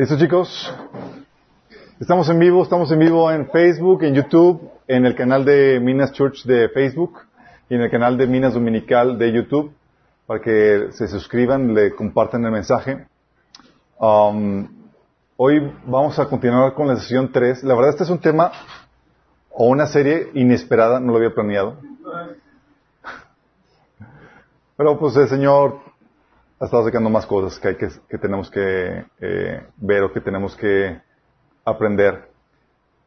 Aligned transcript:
¿Listo 0.00 0.16
chicos? 0.16 0.74
Estamos 2.00 2.26
en 2.30 2.38
vivo, 2.38 2.62
estamos 2.62 2.90
en 2.90 3.00
vivo 3.00 3.30
en 3.30 3.50
Facebook, 3.50 4.02
en 4.02 4.14
YouTube, 4.14 4.70
en 4.88 5.04
el 5.04 5.14
canal 5.14 5.44
de 5.44 5.78
Minas 5.78 6.12
Church 6.12 6.44
de 6.44 6.70
Facebook 6.70 7.18
y 7.68 7.74
en 7.74 7.82
el 7.82 7.90
canal 7.90 8.16
de 8.16 8.26
Minas 8.26 8.54
Dominical 8.54 9.18
de 9.18 9.30
YouTube 9.30 9.74
para 10.24 10.40
que 10.40 10.88
se 10.92 11.06
suscriban, 11.06 11.74
le 11.74 11.94
compartan 11.94 12.42
el 12.46 12.50
mensaje. 12.50 13.08
Um, 13.98 14.68
hoy 15.36 15.70
vamos 15.84 16.18
a 16.18 16.24
continuar 16.24 16.72
con 16.72 16.88
la 16.88 16.96
sesión 16.96 17.30
3. 17.30 17.62
La 17.64 17.74
verdad 17.74 17.90
este 17.90 18.04
es 18.04 18.10
un 18.10 18.20
tema 18.20 18.52
o 19.50 19.66
una 19.66 19.86
serie 19.86 20.30
inesperada, 20.32 20.98
no 20.98 21.12
lo 21.12 21.18
había 21.18 21.34
planeado. 21.34 21.76
Pero 24.78 24.98
pues 24.98 25.14
el 25.16 25.28
Señor 25.28 25.89
ha 26.60 26.66
estado 26.66 26.84
sacando 26.84 27.08
más 27.08 27.24
cosas 27.24 27.58
que, 27.58 27.68
hay 27.68 27.76
que, 27.76 27.88
que 28.06 28.18
tenemos 28.18 28.50
que 28.50 29.06
eh, 29.18 29.66
ver 29.78 30.02
o 30.02 30.12
que 30.12 30.20
tenemos 30.20 30.54
que 30.54 31.00
aprender. 31.64 32.28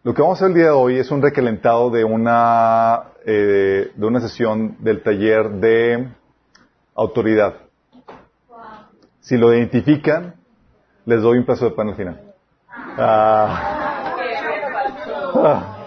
Lo 0.02 0.16
que 0.16 0.24
vamos 0.24 0.42
a 0.42 0.46
hacer 0.46 0.48
el 0.50 0.56
día 0.56 0.66
de 0.66 0.72
hoy 0.72 0.98
es 0.98 1.12
un 1.12 1.22
recalentado 1.22 1.92
de 1.92 2.04
una, 2.04 3.04
eh, 3.24 3.92
de 3.94 4.06
una 4.06 4.22
sesión 4.22 4.78
del 4.80 5.04
taller 5.04 5.52
de 5.52 6.08
autoridad. 6.96 7.54
Si 9.20 9.38
lo 9.38 9.54
identifican, 9.54 10.34
les 11.06 11.22
doy 11.22 11.38
un 11.38 11.46
pedazo 11.46 11.66
de 11.66 11.72
pan 11.76 11.90
al 11.90 11.96
final. 11.96 12.22
Ah. 12.98 14.16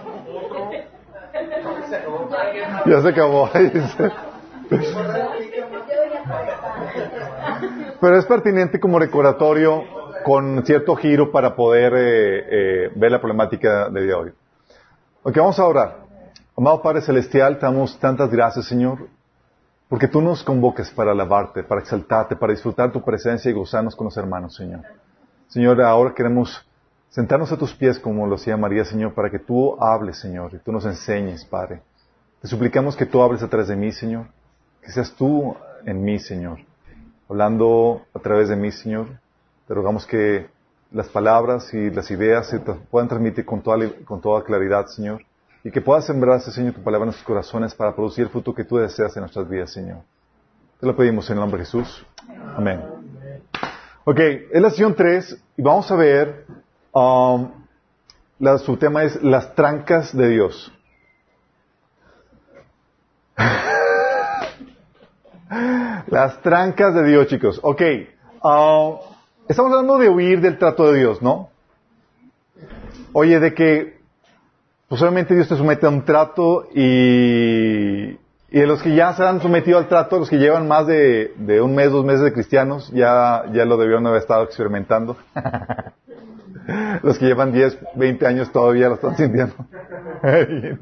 Ya 2.86 3.02
se 3.02 3.08
acabó. 3.08 3.50
Pero 8.00 8.18
es 8.18 8.26
pertinente 8.26 8.78
como 8.78 8.98
recordatorio 8.98 9.84
con 10.24 10.64
cierto 10.66 10.96
giro 10.96 11.30
para 11.30 11.54
poder 11.54 11.94
eh, 11.94 12.44
eh, 12.86 12.92
ver 12.94 13.10
la 13.10 13.20
problemática 13.20 13.88
de 13.88 14.12
hoy. 14.12 14.32
Ok, 15.22 15.36
vamos 15.36 15.58
a 15.58 15.66
orar. 15.66 15.96
Amado 16.56 16.82
Padre 16.82 17.00
Celestial, 17.00 17.58
te 17.58 17.66
damos 17.66 17.98
tantas 17.98 18.30
gracias, 18.30 18.66
Señor, 18.66 19.08
porque 19.88 20.08
tú 20.08 20.20
nos 20.20 20.42
convocas 20.42 20.90
para 20.90 21.12
alabarte, 21.12 21.62
para 21.62 21.80
exaltarte, 21.80 22.36
para 22.36 22.52
disfrutar 22.52 22.92
tu 22.92 23.02
presencia 23.02 23.50
y 23.50 23.54
gozarnos 23.54 23.94
con 23.94 24.06
los 24.06 24.16
hermanos, 24.16 24.54
Señor. 24.54 24.80
Señor, 25.48 25.80
ahora 25.80 26.12
queremos 26.14 26.66
sentarnos 27.08 27.52
a 27.52 27.56
tus 27.56 27.74
pies, 27.74 27.98
como 27.98 28.26
lo 28.26 28.34
hacía 28.34 28.56
María, 28.56 28.84
Señor, 28.84 29.14
para 29.14 29.30
que 29.30 29.38
tú 29.38 29.76
hables, 29.80 30.18
Señor, 30.18 30.52
y 30.54 30.58
tú 30.58 30.72
nos 30.72 30.84
enseñes, 30.84 31.44
Padre. 31.44 31.82
Te 32.42 32.48
suplicamos 32.48 32.96
que 32.96 33.06
tú 33.06 33.22
hables 33.22 33.42
a 33.42 33.48
través 33.48 33.68
de 33.68 33.76
mí, 33.76 33.92
Señor, 33.92 34.26
que 34.82 34.90
seas 34.90 35.12
tú 35.12 35.56
en 35.84 36.02
mí, 36.04 36.18
Señor 36.18 36.58
hablando 37.28 38.02
a 38.14 38.18
través 38.18 38.48
de 38.48 38.56
mí, 38.56 38.70
Señor. 38.72 39.06
Te 39.66 39.74
rogamos 39.74 40.06
que 40.06 40.46
las 40.92 41.08
palabras 41.08 41.72
y 41.74 41.90
las 41.90 42.10
ideas 42.10 42.48
se 42.48 42.60
puedan 42.60 43.08
transmitir 43.08 43.44
con 43.44 43.62
toda, 43.62 43.78
con 44.04 44.20
toda 44.20 44.44
claridad, 44.44 44.86
Señor. 44.86 45.22
Y 45.64 45.70
que 45.70 45.80
puedas 45.80 46.06
sembrarse, 46.06 46.52
Señor, 46.52 46.74
tu 46.74 46.82
palabra 46.82 47.04
en 47.04 47.08
nuestros 47.08 47.26
corazones 47.26 47.74
para 47.74 47.94
producir 47.94 48.24
el 48.24 48.30
fruto 48.30 48.54
que 48.54 48.64
tú 48.64 48.76
deseas 48.76 49.16
en 49.16 49.22
nuestras 49.22 49.48
vidas, 49.48 49.72
Señor. 49.72 49.98
Te 50.78 50.86
lo 50.86 50.94
pedimos 50.94 51.28
en 51.28 51.36
el 51.36 51.40
nombre 51.40 51.58
de 51.58 51.64
Jesús. 51.64 52.06
Amén. 52.56 52.82
Ok, 54.04 54.20
es 54.20 54.62
la 54.62 54.70
sesión 54.70 54.94
3 54.94 55.42
y 55.56 55.62
vamos 55.62 55.90
a 55.90 55.96
ver, 55.96 56.46
um, 56.92 57.50
su 58.64 58.76
tema 58.76 59.02
es 59.02 59.20
las 59.22 59.54
trancas 59.56 60.16
de 60.16 60.28
Dios. 60.28 60.72
Las 66.08 66.40
trancas 66.40 66.94
de 66.94 67.04
Dios, 67.04 67.26
chicos. 67.26 67.58
Ok. 67.62 67.82
Uh, 68.42 68.96
estamos 69.48 69.72
hablando 69.72 69.98
de 69.98 70.08
huir 70.08 70.40
del 70.40 70.58
trato 70.58 70.92
de 70.92 71.00
Dios, 71.00 71.20
¿no? 71.20 71.50
Oye, 73.12 73.40
de 73.40 73.54
que 73.54 73.98
posiblemente 74.88 75.34
Dios 75.34 75.48
te 75.48 75.56
somete 75.56 75.86
a 75.86 75.88
un 75.88 76.04
trato 76.04 76.68
y, 76.72 78.10
y 78.12 78.60
de 78.60 78.66
los 78.66 78.82
que 78.82 78.94
ya 78.94 79.14
se 79.14 79.24
han 79.24 79.40
sometido 79.40 79.78
al 79.78 79.88
trato, 79.88 80.20
los 80.20 80.30
que 80.30 80.38
llevan 80.38 80.68
más 80.68 80.86
de, 80.86 81.34
de 81.36 81.60
un 81.60 81.74
mes, 81.74 81.90
dos 81.90 82.04
meses 82.04 82.22
de 82.22 82.32
cristianos, 82.32 82.90
ya, 82.92 83.44
ya 83.52 83.64
lo 83.64 83.76
debieron 83.76 84.06
haber 84.06 84.20
estado 84.20 84.44
experimentando. 84.44 85.16
los 87.02 87.18
que 87.18 87.26
llevan 87.26 87.52
10, 87.52 87.78
20 87.96 88.26
años 88.26 88.52
todavía 88.52 88.88
lo 88.88 88.94
están 88.94 89.16
sintiendo. 89.16 89.54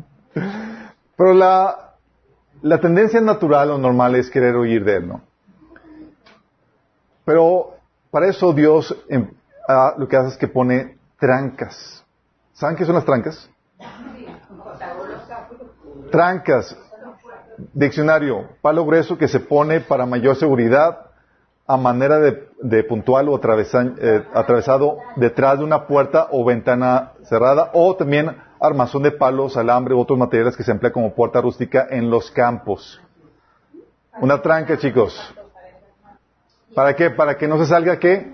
Pero 1.16 1.32
la, 1.32 1.93
la 2.64 2.80
tendencia 2.80 3.20
natural 3.20 3.72
o 3.72 3.78
normal 3.78 4.14
es 4.14 4.30
querer 4.30 4.56
huir 4.56 4.84
de 4.84 4.96
Él, 4.96 5.06
¿no? 5.06 5.20
Pero 7.26 7.74
para 8.10 8.26
eso 8.28 8.54
Dios 8.54 8.96
em, 9.08 9.30
ah, 9.68 9.94
lo 9.98 10.08
que 10.08 10.16
hace 10.16 10.28
es 10.30 10.36
que 10.38 10.48
pone 10.48 10.96
trancas. 11.20 12.02
¿Saben 12.54 12.74
qué 12.76 12.86
son 12.86 12.94
las 12.94 13.04
trancas? 13.04 13.50
Trancas. 16.10 16.76
Diccionario, 17.74 18.48
palo 18.62 18.86
grueso 18.86 19.18
que 19.18 19.28
se 19.28 19.40
pone 19.40 19.80
para 19.80 20.06
mayor 20.06 20.34
seguridad 20.36 21.10
a 21.66 21.76
manera 21.76 22.18
de, 22.18 22.84
puntual 22.84 23.28
o 23.28 23.38
eh, 23.38 24.26
atravesado 24.34 24.98
detrás 25.16 25.58
de 25.58 25.64
una 25.64 25.86
puerta 25.86 26.28
o 26.30 26.44
ventana 26.44 27.12
cerrada 27.24 27.70
o 27.74 27.94
también 27.94 28.36
armazón 28.66 29.02
de 29.02 29.12
palos, 29.12 29.56
alambre 29.56 29.94
u 29.94 30.00
otros 30.00 30.18
materiales 30.18 30.56
que 30.56 30.62
se 30.62 30.70
emplea 30.72 30.92
como 30.92 31.14
puerta 31.14 31.40
rústica 31.40 31.86
en 31.90 32.10
los 32.10 32.30
campos. 32.30 33.00
Una 34.20 34.40
tranca, 34.40 34.78
chicos. 34.78 35.34
¿Para 36.74 36.94
qué? 36.94 37.10
Para 37.10 37.36
que 37.36 37.46
no 37.48 37.58
se 37.58 37.66
salga 37.66 37.98
qué? 37.98 38.32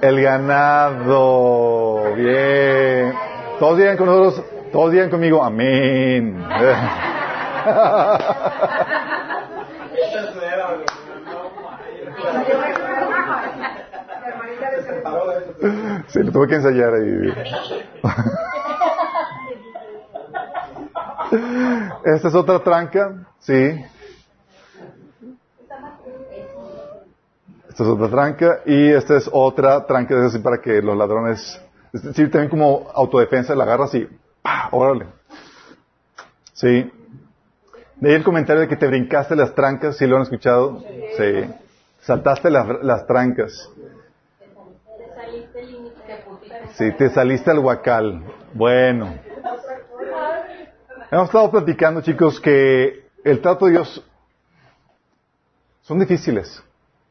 El 0.00 0.20
ganado. 0.20 2.14
Bien. 2.14 3.14
Todos 3.58 3.78
digan 3.78 3.96
con 3.96 4.06
nosotros, 4.06 4.44
todos 4.72 4.92
digan 4.92 5.10
conmigo, 5.10 5.42
amén. 5.42 6.44
Sí, 16.08 16.18
lo 16.22 16.32
tuve 16.32 16.48
que 16.48 16.54
ensayar 16.56 16.92
ahí. 16.94 17.32
Esta 22.04 22.28
es 22.28 22.34
otra 22.34 22.58
tranca, 22.62 23.26
sí. 23.38 23.54
Esta 27.68 27.84
es 27.84 27.88
otra 27.88 28.08
tranca 28.08 28.60
y 28.66 28.90
esta 28.92 29.16
es 29.16 29.30
otra 29.32 29.86
tranca, 29.86 30.14
es 30.18 30.26
así 30.26 30.38
para 30.40 30.60
que 30.60 30.82
los 30.82 30.96
ladrones, 30.96 31.60
es 31.92 32.02
decir, 32.02 32.30
también 32.30 32.50
como 32.50 32.90
autodefensa, 32.94 33.54
la 33.54 33.64
agarras 33.64 33.94
y 33.94 34.06
¡pah! 34.42 34.68
órale. 34.72 35.06
Sí. 36.52 36.90
De 37.96 38.10
ahí 38.10 38.14
el 38.16 38.24
comentario 38.24 38.60
de 38.62 38.68
que 38.68 38.76
te 38.76 38.86
brincaste 38.86 39.34
las 39.34 39.54
trancas, 39.54 39.96
¿sí 39.96 40.06
lo 40.06 40.16
han 40.16 40.22
escuchado? 40.22 40.82
Sí. 41.16 41.50
Saltaste 42.00 42.50
las, 42.50 42.82
las 42.82 43.06
trancas. 43.06 43.70
Sí, 46.74 46.92
te 46.92 47.08
saliste 47.10 47.50
al 47.50 47.60
huacal. 47.60 48.22
Bueno. 48.52 49.31
Hemos 51.12 51.26
estado 51.26 51.50
platicando, 51.50 52.00
chicos, 52.00 52.40
que 52.40 53.04
el 53.22 53.42
trato 53.42 53.66
de 53.66 53.72
Dios 53.72 54.02
son 55.82 55.98
difíciles, 55.98 56.64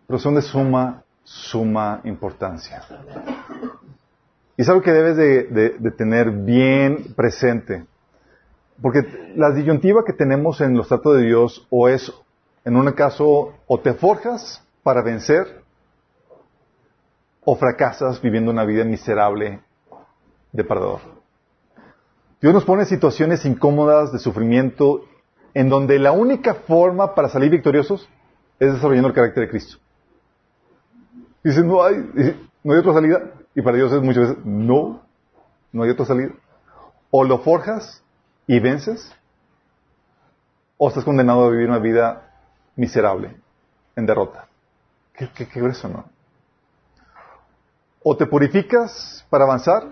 pero 0.08 0.18
son 0.18 0.34
de 0.34 0.42
suma, 0.42 1.04
suma 1.24 2.02
importancia. 2.06 2.82
Y 4.58 4.64
es 4.64 4.70
algo 4.70 4.82
que 4.82 4.92
debes 4.92 5.18
de, 5.18 5.92
tener 5.92 6.32
bien 6.32 7.14
presente. 7.16 7.86
Porque 8.82 9.34
la 9.36 9.52
disyuntiva 9.52 10.04
que 10.04 10.14
tenemos 10.14 10.62
en 10.62 10.76
los 10.76 10.88
tratos 10.88 11.18
de 11.18 11.28
Dios 11.28 11.68
o 11.70 11.88
es, 11.88 12.12
en 12.66 12.78
un 12.78 12.92
caso, 12.94 13.54
o 13.68 13.80
te 13.82 13.94
forjas 13.94 14.66
para 14.82 15.04
vencer 15.04 15.62
o 17.46 17.56
fracasas 17.56 18.20
viviendo 18.20 18.50
una 18.50 18.66
vida 18.66 18.84
miserable 18.84 19.62
de 20.52 20.64
perdedor. 20.64 21.21
Dios 22.42 22.54
nos 22.54 22.66
pone 22.66 22.84
en 22.84 22.88
situaciones 22.88 23.46
incómodas 23.46 24.12
de 24.12 24.18
sufrimiento 24.18 25.06
en 25.54 25.70
donde 25.70 26.00
la 26.00 26.12
única 26.12 26.56
forma 26.56 27.14
para 27.14 27.30
salir 27.30 27.52
victoriosos 27.52 28.10
es 28.60 28.74
desarrollando 28.74 29.10
el 29.10 29.14
carácter 29.14 29.44
de 29.44 29.50
Cristo. 29.50 29.78
Dicen, 31.44 31.68
no 31.68 31.84
hay, 31.84 31.98
no 32.64 32.74
hay 32.74 32.80
otra 32.80 32.94
salida. 32.94 33.32
Y 33.54 33.62
para 33.62 33.78
Dios 33.78 33.92
es 33.92 34.02
muchas 34.02 34.30
veces, 34.30 34.46
no, 34.46 35.02
no 35.72 35.84
hay 35.84 35.90
otra 35.90 36.06
salida. 36.06 36.32
O 37.12 37.24
lo 37.24 37.40
forjas 37.40 38.02
y 38.48 38.60
vences, 38.60 39.14
o 40.78 40.88
estás 40.88 41.04
condenado 41.04 41.46
a 41.46 41.50
vivir 41.52 41.68
una 41.68 41.80
vida 41.80 42.32
miserable, 42.76 43.36
en 43.96 44.06
derrota. 44.06 44.48
Qué, 45.14 45.30
qué, 45.36 45.48
qué 45.48 45.60
grueso, 45.60 45.90
¿no? 45.90 46.06
O 48.04 48.16
te 48.16 48.26
purificas 48.26 49.26
para 49.30 49.44
avanzar, 49.44 49.84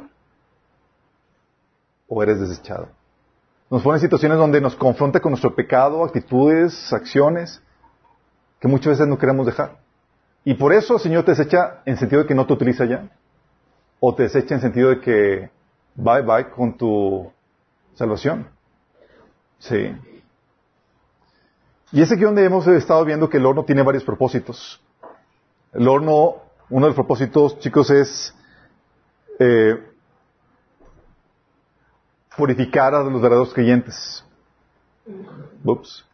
o 2.10 2.22
eres 2.24 2.40
desechado. 2.40 2.90
Nos 3.70 3.84
pone 3.84 3.98
en 3.98 4.02
situaciones 4.02 4.38
donde 4.38 4.60
nos 4.60 4.76
confronta 4.76 5.20
con 5.20 5.32
nuestro 5.32 5.56
pecado, 5.56 6.04
actitudes, 6.04 6.92
acciones, 6.92 7.62
que 8.60 8.68
muchas 8.68 8.94
veces 8.94 9.08
no 9.08 9.18
queremos 9.18 9.46
dejar. 9.46 9.78
Y 10.44 10.56
por 10.56 10.74
eso 10.74 10.96
el 10.96 11.00
Señor 11.00 11.24
te 11.24 11.32
desecha 11.32 11.82
en 11.86 11.96
sentido 11.98 12.24
de 12.24 12.28
que 12.28 12.36
no 12.36 12.46
te 12.48 12.54
utiliza 12.54 12.86
ya. 12.86 13.10
o 14.02 14.16
te 14.16 14.24
desecha 14.24 14.56
en 14.56 14.62
sentido 14.62 14.90
de 14.90 15.02
que 15.02 15.50
bye 15.96 16.22
bye 16.22 16.50
con 16.50 16.78
tu 16.78 17.32
salvación. 17.96 18.48
Sí. 19.60 19.94
Y 21.92 22.02
es 22.02 22.12
aquí 22.12 22.22
donde 22.22 22.46
hemos 22.46 22.66
estado 22.68 23.04
viendo 23.04 23.30
que 23.30 23.38
el 23.38 23.46
horno 23.46 23.66
tiene 23.66 23.82
varios 23.82 24.04
propósitos. 24.04 24.82
El 25.74 25.88
horno, 25.88 26.38
uno 26.70 26.86
de 26.86 26.90
los 26.90 26.96
propósitos, 26.96 27.60
chicos, 27.60 27.90
es 27.90 28.34
eh, 29.40 29.89
purificar 32.36 32.94
a 32.96 33.04
los 33.04 33.22
verdaderos 33.22 33.54
creyentes. 33.54 34.24
Ups. 35.64 36.06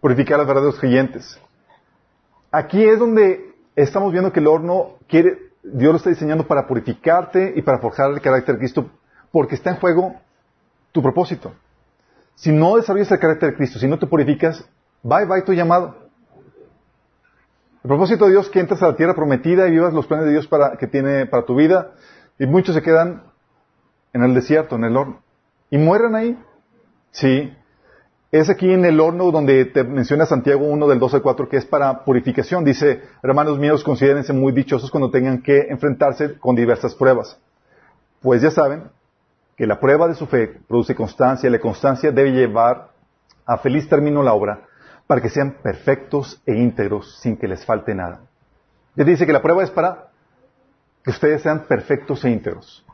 Purificar 0.00 0.34
a 0.34 0.38
los 0.38 0.46
verdaderos 0.46 0.78
creyentes. 0.78 1.40
Aquí 2.50 2.82
es 2.84 2.98
donde 2.98 3.54
estamos 3.76 4.12
viendo 4.12 4.32
que 4.32 4.40
el 4.40 4.46
horno 4.46 4.96
quiere, 5.08 5.38
Dios 5.62 5.92
lo 5.92 5.96
está 5.96 6.10
diseñando 6.10 6.46
para 6.46 6.66
purificarte 6.66 7.52
y 7.56 7.62
para 7.62 7.78
forjar 7.78 8.10
el 8.10 8.20
carácter 8.20 8.56
de 8.56 8.60
Cristo, 8.60 8.90
porque 9.30 9.54
está 9.54 9.70
en 9.70 9.76
juego 9.76 10.16
tu 10.92 11.02
propósito. 11.02 11.52
Si 12.34 12.50
no 12.50 12.76
desarrollas 12.76 13.12
el 13.12 13.18
carácter 13.18 13.50
de 13.50 13.56
Cristo, 13.56 13.78
si 13.78 13.86
no 13.86 13.98
te 13.98 14.06
purificas, 14.06 14.64
bye 15.02 15.26
bye 15.26 15.42
tu 15.42 15.52
llamado. 15.52 15.96
El 17.82 17.88
propósito 17.88 18.26
de 18.26 18.32
Dios 18.32 18.46
es 18.46 18.52
que 18.52 18.60
entres 18.60 18.82
a 18.82 18.88
la 18.88 18.96
tierra 18.96 19.14
prometida 19.14 19.66
y 19.66 19.70
vivas 19.70 19.94
los 19.94 20.06
planes 20.06 20.26
de 20.26 20.32
Dios 20.32 20.46
para, 20.46 20.76
que 20.76 20.86
tiene 20.86 21.26
para 21.26 21.44
tu 21.44 21.54
vida, 21.54 21.92
y 22.38 22.46
muchos 22.46 22.74
se 22.74 22.82
quedan 22.82 23.22
en 24.12 24.22
el 24.22 24.34
desierto, 24.34 24.76
en 24.76 24.84
el 24.84 24.96
horno, 24.96 25.22
y 25.70 25.78
mueren 25.78 26.14
ahí. 26.14 26.38
Sí, 27.12 27.52
es 28.32 28.48
aquí 28.48 28.72
en 28.72 28.84
el 28.84 29.00
horno 29.00 29.32
donde 29.32 29.64
te 29.64 29.82
menciona 29.82 30.24
Santiago 30.24 30.64
1 30.64 30.86
del 30.86 31.00
12 31.00 31.16
al 31.16 31.22
4 31.22 31.48
que 31.48 31.56
es 31.56 31.64
para 31.64 32.04
purificación. 32.04 32.64
Dice, 32.64 33.02
hermanos 33.22 33.58
míos, 33.58 33.82
considérense 33.82 34.32
muy 34.32 34.52
dichosos 34.52 34.90
cuando 34.90 35.10
tengan 35.10 35.42
que 35.42 35.66
enfrentarse 35.68 36.38
con 36.38 36.54
diversas 36.54 36.94
pruebas. 36.94 37.38
Pues 38.20 38.42
ya 38.42 38.50
saben 38.50 38.84
que 39.56 39.66
la 39.66 39.80
prueba 39.80 40.06
de 40.06 40.14
su 40.14 40.26
fe 40.26 40.60
produce 40.68 40.94
constancia 40.94 41.48
y 41.48 41.52
la 41.52 41.58
constancia 41.58 42.12
debe 42.12 42.30
llevar 42.30 42.90
a 43.44 43.58
feliz 43.58 43.88
término 43.88 44.22
la 44.22 44.32
obra 44.32 44.60
para 45.08 45.20
que 45.20 45.28
sean 45.28 45.56
perfectos 45.60 46.40
e 46.46 46.54
íntegros 46.54 47.18
sin 47.20 47.36
que 47.36 47.48
les 47.48 47.64
falte 47.64 47.94
nada. 47.94 48.20
Ya 48.94 49.04
dice 49.04 49.26
que 49.26 49.32
la 49.32 49.42
prueba 49.42 49.64
es 49.64 49.70
para 49.70 50.10
que 51.02 51.10
ustedes 51.10 51.42
sean 51.42 51.64
perfectos 51.64 52.24
e 52.24 52.30
íntegros. 52.30 52.86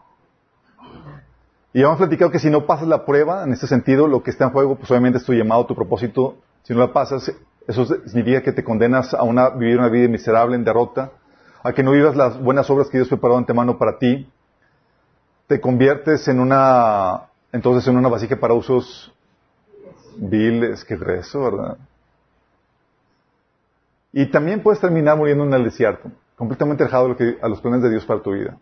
Y 1.76 1.82
hemos 1.82 1.98
platicado 1.98 2.30
que 2.30 2.38
si 2.38 2.48
no 2.48 2.64
pasas 2.64 2.88
la 2.88 3.04
prueba, 3.04 3.44
en 3.44 3.52
este 3.52 3.66
sentido, 3.66 4.08
lo 4.08 4.22
que 4.22 4.30
está 4.30 4.44
en 4.44 4.50
juego, 4.50 4.76
pues 4.76 4.90
obviamente 4.90 5.18
es 5.18 5.26
tu 5.26 5.34
llamado, 5.34 5.66
tu 5.66 5.74
propósito. 5.74 6.38
Si 6.62 6.72
no 6.72 6.80
la 6.80 6.90
pasas, 6.90 7.30
eso 7.68 7.84
significa 7.84 8.40
que 8.40 8.52
te 8.52 8.64
condenas 8.64 9.12
a 9.12 9.22
una, 9.24 9.50
vivir 9.50 9.78
una 9.78 9.90
vida 9.90 10.08
miserable, 10.08 10.56
en 10.56 10.64
derrota, 10.64 11.12
a 11.62 11.74
que 11.74 11.82
no 11.82 11.90
vivas 11.90 12.16
las 12.16 12.40
buenas 12.40 12.70
obras 12.70 12.88
que 12.88 12.96
Dios 12.96 13.08
preparó 13.08 13.34
de 13.34 13.40
antemano 13.40 13.76
para 13.76 13.98
ti. 13.98 14.26
Te 15.48 15.60
conviertes 15.60 16.26
en 16.28 16.40
una, 16.40 17.24
entonces 17.52 17.86
en 17.86 17.98
una 17.98 18.08
vasija 18.08 18.36
para 18.36 18.54
usos 18.54 19.12
viles, 20.16 20.82
que 20.82 20.94
eso, 20.94 21.42
¿verdad? 21.42 21.76
Y 24.14 24.30
también 24.30 24.62
puedes 24.62 24.80
terminar 24.80 25.18
muriendo 25.18 25.44
en 25.44 25.52
el 25.52 25.64
desierto, 25.64 26.10
completamente 26.36 26.84
alejado 26.84 27.14
a 27.42 27.48
los 27.50 27.60
planes 27.60 27.82
de 27.82 27.90
Dios 27.90 28.06
para 28.06 28.22
tu 28.22 28.32
vida. 28.32 28.56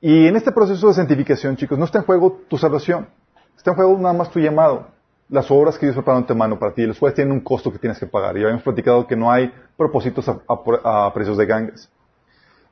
Y 0.00 0.26
en 0.26 0.36
este 0.36 0.50
proceso 0.50 0.88
de 0.88 0.94
santificación, 0.94 1.56
chicos, 1.56 1.78
no 1.78 1.84
está 1.84 1.98
en 1.98 2.04
juego 2.04 2.40
tu 2.48 2.56
salvación. 2.56 3.08
Está 3.56 3.72
en 3.72 3.76
juego 3.76 3.98
nada 3.98 4.14
más 4.14 4.30
tu 4.30 4.38
llamado. 4.38 4.88
Las 5.28 5.50
obras 5.50 5.78
que 5.78 5.86
Dios 5.86 5.94
preparó 5.94 6.16
ante 6.16 6.34
mano 6.34 6.58
para 6.58 6.72
ti, 6.72 6.86
los 6.86 6.98
cuales 6.98 7.14
tienen 7.14 7.32
un 7.32 7.40
costo 7.40 7.70
que 7.70 7.78
tienes 7.78 7.98
que 7.98 8.06
pagar. 8.06 8.36
Y 8.36 8.42
habíamos 8.42 8.62
platicado 8.62 9.06
que 9.06 9.14
no 9.14 9.30
hay 9.30 9.52
propósitos 9.76 10.26
a, 10.28 11.12
precios 11.12 11.36
de 11.36 11.46
gangas. 11.46 11.90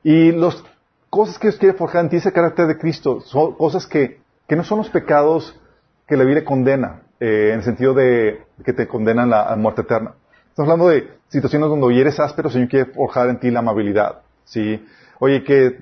Y 0.03 0.31
las 0.31 0.63
cosas 1.09 1.37
que 1.37 1.49
Dios 1.49 1.59
quiere 1.59 1.77
forjar 1.77 2.03
en 2.03 2.09
ti, 2.09 2.17
ese 2.17 2.31
carácter 2.31 2.65
de 2.67 2.77
Cristo, 2.77 3.21
son 3.21 3.53
cosas 3.53 3.85
que, 3.85 4.19
que 4.47 4.55
no 4.55 4.63
son 4.63 4.79
los 4.79 4.89
pecados 4.89 5.59
que 6.07 6.17
la 6.17 6.23
Biblia 6.23 6.43
condena, 6.43 7.03
eh, 7.19 7.49
en 7.51 7.57
el 7.57 7.63
sentido 7.63 7.93
de 7.93 8.43
que 8.65 8.73
te 8.73 8.87
condenan 8.87 9.31
a 9.31 9.51
la 9.51 9.55
muerte 9.55 9.81
eterna. 9.81 10.15
Estamos 10.49 10.71
hablando 10.71 10.89
de 10.89 11.11
situaciones 11.27 11.69
donde 11.69 12.01
eres 12.01 12.19
áspero, 12.19 12.49
Señor 12.49 12.67
quiere 12.67 12.91
forjar 12.91 13.29
en 13.29 13.39
ti 13.39 13.51
la 13.51 13.59
amabilidad. 13.59 14.21
¿sí? 14.43 14.83
Oye, 15.19 15.43
que 15.43 15.77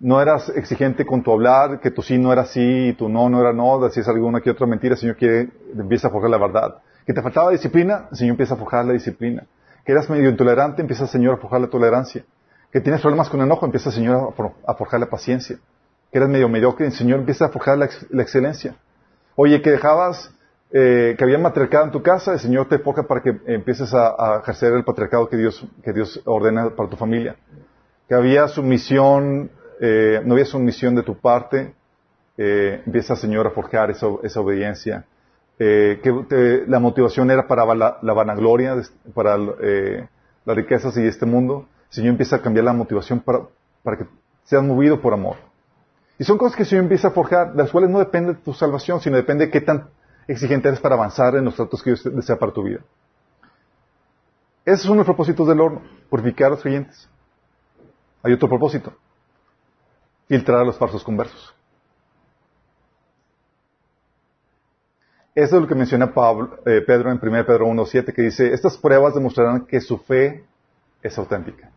no 0.00 0.22
eras 0.22 0.48
exigente 0.50 1.04
con 1.04 1.22
tu 1.22 1.32
hablar, 1.32 1.80
que 1.80 1.90
tu 1.90 2.02
sí 2.02 2.18
no 2.18 2.32
era 2.32 2.44
sí 2.44 2.88
y 2.88 2.92
tu 2.92 3.08
no 3.08 3.28
no 3.28 3.40
era 3.40 3.52
no, 3.52 3.80
decías 3.80 4.08
alguna 4.08 4.40
que 4.40 4.50
otra 4.50 4.66
mentira, 4.66 4.94
el 4.94 5.00
Señor 5.00 5.16
quiere, 5.16 5.50
empieza 5.76 6.08
a 6.08 6.10
forjar 6.10 6.30
la 6.30 6.38
verdad. 6.38 6.76
Que 7.04 7.12
te 7.12 7.22
faltaba 7.22 7.50
disciplina, 7.50 8.06
el 8.10 8.16
Señor 8.16 8.32
empieza 8.32 8.54
a 8.54 8.56
forjar 8.56 8.84
la 8.84 8.92
disciplina. 8.92 9.44
Que 9.84 9.92
eras 9.92 10.08
medio 10.10 10.28
intolerante, 10.28 10.82
empieza 10.82 11.04
el 11.04 11.08
Señor 11.08 11.34
a 11.34 11.36
forjar 11.38 11.60
la 11.60 11.68
tolerancia. 11.68 12.24
Que 12.70 12.80
tienes 12.80 13.00
problemas 13.00 13.28
con 13.30 13.40
enojo, 13.40 13.64
empieza 13.64 13.88
el 13.88 13.94
Señor 13.94 14.34
a 14.66 14.74
forjar 14.74 15.00
la 15.00 15.06
paciencia. 15.06 15.58
Que 16.12 16.18
eres 16.18 16.28
medio 16.28 16.48
mediocre, 16.48 16.86
el 16.86 16.92
Señor 16.92 17.20
empieza 17.20 17.46
a 17.46 17.48
forjar 17.48 17.78
la, 17.78 17.86
excelencia. 18.22 18.76
Oye, 19.34 19.62
que 19.62 19.70
dejabas, 19.70 20.32
eh, 20.70 21.14
que 21.16 21.24
había 21.24 21.38
matriarcado 21.38 21.86
en 21.86 21.90
tu 21.90 22.02
casa, 22.02 22.34
el 22.34 22.40
Señor 22.40 22.68
te 22.68 22.78
forja 22.78 23.04
para 23.04 23.22
que 23.22 23.36
empieces 23.46 23.94
a, 23.94 24.10
a 24.18 24.40
ejercer 24.40 24.74
el 24.74 24.84
patriarcado 24.84 25.28
que 25.28 25.38
Dios, 25.38 25.66
que 25.82 25.92
Dios 25.92 26.20
ordena 26.26 26.70
para 26.70 26.90
tu 26.90 26.96
familia. 26.96 27.36
Que 28.06 28.14
había 28.14 28.48
sumisión 28.48 29.50
eh, 29.80 30.20
no 30.24 30.34
había 30.34 30.46
sumisión 30.46 30.94
de 30.94 31.02
tu 31.02 31.18
parte, 31.18 31.74
eh, 32.36 32.82
empieza 32.86 33.16
Señor 33.16 33.48
a 33.48 33.50
forjar 33.50 33.90
esa, 33.90 34.06
obediencia. 34.40 35.04
Eh, 35.58 36.00
que 36.02 36.64
la 36.68 36.78
motivación 36.78 37.32
era 37.32 37.48
para 37.48 37.74
la, 37.74 37.98
vanagloria, 38.00 38.76
para 39.12 39.36
eh, 39.60 40.08
las 40.44 40.56
riquezas 40.56 40.96
y 40.96 41.04
este 41.04 41.26
mundo. 41.26 41.66
Señor 41.88 42.10
empieza 42.10 42.36
a 42.36 42.42
cambiar 42.42 42.64
la 42.64 42.72
motivación 42.72 43.18
para, 43.18 43.40
para 43.82 43.98
que 43.98 44.06
seas 44.44 44.62
movido 44.62 45.00
por 45.00 45.12
amor. 45.12 45.36
Y 46.16 46.24
son 46.24 46.38
cosas 46.38 46.56
que 46.56 46.62
el 46.62 46.68
Señor 46.68 46.84
empieza 46.84 47.08
a 47.08 47.10
forjar, 47.10 47.52
de 47.52 47.62
las 47.62 47.72
cuales 47.72 47.90
no 47.90 47.98
depende 47.98 48.34
de 48.34 48.38
tu 48.40 48.52
salvación, 48.52 49.00
sino 49.00 49.16
depende 49.16 49.46
de 49.46 49.50
qué 49.50 49.60
tan 49.60 49.88
exigente 50.28 50.68
eres 50.68 50.80
para 50.80 50.94
avanzar 50.94 51.34
en 51.34 51.44
los 51.44 51.56
tratos 51.56 51.82
que 51.82 51.90
Dios 51.90 52.04
desea 52.04 52.38
para 52.38 52.52
tu 52.52 52.62
vida. 52.62 52.80
Esos 54.64 54.86
son 54.86 54.98
los 54.98 55.06
propósitos 55.06 55.48
del 55.48 55.60
horno, 55.60 55.82
purificar 56.08 56.48
a 56.48 56.50
los 56.50 56.62
creyentes. 56.62 57.08
Hay 58.22 58.32
otro 58.32 58.48
propósito, 58.48 58.92
filtrar 60.28 60.60
a 60.60 60.64
los 60.64 60.76
falsos 60.76 61.02
conversos. 61.02 61.54
Eso 65.34 65.56
es 65.56 65.62
lo 65.62 65.68
que 65.68 65.74
menciona 65.74 66.12
eh, 66.66 66.82
Pedro 66.84 67.12
en 67.12 67.20
1 67.22 67.46
Pedro 67.46 67.66
1.7, 67.66 68.12
que 68.12 68.22
dice, 68.22 68.52
estas 68.52 68.76
pruebas 68.76 69.14
demostrarán 69.14 69.66
que 69.66 69.80
su 69.80 69.98
fe 69.98 70.44
es 71.02 71.16
auténtica. 71.16 71.70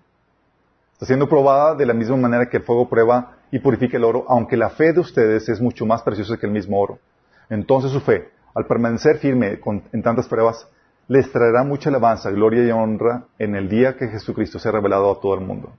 Está 0.93 1.05
siendo 1.05 1.29
probada 1.29 1.75
de 1.75 1.85
la 1.85 1.93
misma 1.93 2.17
manera 2.17 2.49
que 2.49 2.57
el 2.57 2.63
fuego 2.63 2.89
prueba 2.89 3.37
y 3.51 3.59
purifica 3.59 3.97
el 3.97 4.03
oro, 4.03 4.25
aunque 4.27 4.57
la 4.57 4.69
fe 4.69 4.93
de 4.93 4.99
ustedes 4.99 5.47
es 5.47 5.61
mucho 5.61 5.85
más 5.85 6.01
preciosa 6.01 6.37
que 6.37 6.47
el 6.47 6.51
mismo 6.51 6.79
oro. 6.79 6.97
Entonces 7.49 7.91
su 7.91 7.99
fe, 8.01 8.29
al 8.55 8.65
permanecer 8.65 9.17
firme 9.17 9.59
en 9.91 10.01
tantas 10.01 10.27
pruebas, 10.27 10.67
les 11.07 11.31
traerá 11.31 11.63
mucha 11.63 11.89
alabanza, 11.89 12.31
gloria 12.31 12.65
y 12.65 12.71
honra 12.71 13.25
en 13.37 13.55
el 13.55 13.69
día 13.69 13.95
que 13.95 14.07
Jesucristo 14.07 14.59
se 14.59 14.69
ha 14.69 14.71
revelado 14.71 15.11
a 15.11 15.19
todo 15.19 15.35
el 15.35 15.41
mundo. 15.41 15.71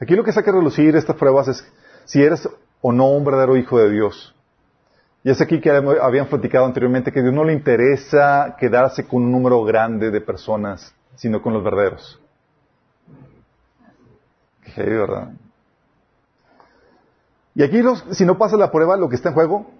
Aquí 0.00 0.14
lo 0.14 0.24
que 0.24 0.32
saca 0.32 0.50
a 0.50 0.54
relucir 0.54 0.94
estas 0.96 1.16
pruebas 1.16 1.48
es 1.48 1.72
si 2.04 2.22
eres 2.22 2.48
o 2.80 2.92
no 2.92 3.10
un 3.10 3.24
verdadero 3.24 3.56
hijo 3.56 3.78
de 3.78 3.90
Dios. 3.90 4.34
Y 5.22 5.30
es 5.30 5.40
aquí 5.40 5.60
que 5.60 5.70
habían 5.70 6.26
platicado 6.26 6.66
anteriormente 6.66 7.10
que 7.10 7.20
a 7.20 7.22
Dios 7.22 7.34
no 7.34 7.44
le 7.44 7.54
interesa 7.54 8.56
quedarse 8.58 9.06
con 9.06 9.22
un 9.22 9.32
número 9.32 9.64
grande 9.64 10.10
de 10.10 10.20
personas, 10.20 10.94
sino 11.16 11.40
con 11.40 11.54
los 11.54 11.64
verdaderos. 11.64 12.20
Qué 14.62 14.82
¿verdad? 14.82 15.32
Y 17.54 17.62
aquí, 17.62 17.80
si 18.10 18.26
no 18.26 18.36
pasa 18.36 18.56
la 18.56 18.70
prueba, 18.70 18.96
lo 18.96 19.08
que 19.08 19.16
está 19.16 19.30
en 19.30 19.34
juego 19.34 19.70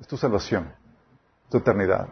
es 0.00 0.06
tu 0.06 0.16
salvación, 0.16 0.72
tu 1.50 1.58
eternidad. 1.58 2.08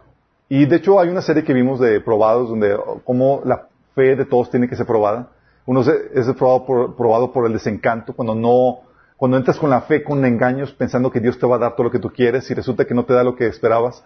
Y 0.48 0.66
de 0.66 0.76
hecho 0.76 1.00
hay 1.00 1.08
una 1.08 1.22
serie 1.22 1.44
que 1.44 1.54
vimos 1.54 1.80
de 1.80 2.00
probados 2.00 2.50
donde 2.50 2.78
como 3.04 3.40
la 3.44 3.68
fe 3.94 4.16
de 4.16 4.26
todos 4.26 4.50
tiene 4.50 4.68
que 4.68 4.76
ser 4.76 4.84
probada. 4.84 5.30
Uno 5.64 5.80
es 5.80 6.26
probado 6.36 6.66
por, 6.66 6.96
probado 6.96 7.32
por 7.32 7.46
el 7.46 7.52
desencanto, 7.52 8.12
cuando 8.12 8.34
no 8.34 8.80
cuando 9.16 9.36
entras 9.36 9.58
con 9.58 9.70
la 9.70 9.82
fe, 9.82 10.02
con 10.02 10.24
engaños, 10.24 10.72
pensando 10.72 11.10
que 11.10 11.20
Dios 11.20 11.38
te 11.38 11.46
va 11.46 11.56
a 11.56 11.58
dar 11.58 11.76
todo 11.76 11.84
lo 11.84 11.90
que 11.90 11.98
tú 11.98 12.10
quieres 12.10 12.50
y 12.50 12.54
resulta 12.54 12.84
que 12.84 12.94
no 12.94 13.04
te 13.04 13.14
da 13.14 13.22
lo 13.22 13.36
que 13.36 13.46
esperabas. 13.46 14.04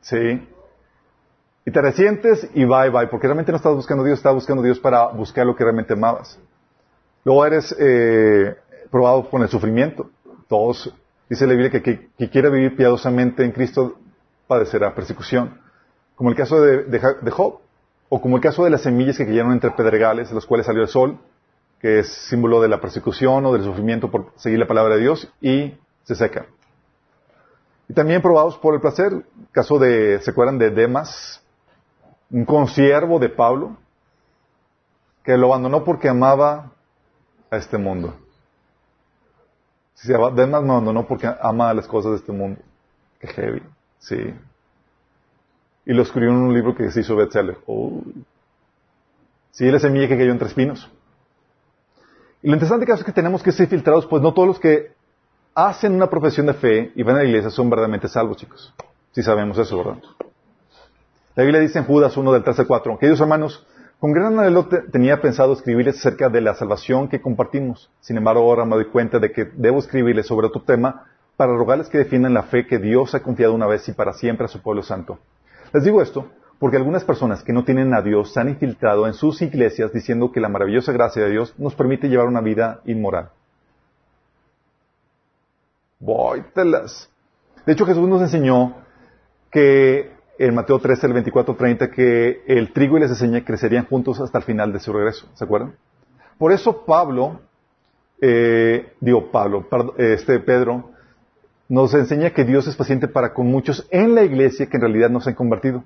Sí. 0.00 0.48
Y 1.64 1.70
te 1.70 1.82
resientes 1.82 2.48
y 2.54 2.64
bye 2.64 2.90
bye, 2.90 3.06
porque 3.08 3.26
realmente 3.26 3.52
no 3.52 3.56
estás 3.56 3.74
buscando 3.74 4.02
a 4.02 4.06
Dios, 4.06 4.18
estás 4.18 4.34
buscando 4.34 4.62
a 4.62 4.64
Dios 4.64 4.80
para 4.80 5.08
buscar 5.08 5.46
lo 5.46 5.54
que 5.54 5.62
realmente 5.62 5.92
amabas. 5.92 6.38
Luego 7.24 7.46
eres 7.46 7.76
eh, 7.78 8.56
probado 8.90 9.28
con 9.28 9.42
el 9.42 9.48
sufrimiento. 9.48 10.10
Todos, 10.48 10.92
dice 11.28 11.46
la 11.46 11.52
Biblia 11.52 11.70
que, 11.70 12.08
que, 12.16 12.30
quiere 12.30 12.50
vivir 12.50 12.76
piadosamente 12.76 13.44
en 13.44 13.52
Cristo 13.52 13.98
padecerá 14.46 14.94
persecución. 14.94 15.60
Como 16.16 16.30
el 16.30 16.36
caso 16.36 16.60
de, 16.60 16.84
de 16.84 17.30
Job, 17.30 17.60
o 18.08 18.20
como 18.20 18.36
el 18.36 18.42
caso 18.42 18.64
de 18.64 18.70
las 18.70 18.82
semillas 18.82 19.16
que 19.16 19.26
cayeron 19.26 19.52
entre 19.52 19.70
pedregales, 19.70 20.28
de 20.28 20.34
los 20.34 20.44
cuales 20.44 20.66
salió 20.66 20.82
el 20.82 20.88
sol, 20.88 21.18
que 21.80 22.00
es 22.00 22.12
símbolo 22.28 22.60
de 22.60 22.68
la 22.68 22.80
persecución 22.80 23.44
o 23.46 23.52
del 23.52 23.64
sufrimiento 23.64 24.10
por 24.10 24.32
seguir 24.36 24.58
la 24.58 24.66
palabra 24.66 24.96
de 24.96 25.00
Dios, 25.00 25.32
y 25.40 25.74
se 26.04 26.14
seca. 26.14 26.46
Y 27.88 27.94
también 27.94 28.22
probados 28.22 28.56
por 28.58 28.74
el 28.74 28.80
placer, 28.80 29.24
caso 29.50 29.78
de, 29.78 30.20
¿se 30.20 30.30
acuerdan 30.30 30.58
de 30.58 30.70
Demas? 30.70 31.42
Un 32.30 32.44
consiervo 32.44 33.18
de 33.18 33.30
Pablo, 33.30 33.76
que 35.24 35.36
lo 35.36 35.48
abandonó 35.48 35.82
porque 35.84 36.08
amaba 36.08 36.72
a 37.50 37.56
este 37.56 37.78
mundo. 37.78 38.14
Más 40.08 40.62
no, 40.62 40.80
no 40.80 41.06
porque 41.06 41.28
ama 41.42 41.74
las 41.74 41.86
cosas 41.86 42.12
de 42.12 42.16
este 42.18 42.32
mundo. 42.32 42.60
Qué 43.18 43.26
heavy. 43.26 43.62
Sí. 43.98 44.34
Y 45.84 45.92
lo 45.92 46.02
escribió 46.02 46.30
en 46.30 46.36
un 46.36 46.54
libro 46.54 46.74
que 46.74 46.90
se 46.90 47.00
hizo 47.00 47.16
bestseller. 47.16 47.58
Oh. 47.66 48.02
Sí, 49.50 49.70
la 49.70 49.78
semilla 49.78 50.08
que 50.08 50.16
cayó 50.16 50.30
entre 50.30 50.48
espinos. 50.48 50.90
Y 52.42 52.48
lo 52.48 52.54
interesante 52.54 52.90
es 52.90 53.04
que 53.04 53.12
tenemos 53.12 53.42
que 53.42 53.52
ser 53.52 53.68
filtrados, 53.68 54.06
pues 54.06 54.22
no 54.22 54.32
todos 54.32 54.48
los 54.48 54.60
que 54.60 54.92
hacen 55.54 55.94
una 55.94 56.08
profesión 56.08 56.46
de 56.46 56.54
fe 56.54 56.92
y 56.94 57.02
van 57.02 57.16
a 57.16 57.18
la 57.18 57.24
iglesia 57.26 57.50
son 57.50 57.68
verdaderamente 57.68 58.08
salvos, 58.08 58.38
chicos. 58.38 58.74
Si 59.12 59.22
sabemos 59.22 59.58
eso, 59.58 59.76
¿verdad? 59.76 59.98
La 61.34 61.42
Biblia 61.42 61.60
dice 61.60 61.78
en 61.78 61.84
Judas 61.84 62.16
1 62.16 62.32
del 62.32 62.42
13 62.42 62.66
4, 62.66 62.98
queridos 62.98 63.20
hermanos, 63.20 63.66
con 63.98 64.12
gran 64.12 64.38
anhelo 64.38 64.66
tenía 64.90 65.20
pensado 65.20 65.52
escribirles 65.52 65.98
acerca 65.98 66.30
de 66.30 66.40
la 66.40 66.54
salvación 66.54 67.08
que 67.08 67.20
compartimos. 67.20 67.90
Sin 68.00 68.16
embargo, 68.16 68.40
ahora 68.40 68.64
me 68.64 68.76
doy 68.76 68.86
cuenta 68.86 69.18
de 69.18 69.30
que 69.32 69.50
debo 69.54 69.78
escribirles 69.78 70.26
sobre 70.26 70.46
otro 70.46 70.62
tema 70.62 71.06
para 71.36 71.52
rogarles 71.52 71.88
que 71.88 71.98
defiendan 71.98 72.32
la 72.32 72.44
fe 72.44 72.66
que 72.66 72.78
Dios 72.78 73.14
ha 73.14 73.22
confiado 73.22 73.52
una 73.52 73.66
vez 73.66 73.86
y 73.88 73.92
para 73.92 74.14
siempre 74.14 74.46
a 74.46 74.48
su 74.48 74.62
pueblo 74.62 74.82
santo. 74.82 75.18
Les 75.72 75.84
digo 75.84 76.00
esto 76.00 76.30
porque 76.60 76.76
algunas 76.76 77.04
personas 77.04 77.42
que 77.42 77.54
no 77.54 77.64
tienen 77.64 77.94
a 77.94 78.02
Dios 78.02 78.34
se 78.34 78.38
han 78.38 78.50
infiltrado 78.50 79.06
en 79.06 79.14
sus 79.14 79.40
iglesias 79.40 79.94
diciendo 79.94 80.30
que 80.30 80.40
la 80.40 80.50
maravillosa 80.50 80.92
gracia 80.92 81.24
de 81.24 81.30
Dios 81.30 81.54
nos 81.56 81.74
permite 81.74 82.08
llevar 82.08 82.26
una 82.26 82.42
vida 82.42 82.82
inmoral. 82.84 83.30
Vóytelas. 85.98 87.08
De 87.64 87.72
hecho, 87.72 87.86
Jesús 87.86 88.06
nos 88.06 88.20
enseñó 88.20 88.76
que 89.50 90.12
en 90.38 90.54
Mateo 90.54 90.78
13, 90.78 91.06
el 91.06 91.12
24, 91.14 91.56
30, 91.56 91.90
que 91.90 92.42
el 92.46 92.74
trigo 92.74 92.98
y 92.98 93.00
la 93.00 93.08
cizaña 93.08 93.42
crecerían 93.42 93.86
juntos 93.86 94.20
hasta 94.20 94.36
el 94.36 94.44
final 94.44 94.70
de 94.70 94.80
su 94.80 94.92
regreso. 94.92 95.30
¿Se 95.34 95.44
acuerdan? 95.44 95.74
Por 96.36 96.52
eso 96.52 96.84
Pablo, 96.84 97.40
eh, 98.20 98.92
digo 99.00 99.30
Pablo, 99.30 99.66
este 99.96 100.38
Pedro, 100.40 100.90
nos 101.70 101.94
enseña 101.94 102.30
que 102.30 102.44
Dios 102.44 102.66
es 102.66 102.76
paciente 102.76 103.08
para 103.08 103.32
con 103.32 103.46
muchos 103.46 103.86
en 103.90 104.14
la 104.14 104.24
iglesia 104.24 104.66
que 104.66 104.76
en 104.76 104.82
realidad 104.82 105.08
no 105.08 105.22
se 105.22 105.30
han 105.30 105.36
convertido. 105.36 105.84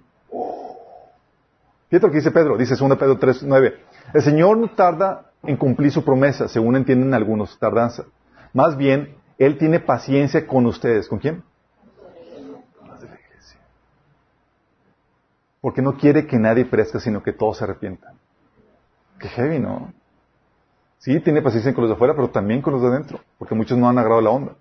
Fíjate 1.94 2.08
lo 2.08 2.10
que 2.10 2.18
dice 2.18 2.32
Pedro, 2.32 2.56
dice 2.56 2.74
2 2.74 2.98
Pedro 2.98 3.18
3, 3.18 3.44
9. 3.44 3.80
El 4.14 4.22
Señor 4.22 4.58
no 4.58 4.68
tarda 4.68 5.30
en 5.44 5.56
cumplir 5.56 5.92
su 5.92 6.04
promesa, 6.04 6.48
según 6.48 6.74
entienden 6.74 7.14
algunos, 7.14 7.56
tardanza. 7.60 8.02
Más 8.52 8.76
bien, 8.76 9.14
Él 9.38 9.58
tiene 9.58 9.78
paciencia 9.78 10.44
con 10.44 10.66
ustedes. 10.66 11.06
¿Con 11.06 11.20
quién? 11.20 11.44
Porque 15.60 15.82
no 15.82 15.96
quiere 15.96 16.26
que 16.26 16.36
nadie 16.36 16.64
perezca, 16.64 16.98
sino 16.98 17.22
que 17.22 17.32
todos 17.32 17.58
se 17.58 17.62
arrepientan. 17.62 18.16
Qué 19.20 19.28
heavy, 19.28 19.60
¿no? 19.60 19.92
Sí, 20.98 21.20
tiene 21.20 21.42
paciencia 21.42 21.72
con 21.74 21.82
los 21.82 21.90
de 21.90 21.94
afuera, 21.94 22.16
pero 22.16 22.28
también 22.30 22.60
con 22.60 22.72
los 22.72 22.82
de 22.82 22.88
adentro, 22.88 23.20
porque 23.38 23.54
muchos 23.54 23.78
no 23.78 23.88
han 23.88 23.98
agarrado 23.98 24.20
la 24.20 24.30
onda. 24.30 24.56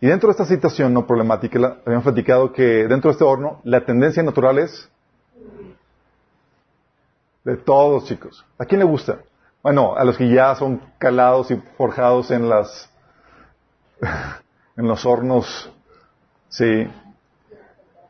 Y 0.00 0.06
dentro 0.06 0.28
de 0.28 0.30
esta 0.30 0.46
situación 0.46 0.94
no 0.94 1.06
problemática, 1.06 1.76
habíamos 1.84 2.04
platicado 2.04 2.54
que 2.54 2.88
dentro 2.88 3.10
de 3.10 3.12
este 3.12 3.24
horno, 3.24 3.60
la 3.64 3.84
tendencia 3.84 4.22
natural 4.22 4.58
es 4.60 4.90
de 7.44 7.56
todos, 7.56 8.06
chicos. 8.06 8.44
¿A 8.58 8.64
quién 8.64 8.80
le 8.80 8.84
gusta? 8.84 9.20
Bueno, 9.62 9.94
a 9.96 10.04
los 10.04 10.16
que 10.16 10.28
ya 10.28 10.54
son 10.54 10.80
calados 10.98 11.50
y 11.50 11.56
forjados 11.76 12.30
en 12.30 12.48
las, 12.48 12.90
en 14.76 14.86
los 14.88 15.04
hornos, 15.04 15.70
sí, 16.48 16.88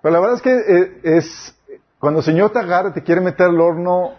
pero 0.03 0.15
la 0.15 0.21
verdad 0.21 0.37
es 0.37 0.43
que 0.43 0.57
eh, 0.57 1.01
es, 1.03 1.59
cuando 1.99 2.21
el 2.21 2.25
Señor 2.25 2.51
te 2.51 2.59
agarra, 2.59 2.93
te 2.93 3.03
quiere 3.03 3.21
meter 3.21 3.47
al 3.47 3.61
horno, 3.61 4.15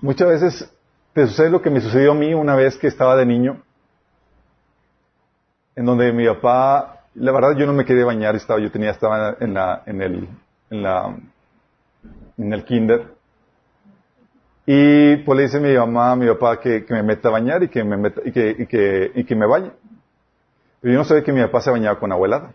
muchas 0.00 0.28
veces 0.28 0.72
te 1.12 1.26
sucede 1.26 1.50
lo 1.50 1.60
que 1.60 1.70
me 1.70 1.80
sucedió 1.80 2.12
a 2.12 2.14
mí 2.14 2.32
una 2.32 2.56
vez 2.56 2.76
que 2.76 2.86
estaba 2.86 3.16
de 3.16 3.26
niño, 3.26 3.62
en 5.76 5.84
donde 5.84 6.12
mi 6.12 6.26
papá, 6.26 7.04
la 7.14 7.32
verdad 7.32 7.56
yo 7.56 7.66
no 7.66 7.72
me 7.72 7.84
quería 7.84 8.04
bañar, 8.04 8.36
estaba, 8.36 8.60
yo 8.60 8.70
tenía, 8.70 8.90
estaba 8.90 9.36
en 9.40 9.54
la, 9.54 9.82
en 9.86 10.00
el, 10.00 10.28
en 10.70 10.82
la, 10.82 11.16
en 12.38 12.52
el 12.52 12.64
kinder, 12.64 13.17
y 14.70 15.16
pues 15.24 15.34
le 15.34 15.44
dice 15.44 15.60
mi 15.60 15.74
mamá 15.74 16.12
a 16.12 16.16
mi 16.16 16.26
papá 16.26 16.60
que, 16.60 16.84
me 16.90 17.02
meta 17.02 17.28
a 17.28 17.32
bañar 17.32 17.62
y 17.62 17.68
que 17.68 17.82
me 17.82 17.96
meta, 17.96 18.20
y 18.22 18.32
que, 18.32 18.50
y 18.50 18.66
que, 18.66 19.12
y 19.14 19.24
que 19.24 19.34
me 19.34 19.46
bañe. 19.46 19.70
Pero 20.82 20.92
yo 20.92 20.98
no 20.98 21.06
sabía 21.06 21.24
que 21.24 21.32
mi 21.32 21.40
papá 21.40 21.62
se 21.62 21.70
bañaba 21.70 21.98
con 21.98 22.12
abuelada. 22.12 22.52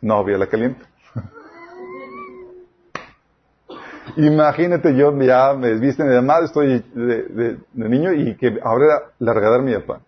No, 0.00 0.16
había 0.16 0.36
la 0.36 0.48
caliente. 0.48 0.84
Imagínate, 4.16 4.96
yo 4.96 5.16
ya 5.20 5.54
me 5.54 5.68
desvisten 5.68 6.08
y 6.08 6.10
demás, 6.10 6.42
estoy 6.42 6.84
de, 6.92 7.58
niño 7.74 8.12
y 8.12 8.34
que 8.34 8.58
ahora 8.60 9.12
la 9.20 9.32
regadera 9.32 9.62
mi 9.62 9.74
papá. 9.74 10.00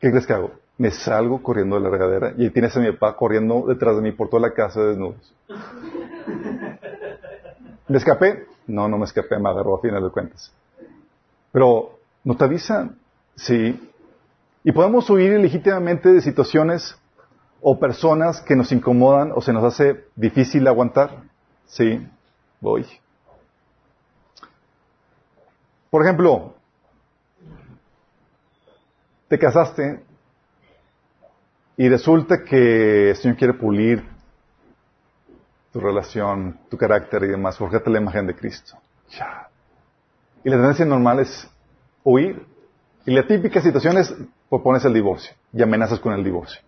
¿Qué 0.00 0.10
crees 0.10 0.26
que 0.26 0.32
hago? 0.32 0.50
Me 0.78 0.90
salgo 0.90 1.44
corriendo 1.44 1.76
de 1.76 1.82
la 1.82 1.90
regadera 1.90 2.32
y 2.36 2.50
tienes 2.50 2.76
a 2.76 2.80
mi 2.80 2.90
papá 2.90 3.14
corriendo 3.14 3.66
detrás 3.68 3.94
de 3.94 4.02
mí 4.02 4.10
por 4.10 4.28
toda 4.28 4.48
la 4.48 4.52
casa 4.52 4.80
desnudos. 4.80 5.32
¿Me 7.86 7.98
escapé? 7.98 8.46
No, 8.66 8.88
no 8.88 8.98
me 8.98 9.04
escapé, 9.04 9.38
me 9.38 9.48
agarró 9.48 9.76
a 9.76 9.80
final 9.80 10.02
de 10.02 10.10
cuentas. 10.10 10.52
Pero, 11.52 11.98
¿no 12.24 12.36
te 12.36 12.44
avisan? 12.44 12.98
Sí. 13.34 13.90
Y 14.64 14.72
podemos 14.72 15.08
huir 15.10 15.32
ilegítimamente 15.32 16.12
de 16.12 16.20
situaciones 16.20 16.96
o 17.60 17.78
personas 17.78 18.40
que 18.40 18.56
nos 18.56 18.72
incomodan 18.72 19.32
o 19.34 19.40
se 19.40 19.52
nos 19.52 19.64
hace 19.64 20.04
difícil 20.14 20.66
aguantar. 20.66 21.22
Sí, 21.66 22.06
voy. 22.60 22.86
Por 25.90 26.02
ejemplo, 26.02 26.54
te 29.28 29.38
casaste 29.38 30.04
y 31.76 31.88
resulta 31.88 32.44
que 32.44 33.10
el 33.10 33.16
Señor 33.16 33.36
quiere 33.36 33.54
pulir 33.54 34.04
tu 35.72 35.80
relación, 35.80 36.58
tu 36.70 36.76
carácter 36.76 37.24
y 37.24 37.28
demás, 37.28 37.58
forjarte 37.58 37.90
la 37.90 37.98
imagen 37.98 38.26
de 38.26 38.34
Cristo. 38.34 38.78
Ya. 39.10 39.48
Y 40.46 40.48
la 40.48 40.58
tendencia 40.58 40.84
normal 40.84 41.18
es 41.18 41.50
huir. 42.04 42.46
Y 43.04 43.12
la 43.12 43.26
típica 43.26 43.60
situación 43.60 43.98
es 43.98 44.14
propones 44.48 44.84
el 44.84 44.94
divorcio 44.94 45.34
y 45.52 45.60
amenazas 45.60 45.98
con 45.98 46.12
el 46.12 46.22
divorcio. 46.22 46.60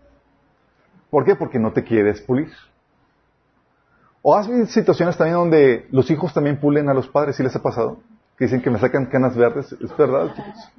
¿Por 1.11 1.25
qué? 1.25 1.37
Porque 1.37 1.61
no 1.61 1.73
te 1.73 1.85
quieres 1.85 2.21
pulir. 2.21 2.51
O 4.21 4.35
has 4.35 4.49
situaciones 4.73 5.17
también 5.17 5.37
donde 5.37 5.87
los 5.93 6.11
hijos 6.11 6.35
también 6.35 6.59
pulen 6.59 6.89
a 6.89 6.95
los 6.95 7.07
padres, 7.07 7.37
¿sí 7.37 7.45
les 7.45 7.55
ha 7.55 7.63
pasado? 7.63 8.01
que 8.37 8.47
dicen 8.47 8.61
que 8.63 8.69
me 8.69 8.81
sacan 8.81 9.07
canas 9.07 9.37
verdes. 9.37 9.71
Es 9.71 9.97
verdad, 9.97 10.35
chicos. 10.35 10.73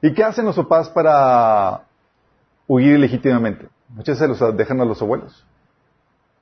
¿Y 0.00 0.14
qué 0.14 0.22
hacen 0.22 0.44
los 0.44 0.54
papás 0.54 0.88
para 0.90 1.86
huir 2.68 2.94
ilegítimamente? 2.94 3.68
Muchas 3.88 4.20
veces 4.20 4.40
los 4.40 4.56
dejan 4.56 4.80
a 4.80 4.84
los 4.84 5.02
abuelos. 5.02 5.44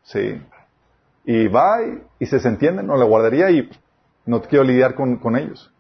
Sí. 0.03 0.43
Y 1.25 1.49
va 1.49 1.79
y, 2.21 2.27
se 2.27 2.37
entienden, 2.47 2.91
o 2.91 2.99
la 2.99 3.07
guardería 3.07 3.51
y 3.51 3.71
no 4.29 4.43
quiero 4.43 4.63
lidiar 4.63 4.95
con, 4.95 5.37
ellos. 5.37 5.73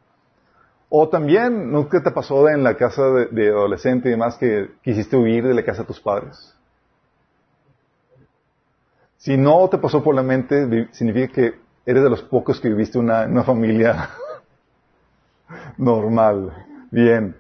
O 0.89 1.09
también, 1.09 1.71
¿nunca 1.71 2.03
te 2.03 2.11
pasó 2.11 2.49
en 2.49 2.65
la 2.65 2.77
casa 2.77 3.03
de, 3.31 3.49
adolescente 3.49 4.09
y 4.09 4.13
demás 4.13 4.39
que 4.39 4.71
quisiste 4.83 5.17
huir 5.17 5.47
de 5.47 5.53
la 5.53 5.63
casa 5.63 5.83
de 5.83 5.89
tus 5.89 6.01
padres? 6.01 6.55
Si 9.19 9.37
no 9.37 9.69
te 9.69 9.77
pasó 9.77 10.03
por 10.03 10.15
la 10.15 10.23
mente, 10.23 10.89
significa 10.93 11.33
que 11.35 11.55
eres 11.85 12.03
de 12.03 12.09
los 12.09 12.23
pocos 12.23 12.59
que 12.59 12.71
viviste 12.71 12.99
una, 12.99 13.27
una 13.27 13.45
familia 13.45 14.09
normal. 15.77 16.51
Bien. 16.91 17.37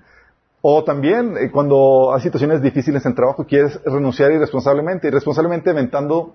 O 0.60 0.84
también 0.84 1.38
eh, 1.38 1.50
cuando 1.50 2.12
hay 2.12 2.20
situaciones 2.20 2.60
difíciles 2.60 3.06
en 3.06 3.14
trabajo, 3.14 3.46
quieres 3.46 3.80
renunciar 3.84 4.30
irresponsablemente, 4.32 5.08
irresponsablemente 5.08 5.70
inventando 5.70 6.34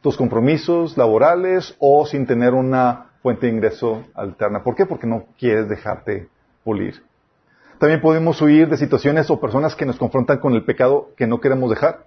tus 0.00 0.16
compromisos 0.16 0.96
laborales 0.96 1.76
o 1.78 2.06
sin 2.06 2.26
tener 2.26 2.54
una 2.54 3.11
fuente 3.22 3.46
de 3.46 3.52
ingreso 3.52 4.04
alterna. 4.14 4.62
¿Por 4.62 4.74
qué? 4.74 4.84
Porque 4.84 5.06
no 5.06 5.26
quieres 5.38 5.68
dejarte 5.68 6.28
pulir. 6.64 7.02
También 7.78 8.00
podemos 8.00 8.40
huir 8.40 8.68
de 8.68 8.76
situaciones 8.76 9.30
o 9.30 9.40
personas 9.40 9.74
que 9.74 9.86
nos 9.86 9.98
confrontan 9.98 10.38
con 10.38 10.54
el 10.54 10.64
pecado 10.64 11.10
que 11.16 11.26
no 11.26 11.40
queremos 11.40 11.70
dejar. 11.70 12.06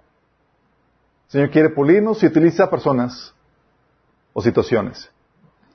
El 1.26 1.30
Señor 1.32 1.50
quiere 1.50 1.70
pulirnos 1.70 2.22
y 2.22 2.26
utiliza 2.26 2.70
personas 2.70 3.34
o 4.32 4.40
situaciones. 4.40 5.10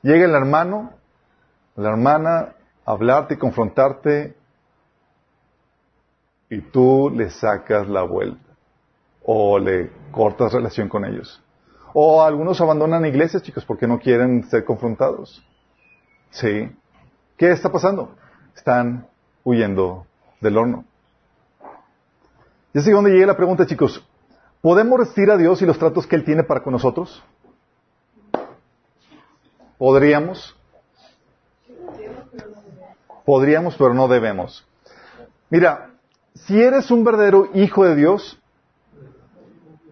Llega 0.01 0.25
el 0.25 0.33
hermano, 0.33 0.93
la 1.75 1.89
hermana, 1.89 2.55
hablarte 2.85 3.35
y 3.35 3.37
confrontarte 3.37 4.35
y 6.49 6.61
tú 6.61 7.11
le 7.15 7.29
sacas 7.29 7.87
la 7.87 8.03
vuelta 8.03 8.51
o 9.23 9.59
le 9.59 9.91
cortas 10.11 10.53
relación 10.53 10.89
con 10.89 11.05
ellos. 11.05 11.41
O 11.93 12.21
algunos 12.21 12.59
abandonan 12.61 13.05
iglesias, 13.05 13.43
chicos, 13.43 13.65
porque 13.65 13.87
no 13.87 13.99
quieren 13.99 14.43
ser 14.49 14.63
confrontados. 14.65 15.45
Sí. 16.29 16.71
¿Qué 17.37 17.51
está 17.51 17.71
pasando? 17.71 18.15
Están 18.55 19.07
huyendo 19.43 20.05
del 20.39 20.57
horno. 20.57 20.85
Y 22.73 22.79
así 22.79 22.91
donde 22.91 23.11
llega 23.11 23.27
la 23.27 23.37
pregunta, 23.37 23.65
chicos. 23.65 24.05
¿Podemos 24.61 24.99
resistir 24.99 25.31
a 25.31 25.37
Dios 25.37 25.61
y 25.61 25.65
los 25.65 25.79
tratos 25.79 26.05
que 26.05 26.15
Él 26.15 26.23
tiene 26.23 26.43
para 26.43 26.61
con 26.61 26.73
nosotros? 26.73 27.23
¿Podríamos? 29.77 30.55
Podríamos, 33.25 33.75
pero 33.75 33.93
no 33.93 34.07
debemos. 34.07 34.65
Mira, 35.49 35.89
si 36.35 36.61
eres 36.61 36.91
un 36.91 37.03
verdadero 37.03 37.49
hijo 37.53 37.83
de 37.83 37.95
Dios, 37.95 38.39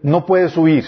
no 0.01 0.25
puedes 0.25 0.55
huir. 0.55 0.85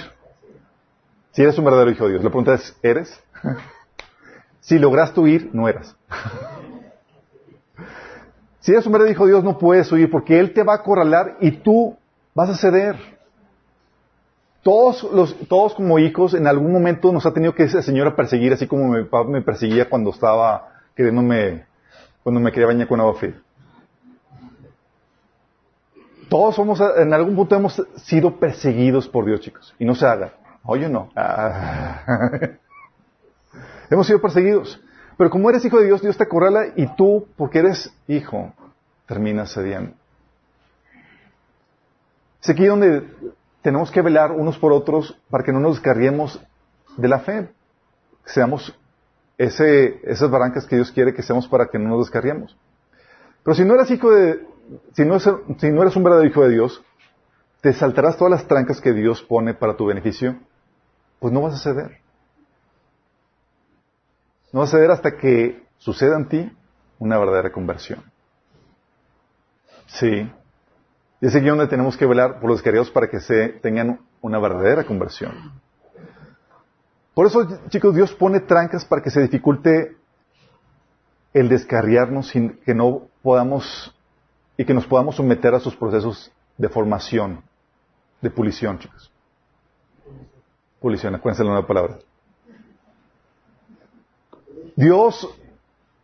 Si 1.31 1.41
eres 1.41 1.57
un 1.57 1.65
verdadero 1.65 1.91
hijo 1.91 2.05
de 2.05 2.11
Dios. 2.11 2.23
La 2.23 2.29
pregunta 2.29 2.55
es, 2.55 2.77
¿eres? 2.83 3.21
si 4.59 4.77
lograste 4.77 5.19
huir, 5.19 5.49
no 5.53 5.67
eras. 5.67 5.95
si 8.59 8.71
eres 8.71 8.85
un 8.85 8.91
verdadero 8.91 9.13
hijo 9.13 9.25
de 9.25 9.31
Dios, 9.31 9.43
no 9.43 9.57
puedes 9.57 9.91
huir 9.91 10.09
porque 10.11 10.39
Él 10.39 10.53
te 10.53 10.63
va 10.63 10.73
a 10.73 10.77
acorralar 10.77 11.37
y 11.39 11.51
tú 11.51 11.97
vas 12.33 12.49
a 12.49 12.57
ceder. 12.57 12.95
Todos, 14.61 15.03
los, 15.11 15.35
todos 15.47 15.73
como 15.73 15.97
hijos, 15.97 16.35
en 16.35 16.45
algún 16.45 16.71
momento 16.71 17.11
nos 17.11 17.25
ha 17.25 17.33
tenido 17.33 17.55
que 17.55 17.63
esa 17.63 17.81
señora 17.81 18.15
perseguir, 18.15 18.53
así 18.53 18.67
como 18.67 18.89
mi 18.89 19.03
papá 19.05 19.27
me 19.27 19.41
perseguía 19.41 19.89
cuando 19.89 20.11
estaba 20.11 20.67
queriéndome, 20.95 21.65
cuando 22.21 22.39
me 22.39 22.51
quería 22.51 22.67
bañar 22.67 22.87
con 22.87 22.99
agua 22.99 23.15
fría. 23.15 23.41
Todos 26.29 26.55
somos, 26.55 26.79
en 26.97 27.11
algún 27.11 27.35
punto 27.35 27.55
hemos 27.55 27.81
sido 27.95 28.39
perseguidos 28.39 29.07
por 29.07 29.25
Dios, 29.25 29.41
chicos. 29.41 29.73
Y 29.79 29.85
no 29.85 29.95
se 29.95 30.05
haga. 30.05 30.33
Oye, 30.63 30.89
no. 30.89 31.09
Ah. 31.15 32.37
hemos 33.89 34.07
sido 34.07 34.21
perseguidos. 34.21 34.81
Pero 35.17 35.29
como 35.29 35.49
eres 35.49 35.63
hijo 35.65 35.79
de 35.79 35.85
Dios, 35.85 36.01
Dios 36.01 36.17
te 36.17 36.23
acorrala 36.23 36.67
y 36.75 36.87
tú, 36.95 37.27
porque 37.37 37.59
eres 37.59 37.93
hijo, 38.07 38.53
terminas 39.05 39.53
cediendo. 39.53 39.93
Es 42.41 42.49
aquí 42.49 42.65
donde 42.65 43.07
tenemos 43.61 43.91
que 43.91 44.01
velar 44.01 44.31
unos 44.31 44.57
por 44.57 44.73
otros 44.73 45.19
para 45.29 45.43
que 45.43 45.51
no 45.51 45.59
nos 45.59 45.75
descarriemos 45.75 46.41
de 46.97 47.07
la 47.07 47.19
fe. 47.19 47.49
Seamos 48.25 48.75
esas 49.37 50.29
barrancas 50.29 50.65
que 50.65 50.75
Dios 50.75 50.91
quiere 50.91 51.13
que 51.13 51.21
seamos 51.23 51.47
para 51.47 51.67
que 51.67 51.77
no 51.77 51.89
nos 51.89 52.05
descarriemos. 52.05 52.57
Pero 53.43 53.55
si 53.55 53.65
no 53.65 53.73
eres 53.75 53.91
hijo 53.91 54.11
de, 54.11 54.45
si 54.93 55.05
no, 55.05 55.19
si 55.19 55.71
no 55.71 55.81
eres 55.81 55.95
un 55.95 56.03
verdadero 56.03 56.27
hijo 56.27 56.43
de 56.43 56.49
Dios, 56.49 56.83
te 57.61 57.73
saltarás 57.73 58.17
todas 58.17 58.31
las 58.31 58.47
trancas 58.47 58.81
que 58.81 58.93
Dios 58.93 59.21
pone 59.21 59.53
para 59.53 59.75
tu 59.77 59.85
beneficio, 59.85 60.35
pues 61.21 61.31
no 61.31 61.41
vas 61.41 61.53
a 61.53 61.59
ceder. 61.59 61.99
No 64.51 64.61
vas 64.61 64.69
a 64.69 64.77
ceder 64.77 64.89
hasta 64.89 65.17
que 65.17 65.63
suceda 65.77 66.17
en 66.17 66.27
ti 66.27 66.51
una 66.97 67.19
verdadera 67.19 67.51
conversión. 67.51 68.03
Sí. 69.85 70.31
Y 71.21 71.25
es 71.27 71.35
aquí 71.35 71.45
donde 71.45 71.67
tenemos 71.67 71.95
que 71.95 72.07
velar 72.07 72.39
por 72.39 72.49
los 72.49 72.57
descarriados 72.57 72.89
para 72.89 73.07
que 73.07 73.19
se 73.19 73.49
tengan 73.49 73.99
una 74.19 74.39
verdadera 74.39 74.83
conversión. 74.83 75.53
Por 77.13 77.27
eso, 77.27 77.47
chicos, 77.69 77.93
Dios 77.93 78.11
pone 78.15 78.39
trancas 78.39 78.83
para 78.83 79.03
que 79.03 79.11
se 79.11 79.21
dificulte 79.21 79.95
el 81.35 81.49
descarriarnos 81.49 82.31
que 82.31 82.73
no 82.73 83.03
podamos 83.21 83.95
y 84.57 84.65
que 84.65 84.73
nos 84.73 84.87
podamos 84.87 85.17
someter 85.17 85.53
a 85.53 85.59
sus 85.59 85.75
procesos 85.75 86.31
de 86.57 86.67
formación, 86.67 87.43
de 88.21 88.31
pulición, 88.31 88.79
chicos. 88.79 89.11
Pulición, 90.81 91.13
acuérdense 91.13 91.43
la 91.43 91.51
nueva 91.51 91.67
palabra. 91.67 91.99
Dios 94.75 95.29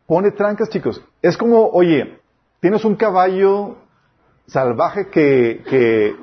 pone 0.05 0.29
trancas, 0.31 0.69
chicos. 0.69 1.03
Es 1.19 1.35
como, 1.35 1.67
oye, 1.69 2.19
tienes 2.59 2.85
un 2.85 2.95
caballo 2.95 3.77
salvaje 4.45 5.09
que, 5.09 5.63
que, 5.67 6.15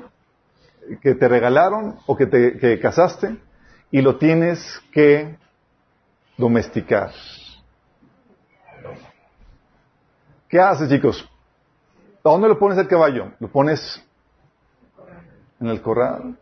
que 1.01 1.15
te 1.15 1.27
regalaron 1.27 1.97
o 2.05 2.15
que 2.15 2.27
te 2.27 2.57
que 2.57 2.79
casaste 2.79 3.35
y 3.91 4.01
lo 4.01 4.17
tienes 4.17 4.81
que 4.93 5.37
domesticar. 6.37 7.11
¿Qué 10.47 10.61
haces, 10.61 10.89
chicos? 10.89 11.29
¿A 12.23 12.29
dónde 12.29 12.47
lo 12.47 12.57
pones 12.57 12.77
el 12.77 12.87
caballo? 12.87 13.33
Lo 13.39 13.49
pones 13.49 14.01
en 15.59 15.67
el 15.67 15.81
corral. 15.81 16.37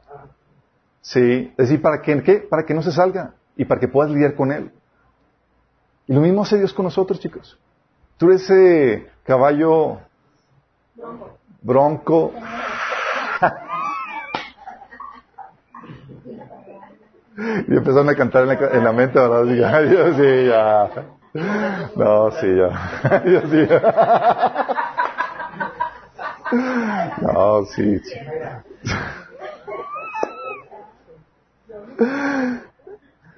Sí, 1.04 1.54
es 1.58 1.68
decir, 1.68 1.82
¿para 1.82 2.02
que, 2.02 2.24
¿qué? 2.24 2.36
Para 2.38 2.66
que 2.66 2.74
no 2.74 2.82
se 2.82 2.94
salga 2.94 3.34
y 3.58 3.66
para 3.66 3.82
que 3.82 3.89
puedas 3.89 4.10
lidiar 4.10 4.36
con 4.36 4.54
él. 4.54 4.72
Y 6.08 6.13
lo 6.13 6.22
mismo 6.22 6.44
hace 6.44 6.58
Dios 6.58 6.72
con 6.74 6.86
nosotros, 6.86 7.20
chicos. 7.20 7.60
Tú 8.18 8.28
eres 8.28 8.44
ese 8.44 9.10
caballo 9.24 10.00
bronco. 11.62 12.32
y 17.68 17.76
empezaron 17.76 18.08
a 18.08 18.16
cantar 18.16 18.44
en 18.74 18.86
la, 18.86 18.94
mente, 18.94 19.20
¿verdad? 19.20 19.44
Dios, 19.84 20.16
sí, 20.16 20.46
ya. 20.48 20.89
No, 21.98 22.32
sí, 22.32 22.48
ya. 22.56 22.70
Dios, 23.26 23.44
sí. 23.52 23.68
No, 27.22 27.66
sí, 27.66 27.98
sí. 27.98 28.13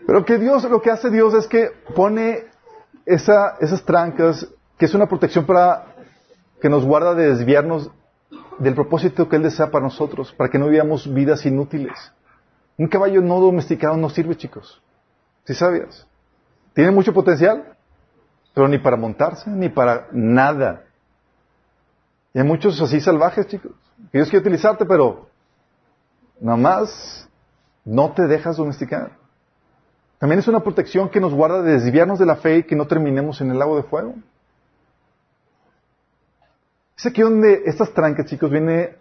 Pero 0.07 0.25
que 0.25 0.37
Dios, 0.37 0.63
lo 0.69 0.81
que 0.81 0.91
hace 0.91 1.09
Dios 1.09 1.33
es 1.33 1.47
que 1.47 1.71
pone 1.95 2.45
esa, 3.05 3.57
esas 3.59 3.83
trancas, 3.83 4.47
que 4.77 4.85
es 4.85 4.93
una 4.93 5.07
protección 5.07 5.45
para 5.45 5.85
que 6.61 6.69
nos 6.69 6.85
guarda 6.85 7.13
de 7.15 7.29
desviarnos 7.29 7.91
del 8.59 8.75
propósito 8.75 9.27
que 9.27 9.35
Él 9.35 9.43
desea 9.43 9.71
para 9.71 9.83
nosotros, 9.83 10.33
para 10.33 10.49
que 10.49 10.57
no 10.57 10.67
vivamos 10.67 11.11
vidas 11.11 11.45
inútiles. 11.45 12.11
Un 12.77 12.87
caballo 12.87 13.21
no 13.21 13.39
domesticado 13.39 13.97
no 13.97 14.09
sirve, 14.09 14.35
chicos. 14.35 14.81
¿Sí 15.45 15.53
sabías? 15.53 16.07
Tiene 16.73 16.91
mucho 16.91 17.13
potencial, 17.13 17.75
pero 18.53 18.67
ni 18.67 18.77
para 18.77 18.97
montarse, 18.97 19.49
ni 19.49 19.69
para 19.69 20.07
nada. 20.11 20.83
Y 22.33 22.39
hay 22.39 22.45
muchos 22.45 22.81
así 22.81 22.99
salvajes, 22.99 23.47
chicos, 23.47 23.71
que 24.11 24.17
Dios 24.17 24.29
quiere 24.29 24.41
utilizarte, 24.41 24.85
pero 24.85 25.29
nada 26.39 26.57
más 26.57 27.29
no 27.85 28.11
te 28.13 28.27
dejas 28.27 28.57
domesticar. 28.57 29.11
También 30.17 30.39
es 30.39 30.47
una 30.47 30.61
protección 30.61 31.09
que 31.09 31.19
nos 31.19 31.33
guarda 31.33 31.61
de 31.61 31.73
desviarnos 31.73 32.19
de 32.19 32.25
la 32.25 32.35
fe 32.35 32.57
y 32.57 32.63
que 32.63 32.75
no 32.75 32.87
terminemos 32.87 33.41
en 33.41 33.51
el 33.51 33.59
lago 33.59 33.77
de 33.77 33.83
fuego. 33.83 34.15
Es 36.97 37.05
aquí 37.05 37.21
donde 37.21 37.63
estas 37.65 37.93
trancas, 37.93 38.25
chicos, 38.25 38.49
viene 38.49 38.95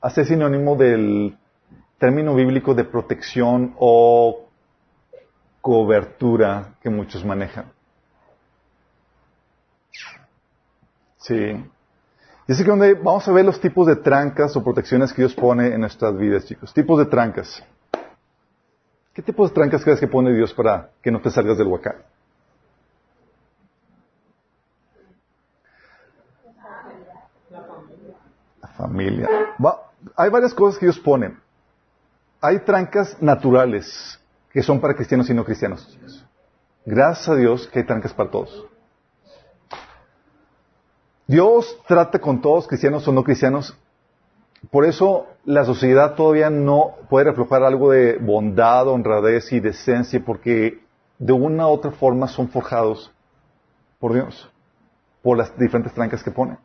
a 0.00 0.10
ser 0.10 0.26
sinónimo 0.26 0.76
del 0.76 1.36
término 1.98 2.34
bíblico 2.34 2.74
de 2.74 2.84
protección 2.84 3.74
o 3.78 4.44
cobertura 5.60 6.74
que 6.82 6.90
muchos 6.90 7.24
manejan. 7.24 7.72
Sí. 11.16 11.34
Y 12.46 12.52
es 12.52 12.66
donde 12.66 12.92
vamos 12.94 13.26
a 13.26 13.32
ver 13.32 13.46
los 13.46 13.58
tipos 13.58 13.86
de 13.86 13.96
trancas 13.96 14.54
o 14.56 14.62
protecciones 14.62 15.12
que 15.12 15.22
Dios 15.22 15.34
pone 15.34 15.68
en 15.68 15.80
nuestras 15.80 16.14
vidas, 16.18 16.44
chicos. 16.44 16.74
Tipos 16.74 16.98
de 16.98 17.06
trancas. 17.06 17.64
¿Qué 19.14 19.22
tipos 19.22 19.50
de 19.50 19.54
trancas 19.54 19.84
crees 19.84 20.00
que 20.00 20.08
pone 20.08 20.32
Dios 20.32 20.52
para 20.52 20.90
que 21.00 21.10
no 21.10 21.20
te 21.20 21.30
salgas 21.30 21.56
del 21.56 21.68
huacán? 21.68 21.96
familia. 28.76 29.28
hay 30.16 30.30
varias 30.30 30.52
cosas 30.52 30.78
que 30.78 30.86
Dios 30.86 30.98
pone. 30.98 31.36
Hay 32.40 32.58
trancas 32.60 33.16
naturales 33.22 34.20
que 34.52 34.62
son 34.62 34.80
para 34.80 34.94
cristianos 34.94 35.30
y 35.30 35.34
no 35.34 35.44
cristianos. 35.44 35.98
Gracias 36.84 37.28
a 37.28 37.36
Dios 37.36 37.66
que 37.68 37.80
hay 37.80 37.86
trancas 37.86 38.12
para 38.12 38.30
todos. 38.30 38.66
Dios 41.26 41.78
trata 41.88 42.18
con 42.18 42.40
todos, 42.40 42.66
cristianos 42.66 43.08
o 43.08 43.12
no 43.12 43.24
cristianos. 43.24 43.74
Por 44.70 44.84
eso 44.84 45.26
la 45.44 45.64
sociedad 45.64 46.14
todavía 46.14 46.50
no 46.50 46.94
puede 47.08 47.26
reflejar 47.26 47.64
algo 47.64 47.90
de 47.90 48.18
bondad, 48.18 48.88
honradez 48.88 49.52
y 49.52 49.60
decencia, 49.60 50.22
porque 50.24 50.80
de 51.18 51.32
una 51.32 51.66
u 51.66 51.70
otra 51.70 51.90
forma 51.90 52.28
son 52.28 52.48
forjados 52.48 53.12
por 53.98 54.14
Dios, 54.14 54.50
por 55.22 55.38
las 55.38 55.56
diferentes 55.58 55.92
trancas 55.92 56.22
que 56.22 56.30
pone. 56.30 56.56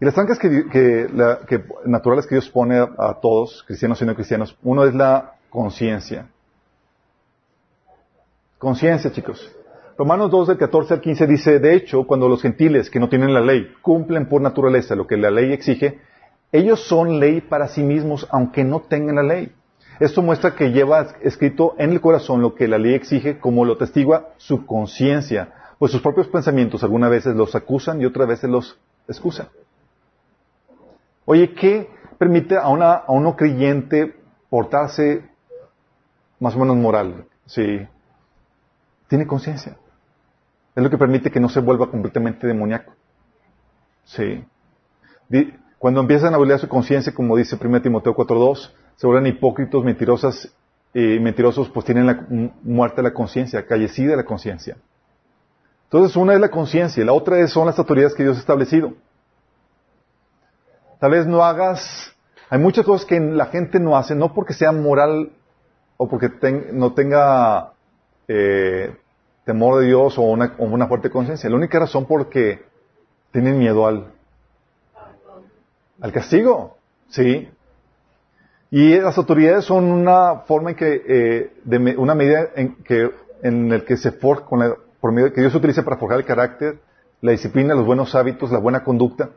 Y 0.00 0.04
las 0.04 0.14
trancas 0.14 0.38
que, 0.38 1.08
naturales 1.84 2.26
que 2.26 2.34
Dios 2.34 2.48
pone 2.50 2.78
a, 2.78 3.14
todos, 3.20 3.62
cristianos 3.66 4.02
y 4.02 4.04
no 4.04 4.14
cristianos, 4.14 4.56
uno 4.62 4.84
es 4.84 4.94
la 4.94 5.34
conciencia. 5.48 6.28
Conciencia, 8.58 9.12
chicos. 9.12 9.54
Romanos 9.96 10.30
2, 10.30 10.48
del 10.48 10.58
14 10.58 10.94
al 10.94 11.00
15 11.00 11.26
dice, 11.26 11.58
de 11.60 11.74
hecho, 11.74 12.04
cuando 12.04 12.28
los 12.28 12.42
gentiles 12.42 12.90
que 12.90 12.98
no 12.98 13.08
tienen 13.08 13.32
la 13.32 13.40
ley 13.40 13.72
cumplen 13.82 14.28
por 14.28 14.40
naturaleza 14.40 14.96
lo 14.96 15.06
que 15.06 15.16
la 15.16 15.30
ley 15.30 15.52
exige, 15.52 16.00
ellos 16.52 16.86
son 16.86 17.18
ley 17.18 17.40
para 17.40 17.68
sí 17.68 17.82
mismos, 17.82 18.28
aunque 18.30 18.62
no 18.62 18.80
tengan 18.80 19.16
la 19.16 19.22
ley. 19.22 19.54
Esto 19.98 20.20
muestra 20.20 20.54
que 20.54 20.70
lleva 20.70 21.08
escrito 21.22 21.74
en 21.78 21.92
el 21.92 22.00
corazón 22.00 22.42
lo 22.42 22.54
que 22.54 22.68
la 22.68 22.78
ley 22.78 22.94
exige, 22.94 23.38
como 23.38 23.64
lo 23.64 23.78
testigua 23.78 24.30
su 24.36 24.66
conciencia, 24.66 25.54
pues 25.78 25.92
sus 25.92 26.02
propios 26.02 26.28
pensamientos 26.28 26.82
algunas 26.84 27.10
veces 27.10 27.34
los 27.34 27.54
acusan 27.54 28.00
y 28.00 28.04
otras 28.04 28.28
veces 28.28 28.50
los 28.50 28.78
excusan. 29.08 29.48
Oye, 31.24 31.54
¿qué 31.54 31.88
permite 32.18 32.56
a, 32.56 32.68
una, 32.68 32.92
a 32.92 33.12
uno 33.12 33.34
creyente 33.34 34.14
portarse 34.50 35.24
más 36.38 36.54
o 36.54 36.58
menos 36.58 36.76
moral? 36.76 37.24
Sí. 37.46 37.86
Tiene 39.08 39.26
conciencia. 39.26 39.76
Es 40.74 40.82
lo 40.82 40.90
que 40.90 40.98
permite 40.98 41.30
que 41.30 41.40
no 41.40 41.48
se 41.48 41.60
vuelva 41.60 41.90
completamente 41.90 42.46
demoníaco. 42.46 42.92
Sí. 44.04 44.44
Cuando 45.82 46.00
empiezan 46.00 46.32
a 46.32 46.36
burlar 46.36 46.60
su 46.60 46.68
conciencia, 46.68 47.12
como 47.12 47.36
dice 47.36 47.58
1 47.60 47.82
Timoteo 47.82 48.14
4.2, 48.14 48.70
se 48.94 49.04
vuelven 49.04 49.26
hipócritos, 49.26 49.84
mentirosas 49.84 50.48
y 50.94 51.18
mentirosos, 51.18 51.68
pues 51.70 51.84
tienen 51.84 52.06
la 52.06 52.24
muerte 52.62 53.02
la 53.02 53.12
conciencia, 53.12 53.66
callecida 53.66 54.14
la 54.14 54.24
conciencia. 54.24 54.76
Entonces, 55.86 56.14
una 56.14 56.34
es 56.34 56.40
la 56.40 56.52
conciencia 56.52 57.04
la 57.04 57.12
otra 57.12 57.44
son 57.48 57.66
las 57.66 57.76
autoridades 57.80 58.14
que 58.14 58.22
Dios 58.22 58.36
ha 58.36 58.40
establecido. 58.40 58.92
Tal 61.00 61.10
vez 61.10 61.26
no 61.26 61.42
hagas, 61.42 62.14
hay 62.48 62.60
muchas 62.60 62.86
cosas 62.86 63.04
que 63.04 63.18
la 63.18 63.46
gente 63.46 63.80
no 63.80 63.96
hace, 63.96 64.14
no 64.14 64.32
porque 64.34 64.52
sea 64.52 64.70
moral 64.70 65.32
o 65.96 66.08
porque 66.08 66.30
no 66.72 66.92
tenga 66.92 67.72
eh, 68.28 68.94
temor 69.44 69.80
de 69.80 69.86
Dios 69.86 70.16
o 70.16 70.22
una, 70.22 70.54
o 70.58 70.64
una 70.64 70.86
fuerte 70.86 71.10
conciencia. 71.10 71.50
La 71.50 71.56
única 71.56 71.80
razón 71.80 72.06
porque 72.06 72.66
tienen 73.32 73.58
miedo 73.58 73.84
al, 73.84 74.12
al 76.02 76.12
castigo, 76.12 76.76
¿sí? 77.08 77.48
Y 78.70 78.98
las 78.98 79.16
autoridades 79.16 79.64
son 79.64 79.84
una 79.84 80.40
forma 80.46 80.70
en 80.70 80.76
que, 80.76 81.02
eh, 81.06 81.94
una 81.96 82.14
medida 82.14 82.48
en 82.56 82.74
que, 82.82 83.10
en 83.42 83.72
el 83.72 83.84
que 83.84 83.96
se 83.96 84.10
forja, 84.10 84.44
con 84.44 84.58
la, 84.58 84.74
por 85.00 85.12
medio 85.12 85.32
que 85.32 85.40
Dios 85.40 85.54
utiliza 85.54 85.84
para 85.84 85.96
forjar 85.96 86.18
el 86.18 86.26
carácter, 86.26 86.80
la 87.20 87.30
disciplina, 87.30 87.74
los 87.74 87.86
buenos 87.86 88.14
hábitos, 88.16 88.50
la 88.50 88.58
buena 88.58 88.82
conducta, 88.82 89.30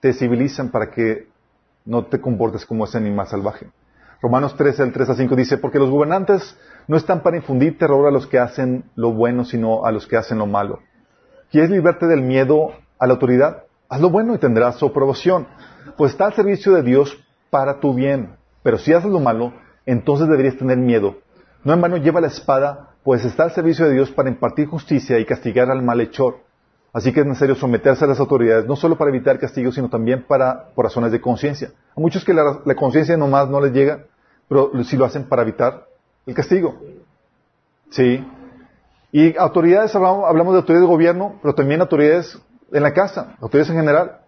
te 0.00 0.12
civilizan 0.12 0.70
para 0.70 0.90
que 0.90 1.26
no 1.84 2.04
te 2.04 2.20
comportes 2.20 2.64
como 2.64 2.84
ese 2.84 2.98
animal 2.98 3.26
salvaje. 3.26 3.66
Romanos 4.22 4.56
13, 4.56 4.84
el 4.84 4.92
3 4.92 5.10
a 5.10 5.14
5 5.14 5.36
dice, 5.36 5.58
porque 5.58 5.78
los 5.78 5.90
gobernantes 5.90 6.56
no 6.86 6.96
están 6.96 7.22
para 7.22 7.36
infundir 7.36 7.78
terror 7.78 8.06
a 8.06 8.12
los 8.12 8.26
que 8.26 8.38
hacen 8.38 8.84
lo 8.94 9.12
bueno, 9.12 9.44
sino 9.44 9.84
a 9.84 9.90
los 9.90 10.06
que 10.06 10.16
hacen 10.16 10.38
lo 10.38 10.46
malo. 10.46 10.80
¿Quieres 11.50 11.70
librarte 11.70 12.06
del 12.06 12.22
miedo 12.22 12.72
a 12.98 13.06
la 13.06 13.14
autoridad? 13.14 13.64
Haz 13.88 14.00
lo 14.00 14.10
bueno 14.10 14.34
y 14.34 14.38
tendrás 14.38 14.76
su 14.76 14.86
aprobación, 14.86 15.46
pues 15.96 16.12
está 16.12 16.26
al 16.26 16.34
servicio 16.34 16.72
de 16.74 16.82
Dios 16.82 17.16
para 17.50 17.80
tu 17.80 17.94
bien. 17.94 18.36
Pero 18.62 18.78
si 18.78 18.92
haces 18.92 19.10
lo 19.10 19.20
malo, 19.20 19.52
entonces 19.84 20.28
deberías 20.28 20.56
tener 20.56 20.78
miedo. 20.78 21.16
No 21.64 21.72
en 21.72 21.80
vano 21.80 21.96
lleva 21.96 22.20
la 22.20 22.26
espada, 22.26 22.90
pues 23.02 23.24
está 23.24 23.44
al 23.44 23.52
servicio 23.52 23.86
de 23.86 23.92
Dios 23.92 24.10
para 24.10 24.28
impartir 24.28 24.66
justicia 24.66 25.18
y 25.18 25.24
castigar 25.24 25.70
al 25.70 25.82
malhechor. 25.82 26.38
Así 26.92 27.12
que 27.12 27.20
es 27.20 27.26
necesario 27.26 27.54
someterse 27.54 28.04
a 28.04 28.08
las 28.08 28.20
autoridades, 28.20 28.66
no 28.66 28.74
solo 28.74 28.96
para 28.96 29.10
evitar 29.10 29.38
castigo, 29.38 29.70
sino 29.70 29.90
también 29.90 30.24
para, 30.26 30.70
por 30.74 30.86
razones 30.86 31.12
de 31.12 31.20
conciencia. 31.20 31.72
A 31.94 32.00
muchos 32.00 32.24
que 32.24 32.32
la, 32.32 32.60
la 32.64 32.74
conciencia 32.74 33.16
nomás 33.16 33.48
no 33.50 33.60
les 33.60 33.72
llega, 33.72 34.04
pero 34.48 34.70
sí 34.84 34.96
lo 34.96 35.04
hacen 35.04 35.24
para 35.24 35.42
evitar 35.42 35.86
el 36.24 36.34
castigo. 36.34 36.80
Sí. 37.90 38.26
Y 39.12 39.36
autoridades, 39.36 39.94
hablamos, 39.94 40.52
de 40.52 40.58
autoridades 40.58 40.80
de 40.80 40.86
gobierno, 40.86 41.38
pero 41.42 41.54
también 41.54 41.80
autoridades 41.80 42.38
en 42.72 42.82
la 42.82 42.92
casa, 42.92 43.36
autoridades 43.40 43.70
en 43.70 43.76
general. 43.76 44.20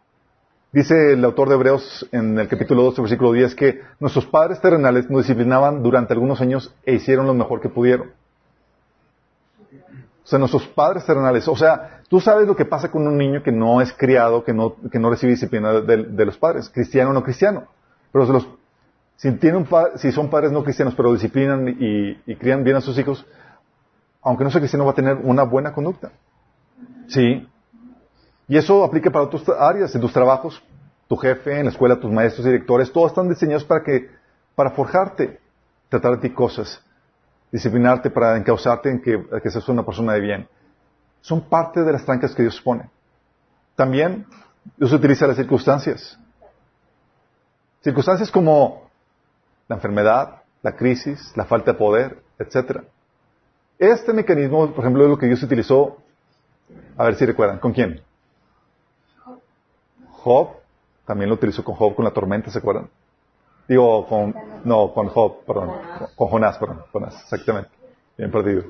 Dice 0.70 1.14
el 1.14 1.24
autor 1.24 1.48
de 1.48 1.54
Hebreos 1.54 2.06
en 2.12 2.38
el 2.38 2.46
capítulo 2.46 2.82
12, 2.82 3.00
versículo 3.00 3.32
10, 3.32 3.54
que 3.54 3.80
nuestros 4.00 4.26
padres 4.26 4.60
terrenales 4.60 5.08
nos 5.08 5.22
disciplinaban 5.22 5.82
durante 5.82 6.12
algunos 6.12 6.42
años 6.42 6.74
e 6.84 6.94
hicieron 6.94 7.26
lo 7.26 7.32
mejor 7.32 7.62
que 7.62 7.70
pudieron. 7.70 8.08
O 10.24 10.26
sea, 10.30 10.38
nuestros 10.38 10.66
padres 10.66 11.06
terrenales. 11.06 11.48
O 11.48 11.56
sea, 11.56 12.02
tú 12.08 12.20
sabes 12.20 12.46
lo 12.46 12.54
que 12.54 12.66
pasa 12.66 12.90
con 12.90 13.06
un 13.06 13.16
niño 13.16 13.42
que 13.42 13.50
no 13.50 13.80
es 13.80 13.94
criado, 13.94 14.44
que 14.44 14.52
no, 14.52 14.76
que 14.92 14.98
no 14.98 15.08
recibe 15.08 15.32
disciplina 15.32 15.80
de, 15.80 16.24
los 16.26 16.36
padres, 16.36 16.68
cristiano 16.68 17.10
o 17.10 17.12
no 17.14 17.22
cristiano. 17.22 17.68
Pero 18.12 18.26
los, 18.26 18.46
si, 19.16 19.32
tienen 19.32 19.66
si 19.96 20.12
son 20.12 20.28
padres 20.28 20.52
no 20.52 20.64
cristianos, 20.64 20.94
pero 20.94 21.14
disciplinan 21.14 21.66
y, 21.66 22.20
y 22.26 22.36
crían 22.36 22.62
bien 22.62 22.76
a 22.76 22.82
sus 22.82 22.98
hijos, 22.98 23.24
aunque 24.20 24.44
no 24.44 24.50
sea 24.50 24.60
cristiano, 24.60 24.84
va 24.84 24.90
a 24.90 24.94
tener 24.94 25.16
una 25.16 25.44
buena 25.44 25.72
conducta. 25.72 26.10
Sí. 27.06 27.48
Y 28.48 28.56
eso 28.56 28.82
aplica 28.82 29.10
para 29.10 29.26
otras 29.26 29.46
áreas, 29.58 29.94
en 29.94 30.00
tus 30.00 30.12
trabajos, 30.12 30.62
tu 31.06 31.16
jefe, 31.16 31.58
en 31.58 31.66
la 31.66 31.70
escuela, 31.70 32.00
tus 32.00 32.10
maestros, 32.10 32.46
directores, 32.46 32.90
todos 32.90 33.10
están 33.10 33.28
diseñados 33.28 33.64
para 33.64 33.84
que, 33.84 34.10
para 34.54 34.70
forjarte, 34.70 35.38
tratar 35.90 36.16
de 36.16 36.28
ti 36.28 36.34
cosas, 36.34 36.82
disciplinarte 37.52 38.10
para 38.10 38.36
encauzarte 38.36 38.90
en 38.90 39.02
que, 39.02 39.22
que 39.42 39.50
seas 39.50 39.68
una 39.68 39.84
persona 39.84 40.14
de 40.14 40.20
bien. 40.20 40.48
Son 41.20 41.42
parte 41.42 41.82
de 41.82 41.92
las 41.92 42.04
trancas 42.04 42.34
que 42.34 42.42
Dios 42.42 42.60
pone. 42.60 42.88
También 43.76 44.26
Dios 44.76 44.92
utiliza 44.92 45.26
las 45.26 45.36
circunstancias. 45.36 46.18
Circunstancias 47.82 48.30
como 48.30 48.90
la 49.68 49.76
enfermedad, 49.76 50.42
la 50.62 50.74
crisis, 50.74 51.32
la 51.36 51.44
falta 51.44 51.72
de 51.72 51.78
poder, 51.78 52.22
etc. 52.38 52.82
Este 53.78 54.12
mecanismo, 54.12 54.70
por 54.72 54.80
ejemplo, 54.80 55.04
es 55.04 55.10
lo 55.10 55.18
que 55.18 55.26
Dios 55.26 55.42
utilizó, 55.42 55.98
a 56.96 57.04
ver 57.04 57.14
si 57.14 57.26
recuerdan, 57.26 57.58
¿con 57.58 57.72
quién? 57.72 58.02
Job, 60.28 60.48
también 61.06 61.30
lo 61.30 61.36
utilizó 61.36 61.64
con 61.64 61.74
Job, 61.74 61.94
con 61.94 62.04
la 62.04 62.10
tormenta, 62.10 62.50
¿se 62.50 62.58
acuerdan? 62.58 62.90
Digo, 63.66 64.06
con, 64.06 64.34
no, 64.64 64.92
con 64.92 65.08
Job, 65.08 65.44
perdón, 65.46 65.72
con 66.14 66.28
Jonás, 66.28 66.58
perdón, 66.58 66.84
Jonás, 66.92 67.18
exactamente. 67.22 67.70
Bien 68.18 68.30
perdido. 68.30 68.64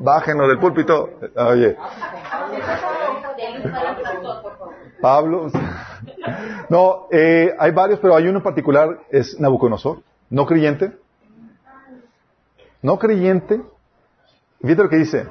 Bájenlo 0.00 0.46
del 0.46 0.58
púlpito. 0.58 1.08
Oye. 1.36 1.76
Pablo. 5.00 5.50
No, 6.70 7.08
eh, 7.10 7.54
hay 7.58 7.70
varios, 7.72 8.00
pero 8.00 8.16
hay 8.16 8.26
uno 8.26 8.38
en 8.38 8.42
particular, 8.42 9.00
es 9.10 9.38
Nabucodonosor, 9.38 9.98
no 10.30 10.46
creyente. 10.46 10.96
No 12.80 12.98
creyente. 12.98 13.60
Fíjate 14.62 14.82
lo 14.82 14.88
que 14.88 14.96
dice 14.96 15.26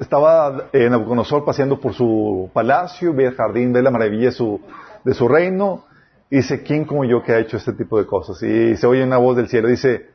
estaba 0.00 0.68
eh, 0.72 0.88
Nabucodonosor 0.90 1.44
paseando 1.44 1.78
por 1.80 1.94
su 1.94 2.50
palacio, 2.52 3.14
ve 3.14 3.26
el 3.26 3.34
jardín, 3.34 3.72
ve 3.72 3.82
la 3.82 3.90
maravilla 3.90 4.26
de 4.26 4.32
su, 4.32 4.60
de 5.04 5.14
su 5.14 5.28
reino, 5.28 5.84
y 6.30 6.36
dice, 6.36 6.62
¿quién 6.62 6.84
como 6.84 7.04
yo 7.04 7.22
que 7.22 7.32
ha 7.32 7.38
hecho 7.38 7.56
este 7.56 7.72
tipo 7.72 7.98
de 7.98 8.06
cosas? 8.06 8.42
Y 8.42 8.76
se 8.76 8.86
oye 8.86 9.04
una 9.04 9.18
voz 9.18 9.36
del 9.36 9.48
cielo, 9.48 9.68
dice, 9.68 10.10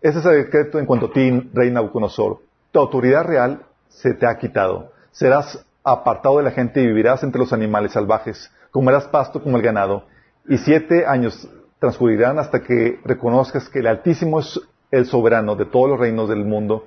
ese 0.00 0.18
es 0.18 0.24
el 0.24 0.44
decreto 0.44 0.78
en 0.78 0.86
cuanto 0.86 1.06
a 1.06 1.12
ti, 1.12 1.50
rey 1.52 1.70
Nabucodonosor, 1.70 2.40
tu 2.72 2.78
autoridad 2.78 3.24
real 3.24 3.62
se 3.88 4.14
te 4.14 4.26
ha 4.26 4.38
quitado, 4.38 4.92
serás 5.10 5.64
apartado 5.84 6.38
de 6.38 6.44
la 6.44 6.50
gente 6.50 6.80
y 6.80 6.86
vivirás 6.86 7.22
entre 7.22 7.40
los 7.40 7.52
animales 7.52 7.92
salvajes, 7.92 8.50
comerás 8.70 9.06
pasto 9.08 9.42
como 9.42 9.56
el 9.56 9.62
ganado, 9.62 10.04
y 10.48 10.58
siete 10.58 11.06
años 11.06 11.48
transcurrirán 11.78 12.38
hasta 12.38 12.62
que 12.62 13.00
reconozcas 13.04 13.68
que 13.68 13.80
el 13.80 13.86
Altísimo 13.88 14.40
es 14.40 14.60
el 14.90 15.06
soberano 15.06 15.56
de 15.56 15.66
todos 15.66 15.90
los 15.90 15.98
reinos 15.98 16.28
del 16.28 16.44
mundo, 16.44 16.86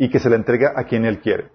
y 0.00 0.08
que 0.08 0.18
se 0.18 0.30
le 0.30 0.36
entrega 0.36 0.72
a 0.74 0.84
quien 0.84 1.04
él 1.04 1.20
quiere. 1.20 1.48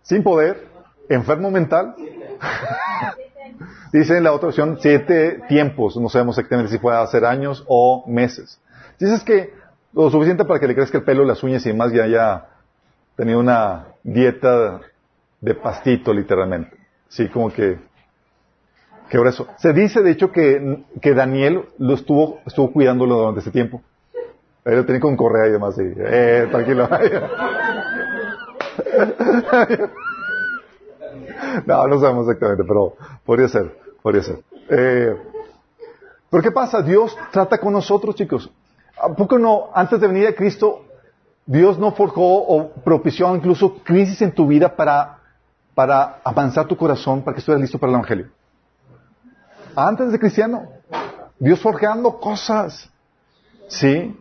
Sin 0.00 0.22
poder, 0.22 0.66
enfermo 1.10 1.50
mental. 1.50 1.94
Dice 3.92 4.16
en 4.16 4.24
la 4.24 4.32
otra 4.32 4.48
opción 4.48 4.78
siete 4.80 5.42
tiempos, 5.48 5.98
no 5.98 6.08
sabemos 6.08 6.38
exactamente 6.38 6.72
si 6.72 6.78
fue 6.78 6.96
hacer 6.96 7.26
años 7.26 7.62
o 7.68 8.04
meses. 8.08 8.58
Dices 8.98 9.22
que 9.22 9.52
lo 9.92 10.10
suficiente 10.10 10.46
para 10.46 10.58
que 10.58 10.66
le 10.66 10.74
crezca 10.74 10.96
el 10.96 11.04
pelo, 11.04 11.26
las 11.26 11.42
uñas 11.42 11.64
y 11.66 11.68
demás 11.68 11.92
ya 11.92 12.04
haya 12.04 12.46
tenido 13.16 13.38
una 13.38 13.88
dieta 14.02 14.80
de 15.42 15.54
pastito 15.54 16.14
literalmente. 16.14 16.74
Sí, 17.08 17.28
como 17.28 17.52
que, 17.52 17.78
por 19.12 19.26
eso. 19.26 19.46
Se 19.58 19.74
dice 19.74 20.02
de 20.02 20.10
hecho 20.10 20.32
que, 20.32 20.84
que 21.02 21.12
Daniel 21.12 21.66
lo 21.76 21.92
estuvo, 21.92 22.40
estuvo 22.46 22.72
cuidándolo 22.72 23.18
durante 23.18 23.40
ese 23.40 23.50
tiempo. 23.50 23.82
Ahí 24.64 24.74
lo 24.74 24.86
tenía 24.86 25.00
con 25.00 25.16
correa 25.16 25.48
y 25.48 25.52
demás. 25.52 25.76
eh, 25.78 26.48
tranquilo. 26.50 26.88
no, 31.66 31.86
no 31.86 32.00
sabemos 32.00 32.26
exactamente, 32.26 32.64
pero 32.64 32.94
podría 33.24 33.48
ser, 33.48 33.76
podría 34.02 34.22
ser. 34.22 34.40
Eh, 34.70 35.14
pero 36.30 36.42
¿qué 36.42 36.50
pasa? 36.50 36.80
Dios 36.80 37.16
trata 37.30 37.58
con 37.58 37.74
nosotros, 37.74 38.14
chicos. 38.14 38.50
¿A 38.96 39.08
poco 39.10 39.38
no, 39.38 39.68
antes 39.74 40.00
de 40.00 40.06
venir 40.06 40.26
a 40.28 40.34
Cristo, 40.34 40.86
Dios 41.44 41.78
no 41.78 41.92
forjó 41.92 42.22
o 42.22 42.70
propició 42.70 43.36
incluso 43.36 43.74
crisis 43.84 44.22
en 44.22 44.32
tu 44.32 44.46
vida 44.46 44.74
para, 44.74 45.18
para 45.74 46.20
avanzar 46.24 46.66
tu 46.66 46.76
corazón, 46.76 47.22
para 47.22 47.34
que 47.34 47.40
estuvieras 47.40 47.60
listo 47.60 47.78
para 47.78 47.90
el 47.90 47.96
Evangelio? 47.96 48.28
Antes 49.76 50.10
de 50.10 50.18
cristiano, 50.18 50.68
Dios 51.38 51.60
forjando 51.60 52.18
cosas. 52.18 52.90
¿Sí? 53.68 54.16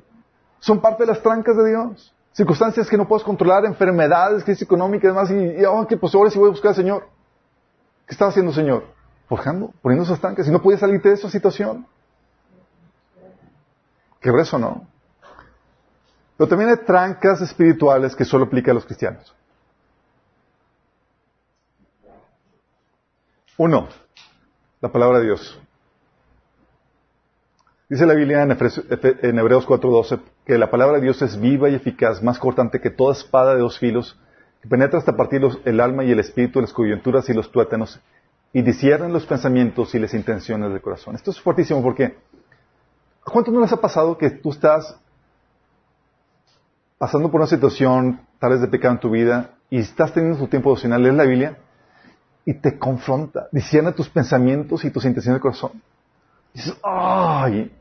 Son 0.64 0.80
parte 0.80 1.04
de 1.04 1.08
las 1.08 1.22
trancas 1.22 1.58
de 1.58 1.72
Dios. 1.72 2.14
Circunstancias 2.32 2.90
que 2.90 2.96
no 2.96 3.06
puedes 3.06 3.26
controlar, 3.26 3.66
enfermedades, 3.66 4.46
crisis 4.46 4.62
económica 4.62 5.06
y 5.06 5.10
demás. 5.10 5.30
Y, 5.30 5.62
y 5.62 5.66
oh, 5.66 5.86
que 5.86 5.98
pues 5.98 6.16
ahora 6.16 6.30
sí 6.30 6.40
voy 6.40 6.48
a 6.48 6.52
buscar 6.52 6.70
al 6.70 6.76
Señor. 6.76 7.10
¿Qué 8.08 8.14
estaba 8.14 8.30
haciendo 8.30 8.52
el 8.52 8.56
Señor? 8.56 8.86
Forjando, 9.28 9.74
poniendo 9.82 10.06
esas 10.06 10.22
trancas. 10.22 10.48
Y 10.48 10.52
no 10.52 10.62
podía 10.62 10.78
salir 10.78 11.02
de 11.02 11.12
esa 11.12 11.30
situación. 11.30 11.86
Qué 14.22 14.30
eso 14.40 14.58
no. 14.58 14.88
Pero 16.38 16.48
también 16.48 16.70
hay 16.70 16.78
trancas 16.86 17.42
espirituales 17.42 18.16
que 18.16 18.24
solo 18.24 18.46
aplica 18.46 18.72
a 18.72 18.74
los 18.74 18.86
cristianos. 18.86 19.36
Uno, 23.58 23.90
la 24.80 24.90
palabra 24.90 25.20
de 25.20 25.26
Dios. 25.26 25.60
Dice 27.90 28.06
la 28.06 28.14
Biblia 28.14 28.44
en 28.44 29.40
Hebreos 29.40 29.68
4:12 29.68 30.33
que 30.46 30.58
la 30.58 30.70
palabra 30.70 30.98
de 30.98 31.04
Dios 31.04 31.22
es 31.22 31.40
viva 31.40 31.70
y 31.70 31.76
eficaz, 31.76 32.22
más 32.22 32.38
cortante 32.38 32.82
que 32.82 32.90
toda 32.90 33.14
espada 33.14 33.54
de 33.56 33.62
dos 33.62 33.80
filos, 33.80 34.20
que 34.62 34.68
penetra 34.68 35.00
hasta 35.00 35.16
partir 35.16 35.42
el 35.66 35.80
alma 35.80 36.04
y 36.04 36.12
el 36.12 36.20
espíritu, 36.20 36.60
las 36.60 36.74
coyunturas 36.74 37.30
y 37.30 37.34
los 37.34 37.52
tuétanos, 37.52 38.00
y 38.52 38.62
disciernen 38.62 39.14
los 39.14 39.26
pensamientos 39.26 39.96
y 39.96 40.00
las 40.00 40.14
intenciones 40.14 40.72
del 40.72 40.82
corazón. 40.82 41.16
Esto 41.16 41.32
es 41.32 41.40
fuertísimo 41.40 41.82
porque 41.82 42.18
¿a 43.26 43.32
cuánto 43.32 43.52
no 43.52 43.62
les 43.62 43.72
ha 43.72 43.82
pasado 43.82 44.18
que 44.18 44.30
tú 44.30 44.52
estás 44.52 44.98
pasando 46.98 47.32
por 47.32 47.42
una 47.42 47.50
situación 47.50 48.22
tal 48.40 48.52
vez 48.52 48.62
de 48.62 48.68
pecado 48.68 48.94
en 48.94 49.00
tu 49.00 49.10
vida 49.10 49.52
y 49.70 49.80
estás 49.80 50.14
teniendo 50.14 50.38
tu 50.38 50.48
tiempo 50.48 50.70
devocional, 50.70 51.02
lees 51.02 51.16
la 51.16 51.24
Biblia 51.24 51.58
y 52.46 52.54
te 52.54 52.78
confronta, 52.78 53.48
discierne 53.52 53.94
tus 53.94 54.10
pensamientos 54.10 54.84
y 54.84 54.92
tus 54.92 55.06
intenciones 55.06 55.36
del 55.36 55.42
corazón? 55.42 55.82
Y 56.54 56.60
dices, 56.60 56.78
¡ay! 56.84 57.72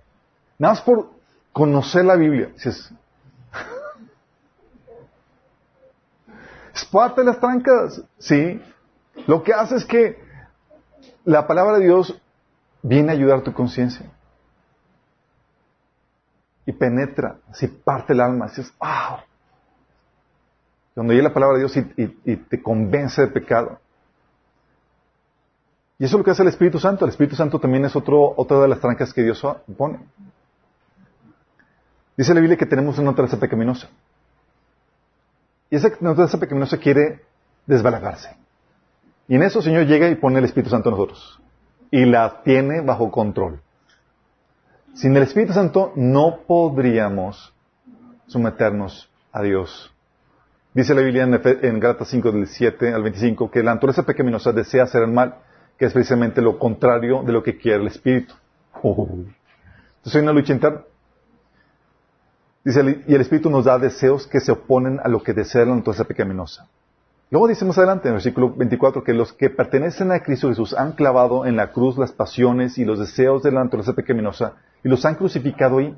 Nada 0.59 0.75
más 0.75 0.83
por 0.83 1.11
conocer 1.53 2.05
la 2.05 2.17
Biblia. 2.17 2.49
Dices, 2.55 2.91
es 6.75 6.85
parte 6.87 7.21
de 7.21 7.27
las 7.27 7.39
trancas, 7.39 8.03
¿sí? 8.19 8.61
Lo 9.27 9.43
que 9.43 9.53
hace 9.53 9.77
es 9.77 9.85
que 9.85 10.19
la 11.25 11.47
palabra 11.47 11.79
de 11.79 11.85
Dios 11.85 12.19
viene 12.83 13.11
a 13.11 13.15
ayudar 13.15 13.43
tu 13.43 13.53
conciencia. 13.53 14.07
Y 16.65 16.73
penetra, 16.73 17.37
así 17.51 17.67
parte 17.69 18.13
el 18.13 18.21
alma, 18.21 18.47
dices, 18.47 18.73
¡ah! 18.81 19.25
Cuando 20.95 21.13
llega 21.13 21.29
la 21.29 21.35
palabra 21.35 21.57
de 21.59 21.65
Dios 21.65 21.77
y, 21.77 22.17
y- 22.31 22.37
te 22.37 22.63
convence 22.63 23.23
de 23.23 23.29
pecado. 23.29 23.81
Y 25.99 26.05
eso 26.05 26.17
es 26.17 26.19
lo 26.19 26.25
que 26.25 26.31
hace 26.33 26.43
el 26.43 26.49
Espíritu 26.49 26.79
Santo. 26.79 27.05
El 27.05 27.11
Espíritu 27.11 27.35
Santo 27.37 27.59
también 27.59 27.85
es 27.85 27.97
otro, 27.97 28.35
otra 28.37 28.61
de 28.61 28.69
las 28.69 28.81
trancas 28.81 29.13
que 29.13 29.23
Dios 29.23 29.43
pone. 29.77 30.01
Dice 32.17 32.35
la 32.35 32.41
Biblia 32.41 32.57
que 32.57 32.67
tenemos 32.67 32.99
una 32.99 33.11
naturaleza 33.11 33.39
pecaminosa. 33.39 33.89
Y 35.71 35.77
esa 35.77 35.89
naturaleza 36.01 36.39
pecaminosa 36.39 36.77
quiere 36.77 37.23
desbalagarse. 37.67 38.37
Y 39.29 39.37
en 39.37 39.43
eso 39.43 39.61
el 39.61 39.65
Señor 39.65 39.87
llega 39.87 40.09
y 40.09 40.17
pone 40.17 40.39
el 40.39 40.45
Espíritu 40.45 40.71
Santo 40.71 40.91
en 40.91 40.97
nosotros. 40.97 41.41
Y 41.91 42.05
la 42.05 42.43
tiene 42.43 42.81
bajo 42.83 43.11
control. 43.11 43.61
Sin 44.95 45.17
el 45.17 45.23
Espíritu 45.23 45.55
Santo 45.55 45.93
no 45.97 46.41
podríamos 46.47 47.55
someternos 48.27 49.11
a 49.33 49.43
Dios. 49.43 49.91
Dice 50.75 50.95
la 50.95 51.03
Biblia 51.03 51.23
en, 51.25 51.41
en 51.63 51.81
Gálatas 51.81 52.09
5, 52.09 52.33
del 52.33 52.47
7 52.47 52.93
al 52.93 53.03
25, 53.03 53.51
que 53.51 53.63
la 53.63 53.75
naturaleza 53.75 54.05
pecaminosa 54.05 54.53
desea 54.53 54.85
hacer 54.85 55.03
el 55.03 55.13
mal, 55.13 55.37
que 55.79 55.87
es 55.87 55.93
precisamente 55.93 56.43
lo 56.43 56.59
contrario 56.59 57.23
de 57.23 57.33
lo 57.33 57.43
que 57.43 57.57
quiere 57.57 57.81
el 57.81 57.89
Espíritu. 57.89 58.35
Entonces 58.75 60.15
hay 60.15 60.23
una 60.23 60.33
lucha 60.33 60.53
interna. 60.53 60.83
Dice, 62.65 63.03
y 63.07 63.15
el 63.15 63.21
Espíritu 63.21 63.51
nos 63.51 63.65
da 63.65 63.79
deseos 63.79 64.27
que 64.27 64.41
se 64.41 64.53
oponen 64.53 65.01
a 65.03 65.09
lo 65.09 65.23
que 65.23 65.33
desea 65.33 65.65
la 65.65 65.75
naturaleza 65.75 66.05
pecaminosa. 66.05 66.69
Luego 67.33 67.49
dice 67.49 67.65
más 67.65 67.79
adelante, 67.79 68.09
en 68.09 68.13
el 68.13 68.17
versículo 68.17 68.55
24, 68.55 69.03
que 69.03 69.15
los 69.15 69.33
que 69.33 69.49
pertenecen 69.49 70.13
a 70.13 70.21
Cristo 70.21 70.49
Jesús 70.49 70.75
han 70.75 70.93
clavado 70.93 71.47
en 71.47 71.57
la 71.57 71.73
cruz 71.73 71.97
las 71.97 72.13
pasiones 72.13 72.77
y 72.77 72.85
los 72.85 72.99
deseos 72.99 73.43
de 73.43 73.51
la 73.51 73.65
naturaleza 73.65 73.95
pecaminosa 73.95 74.53
y 74.85 74.89
los 74.89 75.05
han 75.07 75.15
crucificado 75.15 75.79
ahí. 75.79 75.97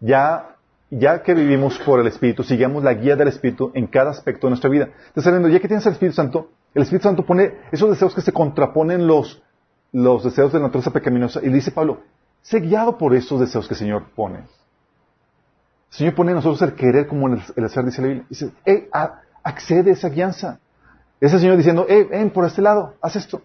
Ya, 0.00 0.56
ya 0.90 1.22
que 1.22 1.34
vivimos 1.34 1.78
por 1.78 2.00
el 2.00 2.08
Espíritu, 2.08 2.42
sigamos 2.42 2.82
la 2.82 2.94
guía 2.94 3.14
del 3.14 3.28
Espíritu 3.28 3.70
en 3.74 3.86
cada 3.86 4.10
aspecto 4.10 4.48
de 4.48 4.50
nuestra 4.50 4.68
vida. 4.68 4.86
Entonces, 4.86 5.24
sabiendo, 5.24 5.48
ya 5.48 5.60
que 5.60 5.68
tienes 5.68 5.86
el 5.86 5.92
Espíritu 5.92 6.16
Santo, 6.16 6.50
el 6.74 6.82
Espíritu 6.82 7.04
Santo 7.04 7.24
pone 7.24 7.54
esos 7.70 7.88
deseos 7.88 8.12
que 8.14 8.20
se 8.20 8.32
contraponen 8.32 9.06
los, 9.06 9.40
los 9.92 10.24
deseos 10.24 10.52
de 10.52 10.58
la 10.58 10.64
naturaleza 10.64 10.90
pecaminosa 10.90 11.40
y 11.44 11.48
dice 11.48 11.70
Pablo, 11.70 12.00
sé 12.42 12.58
guiado 12.58 12.98
por 12.98 13.14
esos 13.14 13.38
deseos 13.38 13.68
que 13.68 13.74
el 13.74 13.78
Señor 13.78 14.02
pone. 14.16 14.40
El 15.90 15.96
Señor 15.96 16.14
pone 16.14 16.30
en 16.30 16.36
nosotros 16.36 16.62
el 16.62 16.74
querer 16.74 17.06
como 17.06 17.28
el, 17.28 17.64
hacer, 17.64 17.84
dice 17.84 18.00
la 18.00 18.08
Biblia. 18.08 18.26
Dice, 18.28 18.52
hey, 18.64 18.88
accede 19.42 19.90
a 19.90 19.92
esa 19.92 20.08
guianza. 20.08 20.60
Es 21.20 21.32
el 21.32 21.40
Señor 21.40 21.56
diciendo, 21.56 21.86
hey, 21.88 22.06
ven 22.08 22.30
por 22.30 22.44
este 22.44 22.62
lado, 22.62 22.94
haz 23.02 23.16
esto. 23.16 23.42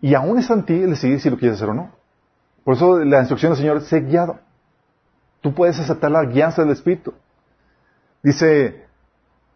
Y 0.00 0.14
aún 0.14 0.38
es 0.38 0.48
en 0.50 0.64
ti 0.64 0.74
el 0.74 0.90
decidir 0.90 1.20
si 1.20 1.28
lo 1.28 1.36
quieres 1.36 1.56
hacer 1.56 1.68
o 1.68 1.74
no. 1.74 1.90
Por 2.64 2.74
eso 2.74 2.98
la 3.04 3.18
instrucción 3.18 3.52
del 3.52 3.58
Señor, 3.58 3.80
sé 3.82 4.00
guiado. 4.00 4.38
Tú 5.40 5.52
puedes 5.52 5.78
aceptar 5.78 6.10
la 6.10 6.24
guianza 6.24 6.62
del 6.62 6.70
Espíritu. 6.72 7.12
Dice 8.22 8.86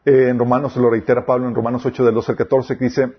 eh, 0.05 0.29
en 0.29 0.38
Romanos, 0.38 0.77
lo 0.77 0.90
reitera 0.90 1.25
Pablo 1.25 1.47
en 1.49 1.55
Romanos 1.55 1.85
8, 1.87 2.05
del 2.05 2.14
12 2.14 2.33
al 2.33 2.38
14, 2.38 2.79
que 2.79 2.85
dice, 2.85 3.12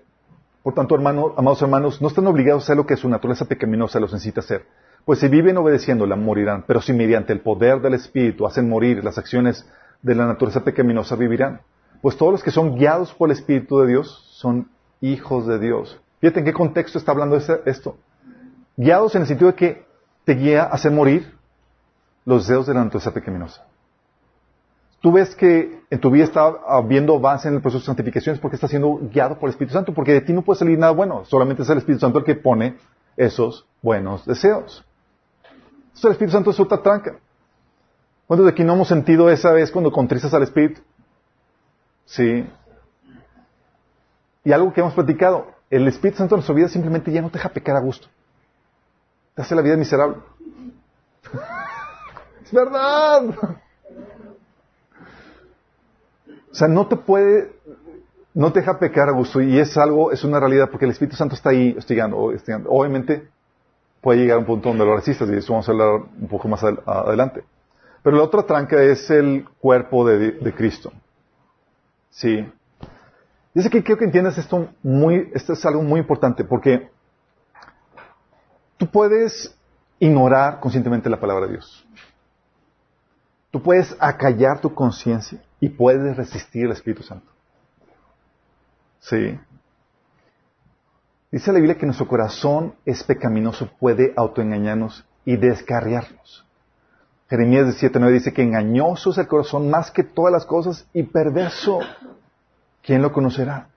por 0.62 0.74
tanto, 0.74 0.94
hermano, 0.94 1.32
amados 1.36 1.62
hermanos, 1.62 2.02
no 2.02 2.08
están 2.08 2.26
obligados 2.26 2.62
a 2.62 2.64
hacer 2.64 2.76
lo 2.76 2.86
que 2.86 2.96
su 2.96 3.08
naturaleza 3.08 3.44
pecaminosa 3.44 3.98
los 3.98 4.12
incita 4.12 4.40
a 4.40 4.44
hacer. 4.44 4.66
Pues 5.06 5.20
si 5.20 5.28
viven 5.28 5.56
obedeciéndola, 5.56 6.16
morirán. 6.16 6.64
Pero 6.66 6.82
si 6.82 6.92
mediante 6.92 7.32
el 7.32 7.40
poder 7.40 7.80
del 7.80 7.94
Espíritu 7.94 8.44
hacen 8.44 8.68
morir 8.68 9.04
las 9.04 9.18
acciones 9.18 9.64
de 10.02 10.16
la 10.16 10.26
naturaleza 10.26 10.64
pecaminosa, 10.64 11.14
vivirán. 11.14 11.60
Pues 12.02 12.16
todos 12.16 12.32
los 12.32 12.42
que 12.42 12.50
son 12.50 12.74
guiados 12.74 13.14
por 13.14 13.30
el 13.30 13.36
Espíritu 13.36 13.78
de 13.78 13.86
Dios 13.86 14.26
son 14.32 14.68
hijos 15.00 15.46
de 15.46 15.60
Dios. 15.60 16.00
Fíjate 16.20 16.40
en 16.40 16.46
qué 16.46 16.52
contexto 16.52 16.98
está 16.98 17.12
hablando 17.12 17.36
esto. 17.36 17.96
Guiados 18.76 19.14
en 19.14 19.22
el 19.22 19.28
sentido 19.28 19.52
de 19.52 19.56
que 19.56 19.86
te 20.24 20.34
guía 20.34 20.64
a 20.64 20.70
hacer 20.70 20.90
morir 20.90 21.32
los 22.24 22.48
deseos 22.48 22.66
de 22.66 22.74
la 22.74 22.82
naturaleza 22.82 23.14
pecaminosa. 23.14 23.64
Tú 25.00 25.12
ves 25.12 25.36
que 25.36 25.82
en 25.88 26.00
tu 26.00 26.10
vida 26.10 26.24
está 26.24 26.52
habiendo 26.66 27.14
avance 27.14 27.46
en 27.46 27.54
el 27.54 27.60
proceso 27.60 27.82
de 27.82 27.86
santificación 27.86 28.34
es 28.34 28.40
porque 28.40 28.56
estás 28.56 28.70
siendo 28.70 28.98
guiado 29.12 29.38
por 29.38 29.48
el 29.48 29.52
Espíritu 29.52 29.74
Santo, 29.74 29.94
porque 29.94 30.14
de 30.14 30.22
ti 30.22 30.32
no 30.32 30.42
puede 30.42 30.58
salir 30.58 30.76
nada 30.76 30.90
bueno, 30.90 31.24
solamente 31.26 31.62
es 31.62 31.70
el 31.70 31.78
Espíritu 31.78 32.00
Santo 32.00 32.18
el 32.18 32.24
que 32.24 32.34
pone 32.34 32.76
esos 33.16 33.68
buenos 33.82 34.26
deseos. 34.26 34.84
Entonces 35.96 36.04
el 36.04 36.12
Espíritu 36.12 36.32
Santo 36.32 36.50
es 36.50 36.60
otra 36.60 36.82
tranca. 36.82 37.18
¿Cuántos 38.26 38.44
de 38.44 38.52
aquí 38.52 38.62
no 38.62 38.74
hemos 38.74 38.86
sentido 38.86 39.30
esa 39.30 39.50
vez 39.52 39.70
cuando 39.70 39.90
contristas 39.90 40.34
al 40.34 40.42
Espíritu? 40.42 40.82
Sí. 42.04 42.46
Y 44.44 44.52
algo 44.52 44.74
que 44.74 44.82
hemos 44.82 44.92
platicado, 44.92 45.46
el 45.70 45.88
Espíritu 45.88 46.18
Santo 46.18 46.34
en 46.34 46.40
nuestra 46.40 46.54
vida 46.54 46.68
simplemente 46.68 47.10
ya 47.10 47.22
no 47.22 47.30
te 47.30 47.38
deja 47.38 47.48
pecar 47.48 47.76
a 47.76 47.80
gusto. 47.80 48.08
Te 49.34 49.40
hace 49.40 49.54
la 49.54 49.62
vida 49.62 49.76
miserable. 49.78 50.18
es 52.44 52.52
verdad. 52.52 53.34
O 56.50 56.54
sea, 56.54 56.68
no 56.68 56.88
te 56.88 56.96
puede, 56.96 57.58
no 58.34 58.52
te 58.52 58.60
deja 58.60 58.78
pecar 58.78 59.08
a 59.08 59.12
gusto 59.12 59.40
y 59.40 59.58
es 59.58 59.78
algo, 59.78 60.12
es 60.12 60.24
una 60.24 60.40
realidad 60.40 60.68
porque 60.70 60.84
el 60.84 60.90
Espíritu 60.90 61.16
Santo 61.16 61.34
está 61.34 61.50
ahí 61.50 61.74
hostigando, 61.78 62.18
hostigando. 62.18 62.68
Obviamente 62.70 63.30
puede 64.06 64.20
llegar 64.20 64.36
a 64.36 64.38
un 64.38 64.46
punto 64.46 64.68
donde 64.68 64.84
lo 64.84 64.94
resistas 64.94 65.28
y 65.28 65.34
eso 65.34 65.52
vamos 65.52 65.68
a 65.68 65.72
hablar 65.72 65.88
un 66.16 66.28
poco 66.28 66.46
más 66.46 66.62
adel- 66.62 66.80
adelante. 66.86 67.42
Pero 68.04 68.16
la 68.16 68.22
otra 68.22 68.44
tranca 68.44 68.80
es 68.80 69.10
el 69.10 69.48
cuerpo 69.58 70.06
de, 70.06 70.54
Cristo. 70.54 70.92
Sí. 72.10 72.48
Dice 73.52 73.68
que 73.68 73.82
quiero 73.82 73.98
que 73.98 74.04
entiendas 74.04 74.38
esto 74.38 74.68
muy, 74.84 75.28
esto 75.34 75.54
es 75.54 75.66
algo 75.66 75.82
muy 75.82 75.98
importante 75.98 76.44
porque 76.44 76.88
tú 78.76 78.86
puedes 78.86 79.58
ignorar 79.98 80.60
conscientemente 80.60 81.10
la 81.10 81.18
palabra 81.18 81.46
de 81.46 81.54
Dios. 81.54 81.84
Tú 83.50 83.60
puedes 83.60 83.96
acallar 83.98 84.60
tu 84.60 84.72
conciencia 84.72 85.42
y 85.58 85.68
puedes 85.68 86.16
resistir 86.16 86.66
al 86.66 86.72
Espíritu 86.74 87.02
Santo. 87.02 87.26
Sí. 89.00 89.36
Dice 91.36 91.52
la 91.52 91.58
Biblia 91.58 91.76
que 91.76 91.84
nuestro 91.84 92.08
corazón 92.08 92.76
es 92.86 93.04
pecaminoso, 93.04 93.68
puede 93.78 94.14
autoengañarnos 94.16 95.04
y 95.26 95.36
descarriarnos. 95.36 96.46
Jeremías 97.28 97.66
17.9 97.66 98.10
dice 98.10 98.32
que 98.32 98.42
engañoso 98.42 99.10
es 99.10 99.18
el 99.18 99.26
corazón 99.26 99.68
más 99.68 99.90
que 99.90 100.02
todas 100.02 100.32
las 100.32 100.46
cosas 100.46 100.88
y 100.94 101.02
perverso. 101.02 101.80
¿Quién 102.82 103.02
lo 103.02 103.12
conocerá? 103.12 103.68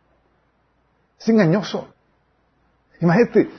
Es 1.19 1.27
engañoso. 1.27 1.89
Imagínate, 3.01 3.49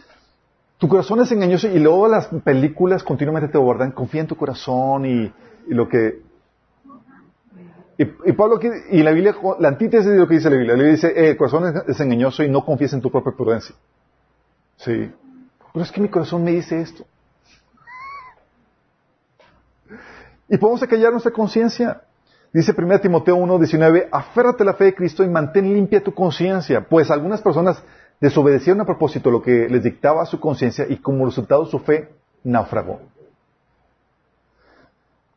tu 0.78 0.88
corazón 0.88 1.20
es 1.20 1.30
engañoso 1.30 1.68
y 1.68 1.78
luego 1.78 2.08
las 2.08 2.28
películas 2.42 3.02
continuamente 3.02 3.50
te 3.50 3.58
abordan, 3.58 3.92
confía 3.92 4.22
en 4.22 4.28
tu 4.28 4.34
corazón 4.34 5.04
y, 5.04 5.30
lo 5.68 5.90
que... 5.90 6.22
Y, 7.98 8.32
Pablo 8.32 8.58
y 8.90 9.02
la 9.02 9.10
Biblia, 9.10 9.36
la 9.58 9.68
antítesis 9.68 10.10
de 10.10 10.16
lo 10.16 10.26
que 10.26 10.36
dice 10.36 10.48
la 10.48 10.56
Biblia, 10.56 10.74
la 10.74 10.84
Biblia 10.84 10.96
dice, 10.96 11.08
eh, 11.08 11.32
el 11.32 11.36
corazón 11.36 11.66
es, 11.66 11.82
es 11.86 12.00
engañoso 12.00 12.42
y 12.42 12.48
no 12.48 12.64
confíes 12.64 12.94
en 12.94 13.02
tu 13.02 13.10
propia 13.10 13.32
prudencia. 13.36 13.76
Sí. 14.84 15.12
Pero 15.72 15.84
es 15.84 15.92
que 15.92 16.00
mi 16.00 16.08
corazón 16.08 16.42
me 16.42 16.52
dice 16.52 16.80
esto. 16.80 17.04
Y 20.48 20.56
podemos 20.58 20.82
acallar 20.82 21.12
nuestra 21.12 21.32
conciencia. 21.32 22.02
Dice 22.52 22.74
1 22.76 23.00
Timoteo 23.00 23.36
1, 23.36 23.58
19, 23.58 24.08
aférrate 24.10 24.64
a 24.64 24.66
la 24.66 24.74
fe 24.74 24.84
de 24.84 24.94
Cristo 24.94 25.22
y 25.22 25.28
mantén 25.28 25.72
limpia 25.72 26.02
tu 26.02 26.12
conciencia, 26.12 26.80
pues 26.88 27.08
algunas 27.10 27.40
personas 27.40 27.80
desobedecieron 28.20 28.80
a 28.80 28.84
propósito 28.84 29.30
lo 29.30 29.40
que 29.40 29.68
les 29.68 29.84
dictaba 29.84 30.26
su 30.26 30.40
conciencia 30.40 30.84
y 30.88 30.96
como 30.96 31.26
resultado 31.26 31.64
su 31.66 31.78
fe 31.78 32.10
naufragó. 32.42 33.00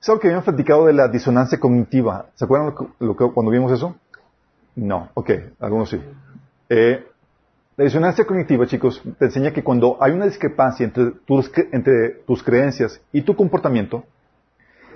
¿Es 0.01 0.09
algo 0.09 0.19
que 0.19 0.27
habíamos 0.27 0.45
platicado 0.45 0.85
de 0.87 0.93
la 0.93 1.07
disonancia 1.07 1.59
cognitiva? 1.59 2.25
¿Se 2.33 2.45
acuerdan 2.45 2.69
lo 2.71 2.75
que- 2.75 2.87
lo 3.05 3.15
que- 3.15 3.31
cuando 3.31 3.51
vimos 3.51 3.71
eso? 3.71 3.95
No, 4.75 5.09
ok, 5.13 5.29
algunos 5.59 5.89
sí. 5.91 6.01
Eh, 6.69 7.07
la 7.75 7.85
disonancia 7.85 8.25
cognitiva, 8.25 8.67
chicos, 8.67 9.01
te 9.17 9.25
enseña 9.25 9.51
que 9.51 9.63
cuando 9.63 9.97
hay 9.99 10.11
una 10.11 10.25
discrepancia 10.25 10.85
entre 10.85 11.11
tus, 11.25 11.51
entre 11.71 12.09
tus 12.25 12.43
creencias 12.43 13.01
y 13.11 13.21
tu 13.21 13.35
comportamiento, 13.35 14.03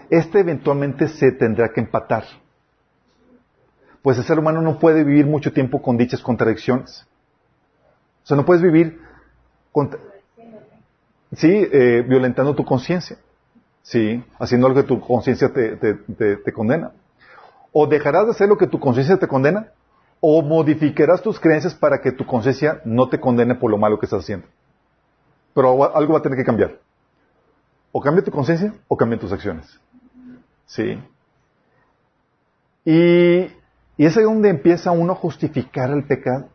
este 0.09 0.39
eventualmente 0.39 1.07
se 1.07 1.31
tendrá 1.31 1.69
que 1.69 1.81
empatar. 1.81 2.23
pues 4.01 4.17
el 4.17 4.23
ser 4.23 4.39
humano 4.39 4.61
no 4.61 4.79
puede 4.79 5.03
vivir 5.03 5.25
mucho 5.25 5.51
tiempo 5.51 5.81
con 5.81 5.97
dichas 5.97 6.21
contradicciones. 6.21 7.05
O 8.23 8.27
sea, 8.27 8.37
no 8.37 8.45
puedes 8.45 8.61
vivir 8.61 9.01
sí, 11.33 11.49
eh, 11.71 12.05
violentando 12.07 12.55
tu 12.55 12.63
conciencia, 12.63 13.17
sí, 13.81 14.23
haciendo 14.39 14.67
algo 14.67 14.81
que 14.81 14.87
tu 14.87 14.99
conciencia 14.99 15.51
te, 15.51 16.53
condena. 16.53 16.91
O 17.71 17.87
dejarás 17.87 18.25
de 18.25 18.31
hacer 18.31 18.47
lo 18.47 18.57
que 18.57 18.67
tu 18.67 18.79
conciencia 18.79 19.17
te 19.17 19.27
condena, 19.27 19.71
o 20.19 20.41
modificarás 20.41 21.21
tus 21.21 21.39
creencias 21.39 21.75
para 21.75 22.01
que 22.01 22.11
tu 22.11 22.25
conciencia 22.25 22.81
no 22.85 23.09
te 23.09 23.19
condene 23.19 23.55
por 23.55 23.69
lo 23.71 23.77
malo 23.77 23.99
que 23.99 24.05
estás 24.05 24.23
haciendo. 24.23 24.47
Pero 25.53 25.95
algo 25.95 26.13
va 26.13 26.19
a 26.19 26.21
tener 26.21 26.37
que 26.37 26.45
cambiar. 26.45 26.79
O 27.91 28.01
cambia 28.01 28.23
tu 28.23 28.31
conciencia 28.31 28.73
o 28.87 28.97
cambia 28.97 29.19
tus 29.19 29.31
acciones. 29.31 29.79
Sí. 30.65 31.01
Y, 32.85 33.51
y 33.97 34.05
es 34.05 34.17
ahí 34.17 34.23
donde 34.23 34.49
empieza 34.49 34.91
uno 34.91 35.13
a 35.13 35.15
justificar 35.15 35.89
el 35.91 36.03
pecado. 36.05 36.49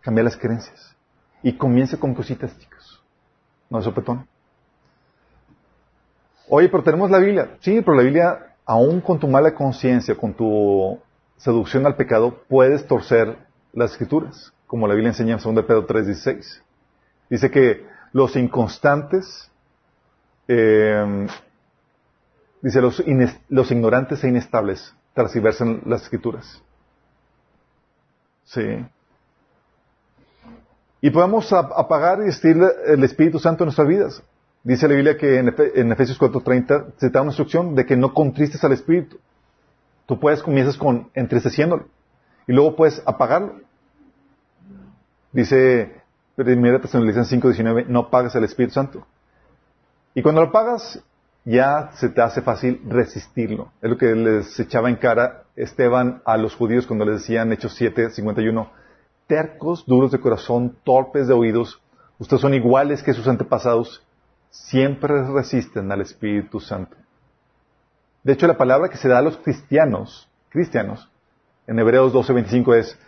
Cambiar 0.00 0.24
las 0.24 0.36
creencias. 0.36 0.94
Y 1.42 1.56
comienza 1.56 1.98
con 1.98 2.14
cositas, 2.14 2.58
chicos. 2.58 3.02
No 3.70 3.78
es 3.78 3.84
sopetón. 3.84 4.26
Oye, 6.48 6.68
pero 6.68 6.82
tenemos 6.82 7.10
la 7.10 7.18
Biblia. 7.18 7.56
Sí, 7.60 7.80
pero 7.80 7.96
la 7.96 8.02
Biblia, 8.02 8.56
aún 8.64 9.00
con 9.00 9.18
tu 9.18 9.28
mala 9.28 9.54
conciencia, 9.54 10.14
con 10.14 10.34
tu 10.34 10.98
seducción 11.36 11.86
al 11.86 11.96
pecado, 11.96 12.42
puedes 12.48 12.86
torcer 12.86 13.36
las 13.72 13.92
escrituras, 13.92 14.52
como 14.66 14.86
la 14.86 14.94
Biblia 14.94 15.10
enseña 15.10 15.36
en 15.36 15.54
2 15.54 15.64
Pedro 15.64 15.86
3.16. 15.86 16.60
Dice 17.30 17.50
que 17.50 17.86
los 18.12 18.36
inconstantes, 18.36 19.50
eh, 20.48 21.26
dice 22.62 22.80
los, 22.80 23.02
los 23.48 23.70
ignorantes 23.70 24.22
e 24.24 24.28
inestables 24.28 24.94
transversan 25.14 25.82
las 25.86 26.02
escrituras. 26.02 26.62
Sí. 28.44 28.84
Y 31.00 31.10
podemos 31.10 31.52
apagar 31.52 32.20
y 32.20 32.26
vestir 32.26 32.56
el 32.86 33.04
Espíritu 33.04 33.38
Santo 33.38 33.64
en 33.64 33.66
nuestras 33.66 33.88
vidas. 33.88 34.22
Dice 34.62 34.88
la 34.88 34.94
Biblia 34.94 35.18
que 35.18 35.38
en, 35.38 35.92
Efesios 35.92 36.18
4.30 36.18 36.94
se 36.96 37.10
da 37.10 37.20
una 37.20 37.30
instrucción 37.30 37.74
de 37.74 37.84
que 37.84 37.96
no 37.96 38.14
contristes 38.14 38.64
al 38.64 38.72
Espíritu. 38.72 39.18
Tú 40.06 40.20
puedes, 40.20 40.42
comienzas 40.42 40.76
con 40.76 41.10
entristeciéndolo. 41.14 41.86
Y 42.46 42.52
luego 42.52 42.76
puedes 42.76 43.02
apagarlo. 43.06 43.60
Dice 45.32 46.02
1 46.36 46.80
Tesalonicenses 46.80 47.40
5.19, 47.40 47.86
no 47.86 48.00
apagues 48.00 48.36
al 48.36 48.44
Espíritu 48.44 48.74
Santo. 48.74 49.06
Y 50.14 50.22
cuando 50.22 50.42
lo 50.42 50.48
apagas, 50.48 51.02
ya 51.44 51.90
se 51.94 52.08
te 52.08 52.22
hace 52.22 52.42
fácil 52.42 52.80
resistirlo. 52.86 53.72
Es 53.82 53.90
lo 53.90 53.98
que 53.98 54.14
les 54.14 54.58
echaba 54.58 54.88
en 54.88 54.96
cara 54.96 55.44
Esteban 55.56 56.22
a 56.24 56.36
los 56.36 56.54
judíos 56.54 56.86
cuando 56.86 57.04
les 57.04 57.20
decían 57.20 57.52
Hechos 57.52 57.80
7.51, 57.80 58.68
tercos, 59.26 59.84
duros 59.86 60.10
de 60.12 60.20
corazón, 60.20 60.76
torpes 60.84 61.28
de 61.28 61.34
oídos, 61.34 61.80
ustedes 62.18 62.40
son 62.40 62.54
iguales 62.54 63.02
que 63.02 63.14
sus 63.14 63.28
antepasados, 63.28 64.02
siempre 64.50 65.24
resisten 65.32 65.90
al 65.90 66.00
Espíritu 66.00 66.60
Santo. 66.60 66.96
De 68.24 68.32
hecho, 68.32 68.46
la 68.46 68.58
palabra 68.58 68.88
que 68.88 68.96
se 68.96 69.08
da 69.08 69.18
a 69.18 69.22
los 69.22 69.36
cristianos, 69.36 70.28
cristianos, 70.48 71.10
en 71.66 71.78
Hebreos 71.78 72.12
12:25 72.12 72.74
es, 72.74 72.98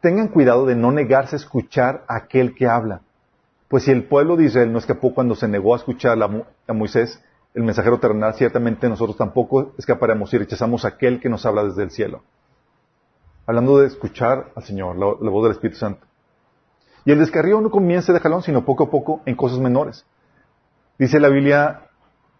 tengan 0.00 0.28
cuidado 0.28 0.66
de 0.66 0.76
no 0.76 0.92
negarse 0.92 1.36
a 1.36 1.38
escuchar 1.38 2.04
a 2.08 2.16
aquel 2.16 2.54
que 2.54 2.66
habla. 2.66 3.00
Pues 3.68 3.84
si 3.84 3.90
el 3.90 4.04
pueblo 4.04 4.36
de 4.36 4.44
Israel 4.44 4.72
no 4.72 4.78
escapó 4.78 5.12
cuando 5.12 5.34
se 5.34 5.48
negó 5.48 5.74
a 5.74 5.78
escuchar 5.78 6.16
a 6.22 6.72
Moisés, 6.72 7.20
el 7.54 7.64
mensajero 7.64 7.98
terrenal, 7.98 8.34
ciertamente 8.34 8.88
nosotros 8.88 9.16
tampoco 9.16 9.72
escaparemos 9.78 10.30
si 10.30 10.38
rechazamos 10.38 10.84
a 10.84 10.88
aquel 10.88 11.20
que 11.20 11.28
nos 11.28 11.44
habla 11.44 11.64
desde 11.64 11.82
el 11.82 11.90
cielo 11.90 12.22
hablando 13.46 13.78
de 13.78 13.86
escuchar 13.86 14.50
al 14.54 14.64
Señor, 14.64 14.96
la, 14.96 15.30
voz 15.30 15.44
del 15.44 15.52
Espíritu 15.52 15.78
Santo. 15.78 16.04
Y 17.04 17.12
el 17.12 17.18
descarrío 17.20 17.60
no 17.60 17.70
comienza 17.70 18.12
de 18.12 18.20
jalón, 18.20 18.42
sino 18.42 18.64
poco 18.64 18.84
a 18.84 18.90
poco 18.90 19.22
en 19.24 19.36
cosas 19.36 19.60
menores. 19.60 20.04
Dice 20.98 21.20
la 21.20 21.28
Biblia 21.28 21.82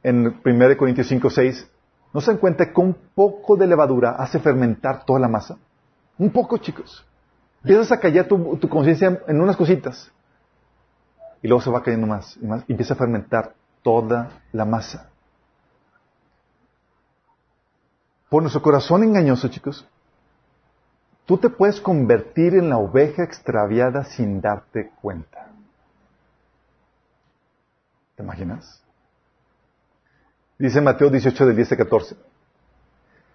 en 0.03 0.41
1 0.45 0.77
Corintios 0.77 1.07
5, 1.07 1.31
6, 1.31 1.71
¿no 2.17 2.23
se 2.23 2.31
dan 2.31 2.41
cuenta 2.41 2.73
que 2.73 2.81
un 2.81 2.97
poco 3.15 3.59
de 3.59 3.67
levadura 3.67 4.13
hace 4.13 4.39
fermentar 4.39 5.05
toda 5.05 5.21
la 5.21 5.29
masa? 5.29 5.59
Un 6.17 6.31
poco, 6.31 6.57
chicos. 6.57 7.05
Empiezas 7.63 7.93
a 7.93 8.01
callar 8.01 8.27
tu, 8.27 8.59
conciencia 8.71 9.21
en 9.29 9.39
unas 9.39 9.55
cositas. 9.55 10.11
Y 11.43 11.49
luego 11.49 11.61
se 11.61 11.69
va 11.69 11.83
cayendo 11.83 12.07
más 12.07 12.39
y 12.41 12.47
más. 12.47 12.65
Y 12.69 12.73
empieza 12.73 12.95
a 12.95 12.97
fermentar 12.97 13.53
toda 13.83 14.31
la 14.53 14.65
masa. 14.65 15.11
Por 18.31 18.41
nuestro 18.41 18.63
corazón 18.63 19.03
engañoso, 19.05 19.49
chicos, 19.49 19.87
Tú 21.27 21.37
te 21.37 21.51
puedes 21.51 21.83
convertir 21.83 22.55
en 22.55 22.71
la 22.71 22.79
oveja 22.79 23.25
extraviada 23.25 24.05
sin 24.05 24.41
darte 24.41 24.91
cuenta. 25.03 25.51
¿Te 28.15 28.23
imaginas? 28.23 28.86
Dice 30.59 30.81
Mateo 30.81 31.11
18 31.11 31.47
del 31.47 31.57
10 31.57 31.73
a 31.73 31.77
14. 31.77 32.17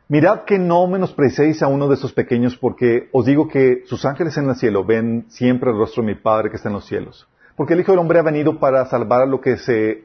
Mirad 0.08 0.42
que 0.44 0.58
no 0.58 0.88
menospreciéis 0.88 1.62
a 1.62 1.68
uno 1.68 1.88
de 1.88 1.94
esos 1.94 2.14
pequeños, 2.14 2.58
porque 2.58 3.10
os 3.12 3.26
digo 3.26 3.48
que 3.48 3.84
sus 3.86 4.06
ángeles 4.06 4.36
en 4.38 4.50
el 4.50 4.56
cielo 4.56 4.84
ven 4.84 5.26
siempre 5.30 5.70
el 5.70 5.78
rostro 5.78 6.02
de 6.02 6.14
mi 6.14 6.16
Padre 6.16 6.50
que 6.50 6.56
está 6.56 6.70
en 6.70 6.76
los 6.76 6.86
cielos. 6.86 7.28
Porque 7.56 7.76
el 7.76 7.80
Hijo 7.80 7.92
del 7.92 8.00
Hombre 8.00 8.20
ha 8.20 8.24
venido 8.24 8.60
para 8.60 8.86
salvar 8.88 9.28
lo 9.28 9.40
que 9.40 9.58
se, 9.58 10.04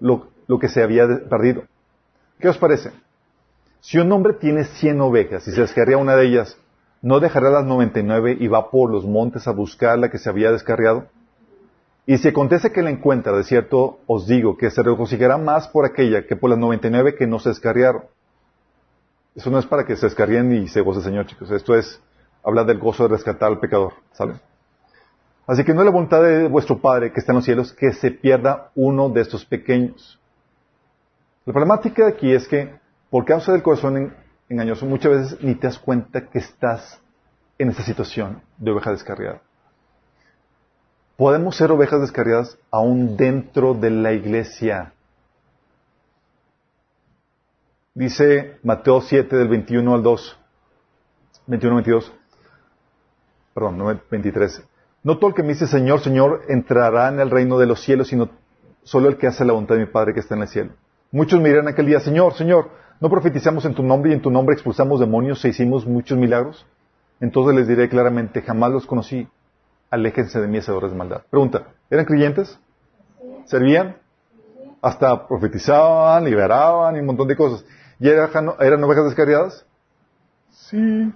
lo, 0.00 0.30
que 0.58 0.68
se 0.68 0.82
había 0.82 1.06
perdido. 1.28 1.64
¿Qué 2.40 2.48
os 2.48 2.56
parece? 2.56 2.90
Si 3.80 3.98
un 3.98 4.10
hombre 4.10 4.32
tiene 4.32 4.64
cien 4.64 5.00
ovejas 5.00 5.46
y 5.46 5.52
se 5.52 5.60
descarría 5.60 5.98
una 5.98 6.16
de 6.16 6.26
ellas, 6.26 6.58
¿no 7.02 7.20
dejará 7.20 7.50
las 7.50 7.66
noventa 7.66 8.00
y 8.00 8.02
nueve 8.02 8.36
y 8.40 8.48
va 8.48 8.70
por 8.70 8.90
los 8.90 9.04
montes 9.04 9.46
a 9.46 9.52
buscar 9.52 9.98
la 9.98 10.10
que 10.10 10.18
se 10.18 10.30
había 10.30 10.50
descarriado? 10.50 11.06
Y 12.06 12.18
si 12.18 12.28
acontece 12.28 12.70
que 12.70 12.82
la 12.82 12.90
encuentra, 12.90 13.36
de 13.36 13.42
cierto 13.42 13.98
os 14.06 14.28
digo 14.28 14.56
que 14.56 14.70
se 14.70 14.82
regocijará 14.82 15.38
más 15.38 15.66
por 15.66 15.84
aquella 15.84 16.24
que 16.24 16.36
por 16.36 16.50
las 16.50 16.58
noventa 16.58 16.86
y 16.86 16.90
nueve 16.92 17.16
que 17.16 17.26
no 17.26 17.40
se 17.40 17.48
descarriaron. 17.48 18.04
Eso 19.34 19.50
no 19.50 19.58
es 19.58 19.66
para 19.66 19.84
que 19.84 19.96
se 19.96 20.06
descarríen 20.06 20.52
y 20.52 20.68
se 20.68 20.80
goce 20.80 21.02
Señor, 21.02 21.26
chicos. 21.26 21.50
Esto 21.50 21.74
es 21.74 22.00
hablar 22.44 22.64
del 22.64 22.78
gozo 22.78 23.02
de 23.02 23.08
rescatar 23.08 23.50
al 23.50 23.58
pecador, 23.58 23.94
¿saben? 24.12 24.40
Así 25.48 25.64
que 25.64 25.74
no 25.74 25.80
es 25.80 25.84
la 25.84 25.92
voluntad 25.92 26.22
de 26.22 26.48
vuestro 26.48 26.78
Padre 26.78 27.12
que 27.12 27.18
está 27.18 27.32
en 27.32 27.36
los 27.36 27.44
cielos 27.44 27.72
que 27.72 27.92
se 27.92 28.12
pierda 28.12 28.70
uno 28.76 29.08
de 29.08 29.20
estos 29.20 29.44
pequeños. 29.44 30.20
La 31.44 31.52
problemática 31.52 32.04
de 32.04 32.12
aquí 32.12 32.32
es 32.32 32.46
que, 32.46 32.72
por 33.10 33.24
causa 33.24 33.52
del 33.52 33.62
corazón 33.62 34.14
engañoso, 34.48 34.86
muchas 34.86 35.12
veces 35.12 35.42
ni 35.42 35.54
te 35.56 35.66
das 35.66 35.78
cuenta 35.78 36.28
que 36.28 36.38
estás 36.38 37.00
en 37.58 37.70
esta 37.70 37.82
situación 37.82 38.42
de 38.58 38.70
oveja 38.70 38.90
descarriada. 38.90 39.42
Podemos 41.16 41.56
ser 41.56 41.70
ovejas 41.72 42.00
descarriadas 42.00 42.58
aún 42.70 43.16
dentro 43.16 43.74
de 43.74 43.90
la 43.90 44.12
iglesia. 44.12 44.92
Dice 47.94 48.58
Mateo 48.62 49.00
7 49.00 49.34
del 49.36 49.48
21 49.48 49.94
al 49.94 50.02
2, 50.02 50.38
21 51.46 51.76
22, 51.76 52.12
perdón, 53.54 54.00
23. 54.10 54.62
No 55.02 55.18
todo 55.18 55.30
el 55.30 55.34
que 55.34 55.42
me 55.42 55.50
dice 55.50 55.66
Señor, 55.66 56.00
Señor 56.00 56.42
entrará 56.48 57.08
en 57.08 57.20
el 57.20 57.30
reino 57.30 57.58
de 57.58 57.66
los 57.66 57.80
cielos, 57.80 58.08
sino 58.08 58.28
solo 58.82 59.08
el 59.08 59.16
que 59.16 59.26
hace 59.26 59.44
la 59.44 59.54
voluntad 59.54 59.76
de 59.76 59.82
mi 59.82 59.86
Padre 59.86 60.12
que 60.12 60.20
está 60.20 60.34
en 60.34 60.42
el 60.42 60.48
cielo. 60.48 60.72
Muchos 61.10 61.40
me 61.40 61.48
dirán 61.48 61.68
aquel 61.68 61.86
día, 61.86 62.00
Señor, 62.00 62.34
Señor, 62.34 62.68
¿No 62.98 63.10
profetizamos 63.10 63.64
en 63.66 63.74
tu 63.74 63.82
nombre 63.82 64.10
y 64.10 64.14
en 64.14 64.22
tu 64.22 64.30
nombre 64.30 64.54
expulsamos 64.54 65.00
demonios 65.00 65.44
e 65.44 65.50
hicimos 65.50 65.86
muchos 65.86 66.16
milagros? 66.16 66.66
Entonces 67.20 67.54
les 67.54 67.68
diré 67.68 67.90
claramente, 67.90 68.40
jamás 68.40 68.72
los 68.72 68.86
conocí. 68.86 69.28
Aléjense 69.90 70.40
de 70.40 70.48
mí, 70.48 70.58
hacedores 70.58 70.90
de 70.90 70.96
maldad. 70.96 71.22
Pregunta, 71.30 71.68
¿eran 71.90 72.04
creyentes? 72.04 72.58
¿Servían? 73.46 73.96
Hasta 74.82 75.26
profetizaban, 75.26 76.24
liberaban 76.24 76.96
y 76.96 77.00
un 77.00 77.06
montón 77.06 77.28
de 77.28 77.36
cosas. 77.36 77.64
¿Y 77.98 78.08
eran, 78.08 78.84
ovejas 78.84 79.04
descarriadas? 79.04 79.64
Sí. 80.50 81.12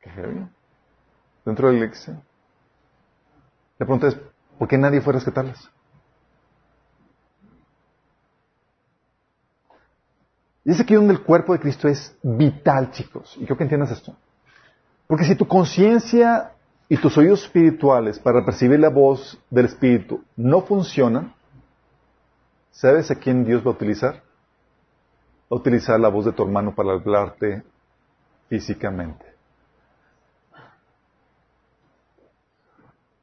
Qué 0.00 0.10
heavy. 0.10 0.48
Dentro 1.44 1.68
de 1.68 1.74
la 1.74 1.84
iglesia. 1.84 2.20
La 3.78 3.86
pregunta 3.86 4.08
es, 4.08 4.16
¿por 4.58 4.68
qué 4.68 4.78
nadie 4.78 5.00
fue 5.00 5.12
a 5.12 5.14
rescatarlas? 5.14 5.70
Es 10.64 10.80
aquí 10.80 10.94
donde 10.94 11.14
el 11.14 11.22
cuerpo 11.22 11.52
de 11.52 11.60
Cristo 11.60 11.88
es 11.88 12.16
vital, 12.22 12.92
chicos. 12.92 13.36
Y 13.38 13.44
creo 13.44 13.56
que 13.56 13.64
entiendas 13.64 13.90
esto. 13.90 14.16
Porque 15.06 15.24
si 15.24 15.34
tu 15.34 15.46
conciencia 15.46 16.52
y 16.88 16.96
tus 16.96 17.16
oídos 17.16 17.44
espirituales 17.44 18.18
para 18.18 18.44
percibir 18.44 18.80
la 18.80 18.90
voz 18.90 19.38
del 19.50 19.66
Espíritu 19.66 20.22
no 20.36 20.62
funcionan, 20.62 21.34
¿sabes 22.70 23.10
a 23.10 23.14
quién 23.14 23.44
Dios 23.44 23.64
va 23.64 23.70
a 23.70 23.74
utilizar? 23.74 24.14
Va 24.14 25.56
a 25.56 25.60
utilizar 25.60 25.98
la 26.00 26.08
voz 26.08 26.24
de 26.24 26.32
tu 26.32 26.42
hermano 26.42 26.74
para 26.74 26.92
hablarte 26.92 27.62
físicamente. 28.48 29.24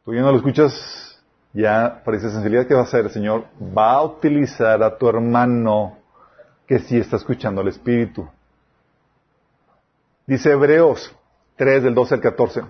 Tú 0.04 0.14
ya 0.16 0.22
no 0.22 0.32
lo 0.32 0.38
escuchas, 0.38 1.22
ya 1.54 2.02
parece 2.04 2.30
sensibilidad 2.30 2.66
que 2.66 2.74
va 2.74 2.82
a 2.82 2.84
hacer 2.84 3.06
el 3.06 3.12
Señor. 3.12 3.46
Va 3.62 3.94
a 3.94 4.04
utilizar 4.04 4.82
a 4.82 4.98
tu 4.98 5.08
hermano 5.08 5.98
que 6.66 6.80
sí 6.80 6.98
está 6.98 7.18
escuchando 7.18 7.62
al 7.62 7.68
Espíritu. 7.68 8.28
Dice 10.26 10.52
Hebreos 10.52 11.16
3 11.60 11.84
del 11.84 11.94
12 11.94 12.16
al 12.16 12.22
14. 12.22 12.62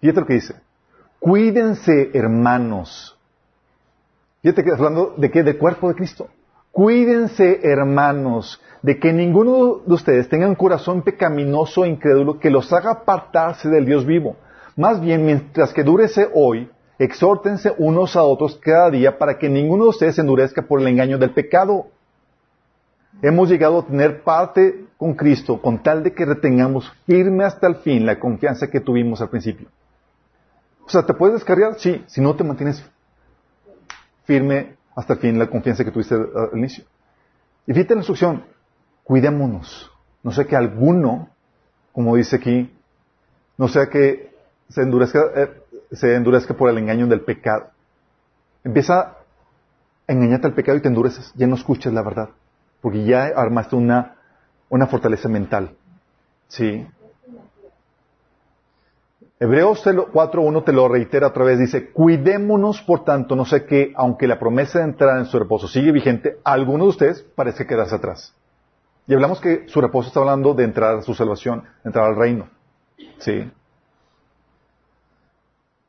Fíjate 0.00 0.20
lo 0.20 0.26
que 0.26 0.34
dice. 0.34 0.54
Cuídense, 1.20 2.10
hermanos. 2.14 3.16
Fíjate 4.42 4.64
que 4.64 4.72
hablando 4.72 5.14
de 5.16 5.30
qué? 5.30 5.44
Del 5.44 5.56
cuerpo 5.56 5.88
de 5.88 5.94
Cristo. 5.94 6.28
Cuídense, 6.72 7.60
hermanos, 7.62 8.60
de 8.82 8.98
que 8.98 9.12
ninguno 9.12 9.82
de 9.86 9.94
ustedes 9.94 10.28
tenga 10.28 10.48
un 10.48 10.56
corazón 10.56 11.02
pecaminoso 11.02 11.84
e 11.84 11.90
incrédulo 11.90 12.40
que 12.40 12.50
los 12.50 12.72
haga 12.72 12.90
apartarse 12.90 13.68
del 13.68 13.86
Dios 13.86 14.04
vivo. 14.04 14.34
Más 14.76 15.00
bien, 15.00 15.24
mientras 15.24 15.72
que 15.72 15.84
durece 15.84 16.28
hoy, 16.34 16.68
exhórtense 16.98 17.72
unos 17.78 18.16
a 18.16 18.24
otros 18.24 18.56
cada 18.56 18.90
día 18.90 19.16
para 19.16 19.38
que 19.38 19.48
ninguno 19.48 19.84
de 19.84 19.90
ustedes 19.90 20.18
endurezca 20.18 20.62
por 20.62 20.80
el 20.80 20.88
engaño 20.88 21.18
del 21.18 21.30
pecado. 21.30 21.86
Hemos 23.22 23.48
llegado 23.48 23.78
a 23.78 23.86
tener 23.86 24.24
parte 24.24 24.89
con 25.00 25.14
Cristo 25.14 25.62
con 25.62 25.82
tal 25.82 26.02
de 26.02 26.12
que 26.12 26.26
retengamos 26.26 26.92
firme 27.06 27.42
hasta 27.42 27.66
el 27.66 27.76
fin 27.76 28.04
la 28.04 28.20
confianza 28.20 28.68
que 28.68 28.80
tuvimos 28.80 29.22
al 29.22 29.30
principio. 29.30 29.66
O 30.84 30.90
sea, 30.90 31.06
¿te 31.06 31.14
puedes 31.14 31.36
descargar? 31.36 31.78
Sí, 31.78 32.04
si 32.06 32.20
no 32.20 32.36
te 32.36 32.44
mantienes 32.44 32.84
firme 34.24 34.76
hasta 34.94 35.14
el 35.14 35.18
fin 35.18 35.38
la 35.38 35.48
confianza 35.48 35.86
que 35.86 35.90
tuviste 35.90 36.14
al 36.14 36.50
inicio. 36.52 36.84
Y 37.66 37.72
fíjate 37.72 37.94
la 37.94 38.00
instrucción, 38.00 38.44
cuidémonos. 39.02 39.90
No 40.22 40.32
sea 40.32 40.44
que 40.44 40.54
alguno, 40.54 41.30
como 41.92 42.14
dice 42.16 42.36
aquí, 42.36 42.70
no 43.56 43.68
sea 43.68 43.88
que 43.88 44.34
se 44.68 44.82
endurezca, 44.82 45.20
eh, 45.34 45.62
se 45.92 46.14
endurezca 46.14 46.52
por 46.52 46.68
el 46.68 46.76
engaño 46.76 47.06
del 47.06 47.22
pecado. 47.22 47.70
Empieza 48.64 49.00
a 49.00 49.16
engañarte 50.12 50.46
al 50.46 50.52
pecado 50.52 50.76
y 50.76 50.82
te 50.82 50.88
endureces, 50.88 51.32
ya 51.36 51.46
no 51.46 51.54
escuchas 51.54 51.94
la 51.94 52.02
verdad 52.02 52.28
porque 52.80 53.04
ya 53.04 53.24
armaste 53.36 53.76
una, 53.76 54.16
una 54.70 54.86
fortaleza 54.86 55.28
mental. 55.28 55.76
¿Sí? 56.48 56.86
Hebreos 59.38 59.84
4.1 59.86 60.64
te 60.64 60.72
lo 60.72 60.88
reitera 60.88 61.28
otra 61.28 61.44
vez, 61.44 61.58
dice, 61.58 61.90
cuidémonos 61.92 62.82
por 62.82 63.04
tanto, 63.04 63.36
no 63.36 63.46
sé 63.46 63.64
qué, 63.64 63.92
aunque 63.96 64.26
la 64.26 64.38
promesa 64.38 64.80
de 64.80 64.84
entrar 64.84 65.18
en 65.18 65.24
su 65.24 65.38
reposo 65.38 65.66
sigue 65.66 65.92
vigente, 65.92 66.38
alguno 66.44 66.84
de 66.84 66.90
ustedes 66.90 67.22
parece 67.34 67.66
quedarse 67.66 67.94
atrás. 67.94 68.34
Y 69.06 69.14
hablamos 69.14 69.40
que 69.40 69.66
su 69.66 69.80
reposo 69.80 70.08
está 70.08 70.20
hablando 70.20 70.52
de 70.54 70.64
entrar 70.64 70.98
a 70.98 71.02
su 71.02 71.14
salvación, 71.14 71.64
entrar 71.84 72.04
al 72.04 72.16
reino. 72.16 72.48
¿Sí? 73.18 73.50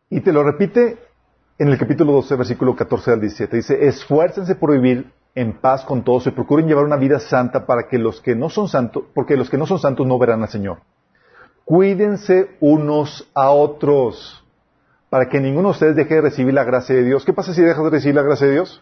Y 0.09 0.21
te 0.21 0.31
lo 0.31 0.43
repite 0.43 0.97
en 1.59 1.67
el 1.67 1.77
capítulo 1.77 2.13
12, 2.13 2.35
versículo 2.37 2.75
14 2.75 3.11
al 3.11 3.19
17. 3.19 3.57
Dice, 3.57 3.85
esfuércense 3.85 4.55
por 4.55 4.71
vivir 4.71 5.11
en 5.35 5.53
paz 5.53 5.83
con 5.85 6.03
todos 6.03 6.27
y 6.27 6.31
procuren 6.31 6.67
llevar 6.67 6.85
una 6.85 6.97
vida 6.97 7.19
santa 7.19 7.65
para 7.65 7.87
que 7.87 7.97
los 7.97 8.21
que 8.21 8.35
no 8.35 8.49
son 8.49 8.67
santos, 8.67 9.03
porque 9.13 9.37
los 9.37 9.49
que 9.49 9.57
no 9.57 9.65
son 9.65 9.79
santos 9.79 10.05
no 10.05 10.19
verán 10.19 10.41
al 10.43 10.49
Señor. 10.49 10.79
Cuídense 11.63 12.57
unos 12.59 13.29
a 13.33 13.51
otros 13.51 14.43
para 15.09 15.29
que 15.29 15.39
ninguno 15.39 15.69
de 15.69 15.71
ustedes 15.71 15.95
deje 15.95 16.15
de 16.15 16.21
recibir 16.21 16.53
la 16.53 16.63
gracia 16.63 16.95
de 16.95 17.03
Dios. 17.03 17.25
¿Qué 17.25 17.33
pasa 17.33 17.53
si 17.53 17.61
dejas 17.61 17.83
de 17.83 17.89
recibir 17.89 18.15
la 18.15 18.23
gracia 18.23 18.47
de 18.47 18.53
Dios? 18.53 18.81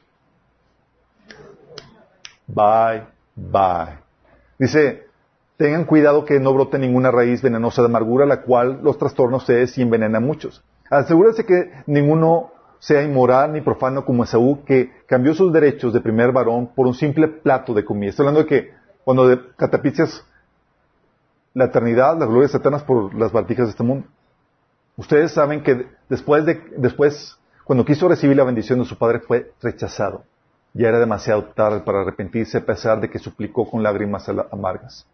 Bye, 2.48 3.04
bye. 3.36 4.00
Dice, 4.58 5.08
tengan 5.58 5.86
cuidado 5.86 6.26
que 6.26 6.40
no 6.40 6.54
brote 6.54 6.80
ninguna 6.80 7.12
raíz 7.12 7.42
venenosa 7.42 7.82
de 7.82 7.88
amargura, 7.88 8.26
la 8.26 8.42
cual 8.42 8.80
los 8.82 8.98
trastorna 8.98 9.36
a 9.36 9.38
ustedes 9.38 9.78
y 9.78 9.82
envenena 9.82 10.18
a 10.18 10.22
muchos. 10.22 10.64
Asegúrense 10.90 11.46
que 11.46 11.72
ninguno 11.86 12.52
sea 12.80 13.04
inmoral 13.04 13.54
ni 13.54 13.62
profano 13.62 14.06
como 14.06 14.24
Esaú, 14.24 14.64
que 14.66 14.92
cambió 15.06 15.34
sus 15.34 15.52
derechos 15.52 15.94
de 15.94 16.02
primer 16.02 16.32
varón 16.32 16.68
por 16.74 16.88
un 16.88 16.94
simple 16.94 17.28
plato 17.28 17.74
de 17.74 17.86
comida. 17.86 18.10
Estoy 18.10 18.26
hablando 18.26 18.44
de 18.44 18.48
que 18.48 18.74
cuando 19.04 19.56
catapicias 19.56 20.26
la 21.54 21.66
eternidad, 21.66 22.18
las 22.18 22.30
glorias 22.30 22.56
eternas 22.56 22.84
por 22.84 23.14
las 23.14 23.32
bartijas 23.32 23.68
de 23.68 23.72
este 23.72 23.84
mundo. 23.84 24.08
Ustedes 24.96 25.32
saben 25.32 25.64
que 25.64 25.88
después 26.08 26.46
de, 26.46 26.62
después, 26.78 27.38
cuando 27.64 27.86
quiso 27.86 28.08
recibir 28.08 28.38
la 28.38 28.44
bendición 28.44 28.80
de 28.80 28.86
su 28.86 28.98
padre, 28.98 29.20
fue 29.20 29.54
rechazado. 29.62 30.24
Ya 30.74 30.90
era 30.90 31.00
demasiado 31.00 31.46
tarde 31.46 31.80
para 31.82 32.02
arrepentirse 32.02 32.58
a 32.58 32.66
pesar 32.66 33.00
de 33.02 33.10
que 33.10 33.20
suplicó 33.20 33.70
con 33.70 33.82
lágrimas 33.82 34.30
amargas. 34.52 35.06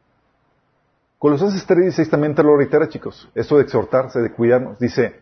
Colosenses 1.18 1.68
3.16 1.68 2.10
también 2.10 2.36
te 2.36 2.44
lo 2.44 2.58
reitera, 2.58 2.90
chicos. 2.90 3.30
Esto 3.34 3.58
de 3.58 3.64
exhortarse, 3.64 4.20
de 4.20 4.32
cuidarnos. 4.32 4.78
Dice, 4.78 5.22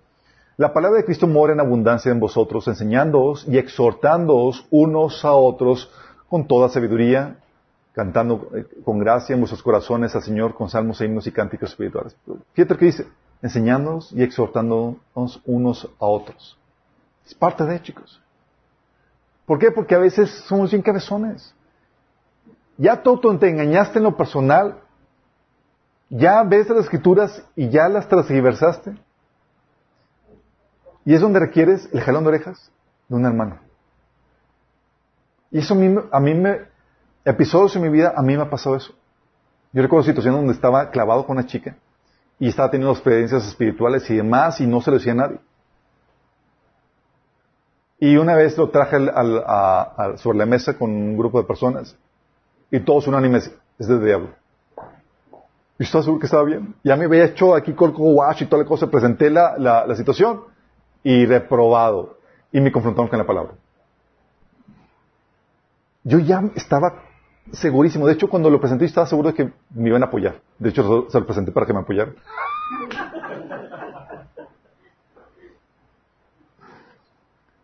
la 0.58 0.72
palabra 0.72 1.00
de 1.00 1.06
Cristo 1.06 1.28
mora 1.28 1.54
en 1.54 1.60
abundancia 1.60 2.12
en 2.12 2.20
vosotros, 2.20 2.68
enseñándoos 2.68 3.46
y 3.48 3.58
exhortándoos 3.58 4.68
unos 4.70 5.26
a 5.26 5.32
otros 5.34 5.90
con 6.30 6.48
toda 6.48 6.70
sabiduría, 6.70 7.38
cantando 7.94 8.50
eh, 8.56 8.66
con 8.84 9.00
gracia 9.00 9.34
en 9.34 9.40
vuestros 9.40 9.64
corazones 9.64 10.16
al 10.16 10.22
Señor 10.22 10.54
con 10.54 10.70
salmos, 10.70 11.02
himnos 11.02 11.26
y 11.26 11.32
cánticos 11.32 11.72
espirituales. 11.72 12.16
Fíjate 12.54 12.78
que 12.78 12.86
dice, 12.86 13.08
enseñándoos 13.42 14.12
y 14.12 14.22
exhortándonos 14.22 15.42
unos 15.46 15.90
a 16.00 16.06
otros. 16.06 16.58
Es 17.26 17.34
parte 17.34 17.66
de, 17.66 17.82
chicos. 17.82 18.22
¿Por 19.46 19.60
qué? 19.60 19.72
Porque 19.72 19.96
a 19.96 20.00
veces 20.00 20.30
somos 20.48 20.72
bien 20.72 20.82
cabezones. 20.82 21.54
Ya 22.78 23.02
todo 23.02 23.38
te 23.38 23.50
engañaste 23.50 24.00
en 24.00 24.04
lo 24.04 24.18
personal, 24.18 24.80
ya 26.10 26.44
ves 26.44 26.70
las 26.70 26.86
escrituras 26.86 27.44
y 27.56 27.70
ya 27.70 27.90
las 27.90 28.08
transgiversaste. 28.08 28.94
Y 31.06 31.14
es 31.14 31.22
donde 31.22 31.40
requieres 31.40 31.90
el 31.92 32.02
jalón 32.02 32.24
de 32.24 32.30
orejas 32.30 32.72
de 33.10 33.16
un 33.16 33.26
hermano. 33.26 33.60
Y 35.52 35.60
eso 35.60 35.74
a 35.74 35.78
mí, 35.78 35.96
a 36.12 36.20
mí 36.20 36.34
me, 36.34 36.62
episodios 37.26 37.76
en 37.76 37.84
mi 37.84 37.90
vida, 37.90 38.14
a 38.16 38.22
mí 38.22 38.36
me 38.36 38.44
ha 38.44 38.50
pasado 38.50 38.76
eso. 38.76 38.94
Yo 39.72 39.82
recuerdo 39.82 40.06
situaciones 40.06 40.40
donde 40.40 40.54
estaba 40.54 40.90
clavado 40.92 41.26
con 41.26 41.38
una 41.38 41.46
chica 41.46 41.76
y 42.40 42.48
estaba 42.48 42.72
teniendo 42.72 42.94
experiencias 42.94 43.46
espirituales 43.48 44.10
y 44.10 44.16
demás 44.16 44.62
y 44.62 44.68
no 44.68 44.82
se 44.82 44.92
lo 44.92 44.98
decía 44.98 45.14
a 45.14 45.16
nadie. 45.16 45.40
Y 48.00 48.18
una 48.18 48.36
vez 48.36 48.58
lo 48.58 48.70
traje 48.70 48.96
al, 48.96 50.18
sobre 50.18 50.38
la 50.38 50.46
mesa 50.46 50.78
con 50.78 50.92
un 50.92 51.18
grupo 51.18 51.40
de 51.42 51.48
personas 51.48 51.96
y 52.70 52.80
todos 52.80 53.08
unánimes, 53.08 53.52
es 53.80 53.88
del 53.88 54.04
diablo. 54.04 54.30
Y 55.80 55.84
estaba 55.84 56.04
seguro 56.04 56.20
que 56.20 56.26
estaba 56.26 56.44
bien. 56.44 56.76
Ya 56.84 56.96
me 56.96 57.06
había 57.06 57.26
hecho 57.26 57.56
aquí 57.56 57.74
con 57.74 57.94
wash 57.96 58.44
y 58.44 58.46
toda 58.46 58.64
la 58.64 58.68
cosa, 58.68 58.88
presenté 58.88 59.30
la, 59.30 59.58
la 59.58 59.96
situación 59.96 60.53
y 61.04 61.26
reprobado. 61.26 62.18
Y 62.52 62.62
me 62.62 62.72
confrontaron 62.72 63.10
con 63.10 63.20
la 63.20 63.26
palabra. 63.26 63.54
Yo 66.04 66.20
ya 66.20 66.44
estaba 66.56 67.04
segurísimo. 67.52 68.08
De 68.08 68.14
hecho, 68.14 68.30
cuando 68.30 68.50
lo 68.50 68.60
presenté, 68.60 68.86
estaba 68.86 69.08
seguro 69.08 69.30
de 69.30 69.36
que 69.36 69.52
me 69.74 69.90
iban 69.90 70.04
a 70.04 70.08
apoyar. 70.08 70.36
De 70.60 70.70
hecho, 70.70 71.08
se 71.10 71.20
lo 71.20 71.26
presenté 71.26 71.52
para 71.52 71.66
que 71.66 71.74
me 71.74 71.80
apoyaran. 71.80 72.16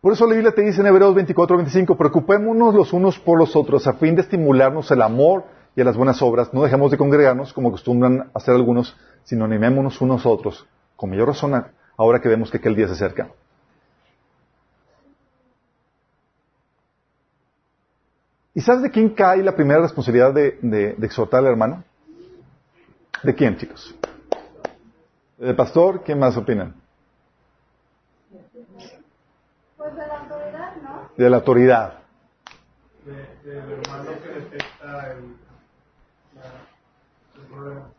Por 0.02 0.14
eso 0.14 0.26
la 0.26 0.34
Biblia 0.34 0.54
te 0.54 0.62
dice 0.62 0.80
en 0.80 0.88
Hebreos 0.88 1.14
24, 1.14 1.58
25, 1.58 1.98
preocupémonos 1.98 2.74
los 2.74 2.94
unos 2.94 3.20
por 3.20 3.38
los 3.38 3.54
otros 3.58 3.86
a 3.86 3.94
fin 3.94 4.16
de 4.16 4.22
estimularnos 4.22 4.90
el 4.92 5.02
amor 5.02 5.44
y 5.76 5.82
a 5.82 5.84
las 5.84 5.98
buenas 5.98 6.22
obras. 6.22 6.54
No 6.54 6.64
dejemos 6.64 6.90
de 6.90 6.98
congregarnos 6.98 7.52
como 7.52 7.68
acostumbran 7.68 8.32
hacer 8.34 8.56
algunos, 8.56 8.96
sino 9.24 9.44
animémonos 9.44 10.00
unos 10.00 10.26
a 10.26 10.30
otros, 10.30 10.66
con 10.96 11.10
mayor 11.10 11.28
razón 11.28 11.66
ahora 12.00 12.22
que 12.22 12.30
vemos 12.30 12.50
que 12.50 12.58
aquel 12.58 12.78
día 12.78 12.88
se 12.88 12.94
acerca. 12.94 13.30
¿Y 18.54 18.62
sabes 18.62 18.84
de 18.84 18.90
quién 18.90 19.10
cae 19.10 19.44
la 19.44 19.54
primera 19.54 19.82
responsabilidad 19.82 20.34
de, 20.34 20.96
exhortar 21.02 21.42
al 21.42 21.48
hermano? 21.48 21.84
¿De 23.22 23.36
quién, 23.36 23.58
chicos? 23.58 23.94
¿Del 25.38 25.56
pastor? 25.58 26.02
¿Quién 26.04 26.20
más 26.20 26.38
opinan? 26.38 26.74
Pues 29.78 29.96
de 29.96 30.08
la 30.08 30.20
autoridad, 30.20 30.76
¿no? 30.82 31.10
De 31.18 31.30
la 31.30 31.38
autoridad. 31.38 31.94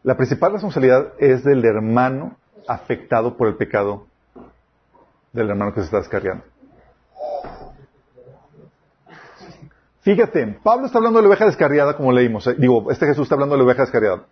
La 0.02 0.16
principal 0.16 0.52
responsabilidad 0.52 1.12
es 1.18 1.44
del 1.44 1.62
hermano 1.66 2.36
afectado 2.70 3.36
por 3.36 3.48
el 3.48 3.56
pecado 3.56 4.06
del 5.32 5.50
hermano 5.50 5.74
que 5.74 5.80
se 5.80 5.86
está 5.86 5.98
descargando. 5.98 6.44
Fíjate, 10.02 10.58
Pablo 10.62 10.86
está 10.86 10.98
hablando 10.98 11.18
de 11.18 11.24
la 11.24 11.28
oveja 11.28 11.46
descarriada, 11.46 11.96
como 11.96 12.12
leímos. 12.12 12.46
Eh, 12.46 12.54
digo, 12.56 12.90
este 12.90 13.06
Jesús 13.06 13.24
está 13.24 13.34
hablando 13.34 13.54
de 13.54 13.58
la 13.58 13.64
oveja 13.64 13.82
descarriada. 13.82 14.22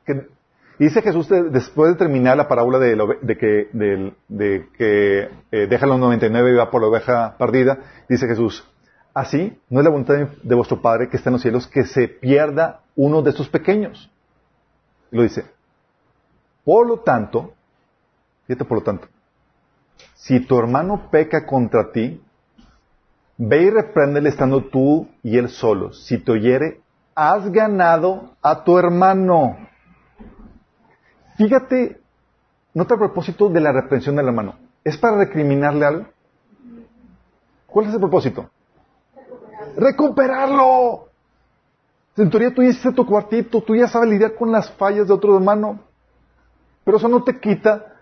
dice 0.78 1.02
Jesús, 1.02 1.28
después 1.50 1.92
de 1.92 1.98
terminar 1.98 2.36
la 2.36 2.48
parábola 2.48 2.78
de, 2.78 2.96
que, 3.36 3.68
de, 3.72 4.68
que 4.78 5.28
deja 5.50 5.86
los 5.86 5.98
99 5.98 6.50
y 6.50 6.54
va 6.54 6.70
por 6.70 6.80
la 6.80 6.88
oveja 6.88 7.36
perdida, 7.38 7.80
dice 8.08 8.26
Jesús, 8.26 8.66
así 9.12 9.60
no 9.68 9.80
es 9.80 9.84
la 9.84 9.90
voluntad 9.90 10.14
de 10.42 10.54
vuestro 10.54 10.80
Padre 10.80 11.10
que 11.10 11.16
está 11.16 11.28
en 11.28 11.34
los 11.34 11.42
cielos 11.42 11.66
que 11.66 11.84
se 11.84 12.08
pierda 12.08 12.80
uno 12.96 13.20
de 13.20 13.30
estos 13.30 13.48
pequeños. 13.48 14.10
lo 15.10 15.22
dice. 15.22 15.44
Por 16.64 16.86
lo 16.86 17.00
tanto, 17.00 17.54
Fíjate 18.48 18.64
por 18.64 18.78
lo 18.78 18.82
tanto. 18.82 19.08
Si 20.14 20.40
tu 20.40 20.58
hermano 20.58 21.10
peca 21.10 21.44
contra 21.44 21.92
ti, 21.92 22.22
ve 23.36 23.62
y 23.64 23.70
repréndele 23.70 24.30
estando 24.30 24.64
tú 24.64 25.06
y 25.22 25.36
él 25.36 25.50
solo. 25.50 25.92
Si 25.92 26.16
te 26.16 26.32
oyere, 26.32 26.80
has 27.14 27.52
ganado 27.52 28.30
a 28.40 28.64
tu 28.64 28.78
hermano. 28.78 29.58
Fíjate, 31.36 32.00
nota 32.72 32.94
el 32.94 33.00
propósito 33.00 33.50
de 33.50 33.60
la 33.60 33.70
reprensión 33.70 34.16
del 34.16 34.28
hermano. 34.28 34.56
¿Es 34.82 34.96
para 34.96 35.18
recriminarle 35.18 35.84
algo? 35.84 36.06
¿Cuál 37.66 37.88
es 37.88 37.94
el 37.94 38.00
propósito? 38.00 38.48
Recuperarlo. 39.76 41.08
En 42.16 42.30
teoría 42.30 42.54
tú 42.54 42.62
ya 42.62 42.70
hiciste 42.70 42.92
tu 42.92 43.04
cuartito, 43.04 43.60
tú 43.60 43.76
ya 43.76 43.88
sabes 43.88 44.08
lidiar 44.08 44.34
con 44.34 44.50
las 44.50 44.70
fallas 44.72 45.06
de 45.06 45.12
otro 45.12 45.36
hermano. 45.36 45.80
Pero 46.82 46.96
eso 46.96 47.08
no 47.08 47.22
te 47.22 47.38
quita 47.38 47.97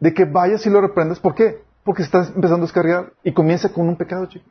de 0.00 0.14
que 0.14 0.24
vayas 0.24 0.64
y 0.66 0.70
lo 0.70 0.80
reprendas. 0.80 1.20
¿Por 1.20 1.34
qué? 1.34 1.62
Porque 1.84 2.02
estás 2.02 2.28
empezando 2.28 2.64
a 2.64 2.66
descargar 2.66 3.12
y 3.22 3.32
comienza 3.32 3.72
con 3.72 3.88
un 3.88 3.96
pecado, 3.96 4.26
chicos. 4.26 4.48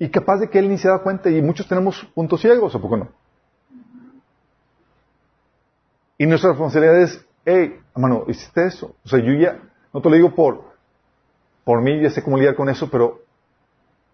Y 0.00 0.10
capaz 0.10 0.38
de 0.38 0.48
que 0.48 0.58
él 0.58 0.68
ni 0.68 0.78
se 0.78 0.88
da 0.88 0.98
cuenta 0.98 1.30
y 1.30 1.42
muchos 1.42 1.66
tenemos 1.66 2.04
puntos 2.14 2.40
ciegos, 2.40 2.74
¿o 2.74 2.80
poco 2.80 2.96
no? 2.96 3.08
Y 6.18 6.26
nuestra 6.26 6.50
responsabilidad 6.50 7.00
es, 7.00 7.24
hey, 7.44 7.80
hermano, 7.94 8.24
hiciste 8.28 8.66
eso. 8.66 8.94
O 9.04 9.08
sea, 9.08 9.18
yo 9.20 9.32
ya, 9.32 9.60
no 9.92 10.00
te 10.00 10.08
lo 10.08 10.16
digo 10.16 10.34
por, 10.34 10.64
por 11.64 11.80
mí, 11.80 12.00
ya 12.00 12.10
sé 12.10 12.22
cómo 12.22 12.36
lidiar 12.36 12.54
con 12.54 12.68
eso, 12.68 12.88
pero 12.90 13.22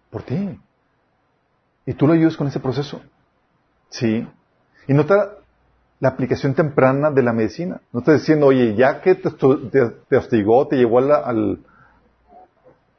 por 0.09 0.23
ti. 0.23 0.59
Y 1.85 1.93
tú 1.93 2.07
lo 2.07 2.13
ayudas 2.13 2.37
con 2.37 2.47
ese 2.47 2.59
proceso. 2.59 3.01
Sí. 3.89 4.27
Y 4.87 4.93
nota 4.93 5.37
la 6.05 6.11
aplicación 6.11 6.53
temprana 6.53 7.09
de 7.09 7.23
la 7.23 7.33
medicina. 7.33 7.81
No 7.91 8.01
estás 8.01 8.19
diciendo, 8.19 8.45
oye, 8.45 8.75
ya 8.75 9.01
que 9.01 9.15
te, 9.15 9.31
te, 9.31 10.17
hostigó, 10.17 10.67
te 10.67 10.75
llevó 10.75 10.99
al, 10.99 11.65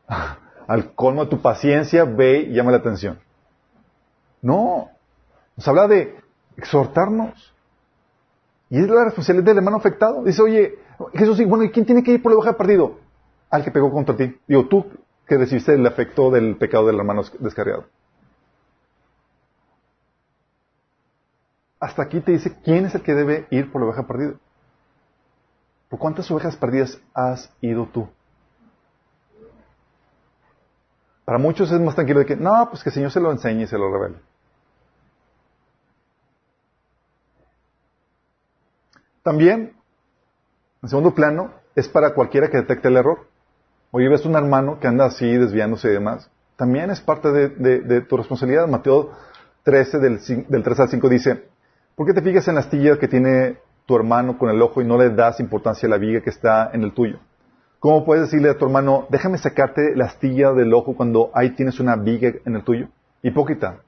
al, 0.66 0.94
colmo 0.96 1.22
de 1.22 1.30
tu 1.30 1.40
paciencia, 1.40 2.04
ve 2.04 2.48
y 2.48 2.52
llama 2.52 2.72
la 2.72 2.78
atención. 2.78 3.20
No. 4.42 4.90
Nos 5.56 5.68
habla 5.68 5.86
de 5.86 6.16
exhortarnos. 6.56 7.54
Y 8.70 8.80
es 8.80 8.88
la 8.88 9.04
responsabilidad 9.04 9.46
del 9.46 9.58
hermano 9.58 9.76
afectado. 9.76 10.24
Dice, 10.24 10.42
oye, 10.42 10.74
Jesús, 11.14 11.40
bueno, 11.46 11.62
¿y 11.62 11.70
quién 11.70 11.86
tiene 11.86 12.02
que 12.02 12.10
ir 12.10 12.20
por 12.20 12.32
la 12.32 12.38
hoja 12.38 12.50
de 12.50 12.58
partido? 12.58 12.98
Al 13.50 13.62
que 13.62 13.70
pegó 13.70 13.92
contra 13.92 14.16
ti. 14.16 14.36
Digo, 14.48 14.66
tú 14.66 14.84
que 15.28 15.38
recibiste 15.38 15.74
el 15.74 15.86
efecto 15.86 16.32
del 16.32 16.56
pecado 16.56 16.88
del 16.88 16.96
hermano 16.96 17.22
descarriado. 17.38 17.84
Hasta 21.86 22.02
aquí 22.02 22.20
te 22.20 22.32
dice 22.32 22.56
quién 22.64 22.84
es 22.84 22.96
el 22.96 23.02
que 23.02 23.14
debe 23.14 23.46
ir 23.50 23.70
por 23.70 23.80
la 23.80 23.86
oveja 23.86 24.08
perdida. 24.08 24.34
¿Por 25.88 26.00
cuántas 26.00 26.28
ovejas 26.32 26.56
perdidas 26.56 27.00
has 27.14 27.48
ido 27.60 27.86
tú? 27.86 28.08
Para 31.24 31.38
muchos 31.38 31.70
es 31.70 31.80
más 31.80 31.94
tranquilo 31.94 32.18
de 32.18 32.26
que, 32.26 32.34
no, 32.34 32.68
pues 32.70 32.82
que 32.82 32.88
el 32.88 32.94
Señor 32.94 33.12
se 33.12 33.20
lo 33.20 33.30
enseñe 33.30 33.62
y 33.62 33.66
se 33.68 33.78
lo 33.78 33.92
revele. 33.92 34.16
También, 39.22 39.76
en 40.82 40.88
segundo 40.88 41.14
plano, 41.14 41.52
es 41.76 41.88
para 41.88 42.14
cualquiera 42.14 42.48
que 42.50 42.58
detecte 42.58 42.88
el 42.88 42.96
error. 42.96 43.28
Oye, 43.92 44.08
ves 44.08 44.26
un 44.26 44.34
hermano 44.34 44.80
que 44.80 44.88
anda 44.88 45.04
así, 45.04 45.36
desviándose 45.36 45.88
y 45.88 45.92
demás. 45.92 46.28
También 46.56 46.90
es 46.90 47.00
parte 47.00 47.30
de, 47.30 48.00
tu 48.02 48.16
responsabilidad. 48.16 48.66
Mateo 48.66 49.12
13, 49.62 49.98
del, 49.98 50.20
del 50.48 50.62
3 50.64 50.80
al 50.80 50.88
5 50.88 51.08
dice, 51.08 51.55
¿Por 51.96 52.06
qué 52.06 52.12
te 52.12 52.20
fijas 52.20 52.46
en 52.46 52.56
la 52.56 52.60
astilla 52.60 52.98
que 52.98 53.08
tiene 53.08 53.56
tu 53.86 53.96
hermano 53.96 54.36
con 54.36 54.50
el 54.50 54.60
ojo 54.60 54.82
y 54.82 54.84
no 54.84 54.98
le 54.98 55.08
das 55.08 55.40
importancia 55.40 55.86
a 55.86 55.90
la 55.90 55.96
viga 55.96 56.20
que 56.20 56.28
está 56.28 56.68
en 56.74 56.82
el 56.82 56.92
tuyo? 56.92 57.20
¿Cómo 57.78 58.04
puedes 58.04 58.24
decirle 58.24 58.50
a 58.50 58.58
tu 58.58 58.66
hermano, 58.66 59.06
déjame 59.08 59.38
sacarte 59.38 59.96
la 59.96 60.04
astilla 60.04 60.52
del 60.52 60.74
ojo 60.74 60.94
cuando 60.94 61.30
ahí 61.32 61.54
tienes 61.54 61.80
una 61.80 61.96
viga 61.96 62.32
en 62.44 62.54
el 62.54 62.64
tuyo? 62.64 62.88
Hipócrita, 63.22 63.78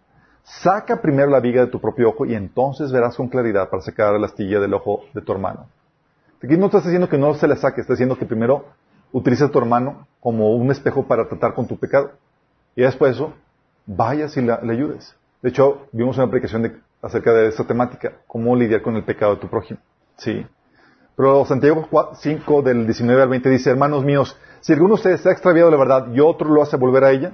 saca 0.43 1.03
primero 1.03 1.29
la 1.29 1.41
viga 1.41 1.61
de 1.61 1.67
tu 1.67 1.83
propio 1.83 2.09
ojo 2.09 2.25
y 2.25 2.35
entonces 2.35 2.91
verás 2.93 3.15
con 3.15 3.29
claridad 3.29 3.69
para 3.69 3.83
sacar 3.83 4.19
la 4.19 4.27
astilla 4.27 4.59
del 4.59 4.73
ojo 4.73 5.03
de 5.13 5.21
tu 5.21 5.31
hermano. 5.31 5.67
Aquí 6.43 6.57
no 6.57 6.67
estás 6.67 6.85
diciendo 6.85 7.11
que 7.11 7.19
no 7.19 7.35
se 7.35 7.47
la 7.47 7.57
saque, 7.57 7.83
estás 7.83 7.99
diciendo 7.99 8.17
que 8.17 8.25
primero 8.25 8.65
utilice 9.13 9.45
a 9.45 9.51
tu 9.51 9.59
hermano 9.59 10.07
como 10.21 10.57
un 10.57 10.71
espejo 10.71 11.07
para 11.07 11.29
tratar 11.29 11.53
con 11.53 11.69
tu 11.69 11.79
pecado. 11.79 12.13
Y 12.75 12.81
después 12.81 13.11
de 13.11 13.17
eso, 13.17 13.35
vayas 13.85 14.35
y 14.39 14.41
le 14.41 14.55
ayudes. 14.55 15.15
De 15.43 15.51
hecho, 15.51 15.87
vimos 15.93 16.17
una 16.17 16.27
aplicación 16.27 16.63
de 16.63 16.88
acerca 17.03 17.33
de 17.33 17.49
esta 17.49 17.65
temática, 17.65 18.13
cómo 18.27 18.57
lidiar 18.57 18.83
con 18.83 18.97
el 18.97 19.05
pecado 19.05 19.35
de 19.35 19.41
tu 19.41 19.49
prójimo. 19.49 19.81
Sí. 20.17 20.47
Pero 21.17 21.45
Santiago 21.45 21.89
5 22.15 22.63
del 22.63 22.87
19 22.87 23.23
al 23.23 23.29
20 23.29 23.51
dice, 23.51 23.71
hermanos 23.71 24.05
míos, 24.05 24.37
si 24.61 24.73
alguno 24.73 24.91
de 24.91 24.95
ustedes 24.95 25.21
se 25.21 25.29
ha 25.29 25.33
extraviado 25.33 25.71
la 25.71 25.77
verdad 25.77 26.09
y 26.13 26.21
otro 26.21 26.49
lo 26.49 26.63
hace 26.63 26.77
volver 26.77 27.05
a 27.05 27.11
ella, 27.11 27.33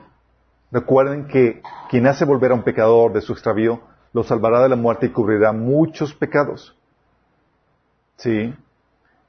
recuerden 0.70 1.26
que 1.26 1.62
quien 1.90 2.06
hace 2.06 2.24
volver 2.24 2.52
a 2.52 2.54
un 2.54 2.62
pecador 2.62 3.12
de 3.12 3.20
su 3.20 3.32
extravío, 3.32 3.80
lo 4.12 4.22
salvará 4.22 4.62
de 4.62 4.68
la 4.68 4.76
muerte 4.76 5.06
y 5.06 5.10
cubrirá 5.10 5.52
muchos 5.52 6.14
pecados. 6.14 6.76
Sí. 8.16 8.54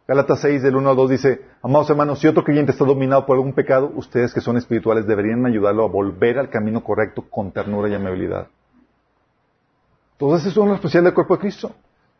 Gálatas 0.07 0.41
6 0.41 0.61
del 0.61 0.75
1 0.75 0.89
al 0.89 0.95
2 0.95 1.09
dice, 1.09 1.41
amados 1.63 1.89
hermanos, 1.89 2.19
si 2.19 2.27
otro 2.27 2.43
creyente 2.43 2.71
está 2.71 2.86
dominado 2.86 3.25
por 3.25 3.38
algún 3.38 3.53
pecado, 3.53 3.91
ustedes 3.95 4.33
que 4.33 4.41
son 4.41 4.55
espirituales 4.55 5.07
deberían 5.07 5.45
ayudarlo 5.45 5.83
a 5.83 5.88
volver 5.88 6.38
al 6.38 6.49
camino 6.49 6.83
correcto 6.83 7.25
con 7.29 7.51
ternura 7.51 7.89
y 7.89 7.95
amabilidad. 7.95 8.47
Todos 10.18 10.41
esos 10.41 10.53
son 10.53 10.70
los 10.70 10.76
especiales 10.76 11.05
del 11.05 11.13
cuerpo 11.13 11.36
de 11.36 11.41
Cristo, 11.41 11.72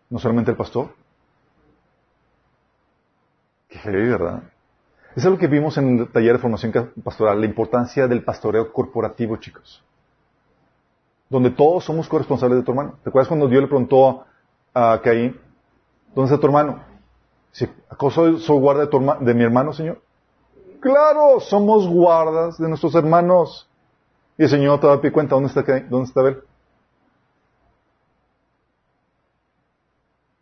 no 0.10 0.20
solamente 0.20 0.52
el 0.52 0.58
pastor. 0.58 0.90
Qué 3.70 3.78
heavy, 3.80 4.10
¿verdad? 4.10 4.44
Eso 5.16 5.30
es 5.30 5.34
lo 5.34 5.38
que 5.38 5.48
vimos 5.48 5.78
en 5.78 6.00
el 6.00 6.12
taller 6.12 6.34
de 6.34 6.40
formación 6.40 6.92
pastoral, 7.04 7.40
la 7.40 7.46
importancia 7.46 8.06
del 8.08 8.24
pastoreo 8.24 8.74
corporativo, 8.74 9.38
chicos. 9.38 9.82
Donde 11.30 11.52
todos 11.52 11.86
somos 11.86 12.10
corresponsables 12.10 12.60
de 12.60 12.64
tu 12.64 12.72
hermano. 12.72 12.96
¿Te 13.02 13.10
acuerdas 13.10 13.30
cuando 13.30 13.48
Dios 13.48 13.62
le 13.62 13.68
preguntó 13.68 14.26
a 14.74 15.00
Caín, 15.02 15.40
¿dónde 16.14 16.34
está 16.34 16.40
tu 16.40 16.48
hermano? 16.48 16.84
Si, 17.52 17.66
¿Acaso 17.90 18.38
soy, 18.38 18.60
guarda 18.60 18.86
de, 18.86 19.26
de 19.26 19.34
mi 19.34 19.44
hermano, 19.44 19.72
Señor? 19.72 20.02
Claro, 20.82 21.40
somos 21.40 21.88
guardas 21.88 22.58
de 22.58 22.68
nuestros 22.68 22.94
hermanos. 22.94 23.70
Y 24.38 24.44
el 24.44 24.50
Señor 24.50 24.82
te 24.82 24.88
da 24.88 25.12
cuenta, 25.14 25.36
¿dónde 25.36 25.48
está, 25.48 25.64
¿dónde 25.90 26.10
está 26.10 26.28
él? 26.28 26.44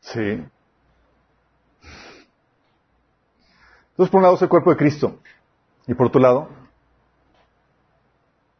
Sí. 0.03 0.45
Entonces, 3.91 4.11
por 4.11 4.17
un 4.17 4.23
lado 4.23 4.35
es 4.35 4.41
el 4.41 4.49
cuerpo 4.49 4.69
de 4.69 4.77
Cristo 4.77 5.19
y 5.87 5.93
por 5.93 6.07
otro 6.07 6.21
lado, 6.21 6.49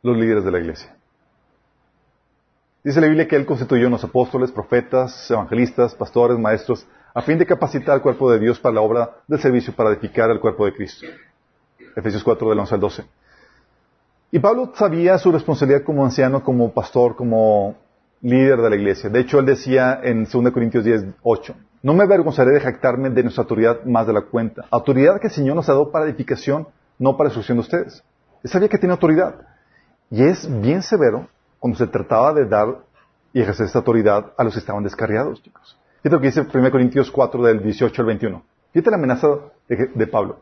los 0.01 0.17
líderes 0.17 0.43
de 0.43 0.51
la 0.51 0.59
iglesia. 0.59 0.95
Dice 2.83 2.99
la 2.99 3.07
Biblia 3.07 3.27
que 3.27 3.35
Él 3.35 3.45
constituyó 3.45 3.87
unos 3.87 4.03
apóstoles, 4.03 4.51
profetas, 4.51 5.29
evangelistas, 5.31 5.95
pastores, 5.95 6.37
maestros, 6.37 6.85
a 7.13 7.21
fin 7.21 7.37
de 7.37 7.45
capacitar 7.45 7.95
al 7.95 8.01
cuerpo 8.01 8.31
de 8.31 8.39
Dios 8.39 8.59
para 8.59 8.75
la 8.75 8.81
obra 8.81 9.21
del 9.27 9.39
servicio 9.39 9.73
para 9.73 9.91
edificar 9.91 10.29
al 10.29 10.39
cuerpo 10.39 10.65
de 10.65 10.73
Cristo. 10.73 11.05
Efesios 11.95 12.23
4 12.23 12.49
del 12.49 12.59
11 12.59 12.75
al 12.75 12.81
12. 12.81 13.05
Y 14.31 14.39
Pablo 14.39 14.71
sabía 14.75 15.17
su 15.17 15.31
responsabilidad 15.31 15.83
como 15.83 16.03
anciano, 16.03 16.43
como 16.43 16.73
pastor, 16.73 17.15
como 17.15 17.75
líder 18.23 18.61
de 18.61 18.69
la 18.69 18.75
iglesia. 18.75 19.09
De 19.09 19.19
hecho, 19.19 19.39
él 19.39 19.45
decía 19.45 19.99
en 20.01 20.23
2 20.23 20.51
Corintios 20.51 20.83
10, 20.83 21.05
8, 21.21 21.55
no 21.83 21.93
me 21.93 22.03
avergonzaré 22.03 22.51
de 22.51 22.61
jactarme 22.61 23.09
de 23.09 23.23
nuestra 23.23 23.43
autoridad 23.43 23.83
más 23.83 24.07
de 24.07 24.13
la 24.13 24.21
cuenta. 24.21 24.65
Autoridad 24.71 25.19
que 25.19 25.27
el 25.27 25.33
Señor 25.33 25.55
nos 25.55 25.67
ha 25.69 25.73
dado 25.73 25.91
para 25.91 26.05
edificación, 26.05 26.67
no 26.97 27.17
para 27.17 27.27
destrucción 27.27 27.57
de 27.57 27.61
ustedes. 27.61 28.03
Él 28.41 28.49
sabía 28.49 28.69
que 28.69 28.77
tiene 28.77 28.93
autoridad. 28.93 29.35
Y 30.09 30.23
es 30.23 30.47
bien 30.61 30.81
severo 30.81 31.27
cuando 31.59 31.77
se 31.77 31.87
trataba 31.87 32.33
de 32.33 32.45
dar 32.45 32.77
y 33.33 33.41
ejercer 33.41 33.65
esta 33.65 33.79
autoridad 33.79 34.31
a 34.37 34.43
los 34.43 34.53
que 34.53 34.59
estaban 34.59 34.83
descarriados, 34.83 35.41
chicos. 35.41 35.77
Fíjate 36.01 36.15
lo 36.15 36.21
que 36.21 36.27
dice 36.27 36.41
1 36.53 36.71
Corintios 36.71 37.11
4 37.11 37.43
del 37.43 37.63
18 37.63 38.01
al 38.01 38.05
21. 38.05 38.43
Fíjate 38.71 38.91
la 38.91 38.97
amenaza 38.97 39.27
de, 39.67 40.07
Pablo. 40.07 40.39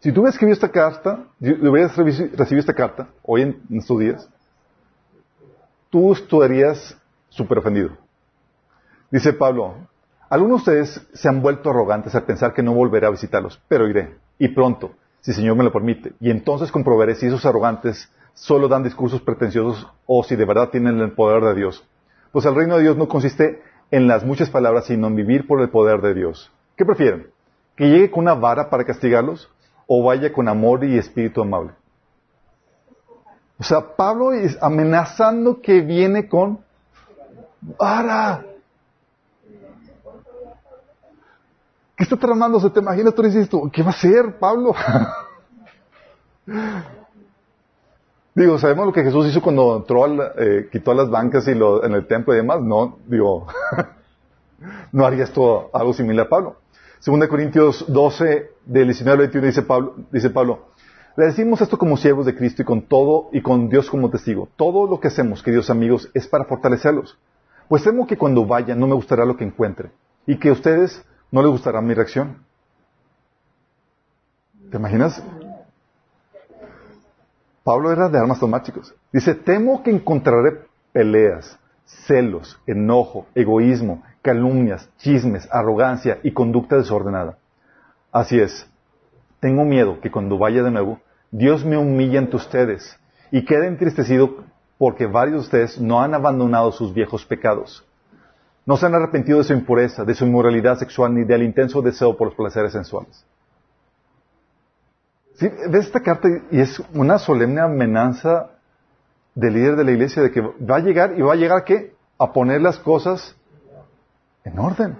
Si 0.00 0.10
tú 0.10 0.20
hubieras 0.20 0.34
escrito 0.34 0.52
esta 0.52 0.70
carta, 0.70 1.24
si 1.40 1.52
hubieras 1.52 1.96
recibido 1.96 2.60
esta 2.60 2.74
carta, 2.74 3.08
hoy 3.22 3.42
en, 3.42 3.62
estos 3.70 3.98
días, 3.98 4.28
tú 5.90 6.12
estarías 6.12 6.96
súper 7.34 7.58
ofendido. 7.58 7.90
Dice 9.10 9.32
Pablo, 9.32 9.74
algunos 10.30 10.64
de 10.64 10.82
ustedes 10.82 11.06
se 11.12 11.28
han 11.28 11.42
vuelto 11.42 11.70
arrogantes 11.70 12.14
al 12.14 12.24
pensar 12.24 12.54
que 12.54 12.62
no 12.62 12.72
volveré 12.72 13.06
a 13.06 13.10
visitarlos, 13.10 13.60
pero 13.68 13.88
iré, 13.88 14.16
y 14.38 14.48
pronto, 14.48 14.92
si 15.20 15.32
el 15.32 15.36
Señor 15.36 15.56
me 15.56 15.64
lo 15.64 15.72
permite, 15.72 16.12
y 16.20 16.30
entonces 16.30 16.72
comprobaré 16.72 17.14
si 17.14 17.26
esos 17.26 17.44
arrogantes 17.44 18.10
solo 18.34 18.68
dan 18.68 18.82
discursos 18.82 19.20
pretenciosos 19.20 19.86
o 20.06 20.22
si 20.24 20.36
de 20.36 20.44
verdad 20.44 20.70
tienen 20.70 20.98
el 21.00 21.12
poder 21.12 21.42
de 21.42 21.54
Dios. 21.54 21.86
Pues 22.32 22.46
el 22.46 22.54
reino 22.54 22.76
de 22.76 22.82
Dios 22.82 22.96
no 22.96 23.08
consiste 23.08 23.62
en 23.90 24.08
las 24.08 24.24
muchas 24.24 24.50
palabras, 24.50 24.86
sino 24.86 25.06
en 25.06 25.14
vivir 25.14 25.46
por 25.46 25.60
el 25.60 25.70
poder 25.70 26.00
de 26.00 26.14
Dios. 26.14 26.50
¿Qué 26.76 26.84
prefieren? 26.84 27.28
¿Que 27.76 27.88
llegue 27.88 28.10
con 28.10 28.24
una 28.24 28.34
vara 28.34 28.70
para 28.70 28.84
castigarlos 28.84 29.50
o 29.86 30.02
vaya 30.02 30.32
con 30.32 30.48
amor 30.48 30.84
y 30.84 30.98
espíritu 30.98 31.42
amable? 31.42 31.72
O 33.58 33.62
sea, 33.62 33.94
Pablo 33.94 34.32
es 34.32 34.58
amenazando 34.60 35.60
que 35.60 35.80
viene 35.80 36.28
con 36.28 36.64
¡Para! 37.78 38.44
¿Qué 41.96 42.04
está 42.04 42.16
tramando? 42.16 42.70
te 42.70 42.80
imaginas? 42.80 43.14
Tú 43.14 43.22
dices, 43.22 43.48
¿qué 43.72 43.82
va 43.82 43.88
a 43.88 43.94
hacer 43.94 44.38
Pablo? 44.38 44.74
digo, 48.34 48.58
¿sabemos 48.58 48.86
lo 48.86 48.92
que 48.92 49.04
Jesús 49.04 49.26
hizo 49.26 49.40
cuando 49.40 49.76
entró, 49.76 50.04
al, 50.04 50.32
eh, 50.36 50.68
quitó 50.72 50.92
las 50.92 51.08
bancas 51.08 51.46
y 51.46 51.54
lo, 51.54 51.84
en 51.84 51.92
el 51.92 52.06
templo 52.06 52.34
y 52.34 52.38
demás? 52.38 52.60
No, 52.60 52.98
digo, 53.06 53.46
no 54.92 55.06
haría 55.06 55.24
esto 55.24 55.70
algo 55.72 55.92
similar 55.94 56.26
a 56.26 56.28
Pablo. 56.28 56.56
Segunda 56.98 57.28
Corintios 57.28 57.84
12, 57.86 58.50
del 58.64 58.86
19 58.86 59.12
al 59.12 59.18
21, 59.18 59.46
dice 59.46 59.62
Pablo, 59.62 59.94
dice 60.10 60.30
Pablo, 60.30 60.66
le 61.16 61.26
decimos 61.26 61.60
esto 61.60 61.78
como 61.78 61.96
siervos 61.96 62.26
de 62.26 62.34
Cristo 62.34 62.62
y 62.62 62.64
con 62.64 62.82
todo 62.82 63.28
y 63.32 63.40
con 63.40 63.68
Dios 63.68 63.88
como 63.88 64.10
testigo. 64.10 64.48
Todo 64.56 64.88
lo 64.88 64.98
que 64.98 65.08
hacemos, 65.08 65.44
queridos 65.44 65.70
amigos, 65.70 66.10
es 66.12 66.26
para 66.26 66.44
fortalecerlos. 66.44 67.16
Pues 67.68 67.82
temo 67.82 68.06
que 68.06 68.16
cuando 68.16 68.44
vaya 68.44 68.74
no 68.74 68.86
me 68.86 68.94
gustará 68.94 69.24
lo 69.24 69.36
que 69.36 69.44
encuentre 69.44 69.90
y 70.26 70.38
que 70.38 70.50
a 70.50 70.52
ustedes 70.52 71.04
no 71.30 71.42
les 71.42 71.50
gustará 71.50 71.80
mi 71.80 71.94
reacción. 71.94 72.44
¿Te 74.70 74.76
imaginas? 74.76 75.22
Pablo 77.62 77.90
era 77.90 78.08
de 78.08 78.18
armas 78.18 78.38
tomar. 78.38 78.62
Dice, 79.12 79.34
temo 79.34 79.82
que 79.82 79.90
encontraré 79.90 80.66
peleas, 80.92 81.58
celos, 81.84 82.60
enojo, 82.66 83.26
egoísmo, 83.34 84.02
calumnias, 84.20 84.88
chismes, 84.98 85.48
arrogancia 85.50 86.18
y 86.22 86.32
conducta 86.32 86.76
desordenada. 86.76 87.38
Así 88.12 88.38
es. 88.38 88.68
Tengo 89.40 89.64
miedo 89.64 90.00
que 90.00 90.10
cuando 90.10 90.38
vaya 90.38 90.62
de 90.62 90.70
nuevo, 90.70 91.00
Dios 91.30 91.64
me 91.64 91.76
humille 91.76 92.18
ante 92.18 92.36
ustedes 92.36 92.98
y 93.30 93.44
quede 93.44 93.66
entristecido 93.66 94.44
porque 94.78 95.06
varios 95.06 95.34
de 95.34 95.40
ustedes 95.40 95.80
no 95.80 96.02
han 96.02 96.14
abandonado 96.14 96.72
sus 96.72 96.92
viejos 96.92 97.24
pecados. 97.24 97.84
No 98.66 98.76
se 98.76 98.86
han 98.86 98.94
arrepentido 98.94 99.38
de 99.38 99.44
su 99.44 99.52
impureza, 99.52 100.04
de 100.04 100.14
su 100.14 100.24
inmoralidad 100.24 100.78
sexual, 100.78 101.14
ni 101.14 101.24
del 101.24 101.42
intenso 101.42 101.82
deseo 101.82 102.16
por 102.16 102.28
los 102.28 102.36
placeres 102.36 102.72
sensuales. 102.72 103.24
¿Sí? 105.34 105.48
¿Ves 105.68 105.86
esta 105.86 106.00
carta? 106.00 106.28
Y 106.50 106.60
es 106.60 106.80
una 106.94 107.18
solemne 107.18 107.60
amenaza 107.60 108.50
del 109.34 109.54
líder 109.54 109.76
de 109.76 109.84
la 109.84 109.90
iglesia 109.90 110.22
de 110.22 110.30
que 110.30 110.40
va 110.40 110.76
a 110.76 110.80
llegar 110.80 111.18
y 111.18 111.22
va 111.22 111.32
a 111.32 111.36
llegar 111.36 111.64
qué? 111.64 111.94
A 112.18 112.32
poner 112.32 112.62
las 112.62 112.78
cosas 112.78 113.36
en 114.44 114.58
orden. 114.58 114.96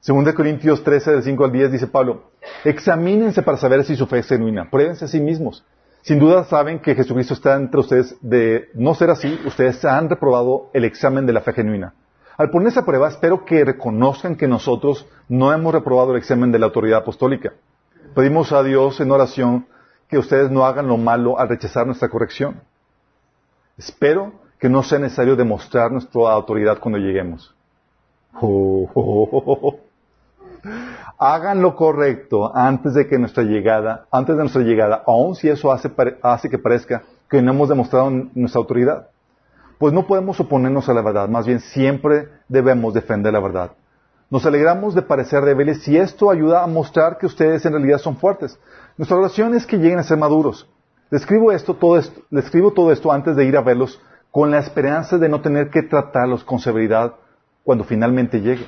Según 0.00 0.24
de 0.24 0.34
Corintios 0.34 0.84
13, 0.84 1.10
del 1.10 1.22
5 1.24 1.44
al 1.44 1.52
10, 1.52 1.72
dice 1.72 1.86
Pablo, 1.88 2.30
examínense 2.64 3.42
para 3.42 3.58
saber 3.58 3.84
si 3.84 3.96
su 3.96 4.06
fe 4.06 4.20
es 4.20 4.28
genuina, 4.28 4.70
pruébense 4.70 5.04
a 5.04 5.08
sí 5.08 5.20
mismos. 5.20 5.64
Sin 6.06 6.20
duda 6.20 6.44
saben 6.44 6.78
que 6.78 6.94
Jesucristo 6.94 7.34
está 7.34 7.56
entre 7.56 7.80
ustedes. 7.80 8.16
De 8.20 8.68
no 8.74 8.94
ser 8.94 9.10
así, 9.10 9.40
ustedes 9.44 9.84
han 9.84 10.08
reprobado 10.08 10.70
el 10.72 10.84
examen 10.84 11.26
de 11.26 11.32
la 11.32 11.40
fe 11.40 11.52
genuina. 11.52 11.94
Al 12.36 12.48
ponerse 12.50 12.78
a 12.78 12.84
prueba, 12.84 13.08
espero 13.08 13.44
que 13.44 13.64
reconozcan 13.64 14.36
que 14.36 14.46
nosotros 14.46 15.04
no 15.28 15.52
hemos 15.52 15.74
reprobado 15.74 16.12
el 16.12 16.18
examen 16.18 16.52
de 16.52 16.60
la 16.60 16.66
autoridad 16.66 17.00
apostólica. 17.00 17.54
Pedimos 18.14 18.52
a 18.52 18.62
Dios 18.62 19.00
en 19.00 19.10
oración 19.10 19.66
que 20.08 20.16
ustedes 20.16 20.48
no 20.48 20.64
hagan 20.64 20.86
lo 20.86 20.96
malo 20.96 21.40
al 21.40 21.48
rechazar 21.48 21.86
nuestra 21.86 22.08
corrección. 22.08 22.60
Espero 23.76 24.32
que 24.60 24.68
no 24.68 24.84
sea 24.84 25.00
necesario 25.00 25.34
demostrar 25.34 25.90
nuestra 25.90 26.30
autoridad 26.30 26.78
cuando 26.78 27.00
lleguemos. 27.00 27.52
Hagan 31.18 31.62
lo 31.62 31.74
correcto 31.76 32.54
antes 32.54 32.94
de 32.94 33.06
que 33.06 33.18
nuestra 33.18 33.42
llegada, 33.42 34.06
antes 34.10 34.36
de 34.36 34.42
nuestra 34.42 34.62
llegada, 34.62 35.02
aun 35.06 35.34
si 35.34 35.48
eso 35.48 35.72
hace, 35.72 35.90
que 36.50 36.58
parezca 36.58 37.02
que 37.28 37.42
no 37.42 37.52
hemos 37.52 37.68
demostrado 37.68 38.10
nuestra 38.34 38.60
autoridad. 38.60 39.08
Pues 39.78 39.92
no 39.92 40.06
podemos 40.06 40.38
oponernos 40.40 40.88
a 40.88 40.94
la 40.94 41.02
verdad, 41.02 41.28
más 41.28 41.46
bien 41.46 41.60
siempre 41.60 42.28
debemos 42.48 42.94
defender 42.94 43.32
la 43.32 43.40
verdad. 43.40 43.72
Nos 44.30 44.44
alegramos 44.44 44.94
de 44.94 45.02
parecer 45.02 45.44
débiles 45.44 45.82
si 45.82 45.96
esto 45.96 46.30
ayuda 46.30 46.62
a 46.62 46.66
mostrar 46.66 47.18
que 47.18 47.26
ustedes 47.26 47.64
en 47.64 47.72
realidad 47.72 47.98
son 47.98 48.16
fuertes. 48.16 48.58
Nuestra 48.96 49.16
oración 49.16 49.54
es 49.54 49.66
que 49.66 49.76
lleguen 49.76 49.98
a 49.98 50.02
ser 50.02 50.18
maduros. 50.18 50.68
Les 51.10 51.22
escribo 51.22 51.52
esto, 51.52 51.74
todo 51.74 51.96
esto, 51.96 52.22
todo 52.74 52.90
esto 52.90 53.12
antes 53.12 53.36
de 53.36 53.44
ir 53.44 53.56
a 53.56 53.62
verlos 53.62 54.00
con 54.32 54.50
la 54.50 54.58
esperanza 54.58 55.18
de 55.18 55.28
no 55.28 55.40
tener 55.40 55.70
que 55.70 55.82
tratarlos 55.82 56.42
con 56.42 56.58
severidad 56.58 57.14
cuando 57.62 57.84
finalmente 57.84 58.40
llegue. 58.40 58.66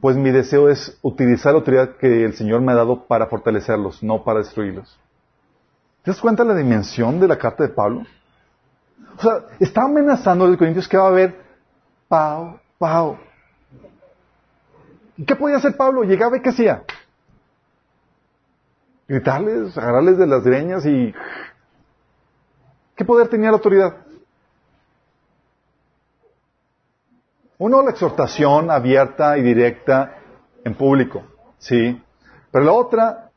Pues 0.00 0.16
mi 0.16 0.30
deseo 0.30 0.68
es 0.68 0.98
utilizar 1.02 1.52
la 1.52 1.60
autoridad 1.60 1.96
que 1.96 2.24
el 2.24 2.34
Señor 2.34 2.60
me 2.60 2.72
ha 2.72 2.76
dado 2.76 3.06
para 3.06 3.26
fortalecerlos, 3.26 4.02
no 4.02 4.22
para 4.22 4.40
destruirlos. 4.40 4.98
¿Te 6.02 6.10
das 6.10 6.20
cuenta 6.20 6.44
de 6.44 6.50
la 6.50 6.56
dimensión 6.56 7.18
de 7.18 7.28
la 7.28 7.38
carta 7.38 7.64
de 7.64 7.70
Pablo? 7.70 8.04
O 9.18 9.22
sea, 9.22 9.46
está 9.58 9.84
amenazando 9.84 10.44
a 10.44 10.48
los 10.48 10.56
corintios 10.56 10.86
que 10.86 10.96
va 10.96 11.06
a 11.06 11.08
haber 11.08 11.40
pau, 12.08 12.60
pau. 12.78 13.18
¿Y 15.16 15.24
qué 15.24 15.34
podía 15.34 15.56
hacer 15.56 15.76
Pablo? 15.76 16.04
Llegaba 16.04 16.36
y 16.36 16.42
¿qué 16.42 16.50
hacía? 16.50 16.82
Gritarles, 19.08 19.76
agarrarles 19.78 20.18
de 20.18 20.26
las 20.26 20.44
greñas 20.44 20.84
y... 20.84 21.14
¿Qué 22.94 23.04
poder 23.04 23.28
tenía 23.28 23.50
la 23.50 23.56
autoridad? 23.56 24.05
Uno, 27.58 27.82
la 27.82 27.90
exhortación 27.90 28.70
abierta 28.70 29.38
y 29.38 29.42
directa 29.42 30.16
en 30.64 30.74
público, 30.74 31.22
¿sí? 31.58 32.02
Pero 32.50 32.64
la 32.64 32.72
otra 32.72 33.30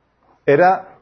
era 0.46 0.98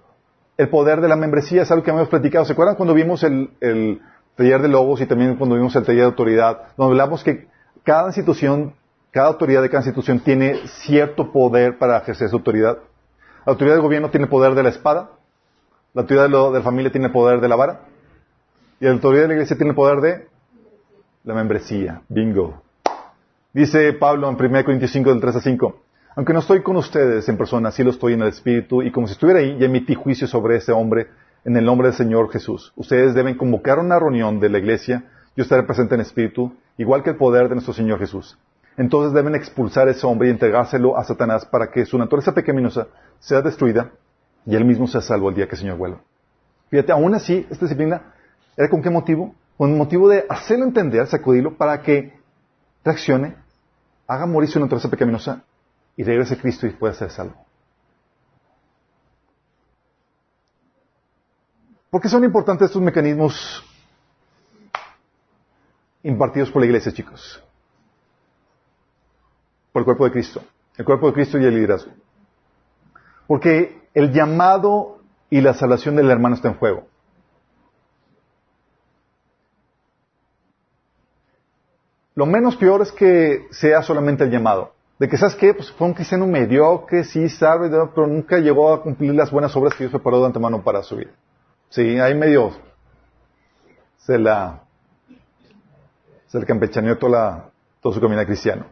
el 0.57 0.69
poder 0.69 1.01
de 1.01 1.07
la 1.07 1.15
membresía, 1.15 1.63
es 1.63 1.71
algo 1.71 1.83
que 1.83 1.91
hemos 1.91 2.09
platicado. 2.09 2.45
¿Se 2.45 2.53
acuerdan 2.53 2.75
cuando 2.75 2.93
vimos 2.93 3.23
el, 3.23 3.51
el 3.59 4.01
taller 4.35 4.61
de 4.61 4.67
lobos 4.67 5.01
y 5.01 5.05
también 5.05 5.35
cuando 5.35 5.55
vimos 5.55 5.75
el 5.75 5.83
taller 5.83 6.01
de 6.01 6.05
autoridad, 6.07 6.61
donde 6.77 6.91
hablamos 6.91 7.23
que 7.23 7.47
cada 7.83 8.07
institución, 8.07 8.75
cada 9.11 9.27
autoridad 9.27 9.61
de 9.61 9.69
cada 9.69 9.81
institución 9.81 10.19
tiene 10.19 10.67
cierto 10.67 11.31
poder 11.31 11.77
para 11.77 11.97
ejercer 11.97 12.29
su 12.29 12.35
autoridad. 12.35 12.77
La 13.45 13.53
autoridad 13.53 13.75
del 13.75 13.83
gobierno 13.83 14.09
tiene 14.09 14.27
poder 14.27 14.53
de 14.53 14.63
la 14.63 14.69
espada, 14.69 15.11
la 15.93 16.01
autoridad 16.01 16.25
de, 16.25 16.57
la 16.57 16.61
familia 16.61 16.91
tiene 16.91 17.09
poder 17.09 17.39
de 17.39 17.47
la 17.47 17.55
vara, 17.55 17.79
y 18.79 18.85
la 18.85 18.91
autoridad 18.91 19.23
de 19.23 19.27
la 19.29 19.33
iglesia 19.35 19.57
tiene 19.57 19.73
poder 19.73 20.01
de 20.01 20.27
la 21.23 21.33
membresía. 21.33 22.01
Bingo. 22.09 22.66
Dice 23.57 23.91
Pablo 23.93 24.29
en 24.29 24.35
1 24.35 24.65
Corintios 24.65 24.91
5, 24.91 25.09
del 25.09 25.19
3 25.19 25.37
a 25.37 25.41
5. 25.41 25.81
Aunque 26.15 26.31
no 26.31 26.41
estoy 26.41 26.61
con 26.61 26.75
ustedes 26.75 27.27
en 27.27 27.37
persona, 27.37 27.71
sí 27.71 27.83
lo 27.83 27.89
estoy 27.89 28.13
en 28.13 28.21
el 28.21 28.27
Espíritu, 28.27 28.83
y 28.83 28.91
como 28.91 29.07
si 29.07 29.13
estuviera 29.13 29.39
ahí, 29.39 29.57
ya 29.57 29.65
emití 29.65 29.95
juicio 29.95 30.27
sobre 30.27 30.57
ese 30.57 30.71
hombre 30.73 31.07
en 31.43 31.57
el 31.57 31.65
nombre 31.65 31.87
del 31.87 31.97
Señor 31.97 32.29
Jesús. 32.29 32.71
Ustedes 32.75 33.15
deben 33.15 33.35
convocar 33.35 33.79
una 33.79 33.97
reunión 33.97 34.39
de 34.39 34.49
la 34.49 34.59
iglesia, 34.59 35.05
yo 35.35 35.41
estaré 35.41 35.63
presente 35.63 35.95
en 35.95 36.01
espíritu, 36.01 36.53
igual 36.77 37.01
que 37.01 37.09
el 37.09 37.15
poder 37.15 37.49
de 37.49 37.55
nuestro 37.55 37.73
Señor 37.73 37.97
Jesús. 37.97 38.37
Entonces 38.77 39.11
deben 39.11 39.33
expulsar 39.33 39.89
ese 39.89 40.05
hombre 40.05 40.27
y 40.27 40.31
entregárselo 40.33 40.95
a 40.95 41.03
Satanás 41.03 41.43
para 41.47 41.71
que 41.71 41.83
su 41.87 41.97
naturaleza 41.97 42.35
pecaminosa 42.35 42.89
sea 43.17 43.41
destruida 43.41 43.89
y 44.45 44.55
él 44.55 44.65
mismo 44.65 44.85
sea 44.85 45.01
salvo 45.01 45.29
el 45.29 45.35
día 45.35 45.47
que 45.47 45.55
el 45.55 45.61
Señor 45.61 45.77
vuelva. 45.77 46.01
Fíjate, 46.69 46.91
aún 46.91 47.15
así, 47.15 47.47
esta 47.49 47.65
disciplina 47.65 48.13
era 48.55 48.69
con 48.69 48.83
qué 48.83 48.91
motivo? 48.91 49.33
Con 49.57 49.71
el 49.71 49.77
motivo 49.77 50.07
de 50.09 50.25
hacerlo 50.29 50.63
entender, 50.63 51.07
sacudirlo, 51.07 51.57
para 51.57 51.81
que 51.81 52.17
reaccione, 52.85 53.46
haga 54.07 54.25
morir 54.25 54.49
su 54.49 54.59
naturaleza 54.59 54.89
pecaminosa 54.89 55.43
y 55.95 56.03
regrese 56.03 56.35
a 56.35 56.37
Cristo 56.37 56.65
y 56.65 56.71
pueda 56.71 56.93
ser 56.93 57.11
salvo. 57.11 57.35
¿Por 61.89 62.01
qué 62.01 62.09
son 62.09 62.23
importantes 62.23 62.67
estos 62.67 62.81
mecanismos 62.81 63.63
impartidos 66.03 66.51
por 66.51 66.61
la 66.61 66.67
iglesia, 66.67 66.91
chicos? 66.91 67.43
Por 69.71 69.81
el 69.81 69.85
cuerpo 69.85 70.05
de 70.05 70.11
Cristo. 70.11 70.43
El 70.77 70.85
cuerpo 70.85 71.07
de 71.07 71.13
Cristo 71.13 71.37
y 71.37 71.45
el 71.45 71.55
liderazgo. 71.55 71.91
Porque 73.25 73.89
el 73.93 74.13
llamado 74.13 74.99
y 75.29 75.41
la 75.41 75.53
salvación 75.53 75.95
del 75.95 76.09
hermano 76.09 76.35
está 76.35 76.49
en 76.49 76.55
juego. 76.55 76.87
Lo 82.17 82.25
menos 82.25 82.57
peor 82.57 82.81
es 82.81 82.91
que 82.91 83.47
sea 83.51 83.83
solamente 83.83 84.23
el 84.23 84.31
llamado. 84.31 84.73
De 84.97 85.07
que, 85.07 85.17
¿sabes 85.17 85.35
qué? 85.35 85.53
Pues 85.53 85.71
fue 85.71 85.85
un 85.85 85.93
cristiano 85.93 86.25
mediocre, 86.25 87.03
sí 87.03 87.29
sabe, 87.29 87.69
pero 87.69 88.07
nunca 88.07 88.39
llegó 88.39 88.73
a 88.73 88.81
cumplir 88.81 89.13
las 89.13 89.29
buenas 89.29 89.55
obras 89.55 89.75
que 89.75 89.83
Dios 89.83 89.91
preparó 89.91 90.21
de 90.21 90.25
antemano 90.25 90.63
para 90.63 90.81
su 90.81 90.95
vida. 90.95 91.11
Sí, 91.69 91.99
ahí 91.99 92.15
medio 92.15 92.53
se 93.99 94.17
la 94.17 94.63
se 96.25 96.39
le 96.39 96.47
campechaneó 96.47 96.97
toda, 96.97 97.11
la, 97.11 97.49
todo 97.81 97.93
su 97.93 98.01
camino 98.01 98.25
cristiano. 98.25 98.65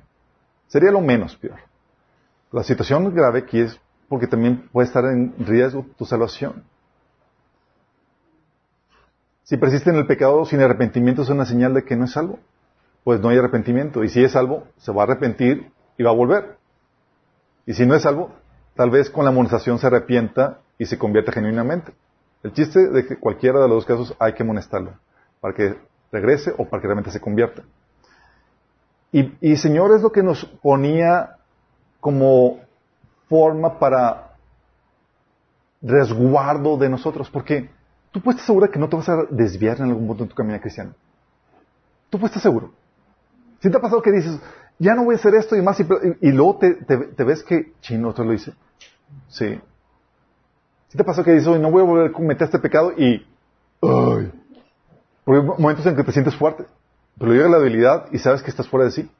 Sería 0.65 0.89
lo 0.89 1.01
menos 1.01 1.35
peor. 1.35 1.59
La 2.51 2.63
situación 2.63 3.13
grave 3.13 3.41
aquí 3.41 3.59
es 3.59 3.79
porque 4.09 4.25
también 4.25 4.69
puede 4.71 4.87
estar 4.87 5.05
en 5.05 5.35
riesgo 5.37 5.85
tu 5.99 6.05
salvación. 6.05 6.63
Si 9.43 9.55
persiste 9.57 9.91
en 9.91 9.97
el 9.97 10.07
pecado 10.07 10.43
sin 10.45 10.61
arrepentimiento 10.61 11.21
es 11.21 11.29
una 11.29 11.45
señal 11.45 11.75
de 11.75 11.83
que 11.83 11.95
no 11.95 12.05
es 12.05 12.11
salvo 12.13 12.39
pues 13.05 13.21
no 13.21 13.29
hay 13.29 13.37
arrepentimiento. 13.37 14.03
Y 14.03 14.09
si 14.09 14.23
es 14.23 14.31
salvo, 14.31 14.63
se 14.77 14.91
va 14.91 15.03
a 15.03 15.05
arrepentir 15.05 15.71
y 15.95 16.03
va 16.03 16.09
a 16.09 16.15
volver. 16.15 16.57
Y 17.67 17.73
si 17.75 17.85
no 17.85 17.93
es 17.93 18.01
salvo, 18.01 18.31
tal 18.75 18.89
vez 18.89 19.11
con 19.11 19.23
la 19.23 19.29
amonestación 19.29 19.77
se 19.77 19.85
arrepienta 19.85 20.59
y 20.79 20.87
se 20.87 20.97
convierta 20.97 21.31
genuinamente. 21.31 21.93
El 22.41 22.51
chiste 22.53 22.89
de 22.89 23.05
que 23.05 23.17
cualquiera 23.17 23.59
de 23.59 23.67
los 23.67 23.77
dos 23.77 23.85
casos 23.85 24.15
hay 24.19 24.33
que 24.33 24.41
amonestarlo, 24.41 24.95
para 25.39 25.53
que 25.53 25.75
regrese 26.11 26.51
o 26.57 26.65
para 26.65 26.81
que 26.81 26.87
realmente 26.87 27.11
se 27.11 27.21
convierta. 27.21 27.61
Y, 29.11 29.37
y 29.39 29.55
Señor 29.55 29.95
es 29.95 30.01
lo 30.01 30.11
que 30.11 30.23
nos 30.23 30.43
ponía 30.43 31.37
como 31.99 32.59
forma 33.29 33.77
para 33.77 34.31
resguardo 35.83 36.75
de 36.77 36.89
nosotros, 36.89 37.29
porque 37.29 37.69
tú 38.11 38.19
puedes 38.19 38.41
estar 38.41 38.47
seguro 38.47 38.71
que 38.71 38.79
no 38.79 38.89
te 38.89 38.95
vas 38.95 39.09
a 39.09 39.25
desviar 39.29 39.77
en 39.77 39.89
algún 39.89 40.07
punto 40.07 40.23
en 40.23 40.29
tu 40.29 40.35
camino 40.35 40.59
cristiano. 40.59 40.95
Tú 42.09 42.17
puedes 42.17 42.35
estar 42.35 42.51
seguro. 42.51 42.71
¿Sí 43.61 43.69
te 43.69 43.77
ha 43.77 43.81
pasado 43.81 44.01
que 44.01 44.11
dices, 44.11 44.39
ya 44.79 44.95
no 44.95 45.05
voy 45.05 45.15
a 45.15 45.17
hacer 45.17 45.35
esto 45.35 45.55
y 45.55 45.61
más. 45.61 45.79
Y, 45.79 45.85
y 46.21 46.31
luego 46.31 46.57
te, 46.57 46.75
te, 46.75 46.97
te, 46.97 47.23
ves 47.23 47.43
que, 47.43 47.73
chino, 47.81 48.09
otro 48.09 48.25
lo 48.25 48.33
hice. 48.33 48.53
Sí. 49.29 49.59
¿Sí 50.87 50.97
te 50.97 51.03
pasó 51.03 51.23
que 51.23 51.31
dices, 51.31 51.59
no 51.59 51.71
voy 51.71 51.81
a 51.81 51.85
volver 51.85 52.09
a 52.09 52.13
cometer 52.13 52.45
este 52.45 52.59
pecado 52.59 52.91
y, 52.91 53.25
ay, 53.81 54.31
porque 55.23 55.41
hay 55.41 55.47
momentos 55.59 55.85
en 55.85 55.95
que 55.95 56.03
te 56.03 56.11
sientes 56.11 56.35
fuerte, 56.35 56.65
pero 57.17 57.33
llega 57.33 57.49
la 57.49 57.57
debilidad 57.57 58.07
y 58.11 58.19
sabes 58.19 58.43
que 58.43 58.51
estás 58.51 58.67
fuera 58.67 58.85
de 58.85 58.91
sí. 58.91 59.11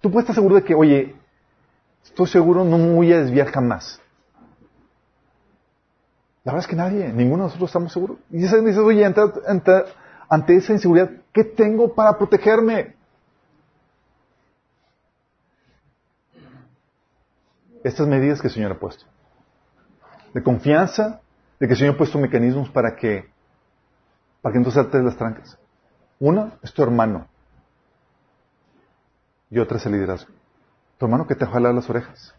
Tú 0.00 0.10
puedes 0.10 0.24
estar 0.24 0.34
seguro 0.34 0.56
de 0.56 0.62
que, 0.62 0.74
oye, 0.74 1.16
estoy 2.04 2.26
seguro, 2.26 2.64
no 2.64 2.78
me 2.78 2.94
voy 2.94 3.12
a 3.12 3.20
desviar 3.20 3.50
jamás. 3.50 4.00
La 6.44 6.52
verdad 6.52 6.64
es 6.64 6.70
que 6.70 6.76
nadie, 6.76 7.08
ninguno 7.12 7.44
de 7.44 7.48
nosotros 7.48 7.70
estamos 7.70 7.92
seguros. 7.92 8.18
Y 8.30 8.38
dices, 8.38 8.78
oye, 8.78 9.04
ante, 9.04 9.20
ante, 9.46 9.72
ante 10.28 10.56
esa 10.56 10.72
inseguridad, 10.72 11.10
¿qué 11.32 11.44
tengo 11.44 11.94
para 11.94 12.16
protegerme? 12.18 12.96
Estas 17.82 18.06
medidas 18.06 18.40
que 18.40 18.48
el 18.48 18.54
Señor 18.54 18.72
ha 18.72 18.78
puesto. 18.78 19.04
De 20.34 20.42
confianza, 20.42 21.20
de 21.58 21.66
que 21.66 21.72
el 21.72 21.78
Señor 21.78 21.94
ha 21.94 21.98
puesto 21.98 22.18
mecanismos 22.18 22.68
para 22.70 22.96
que, 22.96 23.30
para 24.42 24.52
que 24.52 24.58
entonces 24.58 24.82
saltes 24.82 25.02
las 25.02 25.16
trancas. 25.16 25.58
Una 26.18 26.58
es 26.62 26.72
tu 26.72 26.82
hermano. 26.82 27.26
Y 29.50 29.58
otra 29.58 29.78
es 29.78 29.86
el 29.86 29.92
liderazgo. 29.92 30.32
Tu 30.98 31.06
hermano 31.06 31.26
que 31.26 31.34
te 31.34 31.46
jala 31.46 31.72
las 31.72 31.88
orejas. 31.88 32.34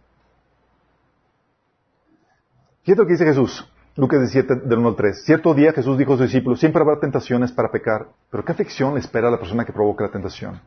Fíjate 2.84 3.02
lo 3.02 3.08
que 3.08 3.14
dice 3.14 3.26
Jesús. 3.26 3.68
Lucas 4.00 4.22
17, 4.22 4.56
del 4.66 4.80
1 4.80 4.88
al 4.88 4.96
3. 4.96 5.26
Cierto 5.26 5.54
día 5.54 5.74
Jesús 5.74 5.98
dijo 5.98 6.14
a 6.14 6.18
sus 6.18 6.28
discípulos, 6.28 6.62
siempre 6.62 6.82
habrá 6.82 7.02
tentaciones 7.02 7.52
para 7.52 7.70
pecar, 7.70 8.08
pero 8.32 8.46
¿qué 8.46 8.54
aflicción 8.54 8.94
le 8.94 9.02
espera 9.02 9.28
a 9.28 9.32
la 9.32 9.40
persona 9.40 9.66
que 9.66 9.74
provoca 9.74 10.06
la 10.06 10.10
tentación? 10.10 10.62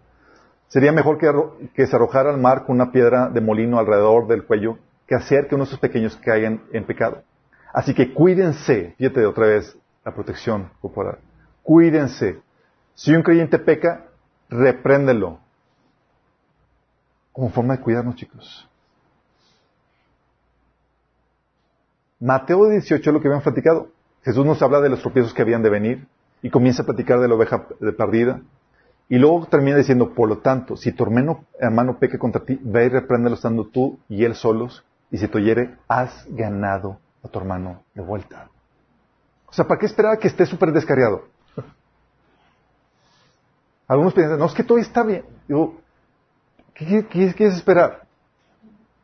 Sería 0.69 0.93
mejor 0.93 1.17
que, 1.17 1.87
se 1.87 1.97
arrojara 1.97 2.29
al 2.29 2.39
mar 2.39 2.67
con 2.67 2.75
una 2.77 2.93
piedra 2.93 3.31
de 3.31 3.41
molino 3.41 3.79
alrededor 3.79 4.27
del 4.27 4.45
cuello 4.45 4.77
que 5.07 5.15
hacer 5.15 5.49
que 5.49 5.55
uno 5.55 5.65
de 5.65 5.69
esos 5.69 5.81
pequeños 5.81 6.15
caigan 6.17 6.63
en 6.75 6.85
pecado. 6.85 7.23
Así 7.73 7.95
que 7.95 8.13
cuídense, 8.13 8.95
fíjate 8.99 9.25
otra 9.25 9.47
vez 9.47 9.79
la 10.05 10.13
protección 10.13 10.69
corporal. 10.83 11.17
Cuídense. 11.63 12.39
Si 12.95 13.15
un 13.15 13.23
creyente 13.23 13.59
peca, 13.59 14.09
repréndelo. 14.51 15.39
Como 17.33 17.49
forma 17.49 17.79
de 17.79 17.83
cuidarnos, 17.83 18.15
chicos. 18.15 18.69
Mateo 22.23 22.69
18 22.69 23.11
es 23.11 23.13
lo 23.13 23.21
que 23.21 23.27
habían 23.27 23.43
platicado. 23.43 23.89
Jesús 24.23 24.47
nos 24.47 24.63
habla 24.63 24.81
de 24.81 24.89
los 24.89 25.01
tropiezos 25.01 25.35
que 25.35 25.43
habían 25.43 25.61
de 25.61 25.71
venir 25.71 26.07
y 26.41 26.51
comienza 26.51 26.85
a 26.85 26.87
platicar 26.87 27.19
de 27.19 27.27
la 27.27 27.35
oveja 27.35 27.67
perdida. 27.99 28.41
Y 29.09 29.19
luego 29.19 29.45
termina 29.47 29.77
diciendo, 29.77 30.15
por 30.15 30.29
lo 30.29 30.39
tanto, 30.39 30.77
si 30.77 30.93
tu 30.93 31.03
hermano, 31.03 31.45
hermano 31.59 31.99
peque 31.99 32.21
contra 32.21 32.45
ti, 32.45 32.61
ve 32.63 32.85
y 32.85 32.91
repréndelo 32.91 33.35
estando 33.35 33.67
tú 33.67 33.99
y 34.09 34.25
él 34.25 34.37
solos, 34.37 34.85
y 35.11 35.19
si 35.19 35.27
te 35.27 35.37
oyere, 35.37 35.75
has 35.89 36.25
ganado 36.31 37.01
a 37.25 37.29
tu 37.29 37.41
hermano 37.41 37.83
de 37.93 38.03
vuelta. 38.03 38.49
O 39.49 39.53
sea, 39.53 39.67
¿para 39.67 39.81
qué 39.81 39.87
esperar 39.87 40.13
a 40.13 40.17
que 40.17 40.29
esté 40.29 40.47
súper 40.47 40.71
descarriado? 40.71 41.25
Algunos 43.89 44.15
piensan, 44.15 44.39
no, 44.39 44.47
es 44.47 44.55
que 44.55 44.63
todo 44.63 44.79
está 44.79 45.03
bien. 45.03 45.25
Digo, 45.49 45.81
¿qué, 46.73 47.05
qué 47.11 47.35
quieres 47.35 47.57
esperar? 47.57 48.03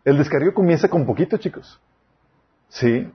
El 0.04 0.18
descarrío 0.18 0.54
comienza 0.54 0.88
con 0.88 1.04
poquito, 1.04 1.36
chicos. 1.36 1.80
Sí. 2.68 3.10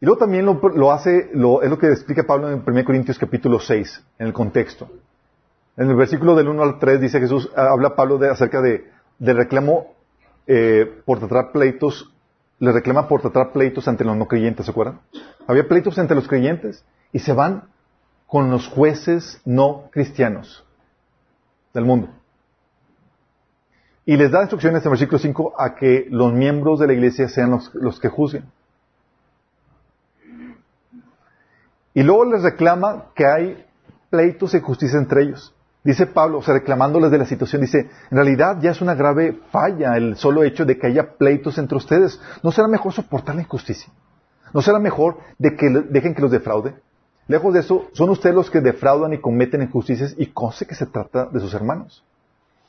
Y 0.00 0.06
luego 0.06 0.18
también 0.18 0.46
lo, 0.46 0.92
hace, 0.92 1.30
lo, 1.34 1.62
es 1.62 1.68
lo 1.68 1.78
que 1.78 1.88
explica 1.88 2.22
Pablo 2.22 2.50
en 2.50 2.62
1 2.66 2.84
Corintios 2.84 3.18
capítulo 3.18 3.60
6, 3.60 4.02
en 4.18 4.26
el 4.28 4.32
contexto. 4.32 4.88
En 5.76 5.90
el 5.90 5.96
versículo 5.96 6.34
del 6.34 6.48
1 6.48 6.62
al 6.62 6.78
3 6.78 7.00
dice 7.00 7.20
Jesús, 7.20 7.50
habla 7.54 7.94
Pablo 7.94 8.16
de, 8.16 8.30
acerca 8.30 8.62
de, 8.62 8.90
del 9.18 9.36
reclamo 9.36 9.94
eh, 10.46 11.02
por 11.04 11.18
tratar 11.18 11.52
pleitos, 11.52 12.10
le 12.58 12.72
reclama 12.72 13.08
por 13.08 13.20
tratar 13.20 13.52
pleitos 13.52 13.88
ante 13.88 14.04
los 14.04 14.16
no 14.16 14.26
creyentes, 14.26 14.66
¿se 14.66 14.72
acuerdan? 14.72 15.00
Había 15.46 15.68
pleitos 15.68 15.98
entre 15.98 16.16
los 16.16 16.28
creyentes 16.28 16.84
y 17.12 17.18
se 17.18 17.32
van 17.32 17.64
con 18.26 18.50
los 18.50 18.68
jueces 18.68 19.40
no 19.44 19.90
cristianos 19.90 20.64
del 21.74 21.84
mundo. 21.84 22.08
Y 24.10 24.16
les 24.16 24.32
da 24.32 24.40
instrucciones 24.40 24.84
en 24.84 24.90
versículo 24.90 25.20
5 25.20 25.54
a 25.56 25.76
que 25.76 26.08
los 26.10 26.32
miembros 26.32 26.80
de 26.80 26.88
la 26.88 26.94
iglesia 26.94 27.28
sean 27.28 27.60
los, 27.74 28.00
que 28.00 28.08
juzguen. 28.08 28.42
Y 31.94 32.02
luego 32.02 32.24
les 32.24 32.42
reclama 32.42 33.04
que 33.14 33.24
hay 33.24 33.64
pleitos 34.10 34.52
y 34.54 34.60
justicia 34.60 34.98
entre 34.98 35.22
ellos. 35.22 35.54
Dice 35.84 36.08
Pablo, 36.08 36.38
o 36.38 36.42
sea, 36.42 36.54
reclamándoles 36.54 37.12
de 37.12 37.18
la 37.18 37.24
situación, 37.24 37.62
dice, 37.62 37.88
en 38.10 38.16
realidad 38.16 38.58
ya 38.60 38.72
es 38.72 38.80
una 38.80 38.96
grave 38.96 39.38
falla 39.52 39.96
el 39.96 40.16
solo 40.16 40.42
hecho 40.42 40.64
de 40.64 40.76
que 40.76 40.88
haya 40.88 41.12
pleitos 41.12 41.56
entre 41.58 41.76
ustedes. 41.76 42.20
¿No 42.42 42.50
será 42.50 42.66
mejor 42.66 42.92
soportar 42.92 43.36
la 43.36 43.42
injusticia? 43.42 43.92
¿No 44.52 44.60
será 44.60 44.80
mejor 44.80 45.18
de 45.38 45.54
que 45.54 45.70
dejen 45.70 46.16
que 46.16 46.22
los 46.22 46.32
defraude? 46.32 46.74
Lejos 47.28 47.54
de 47.54 47.60
eso, 47.60 47.86
son 47.92 48.10
ustedes 48.10 48.34
los 48.34 48.50
que 48.50 48.60
defraudan 48.60 49.12
y 49.12 49.18
cometen 49.18 49.62
injusticias 49.62 50.16
y 50.18 50.26
conoce 50.26 50.66
que 50.66 50.74
se 50.74 50.86
trata 50.86 51.26
de 51.26 51.38
sus 51.38 51.54
hermanos. 51.54 52.02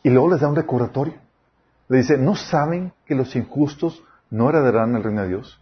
Y 0.03 0.11
luego 0.11 0.29
les 0.29 0.39
da 0.39 0.47
un 0.47 0.55
recordatorio. 0.55 1.15
Le 1.91 1.97
dice, 1.97 2.17
¿no 2.17 2.35
saben 2.35 2.93
que 3.05 3.15
los 3.15 3.35
injustos 3.35 4.01
no 4.29 4.47
heredarán 4.47 4.95
el 4.95 5.03
reino 5.03 5.23
de 5.23 5.27
Dios? 5.27 5.61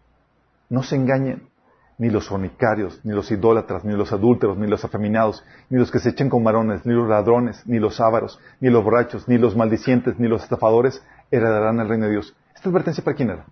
No 0.69 0.84
se 0.84 0.95
engañen, 0.95 1.49
ni 1.97 2.11
los 2.11 2.27
fornicarios, 2.27 3.03
ni 3.03 3.15
los 3.15 3.32
idólatras, 3.32 3.84
ni 3.84 3.93
los 3.93 4.13
adúlteros, 4.13 4.55
ni 4.55 4.67
los 4.67 4.86
afeminados, 4.86 5.43
ni 5.71 5.80
los 5.80 5.89
que 5.89 5.97
se 5.97 6.09
echen 6.09 6.30
con 6.30 6.43
varones, 6.43 6.86
ni 6.86 6.93
los 6.93 7.09
ladrones, 7.09 7.65
ni 7.65 7.80
los 7.80 7.99
ávaros, 7.99 8.39
ni 8.59 8.69
los 8.69 8.84
borrachos, 8.84 9.27
ni 9.27 9.39
los 9.39 9.55
maldicientes, 9.55 10.19
ni 10.19 10.27
los 10.27 10.43
estafadores 10.43 11.03
heredarán 11.32 11.80
el 11.80 11.89
reino 11.89 12.05
de 12.05 12.11
Dios. 12.11 12.36
¿Esta 12.53 12.69
advertencia 12.69 13.03
para 13.03 13.17
quién 13.17 13.32
era? 13.32 13.45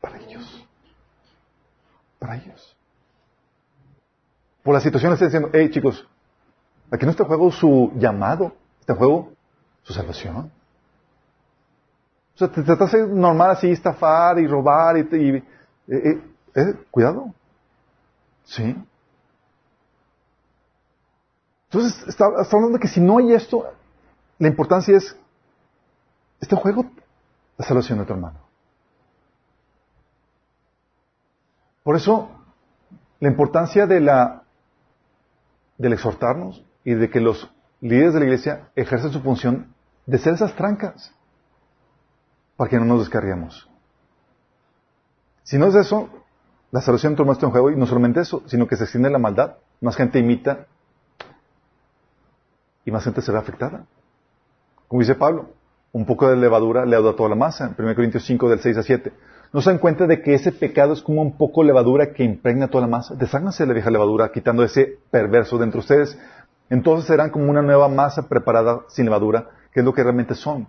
Para 0.00 0.16
ellos. 0.20 0.66
Para 2.18 2.36
ellos. 2.36 2.78
Por 4.62 4.72
la 4.72 4.80
situación 4.80 5.12
está 5.12 5.26
diciendo, 5.26 5.50
hey 5.52 5.68
chicos, 5.70 6.08
aquí 6.90 7.04
no 7.04 7.10
está 7.10 7.24
en 7.24 7.28
juego 7.28 7.52
su 7.52 7.92
llamado, 7.96 8.54
está 8.80 8.94
en 8.94 8.98
juego 8.98 9.32
su 9.82 9.92
salvación. 9.92 10.50
O 12.34 12.38
sea, 12.38 12.48
te 12.48 12.62
tratas 12.62 12.92
de 12.92 13.06
normal 13.06 13.50
así, 13.50 13.70
estafar 13.70 14.38
y 14.38 14.46
robar 14.46 14.96
y... 14.96 15.00
y 15.00 15.36
eh, 15.36 15.44
eh, 15.88 16.22
eh, 16.54 16.74
cuidado. 16.90 17.32
Sí. 18.44 18.76
Entonces, 21.70 22.08
está, 22.08 22.26
hablando 22.26 22.78
de 22.78 22.80
que 22.80 22.88
si 22.88 23.00
no 23.00 23.18
hay 23.18 23.32
esto, 23.32 23.64
la 24.38 24.48
importancia 24.48 24.96
es, 24.96 25.16
este 26.40 26.56
juego, 26.56 26.84
la 27.56 27.64
salvación 27.64 27.98
de 27.98 28.06
tu 28.06 28.12
hermano. 28.12 28.40
Por 31.84 31.96
eso, 31.96 32.28
la 33.20 33.28
importancia 33.28 33.86
de 33.86 34.00
la, 34.00 34.42
del 35.78 35.92
exhortarnos 35.92 36.64
y 36.84 36.94
de 36.94 37.08
que 37.08 37.20
los 37.20 37.50
líderes 37.80 38.14
de 38.14 38.20
la 38.20 38.26
iglesia 38.26 38.68
ejercen 38.76 39.12
su 39.12 39.20
función 39.20 39.74
de 40.06 40.18
ser 40.18 40.34
esas 40.34 40.54
trancas 40.54 41.14
para 42.56 42.68
que 42.68 42.78
no 42.78 42.84
nos 42.84 43.00
descarguemos. 43.00 43.68
Si 45.42 45.58
no 45.58 45.66
es 45.66 45.74
eso, 45.74 46.08
la 46.70 46.80
salvación 46.80 47.16
toma 47.16 47.32
esto 47.32 47.46
en 47.46 47.52
juego 47.52 47.70
y 47.70 47.76
no 47.76 47.86
solamente 47.86 48.20
eso, 48.20 48.42
sino 48.46 48.66
que 48.68 48.76
se 48.76 48.84
extiende 48.84 49.10
la 49.10 49.18
maldad, 49.18 49.56
más 49.80 49.96
gente 49.96 50.18
imita 50.18 50.66
y 52.84 52.90
más 52.90 53.04
gente 53.04 53.22
se 53.22 53.32
ve 53.32 53.38
afectada. 53.38 53.86
Como 54.86 55.00
dice 55.00 55.14
Pablo, 55.14 55.50
un 55.92 56.06
poco 56.06 56.28
de 56.28 56.36
levadura 56.36 56.84
le 56.84 56.96
a 56.96 57.16
toda 57.16 57.28
la 57.28 57.34
masa, 57.34 57.66
en 57.66 57.84
1 57.84 57.94
Corintios 57.94 58.24
5 58.24 58.48
del 58.48 58.60
6 58.60 58.76
a 58.76 58.82
7. 58.82 59.12
¿No 59.52 59.60
se 59.60 59.70
dan 59.70 59.78
cuenta 59.78 60.06
de 60.06 60.22
que 60.22 60.34
ese 60.34 60.52
pecado 60.52 60.92
es 60.92 61.02
como 61.02 61.22
un 61.22 61.36
poco 61.36 61.64
levadura 61.64 62.12
que 62.12 62.22
impregna 62.22 62.68
toda 62.68 62.82
la 62.82 62.88
masa? 62.88 63.14
Desháganse 63.16 63.64
de 63.64 63.68
la 63.68 63.74
vieja 63.74 63.90
levadura, 63.90 64.30
quitando 64.30 64.62
ese 64.62 64.98
perverso 65.10 65.58
dentro 65.58 65.78
de 65.78 65.80
ustedes. 65.80 66.18
Entonces 66.70 67.06
serán 67.06 67.30
como 67.30 67.50
una 67.50 67.62
nueva 67.62 67.88
masa 67.88 68.28
preparada 68.28 68.82
sin 68.88 69.04
levadura, 69.04 69.50
que 69.72 69.80
es 69.80 69.84
lo 69.86 69.92
que 69.92 70.02
realmente 70.02 70.34
son. 70.34 70.68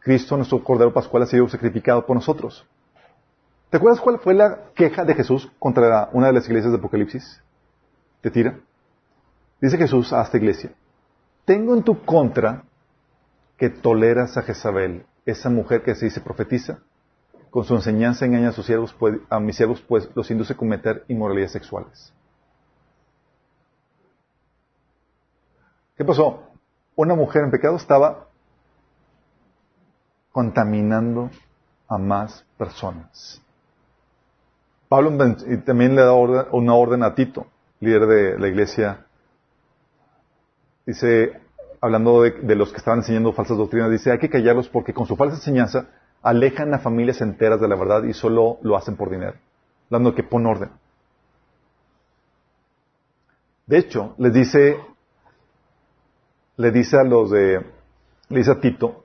Cristo, 0.00 0.36
nuestro 0.36 0.64
Cordero 0.64 0.92
Pascual, 0.92 1.22
ha 1.22 1.26
sido 1.26 1.48
sacrificado 1.48 2.04
por 2.04 2.16
nosotros. 2.16 2.66
¿Te 3.70 3.76
acuerdas 3.76 4.00
cuál 4.00 4.18
fue 4.18 4.34
la 4.34 4.58
queja 4.74 5.04
de 5.04 5.14
Jesús 5.14 5.50
contra 5.58 6.08
una 6.12 6.28
de 6.28 6.32
las 6.32 6.46
iglesias 6.46 6.72
de 6.72 6.78
Apocalipsis? 6.78 7.42
¿Te 8.20 8.30
tira? 8.30 8.58
Dice 9.60 9.76
Jesús 9.76 10.12
a 10.12 10.22
esta 10.22 10.36
iglesia, 10.36 10.70
tengo 11.44 11.74
en 11.74 11.82
tu 11.82 12.04
contra 12.04 12.64
que 13.56 13.70
toleras 13.70 14.36
a 14.36 14.42
Jezabel, 14.42 15.06
esa 15.26 15.50
mujer 15.50 15.82
que 15.82 15.94
se 15.94 16.06
dice 16.06 16.20
profetiza, 16.20 16.78
con 17.50 17.64
su 17.64 17.74
enseñanza 17.74 18.24
engaña 18.24 18.48
a 18.48 18.52
sus 18.52 18.66
siervos, 18.66 18.94
pues, 18.98 19.16
a 19.30 19.38
mis 19.40 19.56
siervos, 19.56 19.80
pues 19.80 20.08
los 20.14 20.30
induce 20.30 20.54
a 20.54 20.56
cometer 20.56 21.04
inmoralidades 21.08 21.52
sexuales. 21.52 22.12
¿Qué 25.96 26.04
pasó? 26.04 26.42
Una 26.96 27.14
mujer 27.14 27.44
en 27.44 27.50
pecado 27.50 27.76
estaba 27.76 28.28
contaminando 30.32 31.30
a 31.88 31.98
más 31.98 32.44
personas. 32.58 33.40
Pablo 34.88 35.16
también 35.64 35.94
le 35.96 36.02
da 36.02 36.12
una 36.12 36.74
orden 36.74 37.02
a 37.02 37.14
Tito, 37.14 37.46
líder 37.80 38.06
de 38.06 38.38
la 38.38 38.48
iglesia 38.48 39.06
dice, 40.86 41.40
hablando 41.80 42.22
de, 42.22 42.32
de 42.32 42.54
los 42.54 42.70
que 42.70 42.78
estaban 42.78 43.00
enseñando 43.00 43.32
falsas 43.32 43.56
doctrinas, 43.56 43.90
dice, 43.90 44.10
hay 44.10 44.18
que 44.18 44.30
callarlos 44.30 44.68
porque 44.68 44.92
con 44.92 45.06
su 45.06 45.16
falsa 45.16 45.36
enseñanza 45.36 45.86
alejan 46.22 46.72
a 46.74 46.78
familias 46.78 47.20
enteras 47.20 47.60
de 47.60 47.68
la 47.68 47.76
verdad 47.76 48.04
y 48.04 48.12
solo 48.12 48.58
lo 48.62 48.76
hacen 48.76 48.96
por 48.96 49.10
dinero, 49.10 49.34
dando 49.90 50.14
que 50.14 50.22
pon 50.22 50.46
orden. 50.46 50.70
De 53.66 53.78
hecho, 53.78 54.14
les 54.18 54.32
dice, 54.32 54.78
le 56.56 56.70
dice 56.70 56.98
a 56.98 57.04
los 57.04 57.30
de, 57.30 57.64
le 58.28 58.38
dice 58.38 58.52
a 58.52 58.60
Tito, 58.60 59.04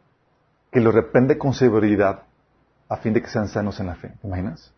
que 0.72 0.80
los 0.80 0.94
reprende 0.94 1.38
con 1.38 1.54
severidad 1.54 2.24
a 2.88 2.98
fin 2.98 3.14
de 3.14 3.22
que 3.22 3.30
sean 3.30 3.48
sanos 3.48 3.80
en 3.80 3.88
la 3.88 3.96
fe. 3.96 4.14
¿Te 4.22 4.28
imaginas? 4.28 4.74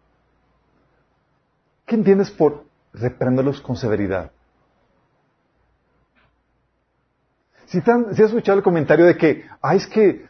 ¿Qué 1.86 1.95
entiendes 1.95 2.32
por 2.32 2.65
reprenderlos 2.93 3.61
con 3.61 3.76
severidad? 3.76 4.32
Si, 7.65 7.82
tan, 7.82 8.13
si 8.15 8.22
has 8.22 8.30
escuchado 8.30 8.57
el 8.57 8.63
comentario 8.63 9.05
de 9.05 9.17
que, 9.17 9.45
ay, 9.61 9.78
es 9.78 9.88
que, 9.88 10.26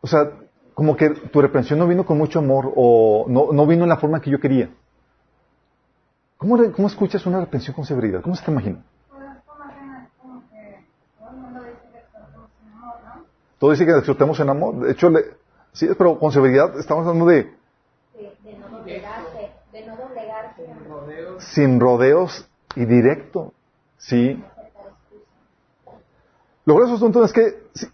o 0.00 0.06
sea, 0.06 0.30
como 0.72 0.96
que 0.96 1.10
tu 1.10 1.40
reprensión 1.40 1.78
no 1.78 1.86
vino 1.86 2.04
con 2.04 2.18
mucho 2.18 2.38
amor 2.38 2.72
o 2.76 3.26
no, 3.28 3.52
no 3.52 3.66
vino 3.66 3.82
en 3.82 3.88
la 3.88 3.98
forma 3.98 4.20
que 4.20 4.30
yo 4.30 4.40
quería. 4.40 4.70
¿Cómo, 6.38 6.72
¿Cómo, 6.72 6.88
escuchas 6.88 7.24
una 7.26 7.40
reprensión 7.40 7.74
con 7.74 7.84
severidad? 7.84 8.20
¿Cómo 8.20 8.36
se 8.36 8.44
te 8.44 8.50
imagina? 8.50 8.84
Todo 13.58 13.70
dice 13.70 13.86
que 13.86 13.92
exhortemos 13.92 14.38
en 14.40 14.50
amor. 14.50 14.80
De 14.80 14.92
hecho, 14.92 15.10
le, 15.10 15.24
sí, 15.72 15.88
pero 15.96 16.18
con 16.18 16.32
severidad 16.32 16.78
estamos 16.78 17.06
hablando 17.06 17.26
de... 17.26 17.36
De, 18.14 18.36
de 18.44 18.58
no 18.58 18.68
doblegarse, 18.68 19.50
de 19.72 19.86
no 19.86 19.96
doblegarse. 19.96 20.66
Sin 21.54 21.80
rodeos 21.80 22.48
y 22.74 22.84
directo. 22.84 23.52
Sí. 23.98 24.42
Lo 26.64 26.74
grueso 26.74 26.94
asunto 26.94 27.24
es 27.24 27.32
que 27.32 27.62
sí, 27.74 27.86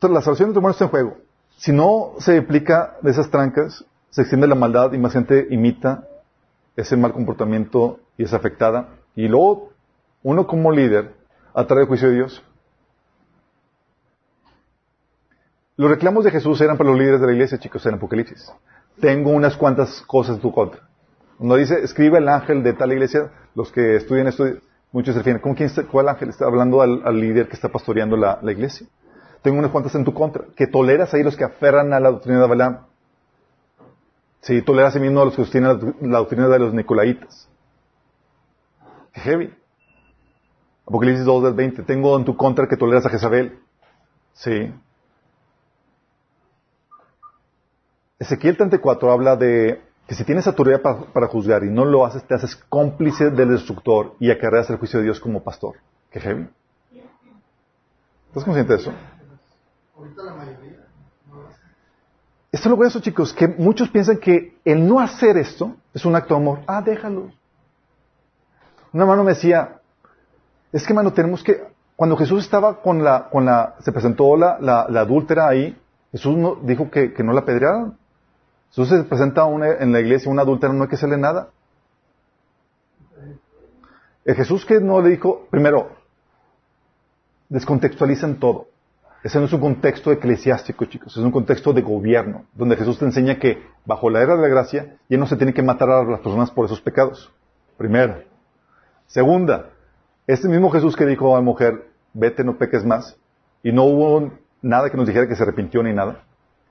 la 0.00 0.20
salvación 0.20 0.48
de 0.48 0.54
tu 0.54 0.58
hermano 0.58 0.72
está 0.72 0.84
en 0.84 0.90
juego. 0.90 1.16
Si 1.56 1.72
no 1.72 2.14
se 2.18 2.38
aplica 2.38 2.96
de 3.02 3.10
esas 3.10 3.30
trancas, 3.30 3.84
se 4.10 4.22
extiende 4.22 4.46
la 4.46 4.54
maldad 4.54 4.92
y 4.92 4.98
más 4.98 5.12
gente 5.12 5.46
imita 5.50 6.08
ese 6.76 6.96
mal 6.96 7.12
comportamiento 7.12 8.00
y 8.16 8.24
es 8.24 8.32
afectada. 8.32 8.88
Y 9.14 9.28
luego, 9.28 9.70
uno 10.22 10.46
como 10.46 10.72
líder 10.72 11.14
atrae 11.54 11.82
el 11.82 11.88
juicio 11.88 12.08
de 12.08 12.14
Dios. 12.14 12.42
Los 15.80 15.88
reclamos 15.88 16.26
de 16.26 16.30
Jesús 16.30 16.60
eran 16.60 16.76
para 16.76 16.90
los 16.90 16.98
líderes 16.98 17.22
de 17.22 17.26
la 17.26 17.32
iglesia, 17.32 17.56
chicos, 17.56 17.86
en 17.86 17.94
Apocalipsis. 17.94 18.52
Tengo 19.00 19.30
unas 19.30 19.56
cuantas 19.56 20.02
cosas 20.02 20.36
en 20.36 20.42
tu 20.42 20.52
contra. 20.52 20.82
Cuando 21.38 21.56
dice, 21.56 21.82
escribe 21.82 22.18
el 22.18 22.28
ángel 22.28 22.62
de 22.62 22.74
tal 22.74 22.92
iglesia, 22.92 23.30
los 23.54 23.72
que 23.72 23.96
estudian 23.96 24.26
esto, 24.26 24.44
muchos 24.92 25.14
se 25.14 25.20
refieren, 25.20 25.40
¿cómo 25.40 25.54
quién 25.54 25.70
está, 25.70 25.84
cuál 25.84 26.10
ángel 26.10 26.28
está 26.28 26.44
hablando 26.44 26.82
al, 26.82 27.18
líder 27.18 27.48
que 27.48 27.54
está 27.54 27.70
pastoreando 27.70 28.14
la, 28.14 28.38
iglesia? 28.52 28.88
tengo 29.40 29.58
unas 29.58 29.70
cuantas 29.70 29.94
en 29.94 30.04
tu 30.04 30.12
contra, 30.12 30.44
que 30.54 30.66
toleras 30.66 31.14
ahí 31.14 31.22
los 31.22 31.34
que 31.34 31.44
aferran 31.44 31.94
a 31.94 31.98
la 31.98 32.10
doctrina 32.10 32.42
de 32.42 32.46
Balaam. 32.46 32.80
Sí, 34.42 34.60
toleras 34.60 34.94
a 34.96 34.98
mismo 34.98 35.22
a 35.22 35.24
los 35.24 35.34
que 35.34 35.44
sostienen 35.44 35.94
la, 36.02 36.18
doctrina 36.18 36.46
de 36.48 36.58
los 36.58 36.74
Nicolaitas. 36.74 37.48
Heavy. 39.12 39.50
Apocalipsis 40.86 41.24
2 41.24 41.42
del 41.42 41.54
20. 41.54 41.84
Tengo 41.84 42.18
en 42.18 42.26
tu 42.26 42.36
contra 42.36 42.68
que 42.68 42.76
toleras 42.76 43.06
a 43.06 43.08
Jezabel. 43.08 43.60
Sí. 44.34 44.70
Ezequiel 48.20 48.56
34 48.56 49.10
habla 49.10 49.34
de 49.34 49.80
que 50.06 50.14
si 50.14 50.24
tienes 50.24 50.46
autoridad 50.46 50.82
para, 50.82 51.00
para, 51.06 51.26
juzgar 51.26 51.64
y 51.64 51.70
no 51.70 51.86
lo 51.86 52.04
haces, 52.04 52.22
te 52.24 52.34
haces 52.34 52.54
cómplice 52.54 53.30
del 53.30 53.48
destructor 53.48 54.14
y 54.20 54.30
acarreas 54.30 54.68
el 54.68 54.76
juicio 54.76 54.98
de 54.98 55.06
Dios 55.06 55.18
como 55.18 55.42
pastor. 55.42 55.76
Qué 56.10 56.20
heavy. 56.20 56.48
¿Estás 58.28 58.44
consciente 58.44 58.74
de 58.74 58.78
eso? 58.78 58.92
Esto 62.52 62.68
es 62.68 62.78
lo 62.78 62.84
eso, 62.84 63.00
chicos, 63.00 63.32
que 63.32 63.48
muchos 63.48 63.88
piensan 63.88 64.18
que 64.18 64.58
el 64.64 64.86
no 64.86 65.00
hacer 65.00 65.38
esto 65.38 65.76
es 65.94 66.04
un 66.04 66.14
acto 66.14 66.34
de 66.34 66.40
amor. 66.40 66.58
Ah, 66.66 66.82
déjalo. 66.82 67.30
Una 68.92 69.06
mano 69.06 69.24
me 69.24 69.30
decía, 69.30 69.80
es 70.72 70.86
que, 70.86 70.92
mano, 70.92 71.12
tenemos 71.12 71.42
que, 71.42 71.62
cuando 71.96 72.16
Jesús 72.16 72.44
estaba 72.44 72.82
con 72.82 73.02
la, 73.02 73.30
con 73.30 73.46
la, 73.46 73.76
se 73.80 73.92
presentó 73.92 74.36
la, 74.36 74.58
la, 74.60 74.86
la 74.90 75.00
adúltera 75.00 75.48
ahí, 75.48 75.80
Jesús 76.12 76.36
no, 76.36 76.56
dijo 76.56 76.90
que, 76.90 77.14
que 77.14 77.22
no 77.22 77.32
la 77.32 77.40
apedrearan. 77.40 77.99
Jesús 78.70 78.88
se 78.88 79.02
presenta 79.04 79.42
en 79.80 79.92
la 79.92 80.00
iglesia, 80.00 80.30
una 80.30 80.42
adúltera, 80.42 80.72
no 80.72 80.84
hay 80.84 80.88
que 80.88 80.94
hacerle 80.94 81.18
nada. 81.18 81.50
El 84.24 84.34
Jesús 84.36 84.64
que 84.64 84.80
no 84.80 85.00
le 85.00 85.10
dijo, 85.10 85.46
primero, 85.50 85.90
descontextualizan 87.48 88.36
todo. 88.36 88.68
Ese 89.22 89.38
no 89.38 89.46
es 89.46 89.52
un 89.52 89.60
contexto 89.60 90.12
eclesiástico, 90.12 90.86
chicos, 90.86 91.14
es 91.16 91.22
un 91.22 91.32
contexto 91.32 91.72
de 91.72 91.82
gobierno, 91.82 92.46
donde 92.54 92.76
Jesús 92.76 92.98
te 92.98 93.04
enseña 93.04 93.38
que 93.38 93.62
bajo 93.84 94.08
la 94.08 94.22
era 94.22 94.36
de 94.36 94.42
la 94.42 94.48
gracia 94.48 94.96
ya 95.08 95.18
no 95.18 95.26
se 95.26 95.36
tiene 95.36 95.52
que 95.52 95.62
matar 95.62 95.90
a 95.90 96.04
las 96.04 96.20
personas 96.20 96.50
por 96.50 96.64
esos 96.64 96.80
pecados. 96.80 97.30
Primera. 97.76 98.22
Segunda, 99.06 99.70
este 100.26 100.48
mismo 100.48 100.70
Jesús 100.70 100.96
que 100.96 101.04
dijo 101.06 101.34
a 101.34 101.38
la 101.38 101.44
mujer, 101.44 101.90
vete, 102.14 102.44
no 102.44 102.56
peques 102.56 102.84
más, 102.84 103.18
y 103.62 103.72
no 103.72 103.84
hubo 103.84 104.30
nada 104.62 104.90
que 104.90 104.96
nos 104.96 105.06
dijera 105.06 105.28
que 105.28 105.34
se 105.34 105.42
arrepintió 105.42 105.82
ni 105.82 105.92
nada, 105.92 106.22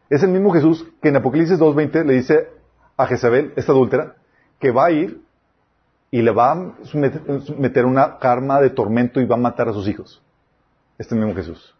es 0.09 0.23
el 0.23 0.29
mismo 0.29 0.51
Jesús 0.51 0.85
que 1.01 1.09
en 1.09 1.17
Apocalipsis 1.17 1.59
2.20 1.59 2.05
le 2.05 2.13
dice 2.13 2.49
a 2.97 3.05
Jezabel, 3.05 3.53
esta 3.55 3.71
adúltera, 3.71 4.15
que 4.59 4.71
va 4.71 4.85
a 4.85 4.91
ir 4.91 5.21
y 6.11 6.21
le 6.21 6.31
va 6.31 6.51
a 6.51 6.73
meter 7.57 7.85
una 7.85 8.17
karma 8.17 8.59
de 8.59 8.71
tormento 8.71 9.21
y 9.21 9.25
va 9.25 9.35
a 9.35 9.39
matar 9.39 9.69
a 9.69 9.73
sus 9.73 9.87
hijos. 9.87 10.21
Este 10.97 11.15
mismo 11.15 11.35
Jesús. 11.35 11.75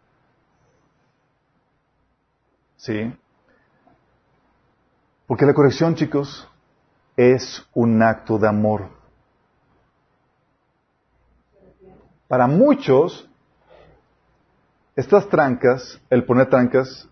¿Sí? 2.76 3.12
Porque 5.26 5.44
la 5.44 5.52
corrección, 5.52 5.94
chicos, 5.94 6.48
es 7.16 7.66
un 7.74 8.02
acto 8.02 8.38
de 8.38 8.48
amor. 8.48 8.88
Para 12.26 12.46
muchos, 12.46 13.28
estas 14.96 15.28
trancas, 15.28 16.00
el 16.08 16.24
poner 16.24 16.48
trancas, 16.48 17.09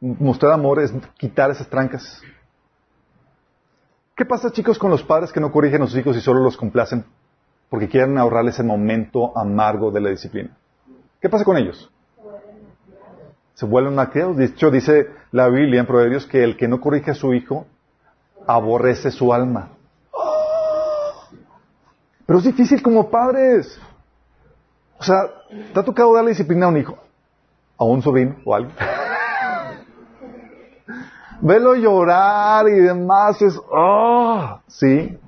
mostrar 0.00 0.52
amor 0.52 0.80
es 0.80 0.92
quitar 1.16 1.50
esas 1.50 1.68
trancas. 1.68 2.22
¿Qué 4.16 4.24
pasa, 4.24 4.50
chicos, 4.50 4.78
con 4.78 4.90
los 4.90 5.02
padres 5.02 5.32
que 5.32 5.40
no 5.40 5.52
corrigen 5.52 5.82
a 5.82 5.86
sus 5.86 5.96
hijos 5.96 6.16
y 6.16 6.20
solo 6.20 6.40
los 6.40 6.56
complacen 6.56 7.04
porque 7.70 7.88
quieren 7.88 8.16
ahorrarles 8.18 8.58
el 8.58 8.66
momento 8.66 9.36
amargo 9.36 9.90
de 9.90 10.00
la 10.00 10.10
disciplina? 10.10 10.56
¿Qué 11.20 11.28
pasa 11.28 11.44
con 11.44 11.56
ellos? 11.56 11.90
se 13.58 13.66
vuelven 13.66 13.96
malcriados. 13.96 14.36
De 14.36 14.44
hecho, 14.44 14.70
dice 14.70 15.08
la 15.32 15.48
Biblia 15.48 15.80
en 15.80 15.86
Proverbios 15.86 16.26
que 16.26 16.44
el 16.44 16.56
que 16.56 16.68
no 16.68 16.80
corrige 16.80 17.10
a 17.10 17.14
su 17.14 17.34
hijo 17.34 17.66
aborrece 18.46 19.10
su 19.10 19.34
alma. 19.34 19.70
Pero 22.24 22.38
es 22.38 22.44
difícil 22.44 22.80
como 22.80 23.10
padres. 23.10 23.80
O 25.00 25.02
sea, 25.02 25.22
¿te 25.74 25.80
ha 25.80 25.82
tocado 25.82 26.14
darle 26.14 26.30
disciplina 26.30 26.66
a 26.66 26.68
un 26.68 26.76
hijo? 26.76 26.98
¿A 27.76 27.84
un 27.84 28.00
sobrino 28.00 28.36
o 28.44 28.54
a 28.54 28.58
alguien? 28.58 28.76
Velo 31.40 31.74
llorar 31.74 32.68
y 32.68 32.80
demás 32.80 33.40
es, 33.42 33.58
oh, 33.70 34.60
sí. 34.66 35.18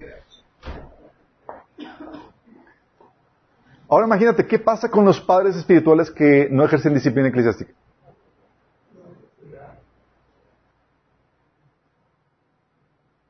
Ahora 3.89 4.07
imagínate, 4.07 4.47
¿qué 4.47 4.59
pasa 4.59 4.89
con 4.89 5.05
los 5.05 5.21
padres 5.21 5.57
espirituales 5.57 6.11
que 6.11 6.49
no 6.51 6.65
ejercen 6.65 6.95
disciplina 6.95 7.29
eclesiástica? 7.29 7.73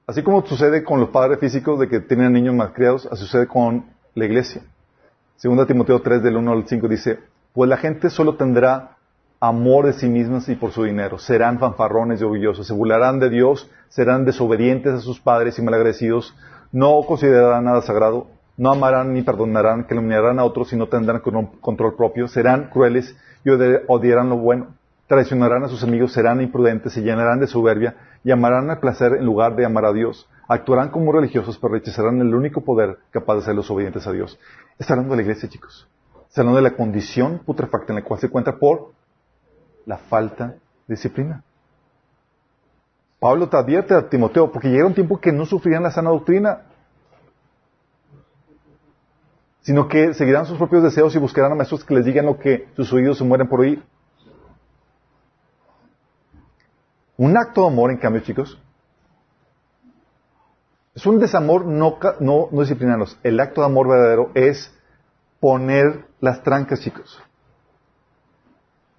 Así 0.06 0.22
como 0.22 0.44
sucede 0.44 0.82
con 0.82 1.00
los 1.00 1.10
padres 1.10 1.38
físicos 1.38 1.78
de 1.78 1.88
que 1.88 2.00
tienen 2.00 2.32
niños 2.32 2.54
más 2.54 2.72
criados, 2.72 3.06
así 3.10 3.22
sucede 3.22 3.46
con 3.46 3.86
la 4.14 4.24
iglesia. 4.24 4.62
Segunda 5.36 5.66
Timoteo 5.66 6.02
3 6.02 6.22
del 6.22 6.36
1 6.36 6.52
al 6.52 6.66
5 6.66 6.88
dice, 6.88 7.20
pues 7.52 7.70
la 7.70 7.76
gente 7.76 8.10
solo 8.10 8.36
tendrá 8.36 8.96
amor 9.40 9.86
de 9.86 9.94
sí 9.94 10.06
mismas 10.06 10.48
y 10.50 10.54
por 10.54 10.70
su 10.70 10.84
dinero. 10.84 11.18
Serán 11.18 11.58
fanfarrones 11.58 12.20
y 12.20 12.24
orgullosos, 12.24 12.66
se 12.66 12.74
burlarán 12.74 13.20
de 13.20 13.30
Dios, 13.30 13.70
serán 13.88 14.26
desobedientes 14.26 14.92
a 14.92 15.00
sus 15.00 15.18
padres 15.18 15.58
y 15.58 15.62
malagradecidos, 15.62 16.36
no 16.72 17.00
considerarán 17.06 17.64
nada 17.64 17.80
sagrado, 17.80 18.26
no 18.58 18.70
amarán 18.70 19.14
ni 19.14 19.22
perdonarán, 19.22 19.84
calumniarán 19.84 20.38
a 20.38 20.44
otros 20.44 20.72
y 20.74 20.76
no 20.76 20.88
tendrán 20.88 21.22
control 21.60 21.96
propio, 21.96 22.28
serán 22.28 22.68
crueles 22.68 23.16
y 23.42 23.48
odiarán 23.88 24.28
lo 24.28 24.36
bueno, 24.36 24.74
traicionarán 25.06 25.64
a 25.64 25.68
sus 25.68 25.82
amigos, 25.82 26.12
serán 26.12 26.42
imprudentes, 26.42 26.92
se 26.92 27.00
llenarán 27.00 27.40
de 27.40 27.46
soberbia 27.46 27.96
y 28.22 28.32
amarán 28.32 28.68
al 28.68 28.78
placer 28.78 29.14
en 29.14 29.24
lugar 29.24 29.56
de 29.56 29.64
amar 29.64 29.86
a 29.86 29.94
Dios. 29.94 30.28
Actuarán 30.46 30.90
como 30.90 31.12
religiosos, 31.12 31.56
pero 31.56 31.72
rechazarán 31.72 32.20
el 32.20 32.34
único 32.34 32.60
poder 32.60 32.98
capaz 33.10 33.36
de 33.36 33.42
ser 33.42 33.54
los 33.54 33.70
obedientes 33.70 34.06
a 34.06 34.12
Dios. 34.12 34.38
Está 34.78 34.92
hablando 34.92 35.12
de 35.12 35.22
la 35.22 35.22
iglesia, 35.22 35.48
chicos. 35.48 35.88
Está 36.28 36.42
hablando 36.42 36.58
de 36.58 36.70
la 36.70 36.76
condición 36.76 37.40
putrefacta 37.46 37.92
en 37.92 38.00
la 38.00 38.04
cual 38.04 38.20
se 38.20 38.26
encuentra 38.26 38.58
por 38.58 38.90
la 39.86 39.98
falta 39.98 40.48
de 40.86 40.94
disciplina. 40.94 41.42
Pablo 43.18 43.48
te 43.48 43.56
advierte 43.56 43.94
a 43.94 44.08
Timoteo, 44.08 44.50
porque 44.50 44.68
llega 44.68 44.86
un 44.86 44.94
tiempo 44.94 45.20
que 45.20 45.32
no 45.32 45.44
sufrían 45.44 45.82
la 45.82 45.90
sana 45.90 46.10
doctrina. 46.10 46.62
sino 49.62 49.88
que 49.88 50.14
seguirán 50.14 50.46
sus 50.46 50.58
propios 50.58 50.82
deseos 50.82 51.14
y 51.14 51.18
buscarán 51.18 51.52
a 51.52 51.54
maestros 51.54 51.84
que 51.84 51.94
les 51.94 52.04
digan 52.04 52.26
lo 52.26 52.38
que 52.38 52.68
sus 52.76 52.92
oídos 52.92 53.18
se 53.18 53.24
mueren 53.24 53.46
por 53.46 53.60
oír. 53.60 53.82
Un 57.16 57.36
acto 57.36 57.60
de 57.60 57.66
amor, 57.68 57.90
en 57.90 57.98
cambio, 57.98 58.22
chicos, 58.22 58.58
es 60.94 61.06
un 61.06 61.20
desamor 61.20 61.66
no, 61.66 61.98
no, 62.20 62.48
no 62.50 62.60
disciplinarlos. 62.60 63.18
El 63.22 63.38
acto 63.38 63.60
de 63.60 63.66
amor 63.66 63.88
verdadero 63.88 64.30
es 64.34 64.74
poner 65.38 66.06
las 66.20 66.42
trancas, 66.42 66.80
chicos. 66.80 67.22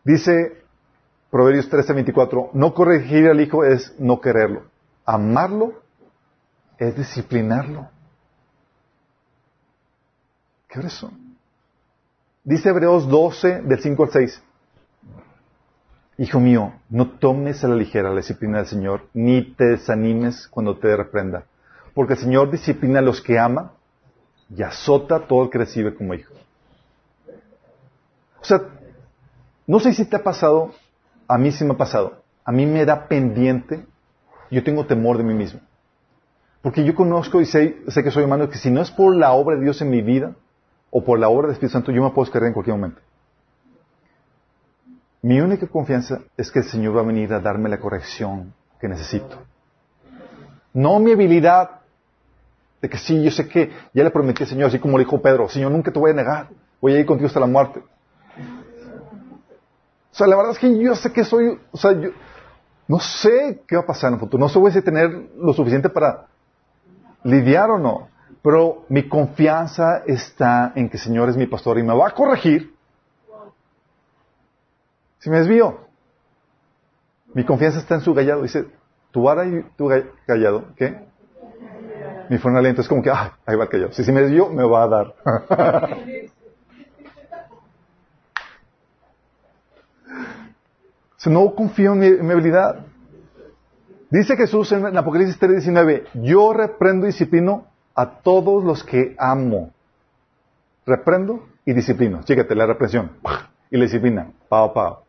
Dice 0.04 0.61
Proverbios 1.32 1.70
13:24, 1.70 2.50
no 2.54 2.74
corregir 2.74 3.28
al 3.28 3.40
hijo 3.40 3.64
es 3.64 3.96
no 3.98 4.20
quererlo. 4.20 4.64
Amarlo 5.06 5.82
es 6.78 6.96
disciplinarlo. 6.96 7.90
¿Qué 10.68 10.80
es 10.80 10.86
eso? 10.86 11.12
Dice 12.44 12.70
Hebreos 12.70 13.08
12, 13.08 13.62
del 13.62 13.80
5 13.80 14.04
al 14.04 14.12
6. 14.12 14.44
Hijo 16.18 16.40
mío, 16.40 16.74
no 16.90 17.12
tomes 17.12 17.64
a 17.64 17.68
la 17.68 17.76
ligera 17.76 18.10
la 18.10 18.18
disciplina 18.18 18.58
del 18.58 18.68
Señor, 18.68 19.08
ni 19.14 19.54
te 19.56 19.66
desanimes 19.66 20.48
cuando 20.50 20.78
te 20.78 20.96
reprenda, 20.96 21.46
porque 21.94 22.14
el 22.14 22.20
Señor 22.20 22.52
disciplina 22.52 23.00
a 23.00 23.02
los 23.02 23.22
que 23.22 23.40
ama 23.40 23.74
y 24.50 24.62
azota 24.64 25.16
a 25.16 25.28
todo 25.28 25.44
el 25.44 25.50
que 25.50 25.60
recibe 25.60 25.96
como 25.96 26.14
hijo. 26.14 26.34
O 28.42 28.46
sea, 28.46 28.62
no 29.68 29.80
sé 29.80 29.94
si 29.94 30.06
te 30.06 30.16
ha 30.16 30.24
pasado, 30.24 30.74
a 31.32 31.38
mí 31.38 31.54
sí 31.54 31.64
me 31.64 31.72
ha 31.72 31.78
pasado, 31.78 32.24
a 32.44 32.52
mí 32.52 32.66
me 32.66 32.84
da 32.86 33.08
pendiente, 33.08 33.86
yo 34.50 34.64
tengo 34.66 34.86
temor 34.86 35.18
de 35.18 35.24
mí 35.24 35.34
mismo. 35.34 35.62
Porque 36.62 36.84
yo 36.84 36.94
conozco 36.94 37.40
y 37.40 37.46
sé, 37.46 37.78
que 37.86 38.12
soy 38.12 38.26
humano, 38.26 38.50
que 38.50 38.58
si 38.58 38.70
no 38.70 38.82
es 38.82 38.92
por 38.92 39.16
la 39.16 39.32
obra 39.32 39.56
de 39.56 39.64
Dios 39.64 39.82
en 39.82 39.90
mi 39.90 40.02
vida, 40.02 40.36
o 40.90 41.06
por 41.06 41.20
la 41.20 41.30
obra 41.30 41.44
del 41.44 41.54
Espíritu 41.54 41.72
Santo, 41.72 41.94
yo 41.94 42.04
me 42.04 42.10
puedo 42.10 42.26
descargar 42.26 42.50
en 42.50 42.54
cualquier 42.54 42.76
momento. 42.76 43.00
Mi 45.22 45.40
única 45.40 45.68
confianza 45.68 46.20
es 46.36 46.52
que 46.52 46.60
el 46.60 46.66
Señor 46.66 46.98
va 46.98 47.00
a 47.00 47.06
venir 47.06 47.34
a 47.34 47.40
darme 47.40 47.70
la 47.70 47.80
corrección 47.80 48.54
que 48.82 48.90
necesito. 48.90 49.38
No 50.74 51.00
mi 51.00 51.14
habilidad 51.14 51.80
de 52.82 52.90
que 52.90 52.98
sí, 52.98 53.24
yo 53.24 53.32
sé 53.32 53.48
que 53.48 53.72
ya 53.94 54.04
le 54.04 54.12
prometí 54.12 54.44
al 54.44 54.50
Señor, 54.50 54.68
así 54.68 54.80
como 54.80 54.98
le 54.98 55.06
dijo 55.06 55.22
Pedro, 55.22 55.48
Señor, 55.48 55.72
nunca 55.72 55.94
te 55.94 56.00
voy 56.00 56.12
a 56.12 56.14
negar, 56.14 56.50
voy 56.82 56.94
a 56.94 57.00
ir 57.00 57.06
contigo 57.06 57.28
hasta 57.28 57.40
la 57.40 57.48
muerte. 57.48 57.82
O 60.12 60.16
sea, 60.16 60.28
la 60.28 60.36
verdad 60.36 60.52
es 60.52 60.60
que 60.60 60.78
yo 60.78 60.96
sé 60.96 61.14
que 61.14 61.24
soy, 61.24 61.60
o 61.72 61.78
sea, 61.78 61.94
yo 61.94 62.10
no 62.88 63.00
sé 63.00 63.64
qué 63.68 63.76
va 63.76 63.84
a 63.84 63.86
pasar 63.86 64.10
en 64.10 64.16
el 64.16 64.20
futuro, 64.20 64.42
no 64.42 64.50
sé 64.50 64.72
si 64.72 64.82
tener 64.82 65.30
lo 65.38 65.54
suficiente 65.54 65.90
para 65.90 66.28
lidiar 67.24 67.70
o 67.72 67.80
no, 67.80 68.10
pero 68.42 68.86
mi 68.90 69.08
confianza 69.08 70.04
está 70.06 70.74
en 70.76 70.90
que 70.90 70.98
el 70.98 71.04
Señor 71.04 71.30
es 71.30 71.38
mi 71.38 71.48
pastor 71.48 71.78
y 71.80 71.84
me 71.84 71.96
va 71.96 72.08
a 72.08 72.12
corregir 72.12 72.74
si 75.22 75.30
me 75.30 75.38
desvío. 75.38 75.78
Mi 77.34 77.46
confianza 77.46 77.80
está 77.80 77.96
en 77.96 78.02
su 78.02 78.14
gallado. 78.14 78.42
Dice, 78.42 78.66
tu 79.12 79.24
vara 79.24 79.46
y 79.46 79.64
tu 79.78 79.88
gallado, 80.28 80.66
¿qué? 80.76 81.00
Mi 82.30 82.38
fue 82.40 82.58
aliento. 82.58 82.82
Es 82.82 82.88
como 82.88 83.04
que, 83.04 83.12
ah, 83.12 83.38
ahí 83.46 83.56
va 83.56 83.66
el 83.66 83.70
callado. 83.70 83.94
Si, 83.94 84.04
si 84.04 84.12
me 84.12 84.22
desvío, 84.22 84.50
me 84.50 84.64
va 84.64 84.84
a 84.84 84.88
dar. 84.88 85.16
no 91.30 91.54
confío 91.54 91.94
en 91.94 92.26
mi, 92.26 92.32
habilidad. 92.32 92.86
Dice 94.10 94.36
Jesús 94.36 94.72
en, 94.72 94.98
Apocalipsis 94.98 95.40
3:19, 95.40 96.06
yo 96.16 96.54
reprendo 96.54 97.06
y 97.06 97.10
disciplino 97.10 97.68
a 97.94 98.10
todos 98.22 98.64
los 98.64 98.84
que 98.84 99.16
amo. 99.20 99.72
Reprendo 100.86 101.46
y 101.64 101.74
disciplino. 101.74 102.24
Fíjate, 102.24 102.56
la 102.56 102.66
represión 102.66 103.12
y 103.70 103.78
la 103.78 103.84
disciplina. 103.84 104.32
Pao, 104.50 104.74
pao. 104.74 105.04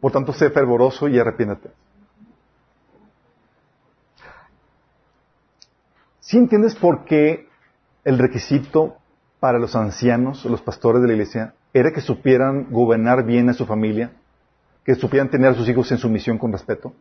Por 0.00 0.10
tanto, 0.10 0.32
sé 0.32 0.48
fervoroso 0.50 1.06
y 1.08 1.18
arrepiéntate. 1.18 1.70
¿Sí 6.20 6.38
entiendes 6.38 6.74
por 6.76 7.04
qué 7.04 7.48
el 8.04 8.18
requisito 8.18 8.96
para 9.40 9.58
los 9.58 9.76
ancianos 9.76 10.46
o 10.46 10.48
los 10.48 10.62
pastores 10.62 11.02
de 11.02 11.08
la 11.08 11.14
iglesia 11.14 11.54
era 11.74 11.92
que 11.92 12.00
supieran 12.00 12.68
gobernar 12.70 13.24
bien 13.24 13.48
a 13.50 13.52
su 13.52 13.66
familia? 13.66 14.12
Que 14.90 14.96
supieran 14.96 15.30
tener 15.30 15.52
a 15.52 15.54
sus 15.54 15.68
hijos 15.68 15.92
en 15.92 15.98
su 15.98 16.08
misión 16.08 16.36
con 16.36 16.50
respeto. 16.50 16.92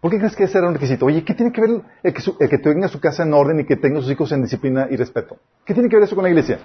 ¿Por 0.00 0.10
qué 0.10 0.18
crees 0.18 0.34
que 0.34 0.42
ese 0.42 0.58
era 0.58 0.66
un 0.66 0.74
requisito? 0.74 1.06
Oye, 1.06 1.24
¿qué 1.24 1.34
tiene 1.34 1.52
que 1.52 1.60
ver 1.60 1.80
el 2.02 2.12
que, 2.12 2.20
el 2.40 2.50
que 2.50 2.58
tenga 2.58 2.88
su 2.88 2.98
casa 2.98 3.22
en 3.22 3.32
orden 3.32 3.60
y 3.60 3.64
que 3.64 3.76
tenga 3.76 4.00
a 4.00 4.02
sus 4.02 4.10
hijos 4.10 4.32
en 4.32 4.42
disciplina 4.42 4.88
y 4.90 4.96
respeto? 4.96 5.36
¿Qué 5.64 5.72
tiene 5.72 5.88
que 5.88 5.94
ver 5.94 6.02
eso 6.02 6.16
con 6.16 6.24
la 6.24 6.30
iglesia? 6.30 6.58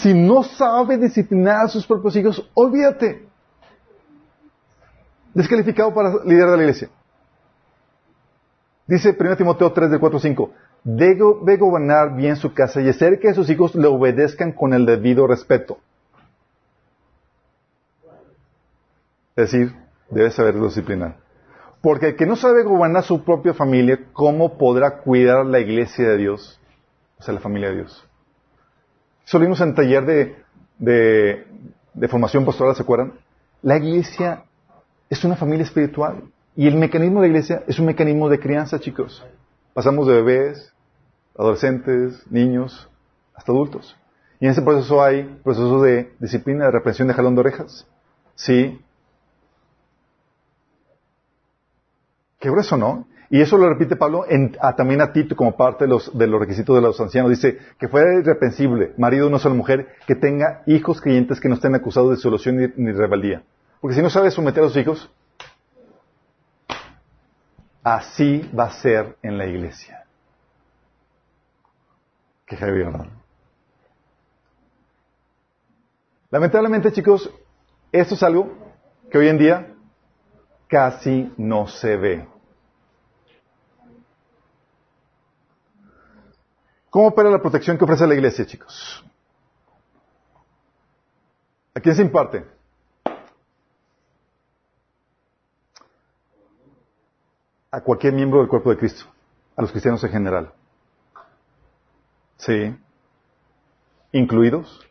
Si 0.00 0.14
no 0.14 0.44
sabe 0.44 0.96
disciplinar 0.96 1.64
a 1.64 1.68
sus 1.68 1.84
propios 1.84 2.14
hijos, 2.14 2.48
olvídate. 2.54 3.26
Descalificado 5.34 5.92
para 5.92 6.24
liderar 6.24 6.52
de 6.52 6.56
la 6.56 6.62
iglesia. 6.62 6.88
Dice 8.86 9.16
1 9.18 9.36
Timoteo 9.36 9.72
3, 9.72 9.90
de 9.90 9.98
4 9.98 10.20
5. 10.20 10.52
Debe 10.84 11.56
gobernar 11.56 12.14
bien 12.14 12.36
su 12.36 12.54
casa 12.54 12.80
y 12.80 12.88
hacer 12.88 13.18
que 13.18 13.34
sus 13.34 13.50
hijos 13.50 13.74
le 13.74 13.88
obedezcan 13.88 14.52
con 14.52 14.72
el 14.72 14.86
debido 14.86 15.26
respeto. 15.26 15.78
Es 19.38 19.52
decir, 19.52 19.72
debe 20.10 20.32
saber 20.32 20.60
disciplinar. 20.60 21.16
Porque 21.80 22.08
el 22.08 22.16
que 22.16 22.26
no 22.26 22.34
sabe 22.34 22.64
gobernar 22.64 23.04
su 23.04 23.22
propia 23.22 23.54
familia, 23.54 24.00
¿cómo 24.12 24.58
podrá 24.58 24.98
cuidar 24.98 25.46
la 25.46 25.60
iglesia 25.60 26.08
de 26.08 26.16
Dios? 26.16 26.60
O 27.20 27.22
sea, 27.22 27.34
la 27.34 27.38
familia 27.38 27.68
de 27.68 27.76
Dios. 27.76 28.04
Eso 29.24 29.38
vimos 29.38 29.60
en 29.60 29.76
taller 29.76 30.04
de, 30.80 31.44
de, 31.94 32.08
formación 32.08 32.44
pastoral, 32.44 32.74
¿se 32.74 32.82
acuerdan? 32.82 33.12
La 33.62 33.76
iglesia 33.76 34.42
es 35.08 35.24
una 35.24 35.36
familia 35.36 35.62
espiritual. 35.62 36.24
Y 36.56 36.66
el 36.66 36.74
mecanismo 36.74 37.20
de 37.20 37.28
la 37.28 37.30
iglesia 37.30 37.62
es 37.68 37.78
un 37.78 37.86
mecanismo 37.86 38.28
de 38.28 38.40
crianza, 38.40 38.80
chicos. 38.80 39.24
Pasamos 39.72 40.08
de 40.08 40.14
bebés, 40.14 40.74
adolescentes, 41.38 42.28
niños, 42.28 42.90
hasta 43.36 43.52
adultos. 43.52 43.96
Y 44.40 44.46
en 44.46 44.50
ese 44.50 44.62
proceso 44.62 45.00
hay 45.00 45.22
procesos 45.44 45.80
de 45.84 46.12
disciplina, 46.18 46.64
de 46.64 46.72
reprensión, 46.72 47.06
de 47.06 47.14
jalón 47.14 47.36
de 47.36 47.40
orejas. 47.42 47.86
Sí. 48.34 48.80
Qué 52.38 52.50
grueso, 52.50 52.76
¿no? 52.76 53.06
Y 53.30 53.42
eso 53.42 53.58
lo 53.58 53.68
repite 53.68 53.96
Pablo 53.96 54.24
también 54.76 55.02
a 55.02 55.12
Tito 55.12 55.36
como 55.36 55.56
parte 55.56 55.84
de 55.84 55.90
los, 55.90 56.16
de 56.16 56.26
los 56.26 56.40
requisitos 56.40 56.74
de 56.74 56.80
los 56.80 56.98
ancianos. 56.98 57.30
Dice 57.30 57.58
que 57.78 57.88
fuera 57.88 58.14
irrepensible, 58.18 58.94
marido 58.96 59.24
de 59.24 59.30
una 59.30 59.38
sola 59.38 59.54
mujer, 59.54 59.88
que 60.06 60.14
tenga 60.14 60.62
hijos 60.66 61.00
creyentes 61.00 61.38
que 61.40 61.48
no 61.48 61.56
estén 61.56 61.74
acusados 61.74 62.10
de 62.10 62.16
solución 62.16 62.56
ni, 62.56 62.68
ni 62.76 62.92
rebeldía. 62.92 63.42
Porque 63.80 63.96
si 63.96 64.02
no 64.02 64.08
sabe 64.08 64.30
someter 64.30 64.64
a 64.64 64.68
sus 64.68 64.76
hijos, 64.78 65.10
así 67.82 68.50
va 68.58 68.64
a 68.64 68.70
ser 68.70 69.16
en 69.22 69.36
la 69.36 69.46
iglesia. 69.46 70.04
Qué 72.46 72.56
heavy, 72.56 72.78
¿verdad? 72.78 73.06
Lamentablemente, 76.30 76.92
chicos, 76.92 77.30
esto 77.92 78.14
es 78.14 78.22
algo 78.22 78.52
que 79.10 79.18
hoy 79.18 79.28
en 79.28 79.38
día 79.38 79.74
casi 80.68 81.32
no 81.36 81.66
se 81.66 81.96
ve. 81.96 82.28
¿Cómo 86.90 87.08
opera 87.08 87.30
la 87.30 87.40
protección 87.40 87.76
que 87.76 87.84
ofrece 87.84 88.06
la 88.06 88.14
iglesia, 88.14 88.46
chicos? 88.46 89.04
¿A 91.74 91.80
quién 91.80 91.94
se 91.94 92.02
imparte? 92.02 92.44
A 97.70 97.80
cualquier 97.82 98.14
miembro 98.14 98.40
del 98.40 98.48
cuerpo 98.48 98.70
de 98.70 98.78
Cristo, 98.78 99.04
a 99.54 99.62
los 99.62 99.70
cristianos 99.70 100.02
en 100.02 100.10
general. 100.10 100.52
Sí. 102.38 102.76
Incluidos 104.12 104.88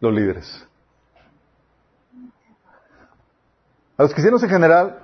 los 0.00 0.14
líderes. 0.14 0.66
A 3.96 4.02
los 4.02 4.12
cristianos 4.12 4.42
en 4.42 4.50
general 4.50 4.98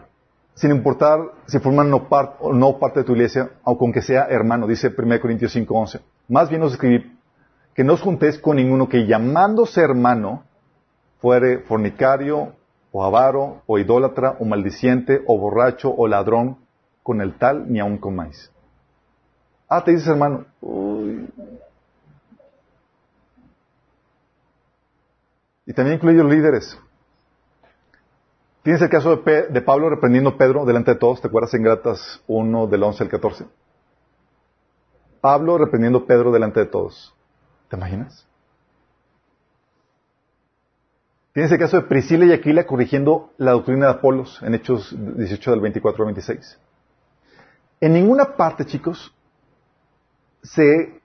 sin 0.55 0.71
importar 0.71 1.21
si 1.47 1.59
forman 1.59 1.89
no 1.89 2.07
o 2.41 2.53
no 2.53 2.79
parte 2.79 3.01
de 3.01 3.05
tu 3.05 3.13
iglesia, 3.13 3.51
aunque 3.65 4.03
sea 4.03 4.27
hermano, 4.29 4.67
dice 4.67 4.93
1 4.95 5.21
Corintios 5.21 5.55
5:11. 5.55 6.01
Más 6.29 6.51
bien 6.51 6.63
os 6.63 6.73
escribí 6.73 7.19
que 7.75 7.83
no 7.83 7.95
os 7.95 8.03
juntéis 8.03 8.39
con 8.39 8.57
ninguno 8.57 8.89
que 8.89 9.07
llamándose 9.07 9.81
hermano 9.81 10.45
fuere 11.21 11.61
fornicario, 11.61 12.55
o 12.93 13.05
avaro, 13.05 13.63
o 13.67 13.79
idólatra, 13.79 14.37
o 14.39 14.45
maldiciente, 14.45 15.23
o 15.27 15.39
borracho, 15.39 15.95
o 15.97 16.09
ladrón, 16.09 16.59
con 17.03 17.21
el 17.21 17.39
tal 17.39 17.73
ni 17.73 17.81
aun 17.81 17.99
comáis. 17.99 18.51
Ah, 19.69 19.83
te 19.83 19.93
dices 19.93 20.09
hermano. 20.09 20.45
Y 25.65 25.73
también 25.73 25.97
incluye 25.97 26.23
los 26.23 26.33
líderes. 26.33 26.79
Tienes 28.71 28.83
el 28.83 28.89
caso 28.89 29.17
de, 29.17 29.63
Pablo 29.63 29.91
reprendiendo 29.91 30.31
a 30.31 30.39
Pedro 30.39 30.65
delante 30.65 30.93
de 30.93 30.97
todos, 30.97 31.21
¿te 31.21 31.27
acuerdas 31.27 31.53
en 31.55 31.65
Gratas 31.65 32.23
1 32.29 32.69
del 32.69 32.81
11 32.81 33.03
al 33.03 33.11
14? 33.11 33.47
Pablo 35.21 35.59
reprendiendo 35.59 35.99
a 35.99 36.07
Pedro 36.07 36.31
delante 36.31 36.61
de 36.61 36.67
todos. 36.67 37.13
¿Te 37.69 37.75
imaginas? 37.75 38.25
Tienes 41.33 41.51
el 41.51 41.59
caso 41.59 41.79
de 41.79 41.89
Priscila 41.89 42.27
y 42.27 42.33
Aquila 42.33 42.65
corrigiendo 42.65 43.33
la 43.39 43.51
doctrina 43.51 43.87
de 43.87 43.93
Apolos 43.95 44.41
en 44.41 44.55
Hechos 44.55 44.95
18 44.97 45.51
del 45.51 45.61
24 45.63 46.05
al 46.05 46.15
26. 46.15 46.61
En 47.81 47.93
ninguna 47.93 48.37
parte, 48.37 48.65
chicos, 48.67 49.13
se 50.45 51.01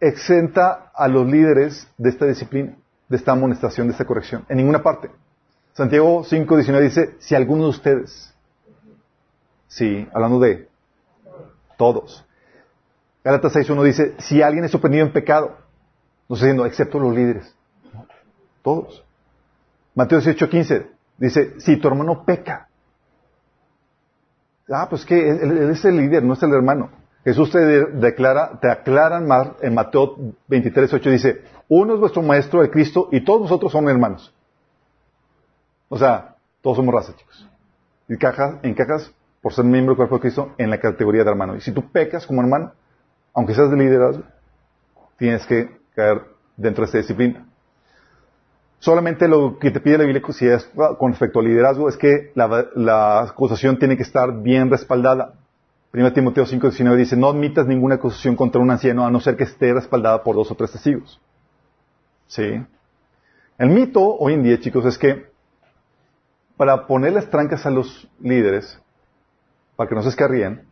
exenta 0.00 0.92
a 0.94 1.08
los 1.08 1.26
líderes 1.26 1.90
de 1.96 2.10
esta 2.10 2.26
disciplina, 2.26 2.76
de 3.08 3.16
esta 3.16 3.32
amonestación, 3.32 3.86
de 3.86 3.92
esta 3.92 4.04
corrección. 4.04 4.44
En 4.50 4.58
ninguna 4.58 4.82
parte. 4.82 5.21
Santiago 5.74 6.22
5, 6.24 6.56
19 6.56 6.84
dice, 6.84 7.16
si 7.18 7.34
alguno 7.34 7.64
de 7.64 7.70
ustedes, 7.70 8.34
sí, 9.68 10.06
hablando 10.12 10.38
de 10.38 10.68
todos. 11.78 12.24
Gálatas 13.24 13.52
6, 13.54 13.70
1 13.70 13.82
dice, 13.82 14.14
si 14.18 14.42
alguien 14.42 14.64
es 14.64 14.70
sorprendido 14.70 15.06
en 15.06 15.12
pecado, 15.12 15.56
no 16.28 16.36
sé 16.36 16.44
diciendo, 16.46 16.66
excepto 16.66 16.98
los 16.98 17.14
líderes. 17.14 17.54
Todos. 18.62 19.04
Mateo 19.94 20.18
18, 20.18 20.48
15 20.48 20.90
dice, 21.18 21.60
si 21.60 21.76
tu 21.76 21.88
hermano 21.88 22.24
peca. 22.24 22.68
Ah, 24.70 24.86
pues 24.88 25.04
que 25.04 25.30
él, 25.30 25.70
es 25.70 25.84
el 25.84 25.96
líder, 25.96 26.22
no 26.22 26.34
es 26.34 26.42
el 26.42 26.52
hermano. 26.52 26.90
Jesús 27.24 27.50
te 27.50 27.58
declara, 27.58 28.58
te 28.60 28.70
aclaran 28.70 29.28
en 29.60 29.74
Mateo 29.74 30.16
23, 30.48 30.92
8 30.92 31.10
dice, 31.10 31.42
uno 31.68 31.94
es 31.94 32.00
vuestro 32.00 32.22
maestro, 32.22 32.62
el 32.62 32.70
Cristo, 32.70 33.08
y 33.12 33.24
todos 33.24 33.42
nosotros 33.42 33.72
somos 33.72 33.90
hermanos. 33.90 34.34
O 35.94 35.98
sea, 35.98 36.36
todos 36.62 36.78
somos 36.78 36.94
raza, 36.94 37.14
chicos. 37.14 37.46
Y 38.08 38.14
encajas, 38.14 39.12
por 39.42 39.52
ser 39.52 39.66
miembro 39.66 39.90
del 39.90 39.98
cuerpo 39.98 40.14
de 40.14 40.20
Cristo 40.22 40.54
en 40.56 40.70
la 40.70 40.80
categoría 40.80 41.22
de 41.22 41.28
hermano. 41.28 41.54
Y 41.54 41.60
si 41.60 41.70
tú 41.70 41.92
pecas 41.92 42.26
como 42.26 42.40
hermano, 42.40 42.72
aunque 43.34 43.52
seas 43.52 43.70
de 43.70 43.76
liderazgo, 43.76 44.22
tienes 45.18 45.44
que 45.44 45.68
caer 45.94 46.22
dentro 46.56 46.80
de 46.80 46.86
esta 46.86 46.96
disciplina. 46.96 47.46
Solamente 48.78 49.28
lo 49.28 49.58
que 49.58 49.70
te 49.70 49.80
pide 49.80 49.98
la 49.98 50.04
Biblia 50.04 50.22
si 50.32 50.46
es 50.48 50.64
con 50.98 51.10
respecto 51.10 51.40
al 51.40 51.44
liderazgo 51.44 51.90
es 51.90 51.98
que 51.98 52.32
la, 52.34 53.20
acusación 53.20 53.78
tiene 53.78 53.98
que 53.98 54.02
estar 54.02 54.40
bien 54.40 54.70
respaldada. 54.70 55.34
1 55.92 56.12
Timoteo 56.14 56.46
5.19 56.46 56.96
dice, 56.96 57.18
no 57.18 57.28
admitas 57.28 57.66
ninguna 57.66 57.96
acusación 57.96 58.34
contra 58.34 58.62
un 58.62 58.70
anciano 58.70 59.04
a 59.04 59.10
no 59.10 59.20
ser 59.20 59.36
que 59.36 59.44
esté 59.44 59.74
respaldada 59.74 60.22
por 60.22 60.36
dos 60.36 60.50
o 60.50 60.54
tres 60.54 60.72
testigos. 60.72 61.20
¿Sí? 62.28 62.64
El 63.58 63.68
mito 63.68 64.00
hoy 64.00 64.32
en 64.32 64.42
día, 64.42 64.58
chicos, 64.58 64.86
es 64.86 64.96
que 64.96 65.31
para 66.62 66.86
ponerles 66.86 67.28
trancas 67.28 67.66
a 67.66 67.70
los 67.70 68.08
líderes, 68.20 68.80
para 69.74 69.88
que 69.88 69.96
no 69.96 70.02
se 70.02 70.10
escarríen, 70.10 70.62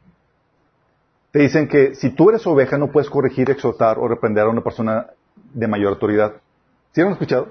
te 1.32 1.40
dicen 1.40 1.66
que 1.66 1.96
si 1.96 2.10
tú 2.10 2.30
eres 2.30 2.46
oveja 2.46 2.78
no 2.78 2.92
puedes 2.92 3.10
corregir, 3.10 3.50
exhortar 3.50 3.98
o 3.98 4.06
reprender 4.06 4.44
a 4.44 4.50
una 4.50 4.60
persona 4.60 5.08
de 5.52 5.66
mayor 5.66 5.94
autoridad. 5.94 6.34
¿Sí 6.92 7.00
lo 7.00 7.08
han 7.08 7.14
escuchado? 7.14 7.48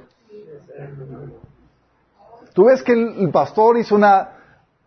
Tú 2.53 2.63
ves 2.63 2.81
que 2.81 2.93
el, 2.93 3.29
pastor 3.29 3.77
hizo 3.77 3.95
una, 3.95 4.29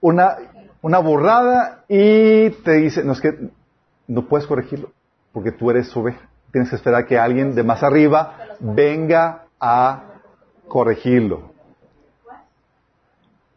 una, 0.00 0.38
una 0.80 0.98
borrada 1.00 1.84
y 1.88 2.48
te 2.64 2.72
dice, 2.76 3.04
no 3.04 3.12
es 3.12 3.20
que 3.20 3.38
no 4.06 4.28
puedes 4.28 4.46
corregirlo, 4.46 4.92
porque 5.30 5.52
tú 5.52 5.70
eres 5.70 5.94
oveja. 5.94 6.26
Tienes 6.52 6.70
que 6.70 6.76
esperar 6.76 7.04
que 7.04 7.18
alguien 7.18 7.54
de 7.54 7.64
más 7.64 7.82
arriba 7.82 8.34
venga 8.60 9.44
a 9.60 10.04
corregirlo. 10.68 11.51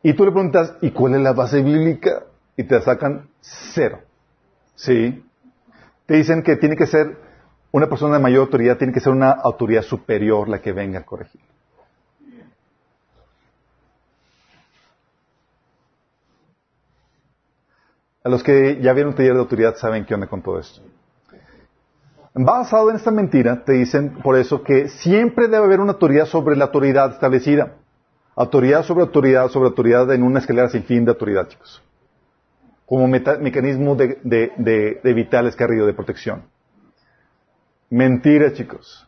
Y 0.05 0.13
tú 0.13 0.23
le 0.23 0.31
preguntas, 0.31 0.75
¿y 0.81 0.91
cuál 0.91 1.15
es 1.15 1.21
la 1.21 1.33
base 1.33 1.63
bíblica? 1.63 2.25
Y 2.55 2.63
te 2.65 2.79
sacan 2.79 3.27
cero. 3.41 4.01
¿Sí? 4.75 5.25
Te 6.05 6.13
dicen 6.13 6.43
que 6.43 6.57
tiene 6.57 6.75
que 6.75 6.85
ser 6.85 7.17
una 7.71 7.87
persona 7.89 8.17
de 8.17 8.21
mayor 8.21 8.41
autoridad, 8.41 8.77
tiene 8.77 8.93
que 8.93 8.99
ser 8.99 9.13
una 9.13 9.31
autoridad 9.31 9.81
superior 9.81 10.47
la 10.47 10.61
que 10.61 10.73
venga 10.73 10.99
a 10.99 11.03
corregir. 11.05 11.41
A 18.23 18.29
los 18.29 18.43
que 18.43 18.79
ya 18.83 18.93
vieron 18.93 19.13
un 19.13 19.17
taller 19.17 19.33
de 19.33 19.39
autoridad 19.39 19.75
saben 19.75 20.05
qué 20.05 20.13
onda 20.13 20.27
con 20.27 20.43
todo 20.43 20.59
esto. 20.59 20.81
Basado 22.35 22.91
en 22.91 22.97
esta 22.97 23.09
mentira, 23.09 23.63
te 23.65 23.73
dicen 23.73 24.19
por 24.21 24.37
eso 24.37 24.61
que 24.61 24.87
siempre 24.87 25.47
debe 25.47 25.65
haber 25.65 25.79
una 25.79 25.93
autoridad 25.93 26.27
sobre 26.27 26.55
la 26.55 26.65
autoridad 26.65 27.13
establecida. 27.13 27.77
Autoridad 28.35 28.83
sobre 28.83 29.03
autoridad 29.03 29.49
sobre 29.49 29.69
autoridad 29.69 30.11
en 30.13 30.23
una 30.23 30.39
escalera 30.39 30.69
sin 30.69 30.83
fin 30.83 31.05
de 31.05 31.11
autoridad, 31.11 31.47
chicos. 31.47 31.81
Como 32.85 33.07
mecanismo 33.07 33.95
de, 33.95 34.19
de, 34.23 34.51
de, 34.57 34.99
de 35.03 35.47
escarrido 35.47 35.87
de 35.87 35.93
protección. 35.93 36.43
Mentira, 37.89 38.51
chicos. 38.53 39.07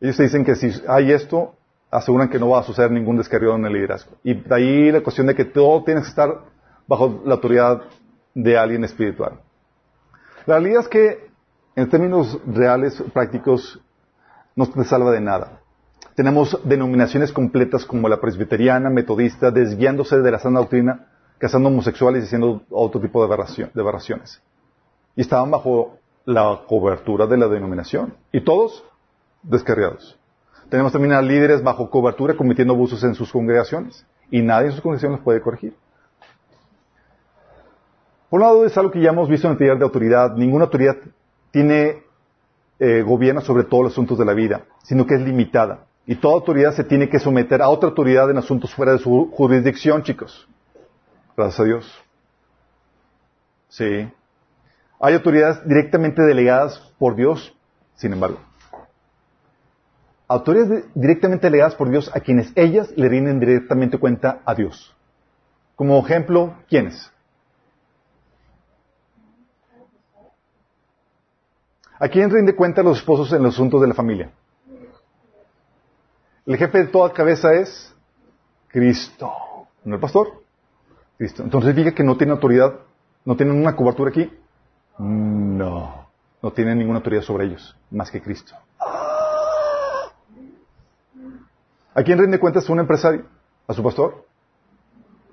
Ellos 0.00 0.16
te 0.16 0.22
dicen 0.22 0.44
que 0.44 0.54
si 0.54 0.72
hay 0.88 1.12
esto, 1.12 1.54
aseguran 1.90 2.30
que 2.30 2.38
no 2.38 2.48
va 2.48 2.60
a 2.60 2.62
suceder 2.62 2.90
ningún 2.90 3.18
descarrío 3.18 3.54
en 3.54 3.66
el 3.66 3.72
liderazgo. 3.74 4.12
Y 4.24 4.34
de 4.34 4.54
ahí 4.54 4.92
la 4.92 5.02
cuestión 5.02 5.26
de 5.26 5.34
que 5.34 5.44
todo 5.44 5.84
tiene 5.84 6.00
que 6.00 6.08
estar 6.08 6.40
bajo 6.86 7.22
la 7.24 7.34
autoridad 7.34 7.82
de 8.34 8.56
alguien 8.56 8.82
espiritual. 8.84 9.40
La 10.46 10.58
realidad 10.58 10.80
es 10.80 10.88
que, 10.88 11.30
en 11.76 11.88
términos 11.90 12.40
reales, 12.46 13.02
prácticos, 13.12 13.78
no 14.60 14.70
te 14.70 14.84
salva 14.84 15.10
de 15.10 15.20
nada. 15.20 15.60
Tenemos 16.14 16.60
denominaciones 16.64 17.32
completas 17.32 17.86
como 17.86 18.08
la 18.08 18.20
presbiteriana, 18.20 18.90
metodista, 18.90 19.50
desviándose 19.50 20.20
de 20.20 20.30
la 20.30 20.38
sana 20.38 20.60
doctrina, 20.60 21.06
casando 21.38 21.70
homosexuales 21.70 22.22
y 22.22 22.26
haciendo 22.26 22.62
otro 22.70 23.00
tipo 23.00 23.26
de, 23.26 23.32
aberraciones. 23.74 24.42
Y 25.16 25.22
estaban 25.22 25.50
bajo 25.50 25.96
la 26.26 26.60
cobertura 26.68 27.26
de 27.26 27.38
la 27.38 27.48
denominación. 27.48 28.14
Y 28.32 28.42
todos 28.42 28.84
descarriados. 29.42 30.18
Tenemos 30.68 30.92
también 30.92 31.14
a 31.14 31.22
líderes 31.22 31.62
bajo 31.62 31.88
cobertura 31.88 32.36
cometiendo 32.36 32.74
abusos 32.74 33.02
en 33.02 33.14
sus 33.14 33.32
congregaciones 33.32 34.06
y 34.30 34.42
nadie 34.42 34.66
en 34.66 34.72
sus 34.72 34.82
congregaciones 34.82 35.18
los 35.18 35.24
puede 35.24 35.40
corregir. 35.40 35.74
Por 38.28 38.40
un 38.40 38.46
lado, 38.46 38.64
es 38.66 38.76
algo 38.76 38.92
que 38.92 39.00
ya 39.00 39.10
hemos 39.10 39.28
visto 39.28 39.48
en 39.48 39.54
el 39.54 39.58
taller 39.58 39.78
de 39.78 39.84
autoridad. 39.84 40.36
Ninguna 40.36 40.66
autoridad 40.66 40.96
tiene 41.50 42.09
eh, 42.80 43.02
gobierno 43.02 43.40
sobre 43.40 43.64
todos 43.64 43.84
los 43.84 43.92
asuntos 43.92 44.18
de 44.18 44.24
la 44.24 44.34
vida, 44.34 44.64
sino 44.82 45.06
que 45.06 45.14
es 45.14 45.20
limitada. 45.20 45.86
Y 46.06 46.16
toda 46.16 46.34
autoridad 46.34 46.74
se 46.74 46.82
tiene 46.82 47.08
que 47.08 47.20
someter 47.20 47.62
a 47.62 47.68
otra 47.68 47.90
autoridad 47.90 48.28
en 48.30 48.38
asuntos 48.38 48.74
fuera 48.74 48.92
de 48.92 48.98
su 48.98 49.30
jurisdicción, 49.32 50.02
chicos. 50.02 50.48
Gracias 51.36 51.60
a 51.60 51.64
Dios. 51.64 52.04
Sí. 53.68 54.08
Hay 54.98 55.14
autoridades 55.14 55.64
directamente 55.64 56.22
delegadas 56.22 56.78
por 56.98 57.14
Dios, 57.14 57.54
sin 57.94 58.12
embargo 58.12 58.40
autoridades 60.30 60.84
directamente 60.94 61.48
delegadas 61.48 61.74
por 61.74 61.90
Dios 61.90 62.08
a 62.14 62.20
quienes 62.20 62.52
ellas 62.54 62.92
le 62.94 63.08
rinden 63.08 63.40
directamente 63.40 63.98
cuenta 63.98 64.40
a 64.44 64.54
Dios. 64.54 64.94
Como 65.74 65.98
ejemplo, 65.98 66.54
¿quiénes? 66.68 67.12
¿A 72.00 72.08
quién 72.08 72.30
rinde 72.30 72.56
cuenta 72.56 72.82
los 72.82 72.96
esposos 72.96 73.30
en 73.34 73.42
los 73.42 73.54
asuntos 73.54 73.78
de 73.82 73.86
la 73.86 73.92
familia? 73.92 74.30
El 76.46 76.56
jefe 76.56 76.78
de 76.78 76.86
toda 76.86 77.12
cabeza 77.12 77.52
es 77.52 77.94
Cristo. 78.68 79.30
¿No 79.84 79.96
el 79.96 80.00
pastor? 80.00 80.42
Cristo. 81.18 81.42
Entonces 81.42 81.68
significa 81.68 81.94
que 81.94 82.02
no 82.02 82.16
tiene 82.16 82.32
autoridad, 82.32 82.74
no 83.26 83.36
tienen 83.36 83.54
una 83.54 83.76
cobertura 83.76 84.08
aquí. 84.08 84.32
No, 84.98 86.08
no 86.42 86.50
tienen 86.52 86.78
ninguna 86.78 87.00
autoridad 87.00 87.22
sobre 87.22 87.44
ellos, 87.44 87.76
más 87.90 88.10
que 88.10 88.22
Cristo. 88.22 88.54
¿A 91.94 92.02
quién 92.02 92.18
rinde 92.18 92.40
cuentas 92.40 92.68
un 92.70 92.80
empresario? 92.80 93.26
¿A 93.66 93.74
su 93.74 93.82
pastor? 93.82 94.24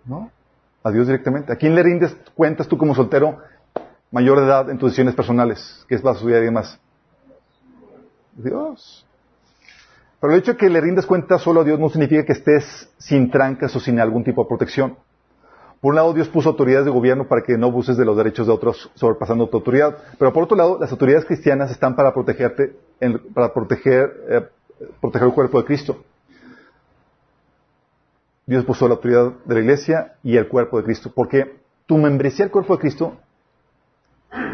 ¿No? 0.03 0.30
A 0.84 0.91
Dios 0.91 1.07
directamente. 1.07 1.53
¿A 1.53 1.56
quién 1.56 1.76
le 1.76 1.84
rindes 1.84 2.14
cuentas 2.35 2.68
tú 2.68 2.77
como 2.77 2.94
soltero 2.94 3.39
mayor 4.11 4.39
de 4.39 4.45
edad 4.45 4.69
en 4.69 4.77
tus 4.77 4.91
decisiones 4.91 5.15
personales? 5.15 5.85
¿Qué 5.88 5.95
es 5.95 6.03
la 6.03 6.13
su 6.13 6.25
vida 6.25 6.39
y 6.39 6.45
demás? 6.45 6.79
Dios. 8.35 9.05
Pero 10.19 10.34
el 10.34 10.39
hecho 10.39 10.53
de 10.53 10.57
que 10.57 10.69
le 10.69 10.81
rindas 10.81 11.05
cuentas 11.05 11.41
solo 11.41 11.61
a 11.61 11.63
Dios 11.63 11.79
no 11.79 11.89
significa 11.89 12.25
que 12.25 12.34
estés 12.34 12.89
sin 12.97 13.29
trancas 13.29 13.75
o 13.75 13.79
sin 13.79 13.99
algún 13.99 14.23
tipo 14.23 14.43
de 14.43 14.47
protección. 14.47 14.97
Por 15.79 15.91
un 15.91 15.95
lado, 15.95 16.13
Dios 16.13 16.27
puso 16.27 16.49
autoridades 16.49 16.85
de 16.85 16.91
gobierno 16.91 17.27
para 17.27 17.43
que 17.43 17.55
no 17.55 17.67
abuses 17.67 17.97
de 17.97 18.05
los 18.05 18.17
derechos 18.17 18.47
de 18.47 18.53
otros 18.53 18.89
sobrepasando 18.95 19.47
tu 19.47 19.57
autoridad. 19.57 19.95
Pero 20.17 20.34
por 20.34 20.43
otro 20.43 20.57
lado, 20.57 20.79
las 20.79 20.91
autoridades 20.91 21.25
cristianas 21.25 21.69
están 21.69 21.95
para 21.95 22.13
protegerte, 22.13 22.75
para 23.34 23.53
proteger, 23.53 24.11
eh, 24.29 24.41
proteger 24.99 25.27
el 25.27 25.34
cuerpo 25.35 25.59
de 25.59 25.65
Cristo. 25.65 26.03
Dios 28.47 28.65
puso 28.65 28.88
la 28.88 28.95
autoridad 28.95 29.34
de 29.45 29.53
la 29.53 29.61
iglesia 29.61 30.15
y 30.23 30.38
el 30.38 30.47
cuerpo 30.47 30.77
de 30.77 30.84
Cristo. 30.85 31.11
Porque 31.13 31.59
tu 31.85 31.97
membresía 31.97 32.45
al 32.45 32.51
cuerpo 32.51 32.75
de 32.75 32.79
Cristo, 32.81 33.17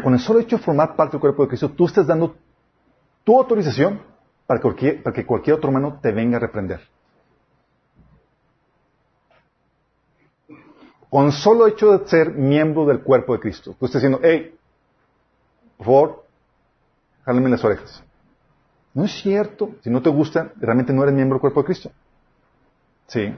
con 0.02 0.14
el 0.14 0.20
solo 0.20 0.40
hecho 0.40 0.56
de 0.56 0.62
formar 0.62 0.96
parte 0.96 1.12
del 1.12 1.20
cuerpo 1.20 1.42
de 1.42 1.48
Cristo, 1.48 1.70
tú 1.70 1.86
estás 1.86 2.06
dando 2.06 2.36
tu 3.24 3.38
autorización 3.38 4.00
para 4.46 4.60
que 4.60 5.26
cualquier, 5.26 5.56
otro 5.56 5.70
hermano 5.70 5.98
te 6.00 6.12
venga 6.12 6.36
a 6.36 6.40
reprender. 6.40 6.80
con 11.14 11.30
solo 11.30 11.68
hecho 11.68 11.96
de 11.96 12.08
ser 12.08 12.32
miembro 12.32 12.86
del 12.86 13.00
cuerpo 13.00 13.34
de 13.34 13.38
Cristo. 13.38 13.76
Tú 13.78 13.86
estás 13.86 14.02
diciendo, 14.02 14.18
hey, 14.20 14.52
por 15.76 15.86
favor, 15.86 16.24
jálenme 17.24 17.50
las 17.50 17.64
orejas. 17.64 18.02
No 18.94 19.04
es 19.04 19.12
cierto. 19.22 19.76
Si 19.82 19.90
no 19.90 20.02
te 20.02 20.10
gusta, 20.10 20.50
realmente 20.56 20.92
no 20.92 21.04
eres 21.04 21.14
miembro 21.14 21.36
del 21.36 21.40
cuerpo 21.40 21.60
de 21.60 21.66
Cristo. 21.66 21.92
Sí. 23.06 23.32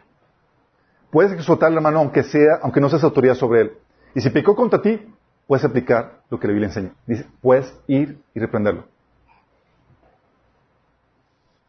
Puedes 1.10 1.44
soltar 1.44 1.70
la 1.70 1.82
mano 1.82 1.98
aunque 1.98 2.22
sea, 2.22 2.60
aunque 2.62 2.80
no 2.80 2.88
seas 2.88 3.04
autoridad 3.04 3.34
sobre 3.34 3.60
él. 3.60 3.72
Y 4.14 4.22
si 4.22 4.30
pecó 4.30 4.56
contra 4.56 4.80
ti, 4.80 4.98
puedes 5.46 5.64
aplicar 5.64 6.20
lo 6.30 6.38
que 6.38 6.46
la 6.46 6.52
Biblia 6.52 6.68
enseña. 6.68 6.92
Dice, 7.06 7.26
puedes 7.40 7.72
ir 7.86 8.18
y 8.34 8.40
reprenderlo. 8.40 8.84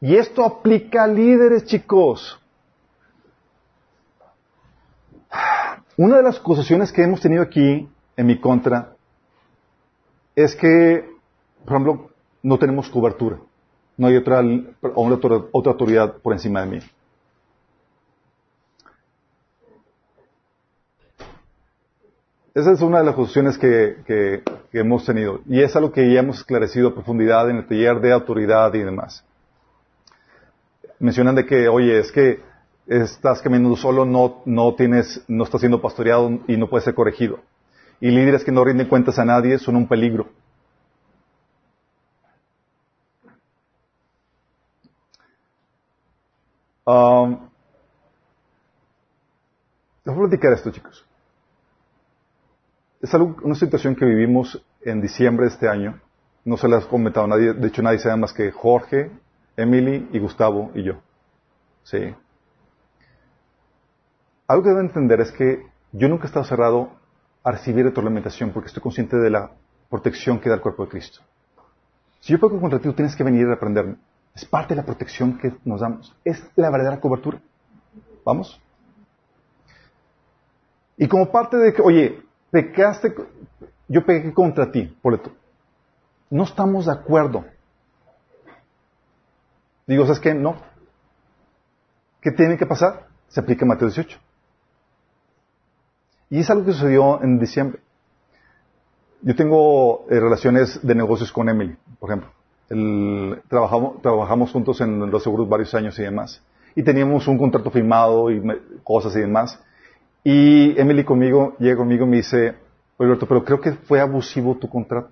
Y 0.02 0.16
esto 0.16 0.44
aplica 0.45 1.04
a 1.04 1.08
líderes, 1.08 1.66
chicos. 1.66 2.40
Una 5.98 6.18
de 6.18 6.24
las 6.24 6.38
acusaciones 6.38 6.91
que 6.91 7.04
hemos 7.04 7.22
tenido 7.22 7.41
aquí 7.41 7.90
en 8.16 8.26
mi 8.26 8.40
contra 8.40 8.95
es 10.36 10.56
que, 10.56 11.10
por 11.66 11.74
ejemplo, 11.74 12.10
no 12.44 12.60
tenemos 12.60 12.90
cobertura. 12.90 13.40
No 13.98 14.06
hay 14.06 14.16
otra, 14.18 14.44
otra, 14.94 15.41
otra 15.52 15.72
autoridad 15.72 16.18
por 16.18 16.34
encima 16.34 16.62
de 16.62 16.68
mí. 16.68 16.80
Esa 22.58 22.72
es 22.72 22.82
una 22.82 22.98
de 22.98 23.04
las 23.04 23.14
acusaciones 23.14 23.56
que, 23.56 23.98
que, 24.08 24.42
hemos 24.80 25.06
tenido. 25.06 25.42
Y 25.46 25.62
es 25.62 25.76
algo 25.76 25.92
que 25.92 26.12
ya 26.12 26.22
hemos 26.22 26.40
esclarecido 26.40 26.88
a 26.88 26.94
profundidad 26.96 27.48
en 27.52 27.58
el 27.58 27.68
taller 27.68 28.02
de 28.02 28.12
autoridad 28.12 28.74
y 28.74 28.80
demás. 28.80 29.24
Mencionan 30.98 31.36
de 31.36 31.46
que, 31.46 31.68
oye, 31.68 32.00
es 32.00 32.12
que 32.12 32.42
estás 32.88 33.44
caminando 33.44 33.76
solo, 33.76 34.06
no, 34.06 34.42
no 34.46 34.74
tienes, 34.74 35.24
no 35.28 35.44
estás 35.44 35.62
siendo 35.62 35.80
pastoreado 35.80 36.32
y 36.48 36.58
no 36.58 36.68
puedes 36.68 36.86
ser 36.86 36.96
corregido. 36.96 37.42
Y 38.02 38.10
líderes 38.10 38.44
que 38.44 38.52
no 38.52 38.64
rinden 38.66 38.88
cuentas 38.88 39.20
a 39.20 39.26
nadie 39.26 39.60
son 39.60 39.76
un 39.76 39.88
peligro. 39.88 40.28
Um, 46.86 47.38
les 50.04 50.16
voy 50.16 50.26
a 50.26 50.30
platicar 50.30 50.54
esto, 50.54 50.72
chicos. 50.72 51.07
Es 53.08 53.14
algo, 53.14 53.38
una 53.42 53.56
situación 53.56 53.96
que 53.96 54.04
vivimos 54.04 54.62
en 54.82 55.00
diciembre 55.00 55.46
de 55.46 55.54
este 55.54 55.70
año. 55.70 55.98
No 56.44 56.58
se 56.58 56.68
las 56.68 56.84
ha 56.84 56.90
comentado 56.90 57.26
a 57.26 57.30
nadie. 57.30 57.54
De 57.54 57.70
hecho, 57.70 57.82
nadie 57.82 58.00
sabe 58.00 58.18
más 58.18 58.34
que 58.34 58.52
Jorge, 58.52 59.10
Emily 59.56 60.10
y 60.12 60.20
Gustavo 60.20 60.72
y 60.76 60.84
yo. 60.84 60.96
Sí. 61.84 62.14
Algo 64.46 64.62
que 64.62 64.70
deben 64.72 64.88
entender 64.88 65.22
es 65.22 65.32
que 65.32 65.66
yo 65.94 66.10
nunca 66.10 66.26
he 66.26 66.28
estado 66.28 66.44
cerrado 66.44 66.90
a 67.46 67.52
recibir 67.54 67.86
retroalimentación 67.86 68.52
porque 68.52 68.68
estoy 68.68 68.84
consciente 68.84 69.16
de 69.16 69.30
la 69.30 69.52
protección 69.90 70.42
que 70.42 70.50
da 70.50 70.56
el 70.56 70.62
cuerpo 70.62 70.84
de 70.84 70.90
Cristo. 70.90 71.22
Si 72.20 72.34
yo 72.34 72.42
peco 72.42 72.60
contra 72.60 72.80
ti, 72.80 72.90
tú 72.90 72.94
tienes 72.94 73.16
que 73.16 73.24
venir 73.24 73.46
a 73.46 73.52
reprenderme. 73.52 73.96
Es 74.36 74.44
parte 74.44 74.76
de 74.76 74.82
la 74.82 74.86
protección 74.86 75.38
que 75.38 75.56
nos 75.64 75.80
damos. 75.80 76.14
Es 76.26 76.44
la 76.58 76.70
verdadera 76.70 77.00
cobertura. 77.00 77.40
¿Vamos? 78.26 78.62
Y 80.98 81.08
como 81.08 81.32
parte 81.32 81.56
de 81.56 81.72
que, 81.72 81.82
oye, 81.82 82.27
pecaste, 82.58 83.14
yo 83.88 84.04
pequé 84.04 84.34
contra 84.34 84.72
ti, 84.72 84.98
por 85.02 85.14
esto. 85.14 85.32
No 86.30 86.44
estamos 86.44 86.88
de 86.88 86.92
acuerdo. 86.92 87.46
Digo, 89.86 90.06
¿sabes 90.06 90.20
qué? 90.20 90.34
No. 90.34 90.56
¿Qué 92.20 92.32
tiene 92.32 92.58
que 92.58 92.66
pasar? 92.66 93.08
Se 93.28 93.40
aplica 93.40 93.66
Mateo 93.66 93.88
18. 93.88 94.20
Y 96.32 96.40
es 96.40 96.50
algo 96.50 96.66
que 96.66 96.74
sucedió 96.74 97.22
en 97.22 97.40
diciembre. 97.40 97.80
Yo 99.22 99.36
tengo 99.36 100.06
eh, 100.10 100.20
relaciones 100.20 100.86
de 100.86 100.96
negocios 100.96 101.32
con 101.32 101.48
Emily, 101.48 101.78
por 102.00 102.10
ejemplo. 102.10 102.32
trabajamos, 103.48 104.02
trabajamos 104.02 104.52
juntos 104.52 104.82
en 104.82 105.12
los 105.12 105.24
seguros 105.24 105.48
varios 105.48 105.74
años 105.76 105.98
y 106.00 106.04
demás. 106.04 106.42
Y 106.76 106.84
teníamos 106.84 107.28
un 107.28 107.38
contrato 107.38 107.70
firmado 107.70 108.32
y 108.32 108.42
cosas 108.84 109.16
y 109.16 109.20
demás. 109.20 109.60
Y 110.30 110.78
Emily 110.78 111.06
conmigo, 111.06 111.56
llega 111.58 111.78
conmigo 111.78 112.06
y 112.06 112.10
me 112.10 112.18
dice, 112.18 112.54
Alberto, 112.99 113.26
pero 113.30 113.45
creo 113.45 113.62
que 113.62 113.72
fue 113.72 114.02
abusivo 114.02 114.58
tu 114.58 114.68
contrato. 114.68 115.12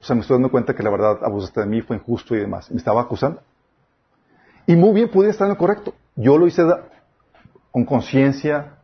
O 0.00 0.04
sea, 0.04 0.14
me 0.14 0.22
estoy 0.22 0.36
dando 0.36 0.48
cuenta 0.48 0.76
que 0.76 0.82
la 0.84 0.90
verdad 0.90 1.18
abusaste 1.24 1.58
de 1.58 1.66
mí, 1.66 1.82
fue 1.82 1.96
injusto 1.96 2.36
y 2.36 2.38
demás. 2.38 2.70
Me 2.70 2.76
estaba 2.76 3.00
acusando. 3.00 3.42
Y 4.64 4.76
muy 4.76 4.92
bien, 4.92 5.10
pude 5.10 5.28
estar 5.28 5.46
en 5.46 5.54
lo 5.54 5.58
correcto. 5.58 5.96
Yo 6.14 6.38
lo 6.38 6.46
hice 6.46 6.62
con 7.72 7.84
conciencia, 7.84 8.76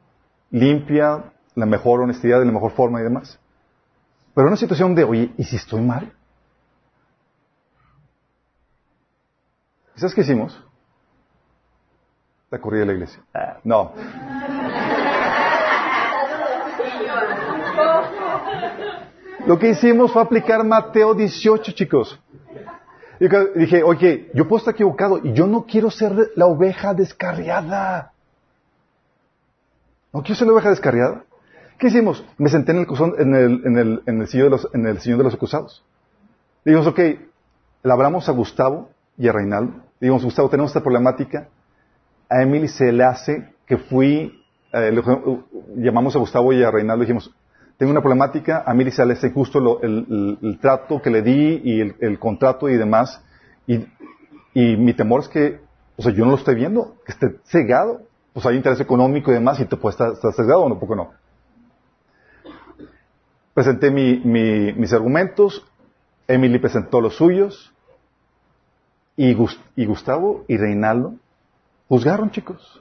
limpia, 0.51 1.32
la 1.55 1.66
mejor 1.66 2.01
honestidad, 2.01 2.40
de 2.40 2.47
la 2.47 2.51
mejor 2.51 2.73
forma 2.73 2.98
y 2.98 3.05
demás. 3.05 3.39
Pero 4.35 4.48
en 4.48 4.48
una 4.48 4.56
situación 4.56 4.97
de, 4.97 5.05
oye, 5.05 5.32
¿y 5.36 5.44
si 5.44 5.55
estoy 5.55 5.82
mal? 5.82 6.12
¿Sabes 9.94 10.16
qué 10.16 10.23
hicimos? 10.23 10.60
La 12.51 12.59
corrida 12.59 12.81
de 12.81 12.86
la 12.86 12.93
iglesia. 12.94 13.23
No. 13.62 13.93
Lo 19.46 19.58
que 19.58 19.70
hicimos 19.70 20.12
fue 20.12 20.22
aplicar 20.22 20.64
Mateo 20.64 21.14
18, 21.14 21.72
chicos. 21.72 22.20
Dije, 23.18 23.82
oye, 23.82 24.30
yo 24.34 24.46
puedo 24.46 24.58
estar 24.58 24.74
equivocado 24.74 25.18
y 25.22 25.32
yo 25.32 25.46
no 25.46 25.64
quiero 25.64 25.90
ser 25.90 26.30
la 26.36 26.46
oveja 26.46 26.94
descarriada. 26.94 28.12
¿No 30.12 30.22
quiero 30.22 30.36
ser 30.36 30.46
la 30.46 30.52
oveja 30.52 30.70
descarriada? 30.70 31.24
¿Qué 31.78 31.88
hicimos? 31.88 32.24
Me 32.38 32.48
senté 32.48 32.72
en 32.72 32.78
el, 32.78 32.86
en 33.18 33.34
el, 33.34 33.62
en 33.64 33.78
el, 33.78 34.02
en 34.06 34.20
el, 34.20 34.28
sillón, 34.28 34.46
de 34.46 34.50
los, 34.50 34.68
en 34.72 34.86
el 34.86 34.98
de 34.98 35.24
los 35.24 35.34
acusados. 35.34 35.84
Dijimos, 36.64 36.86
ok, 36.86 36.98
le 36.98 37.92
hablamos 37.92 38.28
a 38.28 38.32
Gustavo 38.32 38.90
y 39.16 39.28
a 39.28 39.32
Reinaldo. 39.32 39.74
Dijimos, 40.00 40.24
Gustavo, 40.24 40.48
tenemos 40.48 40.70
esta 40.70 40.82
problemática. 40.82 41.48
A 42.28 42.42
Emily 42.42 42.68
se 42.68 42.92
le 42.92 43.04
hace 43.04 43.52
que 43.66 43.78
fui, 43.78 44.44
eh, 44.72 45.02
llamamos 45.76 46.14
a 46.14 46.18
Gustavo 46.18 46.52
y 46.52 46.62
a 46.62 46.70
Reinaldo 46.70 47.04
y 47.04 47.06
dijimos, 47.06 47.34
tengo 47.78 47.92
una 47.92 48.02
problemática, 48.02 48.64
a 48.66 48.74
se 48.90 49.06
le 49.06 49.14
hace 49.14 49.30
justo 49.30 49.80
el, 49.80 50.59
trato 50.60 51.00
que 51.00 51.10
le 51.10 51.22
di 51.22 51.60
y 51.64 51.80
el, 51.80 52.18
contrato 52.18 52.68
y 52.68 52.76
demás. 52.76 53.22
Y, 53.66 53.86
mi 54.55 54.92
temor 54.92 55.20
es 55.20 55.28
que, 55.28 55.60
o 55.96 56.02
sea, 56.02 56.12
yo 56.12 56.24
no 56.24 56.32
lo 56.32 56.36
estoy 56.36 56.56
viendo, 56.56 56.96
que 57.06 57.12
esté 57.12 57.36
cegado 57.44 58.02
pues 58.32 58.46
hay 58.46 58.56
interés 58.56 58.78
económico 58.78 59.32
y 59.32 59.34
demás 59.34 59.59
y 59.59 59.64
te 59.64 59.76
puede 59.76 59.94
estar, 59.94 60.14
sesgado 60.32 60.62
o 60.62 60.68
no, 60.68 60.78
poco 60.78 60.94
no. 60.94 61.10
Presenté 63.52 63.90
mis 63.90 64.92
argumentos, 64.92 65.66
Emily 66.28 66.60
presentó 66.60 67.00
los 67.00 67.16
suyos 67.16 67.72
y, 69.16 69.36
y 69.74 69.86
Gustavo 69.86 70.44
y 70.46 70.56
Reinaldo 70.56 71.14
juzgaron, 71.88 72.30
chicos. 72.30 72.80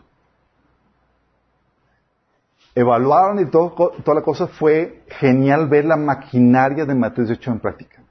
Evaluaron 2.79 3.39
y 3.39 3.45
todo, 3.47 3.71
toda 4.03 4.13
la 4.13 4.21
cosa 4.21 4.45
fue 4.45 5.01
genial 5.07 5.67
ver 5.67 5.85
la 5.85 5.97
maquinaria 5.97 6.85
de 6.85 6.93
Mateo 6.93 7.25
18 7.25 7.53
en 7.53 7.59
práctica. 7.59 8.03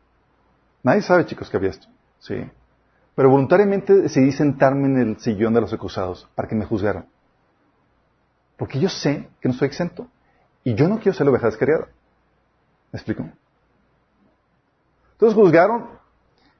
Nadie 0.82 1.02
sabe, 1.02 1.24
chicos, 1.24 1.48
que 1.48 1.56
había 1.56 1.70
esto. 1.70 1.86
Sí. 2.18 2.34
Pero 3.14 3.30
voluntariamente 3.30 3.94
decidí 3.94 4.32
sentarme 4.32 4.88
en 4.88 4.98
el 4.98 5.20
sillón 5.20 5.54
de 5.54 5.60
los 5.60 5.72
acusados 5.72 6.28
para 6.34 6.48
que 6.48 6.56
me 6.56 6.64
juzgaran. 6.64 7.06
Porque 8.56 8.80
yo 8.80 8.88
sé 8.88 9.28
que 9.40 9.48
no 9.48 9.54
soy 9.54 9.68
exento. 9.68 10.08
Y 10.64 10.74
yo 10.74 10.88
no 10.88 10.98
quiero 10.98 11.16
ser 11.16 11.26
la 11.26 11.30
oveja 11.30 11.46
descarriada. 11.46 11.86
¿Me 12.90 12.96
explico? 12.96 13.24
Entonces 15.12 15.36
juzgaron 15.36 15.90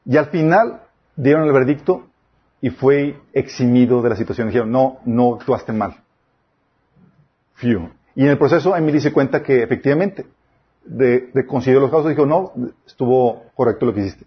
y 0.05 0.16
al 0.16 0.27
final 0.27 0.81
dieron 1.16 1.43
el 1.43 1.53
veredicto 1.53 2.07
y 2.61 2.70
fue 2.70 3.20
eximido 3.33 4.01
de 4.01 4.11
la 4.11 4.16
situación. 4.16 4.47
Dijeron, 4.47 4.70
no, 4.70 4.99
no 5.05 5.35
actuaste 5.35 5.73
mal. 5.73 6.06
Y 7.62 8.23
en 8.23 8.31
el 8.31 8.39
proceso 8.39 8.77
Emily 8.77 9.01
se 9.01 9.12
cuenta 9.12 9.43
que 9.43 9.62
efectivamente, 9.62 10.27
de, 10.85 11.31
de 11.33 11.47
consideró 11.47 11.81
los 11.81 11.91
casos, 11.91 12.09
dijo, 12.09 12.27
no, 12.27 12.53
estuvo 12.87 13.45
correcto 13.55 13.87
lo 13.87 13.95
que 13.95 14.01
hiciste. 14.01 14.27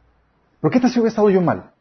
¿Pero 0.62 0.72
qué 0.72 0.80
tal 0.80 0.90
si 0.90 1.00
hubiera 1.00 1.10
estado 1.10 1.30
yo 1.30 1.42
mal? 1.42 1.72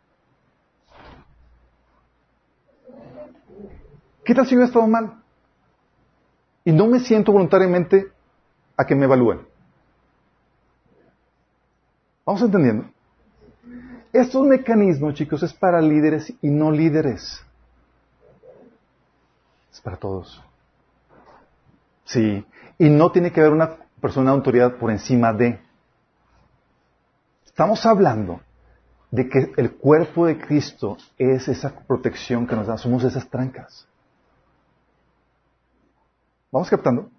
¿Qué 4.25 4.35
tal 4.35 4.47
si 4.47 4.55
hubiera 4.55 4.67
estado 4.67 4.87
mal? 4.87 5.19
y 6.69 6.73
no 6.73 6.87
me 6.87 7.01
siento 7.01 7.33
voluntariamente 7.33 8.13
a 8.77 8.85
que 8.85 8.95
me 8.95 9.07
evalúen. 9.07 9.41
¿Vamos 12.27 12.43
entendiendo? 12.43 12.91
Estos 14.13 14.47
mecanismos, 14.47 15.15
chicos, 15.15 15.43
es 15.43 15.55
para 15.55 15.81
líderes 15.81 16.31
y 16.43 16.51
no 16.51 16.71
líderes. 16.71 17.43
Es 19.73 19.81
para 19.81 19.97
todos. 19.97 20.43
Sí. 22.09 22.45
Y 22.79 22.89
no 22.89 23.13
tiene 23.13 23.33
que 23.33 23.41
haber 23.41 23.53
una 23.53 23.77
persona 24.01 24.31
de 24.31 24.37
autoridad 24.37 24.77
por 24.77 24.91
encima 24.91 25.33
de. 25.33 25.61
Estamos 27.45 27.85
hablando 27.85 28.41
de 29.11 29.29
que 29.29 29.53
el 29.57 29.77
cuerpo 29.77 30.27
de 30.27 30.39
Cristo 30.39 30.97
es 31.19 31.49
esa 31.49 31.75
protección 31.87 32.47
que 32.47 32.57
nos 32.57 32.67
da, 32.67 32.79
somos 32.79 33.05
esas 33.05 33.29
trancas. 33.29 33.87
¿Vamos 36.51 36.71
captando? 36.71 37.11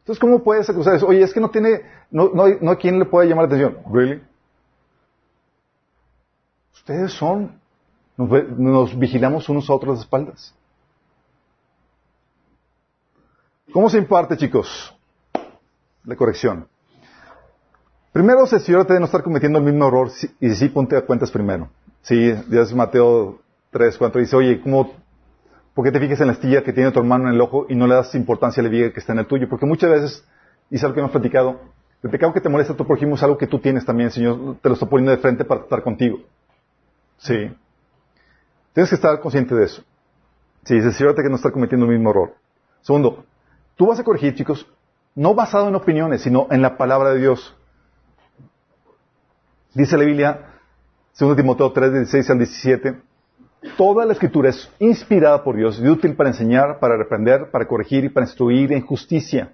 Entonces, 0.00 0.20
¿cómo 0.20 0.42
puedes 0.42 0.68
acusar 0.70 0.94
eso? 0.94 1.06
Oye, 1.06 1.22
es 1.22 1.34
que 1.34 1.40
no 1.40 1.50
tiene, 1.50 1.82
no, 2.10 2.30
no, 2.32 2.46
no 2.60 2.70
hay 2.70 2.76
quien 2.76 2.98
le 2.98 3.04
pueda 3.06 3.28
llamar 3.28 3.48
la 3.48 3.56
atención. 3.56 3.82
¿Really? 3.92 4.22
Ustedes 6.72 7.12
son, 7.12 7.60
nos 8.16 8.96
vigilamos 8.96 9.48
unos 9.48 9.68
a 9.68 9.74
otros 9.74 9.96
las 9.96 10.04
espaldas. 10.04 10.54
¿Cómo 13.72 13.90
se 13.90 13.98
imparte, 13.98 14.36
chicos? 14.36 14.94
La 16.04 16.16
corrección. 16.16 16.66
Primero, 18.12 18.44
asesórate 18.44 18.94
de 18.94 19.00
no 19.00 19.06
estar 19.06 19.22
cometiendo 19.22 19.58
el 19.58 19.64
mismo 19.64 19.86
error 19.86 20.10
y 20.40 20.54
sí 20.54 20.68
ponte 20.70 20.96
a 20.96 21.02
cuentas 21.02 21.30
primero. 21.30 21.68
Sí, 22.00 22.30
es 22.50 22.74
Mateo 22.74 23.40
3, 23.70 23.98
4, 23.98 24.20
dice, 24.22 24.36
oye, 24.36 24.60
¿cómo, 24.62 24.94
¿por 25.74 25.84
qué 25.84 25.92
te 25.92 26.00
fijas 26.00 26.20
en 26.20 26.28
la 26.28 26.32
astilla 26.32 26.64
que 26.64 26.72
tiene 26.72 26.90
tu 26.92 26.98
hermano 26.98 27.28
en 27.28 27.34
el 27.34 27.40
ojo 27.40 27.66
y 27.68 27.74
no 27.74 27.86
le 27.86 27.94
das 27.94 28.14
importancia 28.14 28.62
a 28.62 28.64
la 28.64 28.70
viga 28.70 28.90
que 28.90 29.00
está 29.00 29.12
en 29.12 29.18
el 29.18 29.26
tuyo? 29.26 29.48
Porque 29.50 29.66
muchas 29.66 29.90
veces, 29.90 30.24
y 30.70 30.76
es 30.76 30.84
algo 30.84 30.94
que 30.94 31.00
hemos 31.00 31.12
platicado, 31.12 31.60
el 32.02 32.10
pecado 32.10 32.32
que 32.32 32.40
te 32.40 32.48
molesta 32.48 32.72
a 32.72 32.76
tu 32.76 32.86
prójimo 32.86 33.16
es 33.16 33.22
algo 33.22 33.36
que 33.36 33.46
tú 33.46 33.58
tienes 33.58 33.84
también, 33.84 34.10
Señor 34.10 34.56
te 34.62 34.68
lo 34.70 34.74
está 34.74 34.86
poniendo 34.86 35.10
de 35.10 35.18
frente 35.18 35.44
para 35.44 35.60
estar 35.60 35.82
contigo. 35.82 36.20
Sí. 37.18 37.54
Tienes 38.72 38.88
que 38.88 38.96
estar 38.96 39.20
consciente 39.20 39.54
de 39.54 39.64
eso. 39.64 39.82
Sí, 40.64 40.78
asesórate 40.78 41.22
que 41.22 41.28
no 41.28 41.36
estar 41.36 41.52
cometiendo 41.52 41.84
el 41.84 41.92
mismo 41.92 42.10
error. 42.10 42.34
Segundo, 42.80 43.24
tú 43.78 43.86
vas 43.86 43.98
a 43.98 44.04
corregir, 44.04 44.34
chicos, 44.34 44.66
no 45.14 45.34
basado 45.34 45.68
en 45.68 45.74
opiniones, 45.74 46.20
sino 46.20 46.46
en 46.50 46.60
la 46.60 46.76
palabra 46.76 47.10
de 47.14 47.20
Dios. 47.20 47.56
Dice 49.74 49.96
la 49.96 50.04
Biblia, 50.04 50.40
2 51.18 51.36
Timoteo 51.36 51.72
3, 51.72 51.92
16 51.92 52.30
al 52.30 52.38
17, 52.38 53.00
toda 53.76 54.04
la 54.04 54.12
escritura 54.12 54.50
es 54.50 54.70
inspirada 54.78 55.42
por 55.42 55.56
Dios 55.56 55.80
y 55.80 55.88
útil 55.88 56.14
para 56.16 56.30
enseñar, 56.30 56.78
para 56.80 56.96
reprender, 56.96 57.50
para 57.50 57.66
corregir 57.66 58.04
y 58.04 58.08
para 58.08 58.26
instruir 58.26 58.72
en 58.72 58.84
justicia, 58.84 59.52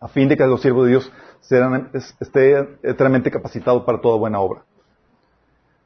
a 0.00 0.08
fin 0.08 0.28
de 0.28 0.36
que 0.36 0.46
los 0.46 0.60
siervos 0.60 0.84
de 0.84 0.90
Dios 0.90 1.12
sean, 1.40 1.90
es- 1.92 2.14
esté 2.20 2.58
eternamente 2.82 3.30
capacitados 3.30 3.82
para 3.84 4.00
toda 4.00 4.16
buena 4.18 4.40
obra. 4.40 4.62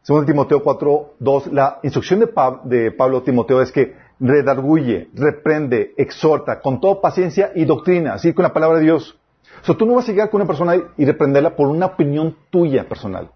2 0.07 0.27
Timoteo 0.27 0.63
4, 0.63 1.15
2, 1.21 1.47
la 1.53 1.79
instrucción 1.83 2.21
de 2.65 2.91
Pablo 2.91 3.19
a 3.19 3.25
Timoteo 3.25 3.61
es 3.63 3.71
que 3.71 3.97
redarguye, 4.23 5.11
reprende, 5.15 5.93
exhorta 5.97 6.61
con 6.61 6.81
toda 6.81 7.01
paciencia 7.01 7.51
y 7.55 7.65
doctrina, 7.65 8.15
así 8.15 8.33
con 8.33 8.45
la 8.45 8.53
palabra 8.53 8.79
de 8.79 8.85
Dios. 8.85 9.19
O 9.61 9.65
sea, 9.65 9.77
tú 9.77 9.85
no 9.85 9.95
vas 9.97 10.09
a 10.09 10.13
llegar 10.13 10.31
con 10.31 10.41
una 10.41 10.47
persona 10.47 10.77
y- 10.97 11.05
reprenderla 11.05 11.55
por 11.57 11.69
una 11.69 11.87
opinión 11.87 12.37
tuya 12.51 12.89
personal. 12.89 13.31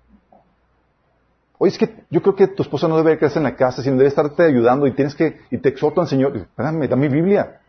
Oye, 1.58 1.72
es 1.72 1.78
que 1.78 2.04
yo 2.10 2.22
creo 2.22 2.36
que 2.36 2.46
tu 2.48 2.62
esposa 2.62 2.86
no 2.86 2.96
debe 2.96 3.18
quedarse 3.18 3.38
en 3.38 3.44
la 3.44 3.56
casa, 3.56 3.82
sino 3.82 3.96
debe 3.96 4.08
estarte 4.08 4.44
ayudando 4.44 4.86
y 4.86 4.92
tienes 4.92 5.14
que, 5.14 5.40
y 5.50 5.58
te 5.58 5.70
exhorto 5.70 6.00
al 6.00 6.06
Señor. 6.06 6.36
Espérame, 6.36 6.86
dame 6.88 7.08
Biblia. 7.08 7.60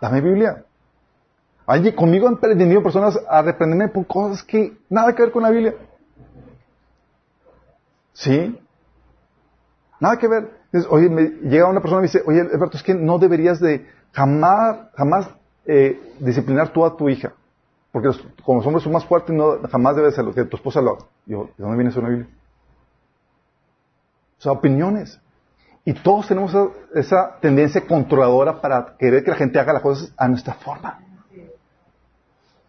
Dame 0.00 0.20
Biblia. 0.20 0.64
Allí 1.66 1.92
conmigo 1.92 2.28
han 2.28 2.36
pretendido 2.36 2.82
personas 2.82 3.18
a 3.28 3.40
reprenderme 3.42 3.88
por 3.88 4.06
cosas 4.06 4.42
que 4.42 4.76
nada 4.90 5.14
que 5.14 5.22
ver 5.22 5.32
con 5.32 5.42
la 5.42 5.50
Biblia. 5.50 5.74
¿Sí? 8.12 8.58
Nada 9.98 10.18
que 10.18 10.28
ver. 10.28 10.50
Oye, 10.88 11.08
me 11.08 11.22
llega 11.48 11.68
una 11.68 11.80
persona 11.80 12.00
y 12.00 12.02
me 12.02 12.08
dice, 12.08 12.22
oye, 12.26 12.40
Alberto, 12.40 12.76
es 12.76 12.82
que 12.82 12.94
no 12.94 13.18
deberías 13.18 13.60
de 13.60 13.86
jamás, 14.12 14.88
jamás 14.94 15.28
eh, 15.66 16.00
disciplinar 16.18 16.72
tú 16.72 16.84
a 16.84 16.96
tu 16.96 17.08
hija. 17.08 17.32
Porque 17.92 18.08
como 18.44 18.58
los 18.58 18.66
hombres 18.66 18.82
son 18.82 18.92
más 18.92 19.04
fuertes, 19.04 19.36
jamás 19.70 19.94
debe 19.94 20.10
ser 20.10 20.24
lo 20.24 20.34
que 20.34 20.44
tu 20.44 20.56
esposa 20.56 20.80
lo 20.80 20.92
haga. 20.92 21.04
Yo, 21.26 21.44
¿de 21.56 21.62
dónde 21.62 21.76
viene 21.76 21.90
eso 21.90 22.00
en 22.00 22.04
la 22.04 22.10
Biblia? 22.10 22.28
O 24.38 24.42
sea, 24.42 24.52
opiniones. 24.52 25.20
Y 25.84 25.92
todos 25.92 26.26
tenemos 26.26 26.50
esa, 26.50 26.68
esa 26.94 27.36
tendencia 27.40 27.86
controladora 27.86 28.60
para 28.60 28.96
querer 28.98 29.22
que 29.22 29.30
la 29.30 29.36
gente 29.36 29.60
haga 29.60 29.74
las 29.74 29.82
cosas 29.82 30.12
a 30.16 30.26
nuestra 30.26 30.54
forma. 30.54 30.98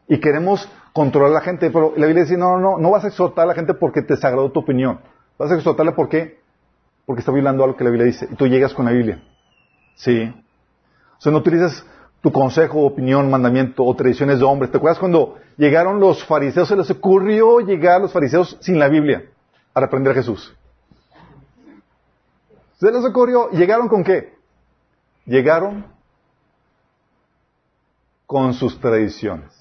Y 0.07 0.19
queremos 0.19 0.69
controlar 0.93 1.31
a 1.31 1.33
la 1.35 1.41
gente, 1.41 1.71
pero 1.71 1.93
la 1.97 2.05
Biblia 2.05 2.23
dice, 2.23 2.37
no, 2.37 2.59
no, 2.59 2.73
no, 2.73 2.77
no 2.77 2.91
vas 2.91 3.03
a 3.05 3.07
exhortar 3.07 3.45
a 3.45 3.47
la 3.47 3.55
gente 3.55 3.73
porque 3.73 4.01
te 4.01 4.13
desagradó 4.13 4.51
tu 4.51 4.59
opinión. 4.59 4.99
Vas 5.37 5.51
a 5.51 5.55
exhortarla 5.55 5.95
porque, 5.95 6.39
porque 7.05 7.19
está 7.19 7.31
violando 7.31 7.63
algo 7.63 7.77
que 7.77 7.83
la 7.83 7.89
Biblia 7.89 8.07
dice. 8.07 8.27
Y 8.31 8.35
tú 8.35 8.47
llegas 8.47 8.73
con 8.73 8.85
la 8.85 8.91
Biblia. 8.91 9.21
Sí. 9.95 10.33
O 11.17 11.21
sea, 11.21 11.31
no 11.31 11.39
utilizas 11.39 11.85
tu 12.21 12.31
consejo, 12.31 12.81
opinión, 12.81 13.29
mandamiento 13.29 13.83
o 13.83 13.95
tradiciones 13.95 14.39
de 14.39 14.45
hombres. 14.45 14.71
¿Te 14.71 14.77
acuerdas 14.77 14.99
cuando 14.99 15.37
llegaron 15.57 15.99
los 15.99 16.23
fariseos? 16.25 16.67
Se 16.67 16.75
les 16.75 16.89
ocurrió 16.89 17.59
llegar 17.59 18.01
los 18.01 18.11
fariseos 18.11 18.57
sin 18.61 18.79
la 18.79 18.87
Biblia 18.87 19.25
a 19.73 19.79
reprender 19.79 20.11
a 20.11 20.15
Jesús. 20.15 20.55
Se 22.79 22.91
les 22.91 23.05
ocurrió. 23.05 23.49
¿Llegaron 23.51 23.87
con 23.87 24.03
qué? 24.03 24.33
Llegaron 25.25 25.85
con 28.25 28.53
sus 28.53 28.79
tradiciones. 28.79 29.54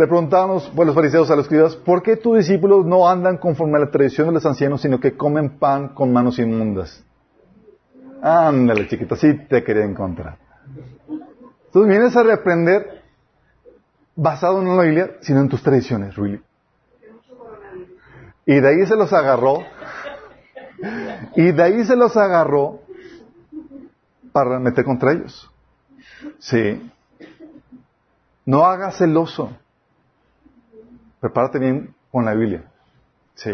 Le 0.00 0.06
preguntamos, 0.06 0.72
pues, 0.74 0.86
los 0.86 0.94
fariseos 0.94 1.30
a 1.30 1.36
los 1.36 1.44
escribas, 1.44 1.76
¿por 1.76 2.02
qué 2.02 2.16
tus 2.16 2.38
discípulos 2.38 2.86
no 2.86 3.06
andan 3.06 3.36
conforme 3.36 3.76
a 3.76 3.80
la 3.80 3.90
tradición 3.90 4.28
de 4.28 4.32
los 4.32 4.46
ancianos, 4.46 4.80
sino 4.80 4.98
que 4.98 5.14
comen 5.14 5.58
pan 5.58 5.88
con 5.88 6.10
manos 6.10 6.38
inmundas? 6.38 7.04
Ándale, 8.22 8.88
chiquito, 8.88 9.14
sí 9.14 9.34
te 9.46 9.62
quería 9.62 9.84
encontrar. 9.84 10.38
Entonces 11.66 11.90
vienes 11.90 12.16
a 12.16 12.22
reprender 12.22 13.02
basado 14.16 14.62
no 14.62 14.70
en 14.70 14.76
la 14.78 14.82
Biblia, 14.84 15.16
sino 15.20 15.40
en 15.40 15.50
tus 15.50 15.62
tradiciones, 15.62 16.16
really. 16.16 16.40
Y 18.46 18.58
de 18.58 18.68
ahí 18.68 18.86
se 18.86 18.96
los 18.96 19.12
agarró. 19.12 19.58
Y 21.36 21.52
de 21.52 21.62
ahí 21.62 21.84
se 21.84 21.94
los 21.94 22.16
agarró 22.16 22.80
para 24.32 24.58
meter 24.58 24.82
contra 24.82 25.12
ellos. 25.12 25.50
Sí. 26.38 26.90
No 28.46 28.64
hagas 28.64 28.96
celoso. 28.96 29.50
Prepárate 31.20 31.58
bien 31.58 31.94
con 32.10 32.24
la 32.24 32.34
Biblia. 32.34 32.64
Sí. 33.34 33.50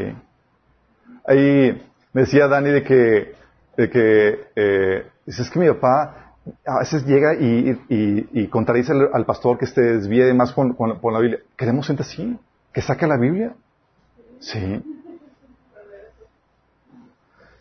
Ahí 1.26 1.82
me 2.12 2.22
decía 2.22 2.48
Dani 2.48 2.70
de 2.70 2.82
que, 2.82 3.34
de 3.76 3.90
que 3.90 4.48
eh, 4.54 5.06
es 5.26 5.50
que 5.50 5.58
mi 5.58 5.68
papá 5.68 6.34
a 6.64 6.78
veces 6.78 7.04
llega 7.04 7.34
y, 7.34 7.78
y, 7.88 8.28
y 8.32 8.46
contradice 8.48 8.92
al, 8.92 9.26
pastor 9.26 9.58
que 9.58 9.66
se 9.66 9.80
desvíe 9.80 10.32
más 10.32 10.52
con, 10.52 10.74
con, 10.74 11.12
la 11.12 11.18
Biblia. 11.18 11.40
Queremos 11.56 11.86
gente 11.86 12.02
así, 12.02 12.38
que 12.72 12.80
saque 12.80 13.06
la 13.06 13.16
Biblia. 13.16 13.54
Sí. 14.38 14.82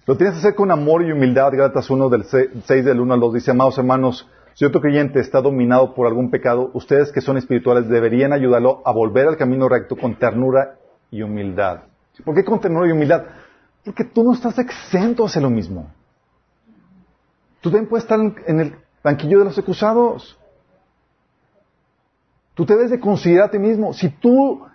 Lo 0.06 0.15
tienes 0.15 0.36
que 0.36 0.40
hacer 0.40 0.56
con 0.56 0.72
amor 0.72 1.02
y 1.03 1.11
humildad. 1.11 1.52
Gálatas 1.52 1.90
1 1.90 2.10
del 2.10 2.26
6 2.26 2.86
del 2.86 2.99
1 2.99 3.14
al 3.14 3.19
2 3.19 3.34
dice, 3.34 3.52
amados 3.52 3.77
hermanos, 3.80 4.30
si 4.56 4.64
otro 4.64 4.80
creyente 4.80 5.19
está 5.19 5.41
dominado 5.41 5.94
por 5.94 6.07
algún 6.07 6.32
pecado, 6.32 6.72
ustedes 6.73 7.11
que 7.11 7.19
son 7.19 7.36
espirituales 7.36 7.90
deberían 7.90 8.32
ayudarlo 8.32 8.82
a 8.86 8.94
volver 8.94 9.27
al 9.27 9.36
camino 9.36 9.68
recto 9.68 9.98
con 9.98 10.15
ternura 10.15 10.77
y 11.11 11.22
humildad. 11.22 11.82
¿Por 12.23 12.34
qué 12.34 12.45
con 12.45 12.61
ternura 12.61 12.88
y 12.88 12.94
humildad? 12.94 13.26
Porque 13.84 14.06
tú 14.06 14.23
no 14.23 14.32
estás 14.32 14.57
exento 14.57 15.23
a 15.23 15.26
hacer 15.26 15.44
lo 15.44 15.49
mismo. 15.49 15.91
Tú 17.60 17.69
también 17.69 17.90
puedes 17.90 18.06
estar 18.06 18.18
en 18.18 18.60
el 18.61 18.76
banquillo 19.03 19.40
de 19.40 19.45
los 19.45 19.57
acusados. 19.57 20.40
Tú 22.53 22.65
debes 22.65 22.91
de 22.91 22.99
considerar 23.02 23.49
a 23.49 23.52
ti 23.52 23.60
mismo. 23.60 23.91
Si 23.91 24.07
tú 24.07 24.65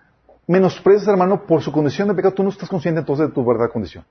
menosprecias, 0.46 1.08
hermano, 1.08 1.46
por 1.46 1.62
su 1.62 1.72
condición 1.72 2.08
de 2.08 2.14
pecado, 2.14 2.34
tú 2.34 2.42
no 2.42 2.50
estás 2.50 2.68
consciente 2.68 3.00
entonces 3.00 3.28
de 3.28 3.32
tu 3.32 3.42
verdadera 3.42 3.72
condición. 3.72 4.04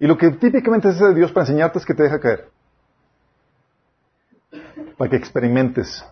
Y 0.00 0.06
lo 0.06 0.16
que 0.16 0.30
típicamente 0.30 0.88
hace 0.88 1.12
Dios 1.12 1.30
para 1.32 1.44
enseñarte 1.44 1.80
es 1.80 1.84
que 1.84 1.92
te 1.92 2.04
deja 2.04 2.18
caer. 2.18 2.57
Para 4.98 5.10
que 5.10 5.16
experimentes. 5.16 6.04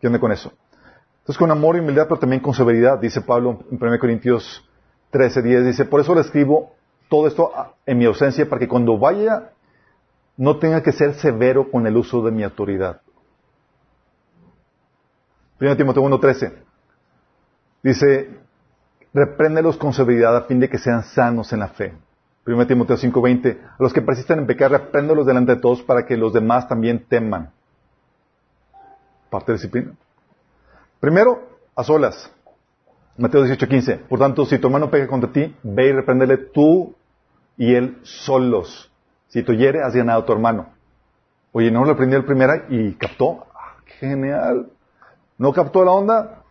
¿Qué 0.00 0.06
onda 0.06 0.20
con 0.20 0.30
eso? 0.30 0.52
Entonces, 1.20 1.38
con 1.38 1.50
amor 1.50 1.76
y 1.76 1.80
humildad, 1.80 2.06
pero 2.06 2.20
también 2.20 2.40
con 2.40 2.54
severidad, 2.54 2.98
dice 2.98 3.20
Pablo 3.20 3.64
en 3.70 3.82
1 3.82 3.98
Corintios 3.98 4.64
13, 5.10 5.42
10, 5.42 5.64
dice, 5.64 5.84
por 5.84 6.00
eso 6.00 6.14
le 6.14 6.20
escribo 6.20 6.74
todo 7.08 7.26
esto 7.26 7.52
en 7.84 7.98
mi 7.98 8.04
ausencia, 8.04 8.48
para 8.48 8.60
que 8.60 8.68
cuando 8.68 8.98
vaya 8.98 9.50
no 10.36 10.58
tenga 10.58 10.82
que 10.82 10.92
ser 10.92 11.14
severo 11.14 11.70
con 11.70 11.86
el 11.86 11.96
uso 11.96 12.22
de 12.22 12.30
mi 12.30 12.44
autoridad. 12.44 13.00
1 15.60 15.76
Timoteo 15.76 16.02
1, 16.02 16.20
13, 16.20 16.52
dice, 17.82 18.30
repréndelos 19.12 19.76
con 19.76 19.92
severidad 19.92 20.36
a 20.36 20.42
fin 20.42 20.60
de 20.60 20.68
que 20.68 20.78
sean 20.78 21.02
sanos 21.02 21.52
en 21.52 21.60
la 21.60 21.68
fe. 21.68 21.94
1 22.46 22.66
Timoteo 22.66 22.96
5:20, 22.96 23.58
a 23.78 23.82
los 23.82 23.92
que 23.92 24.00
persisten 24.00 24.38
en 24.38 24.46
pecar, 24.46 24.70
repréndolos 24.70 25.26
delante 25.26 25.56
de 25.56 25.60
todos 25.60 25.82
para 25.82 26.06
que 26.06 26.16
los 26.16 26.32
demás 26.32 26.68
también 26.68 27.04
teman. 27.08 27.50
Parte 29.30 29.52
de 29.52 29.58
disciplina. 29.58 29.92
Primero, 31.00 31.48
a 31.74 31.84
solas. 31.84 32.32
Mateo 33.16 33.44
18:15, 33.44 34.06
por 34.08 34.18
tanto, 34.18 34.46
si 34.46 34.58
tu 34.58 34.68
hermano 34.68 34.90
peca 34.90 35.08
contra 35.08 35.32
ti, 35.32 35.54
ve 35.62 35.88
y 35.88 35.92
repréndele 35.92 36.36
tú 36.36 36.94
y 37.56 37.74
él 37.74 37.98
solos. 38.02 38.90
Si 39.28 39.42
tú 39.42 39.52
hiere, 39.52 39.82
has 39.82 39.94
ganado 39.94 40.22
a 40.22 40.24
tu 40.24 40.32
hermano. 40.32 40.68
Oye, 41.52 41.70
no 41.70 41.84
lo 41.84 41.92
aprendió 41.92 42.18
el 42.18 42.24
primera 42.24 42.66
y 42.68 42.94
captó. 42.94 43.46
Ah, 43.54 43.76
genial. 43.98 44.70
¿No 45.36 45.52
captó 45.52 45.84
la 45.84 45.92
onda? 45.92 46.42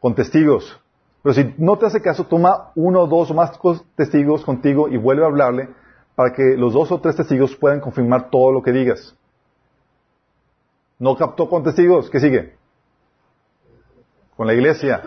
Con 0.00 0.14
testigos. 0.14 0.80
Pero 1.22 1.34
si 1.34 1.54
no 1.58 1.76
te 1.76 1.86
hace 1.86 2.00
caso, 2.00 2.24
toma 2.24 2.70
uno, 2.76 3.06
dos 3.08 3.32
o 3.32 3.34
más 3.34 3.50
testigos 3.96 4.44
contigo 4.44 4.88
y 4.88 4.96
vuelve 4.96 5.24
a 5.24 5.26
hablarle 5.26 5.68
para 6.14 6.32
que 6.32 6.56
los 6.56 6.72
dos 6.72 6.92
o 6.92 7.00
tres 7.00 7.16
testigos 7.16 7.56
puedan 7.56 7.80
confirmar 7.80 8.30
todo 8.30 8.52
lo 8.52 8.62
que 8.62 8.70
digas. 8.70 9.15
No 10.98 11.16
captó 11.16 11.48
con 11.48 11.62
testigos. 11.62 12.10
¿Qué 12.10 12.20
sigue? 12.20 12.54
Con 14.36 14.46
la 14.46 14.54
iglesia. 14.54 15.02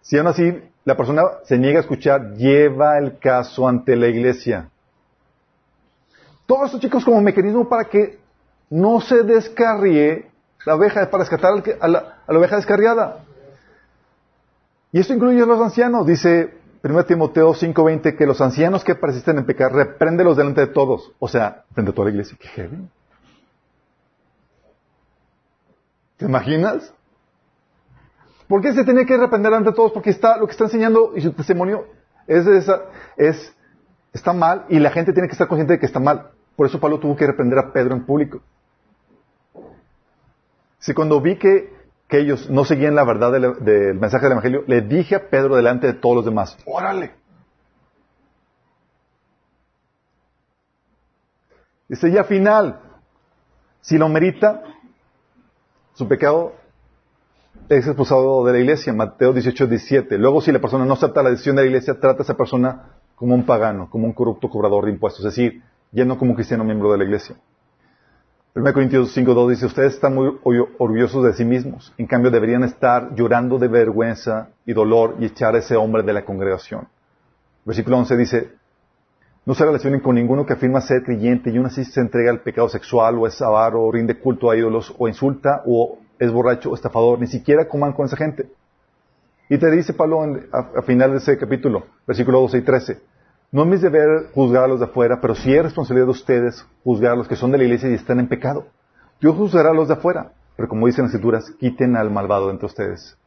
Si 0.00 0.18
aún 0.18 0.26
así 0.26 0.62
la 0.84 0.96
persona 0.96 1.22
se 1.44 1.58
niega 1.58 1.78
a 1.78 1.82
escuchar, 1.82 2.34
lleva 2.34 2.98
el 2.98 3.18
caso 3.18 3.66
ante 3.66 3.96
la 3.96 4.08
iglesia. 4.08 4.68
Todo 6.46 6.66
esto, 6.66 6.78
chicos, 6.78 7.04
como 7.04 7.20
mecanismo 7.20 7.68
para 7.68 7.84
que 7.84 8.18
no 8.68 9.00
se 9.00 9.22
descarríe 9.22 10.30
la 10.66 10.74
oveja, 10.74 11.10
para 11.10 11.24
rescatar 11.24 11.52
a 11.80 11.88
la, 11.88 12.18
a 12.26 12.32
la 12.32 12.38
oveja 12.38 12.56
descarriada. 12.56 13.24
Y 14.92 15.00
esto 15.00 15.14
incluye 15.14 15.42
a 15.42 15.46
los 15.46 15.60
ancianos. 15.60 16.06
Dice 16.06 16.54
1 16.82 17.04
Timoteo 17.06 17.54
5:20 17.54 18.14
que 18.14 18.26
los 18.26 18.40
ancianos 18.42 18.84
que 18.84 18.94
persisten 18.94 19.38
en 19.38 19.46
pecar, 19.46 19.72
repréndelos 19.72 20.36
delante 20.36 20.60
de 20.60 20.66
todos. 20.66 21.12
O 21.18 21.28
sea, 21.28 21.64
frente 21.72 21.92
a 21.92 21.94
toda 21.94 22.06
la 22.06 22.10
iglesia. 22.10 22.36
¡Qué 22.38 22.48
heavy! 22.48 22.76
¿Te 26.16 26.26
imaginas? 26.26 26.92
¿Por 28.48 28.60
qué 28.60 28.72
se 28.72 28.84
tiene 28.84 29.06
que 29.06 29.16
reprender 29.16 29.50
delante 29.50 29.70
de 29.70 29.76
todos? 29.76 29.92
Porque 29.92 30.10
está, 30.10 30.36
lo 30.36 30.46
que 30.46 30.52
está 30.52 30.64
enseñando 30.64 31.12
y 31.16 31.20
su 31.20 31.32
testimonio 31.32 31.86
es, 32.26 32.46
es, 33.16 33.54
está 34.12 34.32
mal 34.32 34.66
y 34.68 34.78
la 34.78 34.90
gente 34.90 35.12
tiene 35.12 35.28
que 35.28 35.32
estar 35.32 35.48
consciente 35.48 35.74
de 35.74 35.78
que 35.78 35.86
está 35.86 36.00
mal. 36.00 36.30
Por 36.56 36.66
eso 36.66 36.78
Pablo 36.78 37.00
tuvo 37.00 37.16
que 37.16 37.26
reprender 37.26 37.58
a 37.58 37.72
Pedro 37.72 37.94
en 37.94 38.04
público. 38.04 38.40
Si 40.78 40.92
cuando 40.92 41.20
vi 41.20 41.36
que 41.36 41.74
que 42.08 42.18
ellos 42.18 42.50
no 42.50 42.64
seguían 42.64 42.94
la 42.94 43.04
verdad 43.04 43.32
del, 43.32 43.94
mensaje 43.94 44.24
del 44.24 44.32
Evangelio, 44.32 44.64
le 44.66 44.82
dije 44.82 45.16
a 45.16 45.28
Pedro 45.28 45.56
delante 45.56 45.86
de 45.86 45.94
todos 45.94 46.16
los 46.16 46.24
demás, 46.24 46.56
órale. 46.66 47.14
Dice, 51.88 52.10
ya 52.10 52.24
final, 52.24 52.80
si 53.80 53.98
lo 53.98 54.08
merita, 54.08 54.62
su 55.94 56.06
pecado 56.08 56.52
es 57.68 57.86
expulsado 57.86 58.44
de 58.44 58.52
la 58.52 58.58
iglesia, 58.58 58.92
Mateo 58.92 59.32
18, 59.32 59.66
17. 59.66 60.18
Luego, 60.18 60.40
si 60.40 60.52
la 60.52 60.60
persona 60.60 60.84
no 60.84 60.94
acepta 60.94 61.22
la 61.22 61.30
decisión 61.30 61.56
de 61.56 61.62
la 61.62 61.68
iglesia, 61.68 61.98
trata 61.98 62.20
a 62.20 62.24
esa 62.24 62.36
persona 62.36 62.90
como 63.14 63.34
un 63.34 63.46
pagano, 63.46 63.88
como 63.88 64.06
un 64.06 64.12
corrupto 64.12 64.50
cobrador 64.50 64.84
de 64.84 64.90
impuestos, 64.90 65.24
es 65.24 65.34
decir, 65.34 65.62
ya 65.92 66.04
no 66.04 66.18
como 66.18 66.32
un 66.32 66.34
cristiano 66.34 66.64
miembro 66.64 66.90
de 66.92 66.98
la 66.98 67.04
iglesia. 67.04 67.36
1 68.56 68.72
Corintios 68.72 69.16
5.2 69.16 69.50
dice, 69.50 69.66
ustedes 69.66 69.94
están 69.94 70.14
muy 70.14 70.36
orgullosos 70.78 71.24
de 71.24 71.32
sí 71.32 71.44
mismos, 71.44 71.92
en 71.96 72.06
cambio 72.06 72.30
deberían 72.30 72.64
estar 72.64 73.14
llorando 73.14 73.58
de 73.58 73.68
vergüenza 73.68 74.50
y 74.66 74.72
dolor 74.72 75.16
y 75.20 75.26
echar 75.26 75.54
a 75.54 75.58
ese 75.58 75.76
hombre 75.76 76.02
de 76.02 76.12
la 76.12 76.24
congregación. 76.24 76.86
Versículo 77.64 77.98
11 77.98 78.16
dice, 78.16 78.52
no 79.46 79.54
se 79.54 79.64
relacionen 79.64 80.00
con 80.00 80.14
ninguno 80.14 80.46
que 80.46 80.54
afirma 80.54 80.80
ser 80.80 81.02
creyente 81.02 81.50
y 81.50 81.56
aún 81.56 81.66
así 81.66 81.84
se 81.84 82.00
entrega 82.00 82.30
al 82.30 82.40
pecado 82.40 82.68
sexual 82.68 83.18
o 83.18 83.26
es 83.26 83.40
avaro 83.42 83.82
o 83.82 83.92
rinde 83.92 84.18
culto 84.18 84.50
a 84.50 84.56
ídolos 84.56 84.94
o 84.98 85.06
insulta 85.06 85.62
o 85.66 85.98
es 86.18 86.32
borracho 86.32 86.70
o 86.70 86.74
estafador, 86.74 87.18
ni 87.18 87.26
siquiera 87.26 87.68
coman 87.68 87.92
con 87.92 88.06
esa 88.06 88.16
gente. 88.16 88.48
Y 89.48 89.58
te 89.58 89.70
dice 89.70 89.92
Pablo 89.92 90.22
a, 90.52 90.82
final 90.82 91.12
de 91.12 91.18
ese 91.18 91.36
capítulo, 91.36 91.84
versículo 92.06 92.40
12 92.40 92.58
y 92.58 92.62
13, 92.62 93.00
no 93.52 93.62
es 93.62 93.68
mi 93.68 93.76
deber 93.76 94.30
juzgar 94.34 94.64
a 94.64 94.68
los 94.68 94.80
de 94.80 94.86
afuera, 94.86 95.20
pero 95.20 95.34
sí 95.34 95.54
es 95.54 95.62
responsabilidad 95.62 96.06
de 96.06 96.12
ustedes 96.12 96.66
juzgar 96.82 97.12
a 97.12 97.16
los 97.16 97.28
que 97.28 97.36
son 97.36 97.52
de 97.52 97.58
la 97.58 97.64
iglesia 97.64 97.90
y 97.90 97.94
están 97.94 98.20
en 98.20 98.28
pecado. 98.28 98.66
Dios 99.20 99.36
juzgará 99.36 99.70
a 99.70 99.74
los 99.74 99.88
de 99.88 99.94
afuera, 99.94 100.32
pero 100.56 100.68
como 100.68 100.86
dicen 100.86 101.04
las 101.04 101.12
escrituras, 101.12 101.50
quiten 101.60 101.96
al 101.96 102.10
malvado 102.10 102.50
entre 102.50 102.66
ustedes. 102.66 103.18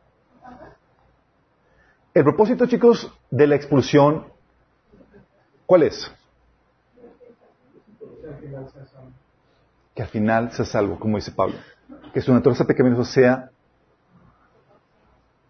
El 2.14 2.24
propósito, 2.24 2.66
chicos, 2.66 3.14
de 3.30 3.46
la 3.46 3.56
expulsión, 3.56 4.26
¿cuál 5.68 5.84
es? 5.84 6.12
Que 9.94 10.02
al 10.02 10.10
final 10.10 10.52
sea 10.52 10.66
salvo, 10.66 11.00
como 11.00 11.18
dice 11.18 11.32
Pablo. 11.32 11.56
Que 12.14 12.22
su 12.22 12.34
naturaleza 12.34 12.66
pecaminosa 12.66 13.04
sea 13.04 13.52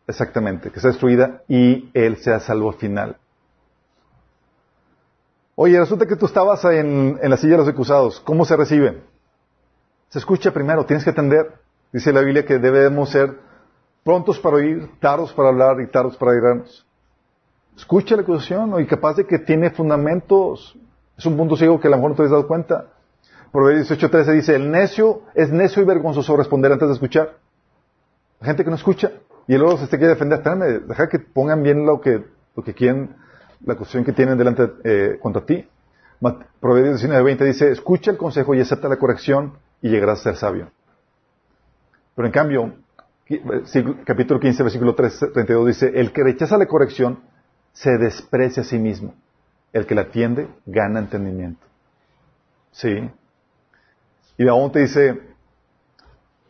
exactamente, 0.07 0.71
que 0.71 0.79
sea 0.79 0.91
destruida 0.91 1.43
y 1.47 1.89
él 1.93 2.17
sea 2.17 2.39
salvo 2.39 2.69
al 2.69 2.75
final. 2.75 3.17
Oye, 5.55 5.79
resulta 5.79 6.05
que 6.05 6.15
tú 6.15 6.25
estabas 6.25 6.63
en, 6.65 7.19
la 7.21 7.37
silla 7.37 7.53
de 7.53 7.57
los 7.57 7.67
acusados. 7.67 8.19
¿Cómo 8.21 8.45
se 8.45 8.55
recibe? 8.55 9.01
Se 10.09 10.19
escucha 10.19 10.51
primero, 10.51 10.85
tienes 10.85 11.03
que 11.03 11.09
atender. 11.09 11.51
Dice 11.91 12.13
la 12.13 12.21
Biblia 12.21 12.45
que 12.45 12.59
debemos 12.59 13.09
ser 13.09 13.39
prontos 14.03 14.39
para 14.39 14.57
oír, 14.57 14.89
tardos 14.99 15.33
para 15.33 15.49
hablar 15.49 15.81
y 15.81 15.87
tardos 15.87 16.15
para 16.15 16.35
irnos. 16.35 16.86
Escucha 17.77 18.15
la 18.15 18.23
acusación 18.23 18.81
y 18.81 18.87
capaz 18.87 19.17
de 19.17 19.25
que 19.27 19.37
tiene 19.37 19.69
fundamentos. 19.69 20.75
Es 21.15 21.25
un 21.27 21.37
punto 21.37 21.55
ciego 21.55 21.79
que 21.79 21.87
a 21.87 21.91
lo 21.91 21.97
mejor 21.97 22.11
no 22.11 22.17
te 22.17 22.23
has 22.23 22.31
dado 22.31 22.47
cuenta. 22.47 22.87
Proverbios 23.51 23.89
18.13 23.89 24.33
dice, 24.33 24.55
el 24.55 24.71
necio 24.71 25.21
es 25.35 25.51
necio 25.51 25.83
y 25.83 25.85
vergonzoso 25.85 26.35
responder 26.35 26.71
antes 26.71 26.87
de 26.87 26.93
escuchar. 26.95 27.37
Gente 28.41 28.63
que 28.63 28.69
no 28.71 28.75
escucha 28.75 29.11
y 29.47 29.55
luego 29.57 29.77
se 29.77 29.87
te 29.87 29.97
quiere 29.97 30.13
defender, 30.13 30.39
espérame, 30.39 30.87
deja 30.87 31.07
que 31.07 31.19
pongan 31.19 31.63
bien 31.63 31.85
lo 31.85 32.01
que, 32.01 32.25
lo 32.55 32.63
que 32.63 32.73
quieren 32.73 33.15
la 33.63 33.75
cuestión 33.75 34.03
que 34.03 34.11
tienen 34.11 34.37
delante 34.37 34.69
eh, 34.83 35.17
contra 35.21 35.45
ti. 35.45 35.67
Proverbios 36.59 37.03
19:20 37.03 37.45
dice, 37.45 37.71
escucha 37.71 38.11
el 38.11 38.17
consejo 38.17 38.55
y 38.55 38.59
acepta 38.59 38.89
la 38.89 38.97
corrección 38.97 39.53
y 39.81 39.89
llegarás 39.89 40.21
a 40.21 40.23
ser 40.23 40.35
sabio. 40.35 40.71
Pero 42.15 42.25
en 42.25 42.31
cambio, 42.31 42.73
capítulo 44.03 44.39
15, 44.39 44.63
versículo 44.63 44.95
32 44.95 45.67
dice, 45.67 45.91
el 45.93 46.11
que 46.11 46.23
rechaza 46.23 46.57
la 46.57 46.65
corrección 46.65 47.19
se 47.79 47.97
desprecia 47.97 48.63
a 48.63 48.65
sí 48.65 48.79
mismo. 48.79 49.13
El 49.71 49.85
que 49.85 49.93
la 49.93 50.01
atiende 50.01 50.49
gana 50.65 50.99
entendimiento. 50.99 51.63
Sí. 52.71 53.09
Y 54.37 54.47
aún 54.47 54.71
te 54.71 54.79
dice, 54.79 55.21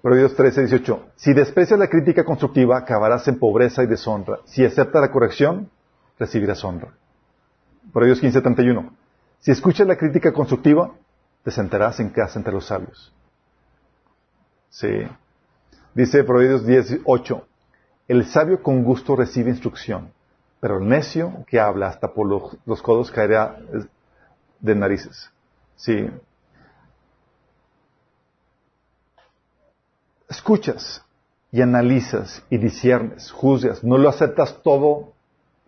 Proverbios 0.01 0.35
13, 0.35 0.61
18, 0.61 1.07
si 1.15 1.33
desprecias 1.33 1.77
la 1.79 1.89
crítica 1.89 2.23
constructiva, 2.23 2.77
acabarás 2.77 3.27
en 3.27 3.39
pobreza 3.39 3.83
y 3.83 3.87
deshonra. 3.87 4.39
Si 4.45 4.63
aceptas 4.63 5.01
la 5.01 5.11
corrección, 5.11 5.69
recibirás 6.17 6.63
honra. 6.63 6.93
Proverbios 7.91 8.21
15:31. 8.21 8.91
Si 9.39 9.51
escuchas 9.51 9.85
la 9.85 9.97
crítica 9.97 10.31
constructiva, 10.31 10.93
te 11.43 11.51
sentarás 11.51 11.99
en 11.99 12.09
casa 12.09 12.39
entre 12.39 12.53
los 12.53 12.65
sabios. 12.65 13.13
Sí. 14.69 15.07
Dice 15.93 16.23
Proverbios 16.23 16.65
18. 16.65 17.47
El 18.07 18.25
sabio 18.25 18.63
con 18.63 18.83
gusto 18.83 19.15
recibe 19.15 19.49
instrucción, 19.49 20.13
pero 20.59 20.79
el 20.79 20.87
necio 20.87 21.45
que 21.47 21.59
habla 21.59 21.87
hasta 21.87 22.13
por 22.13 22.27
los, 22.65 22.81
codos 22.81 23.11
caerá 23.11 23.57
de 24.59 24.75
narices. 24.75 25.31
Sí. 25.75 26.09
Escuchas 30.29 31.03
y 31.51 31.61
analizas 31.61 32.43
y 32.49 32.57
disiernes, 32.57 33.31
juzgas, 33.31 33.83
no 33.83 33.97
lo 33.97 34.09
aceptas 34.09 34.61
todo 34.63 35.13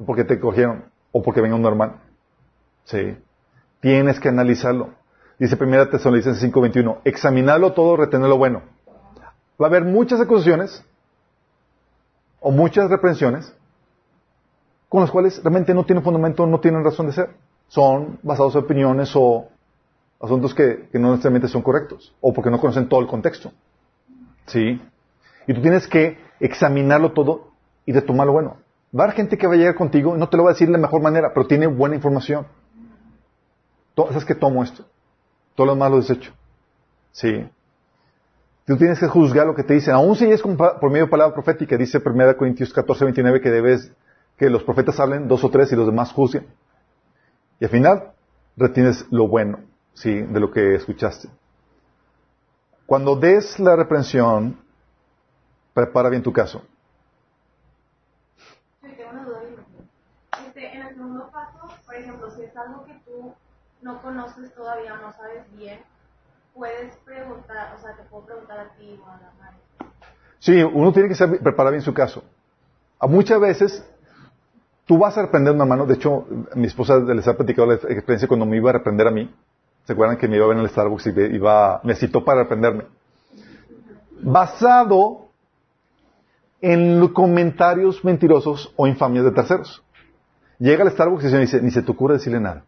porque 0.06 0.24
te 0.24 0.40
cogieron 0.40 0.86
o 1.12 1.22
porque 1.22 1.42
venga 1.42 1.56
un 1.56 1.62
normal. 1.62 2.02
Sí. 2.86 3.18
Tienes 3.80 4.20
que 4.20 4.30
analizarlo. 4.30 4.90
Dice 5.38 5.56
primera 5.56 5.90
Tesalonicenses 5.90 6.44
5:21, 6.52 7.00
examinarlo 7.06 7.74
todo, 7.74 7.96
retener 7.96 8.28
lo 8.28 8.38
bueno. 8.38 8.64
Va 9.62 9.68
a 9.68 9.70
haber 9.70 9.86
muchas 9.86 10.20
acusaciones 10.20 10.84
o 12.42 12.52
muchas 12.52 12.90
reprensiones 12.90 13.54
con 14.90 15.02
las 15.02 15.12
cuales 15.12 15.42
realmente 15.44 15.74
no 15.74 15.86
tienen 15.86 16.04
fundamento, 16.04 16.46
no 16.48 16.60
tienen 16.60 16.84
razón 16.84 17.06
de 17.06 17.14
ser. 17.14 17.30
Son 17.68 18.20
basados 18.24 18.56
en 18.56 18.64
opiniones 18.64 19.12
o 19.16 19.48
asuntos 20.20 20.56
que, 20.56 20.90
no 20.94 21.12
necesariamente 21.12 21.48
son 21.48 21.62
correctos 21.62 22.14
o 22.20 22.34
porque 22.34 22.50
no 22.50 22.60
conocen 22.60 22.90
todo 22.90 23.00
el 23.00 23.08
contexto. 23.08 23.52
¿Sí? 24.48 24.82
Y 25.48 25.54
tú 25.54 25.62
tienes 25.62 25.88
que 25.88 26.18
examinarlo 26.40 27.14
todo 27.14 27.52
y 27.86 27.94
retomar 27.94 28.26
lo 28.26 28.34
bueno. 28.34 28.58
Va 28.98 29.04
a 29.04 29.08
haber 29.08 29.18
gente 29.18 29.38
que 29.38 29.46
va 29.46 29.54
a 29.54 29.58
llegar 29.58 29.76
contigo 29.76 30.16
y 30.16 30.20
no 30.20 30.28
te 30.28 30.38
lo 30.38 30.44
va 30.44 30.50
a 30.50 30.54
decir 30.54 30.68
de 30.68 30.74
la 30.74 30.80
mejor 30.80 31.02
manera, 31.02 31.32
pero 31.34 31.46
tiene 31.46 31.68
buena 31.68 31.96
información. 31.96 32.48
¿Sabes 33.96 34.26
que 34.26 34.34
tomo 34.34 34.64
esto? 34.64 34.86
Todo 35.56 35.68
lo 35.68 35.74
demás 35.74 35.92
lo 35.92 35.98
desecho. 35.98 36.32
Sí. 37.12 37.48
Tú 38.66 38.78
tienes 38.78 39.00
que 39.00 39.08
juzgar 39.08 39.46
lo 39.46 39.56
que 39.56 39.64
te 39.64 39.74
dicen, 39.74 39.94
aun 39.94 40.16
si 40.16 40.26
es 40.26 40.42
por 40.42 40.90
medio 40.90 41.06
de 41.06 41.12
palabra 41.12 41.34
profética, 41.34 41.76
dice 41.76 42.02
1 42.04 42.38
Corintios 42.38 42.74
14, 42.74 43.04
29 43.04 43.42
que 43.42 43.50
debes 43.50 43.92
que 44.40 44.50
los 44.50 44.64
profetas 44.64 45.00
hablen 45.00 45.28
dos 45.28 45.44
o 45.44 45.50
tres 45.50 45.72
y 45.72 45.76
los 45.76 45.86
demás 45.86 46.12
juzguen. 46.12 46.48
Y 47.60 47.66
al 47.66 47.72
final 47.72 48.14
retienes 48.58 49.06
lo 49.12 49.28
bueno, 49.28 49.60
sí, 49.94 50.14
de 50.14 50.40
lo 50.40 50.50
que 50.50 50.76
escuchaste. 50.76 51.30
Cuando 52.88 53.16
des 53.16 53.60
la 53.60 53.76
reprensión, 53.76 54.58
prepara 55.74 56.10
bien 56.10 56.24
tu 56.24 56.34
caso. 56.34 56.64
algo 62.60 62.86
que 62.86 62.94
tú 63.06 63.34
no 63.82 64.02
conoces 64.02 64.54
todavía, 64.54 64.96
no 64.98 65.14
sabes 65.14 65.44
bien, 65.58 65.80
puedes 66.54 66.96
preguntar, 66.98 67.76
o 67.78 67.82
sea, 67.82 67.96
te 67.96 68.04
puedo 68.04 68.26
preguntar 68.26 68.60
a 68.60 68.70
ti 68.76 69.00
o 69.02 69.10
a 69.10 69.18
la 69.18 69.32
madre. 69.40 69.94
Sí, 70.40 70.62
uno 70.62 70.92
tiene 70.92 71.10
que 71.10 71.16
saber, 71.16 71.40
preparar 71.40 71.72
bien 71.72 71.84
su 71.84 71.94
caso. 71.94 72.24
A 73.00 73.08
muchas 73.08 73.40
veces 73.40 73.90
tú 74.90 74.98
vas 74.98 75.16
a 75.20 75.22
reprender 75.22 75.54
una 75.54 75.66
mano. 75.66 75.86
De 75.86 75.94
hecho, 75.94 76.26
mi 76.56 76.66
esposa 76.66 76.98
les 76.98 77.28
ha 77.28 77.38
platicado 77.38 77.68
la 77.68 77.76
experiencia 77.76 78.28
cuando 78.28 78.48
me 78.48 78.58
iba 78.58 78.72
a 78.72 78.74
reprender 78.74 79.06
a 79.06 79.12
mí. 79.12 79.32
¿Se 79.86 79.94
acuerdan 79.94 80.18
que 80.18 80.28
me 80.28 80.38
iba 80.38 80.46
a 80.46 80.48
ver 80.48 80.58
en 80.58 80.64
el 80.64 80.70
Starbucks 80.70 81.08
y 81.08 81.14
me 81.84 81.96
citó 81.96 82.26
para 82.26 82.42
reprenderme? 82.42 82.86
basado 84.22 85.28
en 86.62 87.08
comentarios 87.10 88.04
mentirosos 88.04 88.74
o 88.76 88.88
infamias 88.88 89.26
de 89.26 89.32
terceros. 89.32 89.84
Llega 90.58 90.84
al 90.84 90.92
Starbucks 90.92 91.26
y 91.26 91.38
dice, 91.38 91.62
ni 91.62 91.72
se 91.72 91.84
te 91.84 91.92
ocurre 91.92 92.16
decirle 92.16 92.40
nada. 92.40 92.66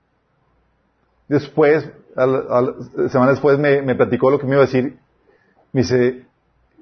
Después, 1.27 1.89
al, 2.15 2.75
semana 3.09 3.31
después 3.31 3.57
me, 3.57 3.81
me, 3.81 3.95
platicó 3.95 4.29
lo 4.29 4.39
que 4.39 4.45
me 4.45 4.53
iba 4.53 4.63
a 4.63 4.65
decir. 4.65 4.97
Me 5.73 5.81
dice, 5.81 6.25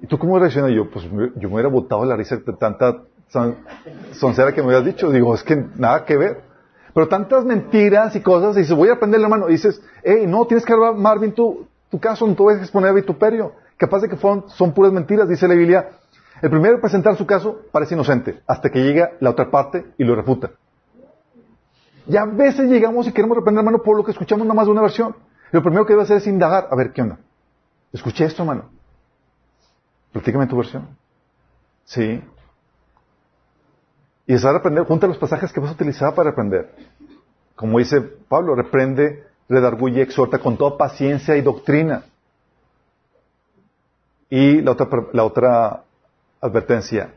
¿y 0.01 0.07
tú 0.07 0.19
cómo 0.19 0.37
reaccionas? 0.37 0.71
Yo, 0.71 0.89
pues 0.89 1.05
yo 1.05 1.47
me 1.47 1.53
hubiera 1.55 1.69
botado 1.69 2.05
la 2.05 2.15
risa 2.15 2.37
de 2.37 2.53
tanta 2.53 3.03
soncera 4.11 4.53
que 4.53 4.61
me 4.61 4.69
habías 4.69 4.85
dicho. 4.85 5.11
Digo, 5.11 5.33
es 5.33 5.43
que 5.43 5.55
nada 5.75 6.05
que 6.05 6.17
ver. 6.17 6.41
Pero 6.93 7.07
tantas 7.07 7.45
mentiras 7.45 8.15
y 8.15 8.21
cosas, 8.21 8.55
y 8.57 8.61
dices, 8.61 8.75
voy 8.75 8.89
a 8.89 8.93
aprender 8.93 9.21
la 9.21 9.29
mano. 9.29 9.47
Y 9.49 9.53
dices, 9.53 9.81
hey, 10.03 10.25
no, 10.27 10.45
tienes 10.45 10.65
que 10.65 10.73
armar 10.73 11.19
bien 11.19 11.33
tu, 11.33 11.67
tu 11.89 11.99
caso, 11.99 12.27
no 12.27 12.35
te 12.35 12.43
voy 12.43 12.55
a 12.55 12.57
exponer 12.57 12.89
a 12.89 12.93
vituperio. 12.93 13.53
Capaz 13.77 14.01
de 14.01 14.09
que 14.09 14.17
son 14.17 14.73
puras 14.73 14.91
mentiras, 14.91 15.29
dice 15.29 15.47
la 15.47 15.53
Biblia. 15.53 15.89
El 16.41 16.49
primero 16.49 16.75
en 16.75 16.81
presentar 16.81 17.15
su 17.17 17.25
caso 17.25 17.61
parece 17.71 17.95
inocente, 17.95 18.41
hasta 18.47 18.69
que 18.69 18.81
llega 18.81 19.11
la 19.19 19.29
otra 19.31 19.51
parte 19.51 19.85
y 19.97 20.03
lo 20.03 20.15
refuta. 20.15 20.51
Y 22.07 22.17
a 22.17 22.25
veces 22.25 22.69
llegamos 22.69 23.07
y 23.07 23.11
queremos 23.11 23.37
reprender, 23.37 23.59
hermano, 23.59 23.83
por 23.83 23.95
lo 23.95 24.03
que 24.03 24.11
escuchamos 24.11 24.45
nada 24.45 24.55
más 24.55 24.65
de 24.65 24.71
una 24.71 24.81
versión. 24.81 25.15
lo 25.51 25.61
primero 25.61 25.85
que 25.85 25.93
debe 25.93 26.03
hacer 26.03 26.17
es 26.17 26.27
indagar. 26.27 26.67
A 26.71 26.75
ver, 26.75 26.91
¿qué 26.91 27.01
onda? 27.01 27.19
Escuché 27.91 28.25
esto, 28.25 28.43
hermano. 28.43 28.69
Platícame 30.11 30.47
tu 30.47 30.57
versión. 30.57 30.87
Sí. 31.85 32.21
Y 34.29 34.35
es 34.35 34.45
a 34.45 34.53
reprender, 34.53 34.85
junta 34.85 35.07
los 35.07 35.17
pasajes 35.17 35.51
que 35.51 35.59
vas 35.59 35.71
a 35.71 35.73
utilizar 35.73 36.13
para 36.13 36.29
reprender. 36.29 36.71
Como 37.55 37.79
dice 37.79 37.99
Pablo, 37.99 38.53
reprende, 38.53 39.25
redarguye, 39.49 40.03
exhorta 40.03 40.37
con 40.37 40.55
toda 40.55 40.77
paciencia 40.77 41.35
y 41.35 41.41
doctrina. 41.41 42.03
Y 44.29 44.61
la 44.61 44.73
otra, 44.73 44.87
la 45.13 45.23
otra 45.23 45.83
advertencia, 46.41 47.15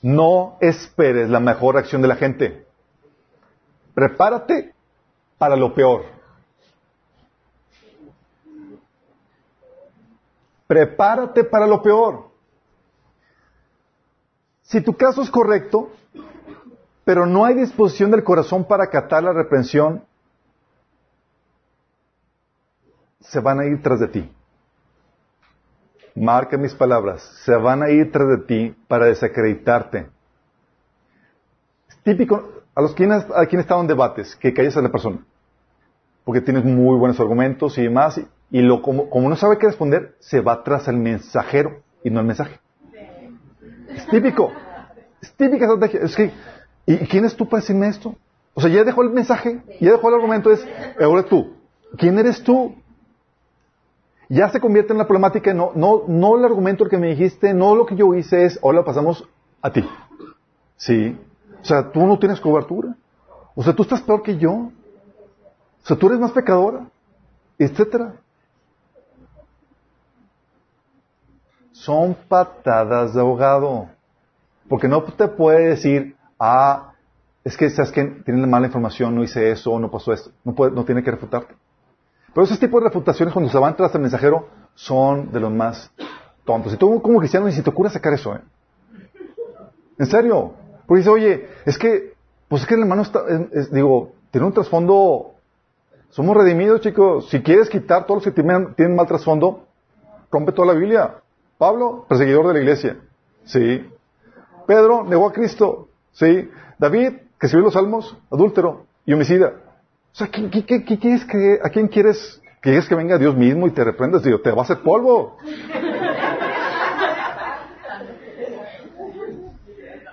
no 0.00 0.56
esperes 0.62 1.28
la 1.28 1.40
mejor 1.40 1.76
acción 1.76 2.00
de 2.00 2.08
la 2.08 2.16
gente. 2.16 2.66
Prepárate 3.92 4.72
para 5.36 5.56
lo 5.56 5.74
peor. 5.74 6.06
Prepárate 10.66 11.44
para 11.44 11.66
lo 11.66 11.82
peor. 11.82 12.30
Si 14.62 14.80
tu 14.80 14.96
caso 14.96 15.20
es 15.20 15.30
correcto, 15.30 15.90
pero 17.06 17.24
no 17.24 17.44
hay 17.44 17.54
disposición 17.54 18.10
del 18.10 18.24
corazón 18.24 18.64
para 18.64 18.82
acatar 18.82 19.22
la 19.22 19.32
reprensión, 19.32 20.02
se 23.20 23.38
van 23.38 23.60
a 23.60 23.64
ir 23.64 23.80
tras 23.80 24.00
de 24.00 24.08
ti. 24.08 24.32
Marca 26.16 26.56
mis 26.56 26.74
palabras, 26.74 27.22
se 27.44 27.54
van 27.54 27.84
a 27.84 27.90
ir 27.90 28.10
tras 28.10 28.26
de 28.28 28.38
ti 28.38 28.76
para 28.88 29.06
desacreditarte. 29.06 30.08
Es 31.88 31.96
típico, 31.98 32.64
a 32.74 32.82
los 32.82 32.92
quienes, 32.92 33.24
a 33.36 33.46
quienes 33.46 33.66
estaban 33.66 33.86
debates, 33.86 34.34
que 34.34 34.52
calles 34.52 34.76
a 34.76 34.82
la 34.82 34.90
persona, 34.90 35.18
porque 36.24 36.40
tienes 36.40 36.64
muy 36.64 36.98
buenos 36.98 37.20
argumentos 37.20 37.78
y 37.78 37.84
demás, 37.84 38.20
y, 38.50 38.62
lo, 38.62 38.82
como, 38.82 39.08
no 39.12 39.36
sabe 39.36 39.58
qué 39.58 39.68
responder, 39.68 40.16
se 40.18 40.40
va 40.40 40.64
tras 40.64 40.88
el 40.88 40.96
mensajero 40.96 41.84
y 42.02 42.10
no 42.10 42.18
el 42.18 42.26
mensaje. 42.26 42.58
Es 43.90 44.08
típico, 44.08 44.50
es 45.22 45.32
típica 45.34 45.66
estrategia. 45.66 46.00
Es 46.00 46.16
que 46.16 46.32
¿Y 46.86 46.98
quién 47.08 47.24
es 47.24 47.36
tú 47.36 47.48
para 47.48 47.60
decirme 47.60 47.88
esto? 47.88 48.14
O 48.54 48.60
sea, 48.60 48.70
ya 48.70 48.84
dejó 48.84 49.02
el 49.02 49.10
mensaje, 49.10 49.60
ya 49.80 49.92
dejó 49.92 50.08
el 50.08 50.14
argumento, 50.14 50.50
es, 50.50 50.66
ahora 51.00 51.24
tú. 51.24 51.52
¿Quién 51.98 52.18
eres 52.18 52.42
tú? 52.42 52.74
Ya 54.28 54.48
se 54.48 54.60
convierte 54.60 54.92
en 54.92 54.98
la 54.98 55.06
problemática, 55.06 55.52
no, 55.52 55.72
no, 55.74 56.04
no 56.08 56.36
el 56.36 56.44
argumento 56.44 56.84
el 56.84 56.90
que 56.90 56.96
me 56.96 57.08
dijiste, 57.08 57.52
no 57.52 57.76
lo 57.76 57.86
que 57.86 57.96
yo 57.96 58.14
hice 58.14 58.44
es, 58.44 58.58
ahora 58.62 58.84
pasamos 58.84 59.28
a 59.60 59.70
ti. 59.70 59.86
Sí. 60.76 61.18
O 61.60 61.64
sea, 61.64 61.90
tú 61.90 62.06
no 62.06 62.18
tienes 62.18 62.40
cobertura. 62.40 62.96
O 63.54 63.62
sea, 63.62 63.74
tú 63.74 63.82
estás 63.82 64.02
peor 64.02 64.22
que 64.22 64.36
yo. 64.36 64.52
O 64.52 64.72
sea, 65.82 65.96
tú 65.96 66.06
eres 66.06 66.18
más 66.18 66.32
pecadora. 66.32 66.86
Etcétera. 67.58 68.14
Son 71.72 72.16
patadas 72.28 73.14
de 73.14 73.20
ahogado. 73.20 73.88
Porque 74.68 74.88
no 74.88 75.02
te 75.02 75.28
puede 75.28 75.68
decir, 75.68 76.15
ah, 76.38 76.92
es 77.44 77.56
que 77.56 77.70
sabes 77.70 77.92
que 77.92 78.04
tienen 78.24 78.48
mala 78.50 78.66
información, 78.66 79.14
no 79.14 79.22
hice 79.22 79.50
eso, 79.50 79.78
no 79.78 79.90
pasó 79.90 80.12
esto, 80.12 80.30
no, 80.44 80.84
tiene 80.84 81.02
que 81.02 81.10
refutarte. 81.10 81.54
Pero 82.34 82.44
esos 82.44 82.58
tipos 82.58 82.82
de 82.82 82.88
refutaciones 82.88 83.32
cuando 83.32 83.50
se 83.50 83.58
van 83.58 83.76
tras 83.76 83.94
el 83.94 84.00
mensajero 84.00 84.48
son 84.74 85.32
de 85.32 85.40
los 85.40 85.52
más 85.52 85.90
tontos. 86.44 86.74
Y 86.74 86.76
tú 86.76 87.00
como 87.00 87.18
cristiano 87.18 87.46
ni 87.46 87.52
si 87.52 87.62
te 87.62 87.70
ocurre 87.70 87.90
sacar 87.90 88.12
eso, 88.12 88.34
¿eh? 88.34 88.40
En 89.98 90.06
serio. 90.06 90.52
Porque 90.86 90.98
dice, 90.98 91.10
oye, 91.10 91.48
es 91.64 91.78
que, 91.78 92.14
pues 92.48 92.62
es 92.62 92.68
que 92.68 92.74
el 92.74 92.80
hermano 92.80 93.02
está, 93.02 93.22
digo, 93.72 94.12
tiene 94.30 94.46
un 94.46 94.52
trasfondo, 94.52 95.34
somos 96.10 96.36
redimidos, 96.36 96.80
chicos. 96.80 97.28
Si 97.30 97.42
quieres 97.42 97.68
quitar 97.68 98.06
todos 98.06 98.24
los 98.24 98.34
que 98.34 98.42
tienen 98.42 98.96
mal 98.96 99.06
trasfondo, 99.06 99.66
rompe 100.30 100.52
toda 100.52 100.72
la 100.72 100.78
Biblia. 100.78 101.14
Pablo, 101.58 102.04
perseguidor 102.08 102.48
de 102.48 102.54
la 102.54 102.58
iglesia. 102.60 102.98
Sí. 103.44 103.88
Pedro 104.66 105.04
negó 105.04 105.28
a 105.28 105.32
Cristo. 105.32 105.88
¿Sí? 106.16 106.50
David, 106.78 107.12
que 107.38 107.46
escribió 107.46 107.66
los 107.66 107.74
salmos, 107.74 108.16
adúltero 108.30 108.86
y 109.04 109.12
homicida. 109.12 109.52
O 110.12 110.16
sea, 110.16 110.28
¿qué, 110.28 110.48
quieres 110.48 111.24
que, 111.26 111.58
¿a 111.62 111.68
quién 111.68 111.88
quieres? 111.88 112.40
¿Quieres 112.62 112.88
que 112.88 112.94
venga 112.94 113.18
Dios 113.18 113.36
mismo 113.36 113.66
y 113.66 113.70
te 113.70 113.84
reprendas? 113.84 114.22
Digo, 114.22 114.40
te 114.40 114.50
va 114.50 114.62
a 114.62 114.64
hacer 114.64 114.80
polvo. 114.80 115.36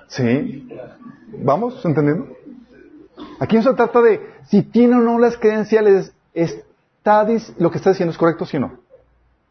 ¿Sí? 0.07 0.69
¿Vamos? 1.39 1.83
¿Entendiendo? 1.85 2.35
Aquí 3.39 3.55
no 3.55 3.63
se 3.63 3.73
trata 3.73 4.01
de 4.01 4.21
si 4.47 4.61
tiene 4.61 4.95
o 4.95 4.99
no 4.99 5.17
las 5.19 5.37
credenciales, 5.37 6.13
está, 6.33 7.25
lo 7.57 7.71
que 7.71 7.77
está 7.77 7.91
diciendo 7.91 8.11
es 8.11 8.17
correcto, 8.17 8.45
sí 8.45 8.57
o 8.57 8.59
no. 8.59 8.73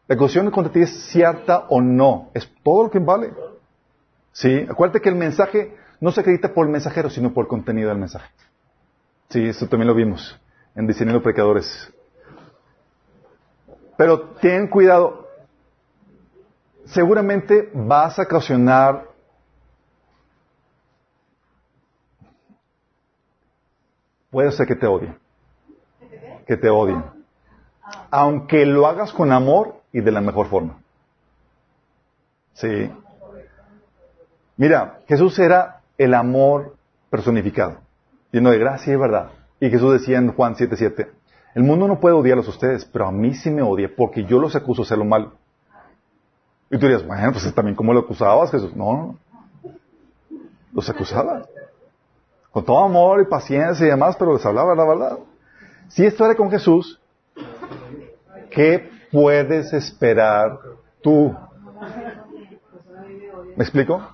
La 0.07 0.15
acusación 0.15 0.51
contra 0.51 0.71
ti 0.71 0.81
es 0.81 0.91
cierta 1.07 1.65
o 1.69 1.81
no. 1.81 2.29
Es 2.35 2.47
todo 2.63 2.83
lo 2.83 2.91
que 2.91 2.99
vale. 2.99 3.33
¿Sí? 4.31 4.67
Acuérdate 4.69 5.01
que 5.01 5.09
el 5.09 5.15
mensaje 5.15 5.75
no 6.03 6.11
se 6.11 6.19
acredita 6.19 6.53
por 6.53 6.65
el 6.65 6.71
mensajero, 6.73 7.09
sino 7.09 7.33
por 7.33 7.45
el 7.45 7.47
contenido 7.47 7.87
del 7.87 7.97
mensaje. 7.97 8.29
Sí, 9.29 9.47
eso 9.47 9.69
también 9.69 9.87
lo 9.87 9.95
vimos 9.95 10.37
en 10.75 10.85
Diseñando 10.85 11.23
Pecadores. 11.23 11.93
Pero 13.95 14.19
ten 14.41 14.67
cuidado. 14.67 15.29
Seguramente 16.83 17.71
vas 17.73 18.19
a 18.19 18.23
ocasionar 18.23 19.07
puede 24.29 24.51
ser 24.51 24.67
que 24.67 24.75
te 24.75 24.87
odien. 24.87 25.17
Que 26.45 26.57
te 26.57 26.69
odien. 26.69 27.01
Aunque 28.11 28.65
lo 28.65 28.87
hagas 28.87 29.13
con 29.13 29.31
amor 29.31 29.81
y 29.93 30.01
de 30.01 30.11
la 30.11 30.19
mejor 30.19 30.49
forma. 30.49 30.81
Sí. 32.55 32.91
Mira, 34.57 34.99
Jesús 35.07 35.39
era 35.39 35.72
el 35.97 36.13
amor 36.13 36.75
personificado, 37.09 37.77
lleno 38.31 38.51
de 38.51 38.57
gracia 38.57 38.93
y 38.93 38.95
verdad. 38.95 39.31
Y 39.59 39.69
Jesús 39.69 39.93
decía 39.93 40.17
en 40.17 40.33
Juan 40.33 40.55
7:7, 40.55 41.09
el 41.55 41.63
mundo 41.63 41.87
no 41.87 41.99
puede 41.99 42.15
odiarlos 42.15 42.47
a 42.47 42.51
ustedes, 42.51 42.85
pero 42.85 43.07
a 43.07 43.11
mí 43.11 43.33
sí 43.33 43.51
me 43.51 43.61
odia 43.61 43.91
porque 43.95 44.25
yo 44.25 44.39
los 44.39 44.55
acuso 44.55 44.81
de 44.81 44.87
hacer 44.87 44.97
lo 44.97 45.05
malo. 45.05 45.33
Y 46.71 46.77
tú 46.77 46.87
dirías, 46.87 47.05
bueno, 47.05 47.31
pues 47.31 47.53
también 47.53 47.75
cómo 47.75 47.93
lo 47.93 47.99
acusabas 47.99 48.49
Jesús. 48.49 48.75
No, 48.75 49.15
los 50.73 50.89
acusaba. 50.89 51.45
Con 52.51 52.65
todo 52.65 52.83
amor 52.83 53.21
y 53.21 53.25
paciencia 53.25 53.85
y 53.85 53.89
demás, 53.89 54.15
pero 54.17 54.33
les 54.33 54.45
hablaba 54.45 54.75
la 54.75 54.85
verdad. 54.85 55.19
Si 55.87 56.05
esto 56.05 56.25
era 56.25 56.35
con 56.35 56.49
Jesús, 56.49 56.99
¿qué 58.49 58.89
puedes 59.11 59.71
esperar 59.73 60.57
tú? 61.01 61.35
¿Me 63.55 63.63
explico? 63.63 64.12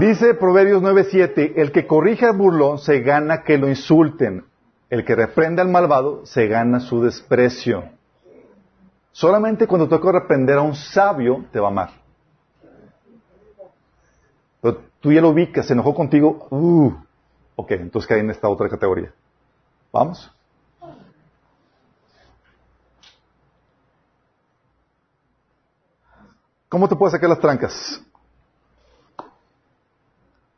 Dice 0.00 0.32
Proverbios 0.32 0.80
9:7, 0.80 1.52
el 1.56 1.72
que 1.72 1.86
corrige 1.86 2.24
al 2.24 2.34
burlón 2.34 2.78
se 2.78 3.00
gana 3.00 3.42
que 3.42 3.58
lo 3.58 3.68
insulten, 3.68 4.46
el 4.88 5.04
que 5.04 5.14
reprende 5.14 5.60
al 5.60 5.68
malvado 5.68 6.24
se 6.24 6.46
gana 6.46 6.80
su 6.80 7.02
desprecio. 7.02 7.84
Solamente 9.12 9.66
cuando 9.66 9.90
toca 9.90 10.10
reprender 10.10 10.56
a 10.56 10.62
un 10.62 10.74
sabio 10.74 11.44
te 11.52 11.60
va 11.60 11.68
a 11.68 11.70
amar. 11.70 11.90
Pero 14.62 14.78
tú 15.00 15.12
ya 15.12 15.20
lo 15.20 15.28
ubicas, 15.28 15.66
se 15.66 15.74
enojó 15.74 15.94
contigo, 15.94 16.46
uh, 16.48 16.94
ok, 17.56 17.72
entonces 17.72 18.08
cae 18.08 18.20
en 18.20 18.30
esta 18.30 18.48
otra 18.48 18.70
categoría. 18.70 19.12
¿Vamos? 19.92 20.34
¿Cómo 26.70 26.88
te 26.88 26.96
puedes 26.96 27.12
sacar 27.12 27.28
las 27.28 27.40
trancas? 27.40 28.02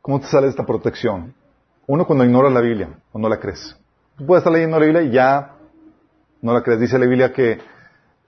¿Cómo 0.03 0.19
te 0.19 0.27
sale 0.27 0.49
esta 0.49 0.65
protección? 0.65 1.33
Uno 1.87 2.05
cuando 2.05 2.25
ignora 2.25 2.49
la 2.49 2.59
Biblia, 2.59 2.89
o 3.13 3.19
no 3.19 3.29
la 3.29 3.39
crees. 3.39 3.79
Tú 4.17 4.25
puedes 4.25 4.41
estar 4.41 4.51
leyendo 4.51 4.77
la 4.77 4.85
Biblia 4.85 5.01
y 5.01 5.11
ya 5.11 5.53
no 6.41 6.53
la 6.53 6.61
crees. 6.61 6.81
Dice 6.81 6.99
la 6.99 7.05
Biblia 7.05 7.31
que 7.31 7.57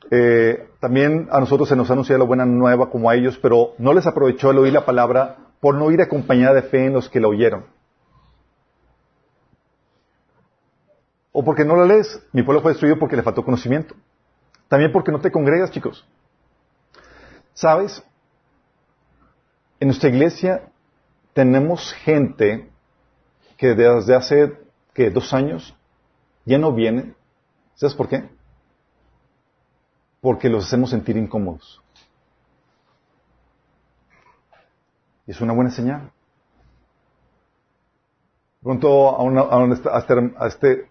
eh, 0.10 0.70
también 0.80 1.28
a 1.30 1.42
nosotros 1.42 1.68
se 1.68 1.76
nos 1.76 1.92
anuncia 1.92 2.18
la 2.18 2.24
buena 2.24 2.46
nueva 2.46 2.90
como 2.90 3.10
a 3.10 3.16
ellos, 3.16 3.38
pero 3.42 3.74
no 3.78 3.92
les 3.92 4.08
aprovechó 4.08 4.52
el 4.52 4.60
oír 4.60 4.72
la 4.72 4.86
palabra 4.86 5.36
por 5.60 5.76
no 5.76 5.92
ir 5.92 6.02
acompañada 6.02 6.54
de 6.54 6.62
fe 6.62 6.86
en 6.86 6.94
los 6.94 7.10
que 7.10 7.20
la 7.20 7.28
oyeron. 7.28 7.66
O 11.34 11.44
porque 11.44 11.66
no 11.66 11.76
la 11.76 11.84
lees. 11.84 12.26
Mi 12.32 12.42
pueblo 12.44 12.62
fue 12.62 12.72
destruido 12.72 12.98
porque 12.98 13.18
le 13.18 13.22
faltó 13.22 13.44
conocimiento. 13.44 13.96
También 14.70 14.94
porque 14.94 15.12
no 15.12 15.20
te 15.20 15.30
congregas, 15.30 15.72
chicos. 15.72 16.08
¿Sabes? 17.54 18.02
En 19.82 19.90
nuestra 19.90 20.08
iglesia 20.08 20.70
tenemos 21.36 21.94
gente 21.96 22.72
que 23.58 23.76
desde 23.76 24.16
hace 24.16 24.58
que 24.94 25.10
dos 25.10 25.34
años 25.34 25.76
ya 26.46 26.58
no 26.58 26.72
viene. 26.72 27.14
¿Sabes 27.74 27.94
por 27.94 28.08
qué? 28.08 28.30
Porque 30.22 30.48
los 30.48 30.66
hacemos 30.66 30.92
sentir 30.92 31.18
incómodos. 31.18 31.82
Y 35.28 35.32
es 35.32 35.42
una 35.42 35.52
buena 35.52 35.72
señal. 35.72 36.10
Pronto 38.64 39.20
a, 39.20 39.74
este, 39.74 39.90
a, 40.38 40.48
este, 40.48 40.90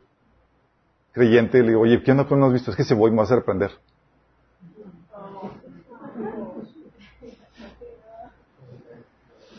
creyente 1.12 1.62
le 1.62 1.68
digo, 1.68 1.80
oye, 1.80 2.02
¿qué 2.02 2.12
no 2.12 2.46
has 2.46 2.52
visto? 2.52 2.70
Es 2.70 2.76
que 2.76 2.84
se 2.84 2.94
voy, 2.94 3.10
me 3.10 3.16
vas 3.16 3.32
a 3.32 3.36
reprender. 3.36 3.70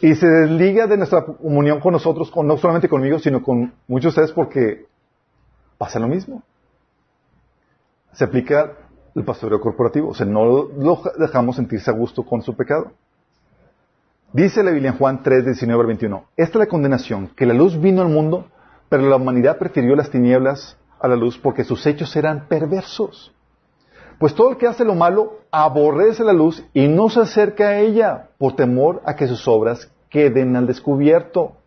Y 0.06 0.14
se 0.14 0.28
desliga 0.28 0.86
de 0.86 0.98
nuestra 0.98 1.26
comunión 1.26 1.80
con 1.80 1.92
nosotros, 1.92 2.32
no 2.44 2.58
solamente 2.58 2.88
conmigo, 2.88 3.18
sino 3.18 3.42
con 3.42 3.74
muchos 3.88 4.14
de 4.14 4.22
ustedes 4.22 4.32
porque 4.34 4.86
pasa 5.80 5.98
lo 5.98 6.08
mismo. 6.08 6.44
Se 8.12 8.24
aplica 8.24 8.74
el 9.16 9.24
pastoreo 9.24 9.60
corporativo, 9.60 10.10
o 10.10 10.14
sea, 10.14 10.28
no 10.28 10.46
lo 10.46 11.02
dejamos 11.18 11.56
sentirse 11.56 11.90
a 11.90 11.96
gusto 11.96 12.22
con 12.22 12.44
su 12.44 12.56
pecado. 12.56 12.92
Dice 14.32 14.62
la 14.62 14.70
Biblia 14.70 14.92
en 14.92 14.98
Juan 15.00 15.24
3, 15.24 15.44
19 15.44 15.82
al 15.82 15.88
21, 15.88 16.26
esta 16.38 16.60
es 16.60 16.60
la 16.60 16.68
condenación, 16.68 17.30
que 17.30 17.48
la 17.48 17.56
luz 17.56 17.82
vino 17.82 18.04
al 18.04 18.10
mundo, 18.10 18.46
pero 18.90 19.10
la 19.10 19.16
humanidad 19.16 19.58
prefirió 19.58 19.96
las 19.96 20.12
tinieblas 20.12 20.78
a 21.00 21.08
la 21.08 21.16
luz 21.16 21.40
porque 21.40 21.64
sus 21.64 21.84
hechos 21.88 22.16
eran 22.16 22.48
perversos. 22.48 23.34
Pues 24.20 24.36
todo 24.36 24.52
el 24.52 24.58
que 24.58 24.68
hace 24.68 24.86
lo 24.86 24.94
malo 24.94 25.40
aborrece 25.50 26.24
la 26.24 26.32
luz 26.32 26.64
y 26.74 26.88
no 26.88 27.10
se 27.10 27.22
acerca 27.22 27.70
a 27.70 27.80
ella 27.80 28.30
por 28.38 28.56
temor 28.56 29.02
a 29.04 29.16
que 29.16 29.28
sus 29.28 29.48
obras 29.48 29.92
queden 30.10 30.56
al 30.56 30.68
descubierto. 30.68 31.58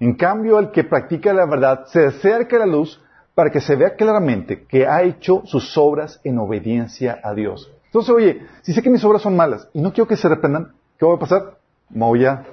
En 0.00 0.14
cambio, 0.14 0.58
el 0.58 0.70
que 0.70 0.84
practica 0.84 1.32
la 1.32 1.46
verdad 1.46 1.86
se 1.86 2.06
acerca 2.06 2.56
a 2.56 2.60
la 2.60 2.66
luz 2.66 3.02
para 3.34 3.50
que 3.50 3.60
se 3.60 3.76
vea 3.76 3.94
claramente 3.94 4.64
que 4.66 4.86
ha 4.86 5.02
hecho 5.02 5.42
sus 5.44 5.76
obras 5.76 6.20
en 6.24 6.38
obediencia 6.38 7.20
a 7.22 7.34
Dios. 7.34 7.70
Entonces, 7.86 8.14
oye, 8.14 8.46
si 8.62 8.72
sé 8.72 8.82
que 8.82 8.90
mis 8.90 9.04
obras 9.04 9.22
son 9.22 9.36
malas 9.36 9.68
y 9.72 9.80
no 9.80 9.92
quiero 9.92 10.08
que 10.08 10.16
se 10.16 10.26
arrepentan, 10.26 10.74
¿qué 10.98 11.06
va 11.06 11.14
a 11.14 11.18
pasar? 11.18 11.58
Me 11.90 12.04
voy 12.04 12.24
a 12.24 12.44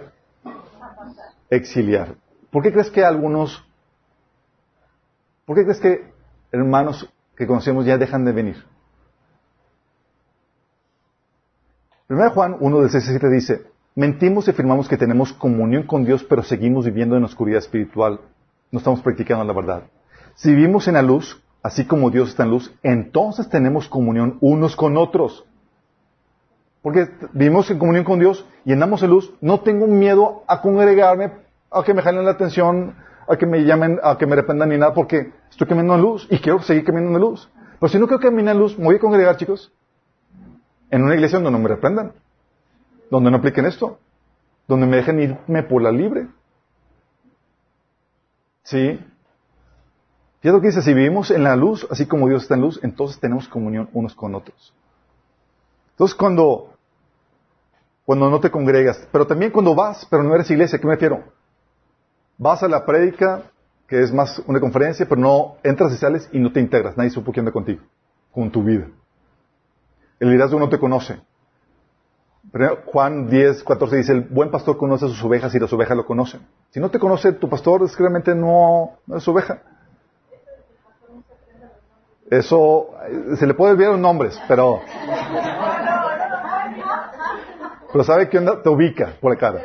exiliar. 1.49 2.15
¿Por 2.51 2.63
qué 2.63 2.71
crees 2.71 2.91
que 2.91 3.03
algunos, 3.03 3.65
por 5.45 5.55
qué 5.55 5.63
crees 5.63 5.79
que 5.79 6.13
hermanos 6.51 7.11
que 7.35 7.47
conocemos 7.47 7.85
ya 7.85 7.97
dejan 7.97 8.25
de 8.25 8.31
venir? 8.31 8.63
1 12.09 12.29
Juan 12.31 12.57
1 12.59 12.79
del 12.81 12.89
6 12.89 13.05
7 13.05 13.29
dice, 13.29 13.72
mentimos 13.95 14.47
y 14.47 14.51
afirmamos 14.51 14.87
que 14.87 14.97
tenemos 14.97 15.33
comunión 15.33 15.83
con 15.83 16.05
Dios, 16.05 16.23
pero 16.23 16.43
seguimos 16.43 16.85
viviendo 16.85 17.15
en 17.15 17.23
oscuridad 17.23 17.59
espiritual. 17.59 18.19
No 18.71 18.79
estamos 18.79 19.01
practicando 19.01 19.43
la 19.43 19.53
verdad. 19.53 19.83
Si 20.35 20.53
vivimos 20.53 20.87
en 20.87 20.95
la 20.95 21.01
luz, 21.01 21.41
así 21.61 21.85
como 21.85 22.09
Dios 22.09 22.29
está 22.29 22.43
en 22.43 22.49
luz, 22.49 22.73
entonces 22.81 23.49
tenemos 23.49 23.87
comunión 23.87 24.37
unos 24.41 24.75
con 24.75 24.97
otros. 24.97 25.45
Porque 26.81 27.07
vivimos 27.31 27.69
en 27.71 27.79
comunión 27.79 28.03
con 28.03 28.19
Dios 28.19 28.45
y 28.65 28.73
andamos 28.73 29.03
en 29.03 29.11
luz, 29.11 29.33
no 29.41 29.61
tengo 29.61 29.87
miedo 29.87 30.43
a 30.47 30.61
congregarme, 30.61 31.31
a 31.71 31.83
que 31.83 31.93
me 31.93 32.01
jalen 32.01 32.25
la 32.25 32.31
atención, 32.31 32.95
a 33.27 33.37
que 33.37 33.45
me 33.45 33.63
llamen, 33.63 33.99
a 34.03 34.17
que 34.17 34.25
me 34.25 34.33
arrependan 34.33 34.69
ni 34.69 34.77
nada, 34.77 34.93
porque 34.93 35.31
estoy 35.49 35.67
caminando 35.67 35.95
en 35.95 36.01
luz 36.01 36.27
y 36.29 36.39
quiero 36.39 36.61
seguir 36.61 36.83
caminando 36.83 37.17
en 37.17 37.21
luz. 37.21 37.49
Pero 37.79 37.89
si 37.89 37.99
no 37.99 38.07
quiero 38.07 38.21
caminar 38.21 38.55
en 38.55 38.61
luz, 38.61 38.77
me 38.77 38.85
voy 38.85 38.95
a 38.95 38.99
congregar, 38.99 39.37
chicos 39.37 39.71
en 40.93 41.01
una 41.01 41.15
iglesia 41.15 41.39
donde 41.39 41.49
no 41.49 41.57
me 41.57 41.69
reprendan, 41.69 42.13
donde 43.09 43.31
no 43.31 43.37
apliquen 43.37 43.65
esto, 43.65 43.99
donde 44.67 44.87
me 44.87 44.97
dejen 44.97 45.19
irme 45.19 45.63
por 45.63 45.81
la 45.81 45.91
libre. 45.91 46.27
¿Sí? 48.63 48.99
Fíjate 50.43 50.57
lo 50.57 50.61
que 50.61 50.67
dice, 50.67 50.81
si 50.81 50.93
vivimos 50.93 51.31
en 51.31 51.43
la 51.43 51.55
luz, 51.55 51.87
así 51.89 52.05
como 52.05 52.27
Dios 52.27 52.43
está 52.43 52.55
en 52.55 52.61
luz, 52.61 52.79
entonces 52.83 53.19
tenemos 53.19 53.47
comunión 53.47 53.89
unos 53.93 54.13
con 54.13 54.35
otros. 54.35 54.73
Entonces 55.91 56.15
cuando, 56.15 56.73
cuando 58.05 58.29
no 58.29 58.39
te 58.39 58.51
congregas, 58.51 59.07
pero 59.11 59.25
también 59.25 59.51
cuando 59.51 59.73
vas, 59.75 60.05
pero 60.09 60.23
no 60.23 60.35
eres 60.35 60.49
iglesia, 60.51 60.79
¿qué 60.79 60.87
me 60.87 60.95
refiero? 60.95 61.23
Vas 62.37 62.63
a 62.63 62.67
la 62.67 62.85
prédica, 62.85 63.43
que 63.87 64.01
es 64.01 64.11
más 64.11 64.41
una 64.47 64.59
conferencia, 64.59 65.07
pero 65.07 65.21
no 65.21 65.55
entras 65.63 65.93
y 65.93 65.97
sales 65.97 66.27
y 66.33 66.39
no 66.39 66.51
te 66.51 66.59
integras, 66.59 66.97
nadie 66.97 67.09
supo 67.09 67.31
quién 67.31 67.43
anda 67.43 67.53
contigo, 67.53 67.81
con 68.31 68.51
tu 68.51 68.63
vida. 68.63 68.87
El 70.19 70.29
liderazgo 70.29 70.59
no 70.59 70.67
te 70.67 70.79
conoce. 70.79 71.21
Juan 72.85 73.29
10, 73.29 73.63
14 73.63 73.95
dice, 73.95 74.11
el 74.11 74.21
buen 74.21 74.51
pastor 74.51 74.77
conoce 74.77 75.05
a 75.05 75.07
sus 75.07 75.23
ovejas 75.23 75.55
y 75.55 75.59
las 75.59 75.71
ovejas 75.73 75.97
lo 75.97 76.05
conocen. 76.05 76.41
Si 76.69 76.79
no 76.79 76.89
te 76.89 76.99
conoce 76.99 77.31
tu 77.33 77.49
pastor, 77.49 77.83
es 77.83 77.97
realmente 77.97 78.35
no, 78.35 78.97
es 79.15 79.27
oveja. 79.27 79.61
Eso, 82.29 82.89
se 83.37 83.47
le 83.47 83.53
puede 83.53 83.73
olvidar 83.73 83.91
los 83.91 83.99
nombres, 83.99 84.39
pero... 84.47 84.81
Pero 87.91 88.03
sabe 88.03 88.27
que 88.27 88.39
te 88.39 88.69
ubica 88.69 89.13
por 89.21 89.31
la 89.31 89.37
cara. 89.37 89.61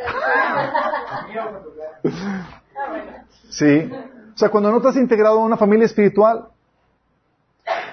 Sí. 3.49 3.91
O 4.35 4.39
sea, 4.39 4.51
cuando 4.51 4.71
no 4.71 4.81
te 4.81 4.89
has 4.89 4.97
integrado 4.97 5.41
a 5.41 5.45
una 5.45 5.57
familia 5.57 5.87
espiritual, 5.87 6.49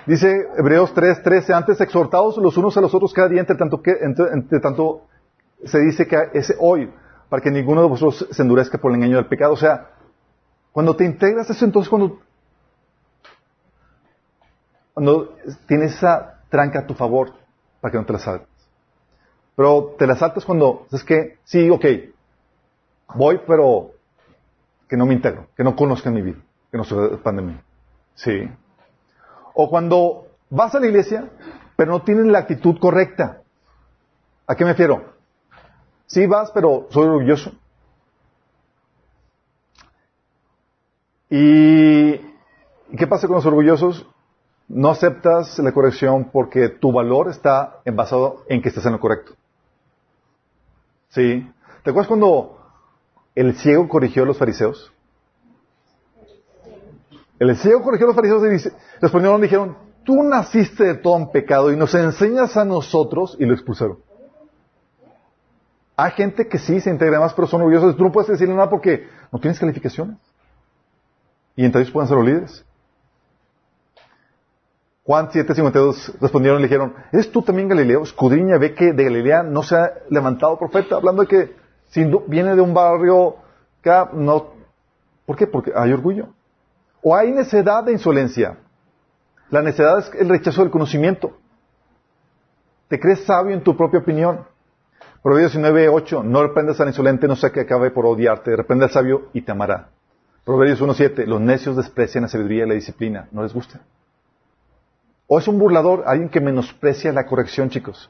Dice 0.05 0.47
Hebreos 0.55 0.93
3, 0.93 1.23
13, 1.23 1.53
antes 1.53 1.81
exhortados 1.81 2.37
los 2.37 2.55
unos 2.57 2.77
a 2.77 2.81
los 2.81 2.93
otros 2.93 3.11
cada 3.11 3.27
día, 3.27 3.39
entre 3.39 3.55
tanto, 3.55 3.81
que, 3.81 3.91
entre, 4.01 4.59
tanto 4.59 5.07
se 5.63 5.79
dice 5.79 6.07
que 6.07 6.29
es 6.33 6.53
hoy, 6.59 6.91
para 7.27 7.41
que 7.41 7.49
ninguno 7.49 7.81
de 7.81 7.87
vosotros 7.87 8.27
se 8.29 8.41
endurezca 8.43 8.77
por 8.77 8.91
el 8.91 8.97
engaño 8.97 9.15
del 9.15 9.25
pecado. 9.25 9.53
O 9.53 9.57
sea, 9.57 9.89
cuando 10.71 10.95
te 10.95 11.05
integras 11.05 11.49
eso, 11.49 11.65
entonces 11.65 11.89
cuando, 11.89 12.19
cuando 14.93 15.35
tienes 15.67 15.95
esa 15.95 16.39
tranca 16.49 16.79
a 16.79 16.87
tu 16.87 16.93
favor, 16.93 17.33
para 17.81 17.91
que 17.91 17.97
no 17.97 18.05
te 18.05 18.13
la 18.13 18.19
saltes. 18.19 18.49
Pero 19.55 19.95
te 19.97 20.05
la 20.05 20.15
saltas 20.15 20.45
cuando, 20.45 20.85
es 20.91 21.03
que, 21.03 21.39
sí, 21.45 21.67
ok, 21.69 21.85
voy, 23.15 23.41
pero 23.47 23.91
que 24.87 24.97
no 24.97 25.07
me 25.07 25.15
integro, 25.15 25.47
que 25.57 25.63
no 25.63 25.75
conozcan 25.75 26.13
mi 26.13 26.21
vida, 26.21 26.37
que 26.69 26.77
no 26.77 26.83
sepan 26.83 27.37
de 27.37 27.41
mí. 27.41 27.59
Sí. 28.13 28.47
O 29.55 29.69
cuando 29.69 30.27
vas 30.49 30.75
a 30.75 30.79
la 30.79 30.87
iglesia, 30.87 31.31
pero 31.75 31.93
no 31.93 32.03
tienes 32.03 32.25
la 32.25 32.39
actitud 32.39 32.77
correcta. 32.77 33.41
¿A 34.45 34.55
qué 34.55 34.63
me 34.63 34.71
refiero? 34.71 35.13
Sí 36.05 36.27
vas, 36.27 36.51
pero 36.51 36.87
soy 36.91 37.07
orgulloso. 37.07 37.51
¿Y 41.29 42.17
qué 42.97 43.07
pasa 43.09 43.27
con 43.27 43.37
los 43.37 43.45
orgullosos? 43.45 44.05
No 44.67 44.89
aceptas 44.91 45.57
la 45.59 45.71
corrección 45.71 46.29
porque 46.31 46.69
tu 46.69 46.91
valor 46.91 47.29
está 47.29 47.79
basado 47.85 48.43
en 48.47 48.61
que 48.61 48.69
estás 48.69 48.85
en 48.85 48.93
lo 48.93 48.99
correcto. 48.99 49.33
¿Sí? 51.09 51.49
¿Te 51.83 51.89
acuerdas 51.89 52.07
cuando 52.07 52.59
el 53.35 53.55
ciego 53.55 53.87
corrigió 53.87 54.23
a 54.23 54.25
los 54.25 54.37
fariseos? 54.37 54.91
El 57.39 57.55
ciego 57.57 57.81
corrigió 57.81 58.05
a 58.05 58.07
los 58.07 58.15
fariseos 58.15 58.43
y 58.43 58.71
respondieron 59.01 59.39
y 59.39 59.43
dijeron, 59.43 59.77
tú 60.03 60.23
naciste 60.23 60.83
de 60.85 60.95
todo 60.95 61.15
un 61.15 61.31
pecado 61.31 61.71
y 61.71 61.75
nos 61.75 61.93
enseñas 61.93 62.55
a 62.55 62.63
nosotros 62.63 63.35
y 63.39 63.45
lo 63.45 63.53
expulsaron. 63.53 63.99
Hay 65.97 66.11
gente 66.11 66.47
que 66.47 66.59
sí 66.59 66.79
se 66.81 66.89
integra 66.89 67.19
más, 67.19 67.33
pero 67.33 67.47
son 67.47 67.61
orgullosos. 67.61 67.95
Tú 67.95 68.03
no 68.03 68.11
puedes 68.11 68.29
decirle 68.29 68.53
nada 68.53 68.69
porque 68.69 69.07
no 69.31 69.39
tienes 69.39 69.59
calificaciones. 69.59 70.17
Y 71.55 71.63
entre 71.63 71.81
ellos 71.81 71.93
pueden 71.93 72.07
ser 72.09 72.17
los 72.17 72.25
líderes. 72.25 72.65
Juan 75.05 75.29
7:52 75.29 76.19
respondieron 76.19 76.59
y 76.59 76.63
dijeron, 76.63 76.95
¿eres 77.11 77.31
tú 77.31 77.41
también 77.43 77.69
Galileo? 77.69 78.03
Escudriña, 78.03 78.57
ve 78.57 78.73
que 78.73 78.91
de 78.91 79.03
Galilea 79.03 79.43
no 79.43 79.61
se 79.61 79.75
ha 79.75 79.93
levantado 80.09 80.57
profeta, 80.57 80.95
hablando 80.95 81.21
de 81.21 81.27
que 81.27 81.55
si 81.87 82.03
viene 82.27 82.55
de 82.55 82.61
un 82.61 82.73
barrio 82.73 83.35
que 83.81 84.03
no... 84.13 84.53
¿Por 85.25 85.37
qué? 85.37 85.47
Porque 85.47 85.71
hay 85.75 85.93
orgullo. 85.93 86.29
O 87.07 87.15
hay 87.15 87.31
necedad 87.31 87.83
de 87.83 87.91
insolencia. 87.91 88.57
La 89.51 89.61
necedad 89.61 89.99
es 89.99 90.11
el 90.19 90.27
rechazo 90.27 90.61
del 90.61 90.71
conocimiento. 90.71 91.37
Te 92.87 92.99
crees 92.99 93.25
sabio 93.25 93.53
en 93.53 93.63
tu 93.63 93.77
propia 93.77 93.99
opinión. 93.99 94.47
Proverbios 95.21 95.51
19, 95.51 95.87
8. 95.87 96.23
No 96.23 96.41
reprendas 96.41 96.81
al 96.81 96.87
insolente, 96.87 97.27
no 97.27 97.35
sea 97.35 97.51
que 97.51 97.59
acabe 97.59 97.91
por 97.91 98.07
odiarte. 98.07 98.55
Reprende 98.55 98.85
al 98.85 98.89
sabio 98.89 99.29
y 99.33 99.43
te 99.43 99.51
amará. 99.51 99.89
Proverbios 100.45 100.81
1, 100.81 100.95
7. 100.95 101.27
Los 101.27 101.41
necios 101.41 101.75
desprecian 101.75 102.23
la 102.23 102.27
sabiduría 102.27 102.65
y 102.65 102.69
la 102.69 102.73
disciplina. 102.73 103.27
No 103.31 103.43
les 103.43 103.53
gusta. 103.53 103.81
O 105.27 105.37
es 105.37 105.47
un 105.47 105.59
burlador, 105.59 106.05
alguien 106.07 106.29
que 106.29 106.41
menosprecia 106.41 107.11
la 107.11 107.27
corrección, 107.27 107.69
chicos. 107.69 108.09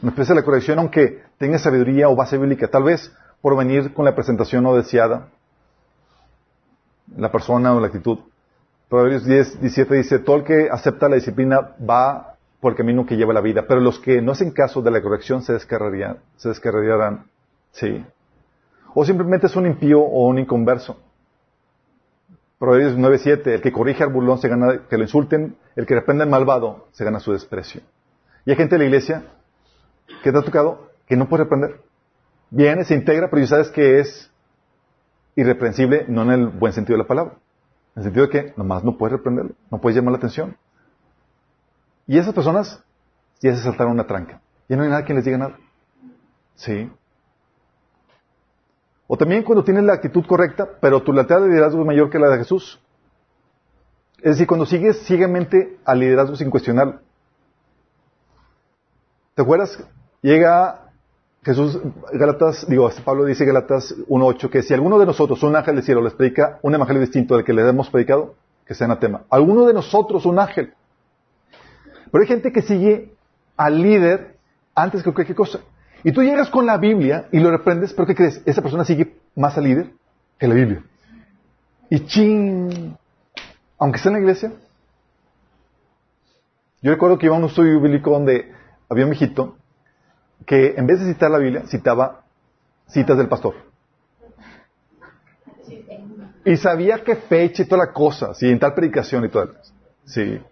Menosprecia 0.00 0.34
la 0.34 0.44
corrección 0.44 0.78
aunque 0.78 1.24
tenga 1.36 1.58
sabiduría 1.58 2.08
o 2.08 2.16
base 2.16 2.38
bíblica. 2.38 2.68
Tal 2.68 2.84
vez 2.84 3.14
por 3.42 3.54
venir 3.54 3.92
con 3.92 4.06
la 4.06 4.14
presentación 4.14 4.64
no 4.64 4.74
deseada, 4.74 5.28
la 7.16 7.30
persona 7.30 7.74
o 7.74 7.80
la 7.80 7.88
actitud. 7.88 8.18
Proverbios 8.88 9.24
10, 9.24 9.60
17 9.60 9.94
dice, 9.94 10.18
todo 10.20 10.36
el 10.36 10.44
que 10.44 10.68
acepta 10.70 11.08
la 11.08 11.16
disciplina 11.16 11.74
va 11.88 12.36
por 12.60 12.72
el 12.72 12.76
camino 12.78 13.04
que 13.04 13.16
lleva 13.16 13.34
la 13.34 13.40
vida, 13.40 13.66
pero 13.66 13.80
los 13.80 13.98
que 13.98 14.22
no 14.22 14.32
hacen 14.32 14.50
caso 14.50 14.82
de 14.82 14.90
la 14.90 15.02
corrección 15.02 15.42
se 15.42 15.52
descarriarán. 15.52 16.18
Se 16.36 16.48
descarriarán. 16.48 17.26
Sí. 17.72 18.04
O 18.94 19.04
simplemente 19.04 19.48
es 19.48 19.56
un 19.56 19.66
impío 19.66 20.00
o 20.00 20.28
un 20.28 20.38
inconverso. 20.38 20.96
Proverbios 22.58 22.96
9.7, 22.96 23.46
el 23.48 23.60
que 23.60 23.72
corrige 23.72 24.04
al 24.04 24.12
burlón 24.12 24.38
se 24.38 24.48
gana, 24.48 24.82
que 24.88 24.96
lo 24.96 25.02
insulten, 25.02 25.56
el 25.76 25.86
que 25.86 25.94
reprende 25.94 26.22
al 26.22 26.30
malvado 26.30 26.86
se 26.92 27.04
gana 27.04 27.20
su 27.20 27.32
desprecio. 27.32 27.82
Y 28.46 28.50
hay 28.50 28.56
gente 28.56 28.76
de 28.76 28.78
la 28.78 28.84
iglesia 28.84 29.24
que 30.22 30.32
te 30.32 30.38
ha 30.38 30.42
tocado 30.42 30.90
que 31.06 31.16
no 31.16 31.28
puede 31.28 31.44
reprender. 31.44 31.80
Viene, 32.50 32.84
se 32.84 32.94
integra, 32.94 33.28
pero 33.28 33.42
ya 33.42 33.48
sabes 33.48 33.70
que 33.70 33.98
es 33.98 34.30
irreprensible, 35.36 36.06
no 36.08 36.22
en 36.22 36.30
el 36.30 36.46
buen 36.48 36.72
sentido 36.72 36.96
de 36.96 37.04
la 37.04 37.08
palabra. 37.08 37.34
En 37.94 38.00
el 38.00 38.04
sentido 38.04 38.26
de 38.26 38.30
que 38.30 38.54
nomás 38.56 38.84
no 38.84 38.96
puedes 38.96 39.16
reprenderlo, 39.16 39.54
no 39.70 39.80
puedes 39.80 39.96
llamar 39.96 40.12
la 40.12 40.18
atención. 40.18 40.56
Y 42.06 42.18
esas 42.18 42.34
personas 42.34 42.82
ya 43.40 43.54
se 43.54 43.62
saltaron 43.62 43.92
una 43.92 44.06
tranca. 44.06 44.40
Ya 44.68 44.76
no 44.76 44.82
hay 44.82 44.88
nada 44.88 45.04
que 45.04 45.14
les 45.14 45.24
diga 45.24 45.38
nada. 45.38 45.58
Sí. 46.54 46.90
O 49.06 49.16
también 49.16 49.42
cuando 49.42 49.64
tienes 49.64 49.84
la 49.84 49.94
actitud 49.94 50.24
correcta, 50.26 50.68
pero 50.80 51.02
tu 51.02 51.12
lealtad 51.12 51.40
de 51.40 51.48
liderazgo 51.48 51.80
es 51.80 51.86
mayor 51.86 52.10
que 52.10 52.18
la 52.18 52.28
de 52.28 52.38
Jesús. 52.38 52.80
Es 54.18 54.32
decir, 54.32 54.46
cuando 54.46 54.64
sigues 54.64 55.04
ciegamente 55.04 55.78
al 55.84 56.00
liderazgo 56.00 56.36
sin 56.36 56.50
cuestionarlo. 56.50 57.00
¿Te 59.34 59.42
acuerdas? 59.42 59.78
Llega 60.22 60.83
Jesús, 61.44 61.78
Galatas, 62.12 62.66
digo, 62.68 62.90
Pablo 63.04 63.26
dice 63.26 63.44
Galatas 63.44 63.94
1.8 64.08 64.48
que 64.48 64.62
si 64.62 64.72
alguno 64.72 64.98
de 64.98 65.04
nosotros, 65.04 65.42
un 65.42 65.54
ángel 65.54 65.74
del 65.74 65.84
cielo, 65.84 66.00
les 66.00 66.14
predica 66.14 66.58
un 66.62 66.74
evangelio 66.74 67.02
distinto 67.02 67.36
del 67.36 67.44
que 67.44 67.52
le 67.52 67.68
hemos 67.68 67.90
predicado, 67.90 68.34
que 68.64 68.74
sea 68.74 68.86
anatema. 68.86 69.24
Alguno 69.28 69.66
de 69.66 69.74
nosotros, 69.74 70.24
un 70.24 70.38
ángel. 70.38 70.72
Pero 72.10 72.22
hay 72.22 72.28
gente 72.28 72.50
que 72.50 72.62
sigue 72.62 73.12
al 73.58 73.82
líder 73.82 74.38
antes 74.74 75.02
que 75.02 75.12
cualquier 75.12 75.36
cosa. 75.36 75.60
Y 76.02 76.12
tú 76.12 76.22
llegas 76.22 76.48
con 76.48 76.64
la 76.64 76.78
Biblia 76.78 77.28
y 77.30 77.40
lo 77.40 77.50
reprendes, 77.50 77.92
pero 77.92 78.06
¿qué 78.06 78.14
crees? 78.14 78.40
Esa 78.46 78.62
persona 78.62 78.86
sigue 78.86 79.14
más 79.36 79.58
al 79.58 79.64
líder 79.64 79.90
que 80.38 80.48
la 80.48 80.54
Biblia. 80.54 80.82
Y 81.90 82.00
ching, 82.06 82.96
aunque 83.78 83.98
esté 83.98 84.08
en 84.08 84.14
la 84.14 84.20
iglesia. 84.20 84.52
Yo 86.80 86.90
recuerdo 86.90 87.18
que 87.18 87.26
iba 87.26 87.36
a 87.36 87.38
un 87.38 87.44
estudio 87.44 87.80
bíblico 87.80 88.10
donde 88.10 88.50
había 88.88 89.04
un 89.04 89.10
mijito 89.10 89.56
que 90.46 90.74
en 90.76 90.86
vez 90.86 91.00
de 91.00 91.12
citar 91.12 91.30
la 91.30 91.38
Biblia, 91.38 91.64
citaba 91.66 92.24
citas 92.88 93.16
del 93.16 93.28
pastor. 93.28 93.54
Y 96.44 96.56
sabía 96.56 97.02
qué 97.02 97.16
fecha 97.16 97.62
y 97.62 97.66
toda 97.66 97.86
la 97.86 97.92
cosa, 97.92 98.34
sí, 98.34 98.50
en 98.50 98.58
tal 98.58 98.74
predicación 98.74 99.24
y 99.24 99.28
todo. 99.28 99.54
Sí. 100.04 100.40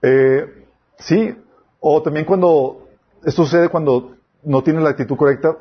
Eh, 0.00 0.64
sí, 0.96 1.36
o 1.80 2.00
también 2.02 2.24
cuando, 2.24 2.88
esto 3.24 3.44
sucede 3.44 3.68
cuando 3.68 4.16
no 4.44 4.62
tienes 4.62 4.82
la 4.82 4.90
actitud 4.90 5.16
correcta, 5.16 5.56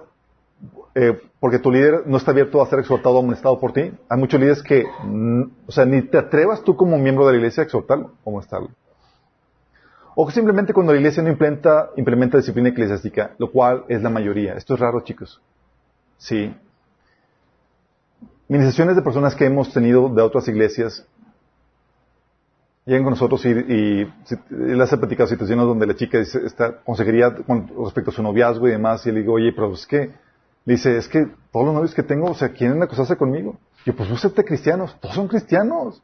eh, 1.00 1.22
porque 1.40 1.60
tu 1.60 1.72
líder 1.72 2.08
no 2.08 2.18
está 2.18 2.32
abierto 2.32 2.60
a 2.60 2.66
ser 2.66 2.80
exhortado 2.80 3.18
o 3.18 3.20
amonestado 3.20 3.60
por 3.60 3.72
ti. 3.72 3.92
Hay 4.10 4.18
muchos 4.18 4.40
líderes 4.40 4.64
que, 4.64 4.84
o 4.84 5.72
sea, 5.72 5.86
ni 5.86 6.02
te 6.02 6.18
atrevas 6.18 6.64
tú 6.64 6.76
como 6.76 6.98
miembro 6.98 7.28
de 7.28 7.34
la 7.34 7.38
iglesia 7.38 7.62
a 7.62 7.66
exhortarlo 7.66 8.14
o 8.24 8.32
amonestarlo. 8.32 8.70
O 10.16 10.32
simplemente 10.32 10.74
cuando 10.74 10.94
la 10.94 10.98
iglesia 10.98 11.22
no 11.22 11.30
implementa, 11.30 11.92
implementa 11.98 12.38
disciplina 12.38 12.70
eclesiástica, 12.70 13.36
lo 13.38 13.52
cual 13.52 13.86
es 13.90 14.02
la 14.02 14.10
mayoría. 14.10 14.56
Esto 14.56 14.74
es 14.74 14.80
raro, 14.80 15.02
chicos. 15.02 15.40
Sí. 16.18 16.52
Ministraciones 18.48 18.96
de 18.96 19.04
personas 19.04 19.36
que 19.36 19.46
hemos 19.46 19.72
tenido 19.72 20.10
de 20.10 20.24
otras 20.24 20.48
iglesias 20.48 21.06
llegan 22.88 23.04
con 23.04 23.12
nosotros 23.12 23.46
y, 23.46 23.50
y, 23.50 24.14
él 24.50 24.82
hace 24.82 24.98
platicar 24.98 25.28
situaciones 25.28 25.64
donde 25.64 25.86
la 25.86 25.96
chica 25.96 26.18
dice, 26.18 26.44
está 26.44 26.78
consejería 26.78 27.36
con 27.36 27.70
respecto 27.84 28.10
a 28.10 28.14
su 28.14 28.24
noviazgo 28.24 28.68
y 28.68 28.72
demás, 28.72 29.06
y 29.06 29.12
le 29.12 29.20
digo, 29.20 29.34
oye, 29.34 29.52
pero 29.54 29.74
es 29.74 29.86
que, 29.86 30.12
dice, 30.74 30.98
es 30.98 31.08
que 31.08 31.28
todos 31.52 31.66
los 31.66 31.76
novios 31.76 31.96
que 31.96 32.04
tengo, 32.04 32.30
o 32.30 32.34
sea, 32.34 32.50
quieren 32.50 32.82
acosarse 32.82 33.16
conmigo. 33.16 33.58
Yo, 33.86 33.96
pues 33.96 34.10
búsquete 34.10 34.44
cristianos, 34.44 34.96
todos 35.00 35.16
son 35.16 35.28
cristianos. 35.28 36.02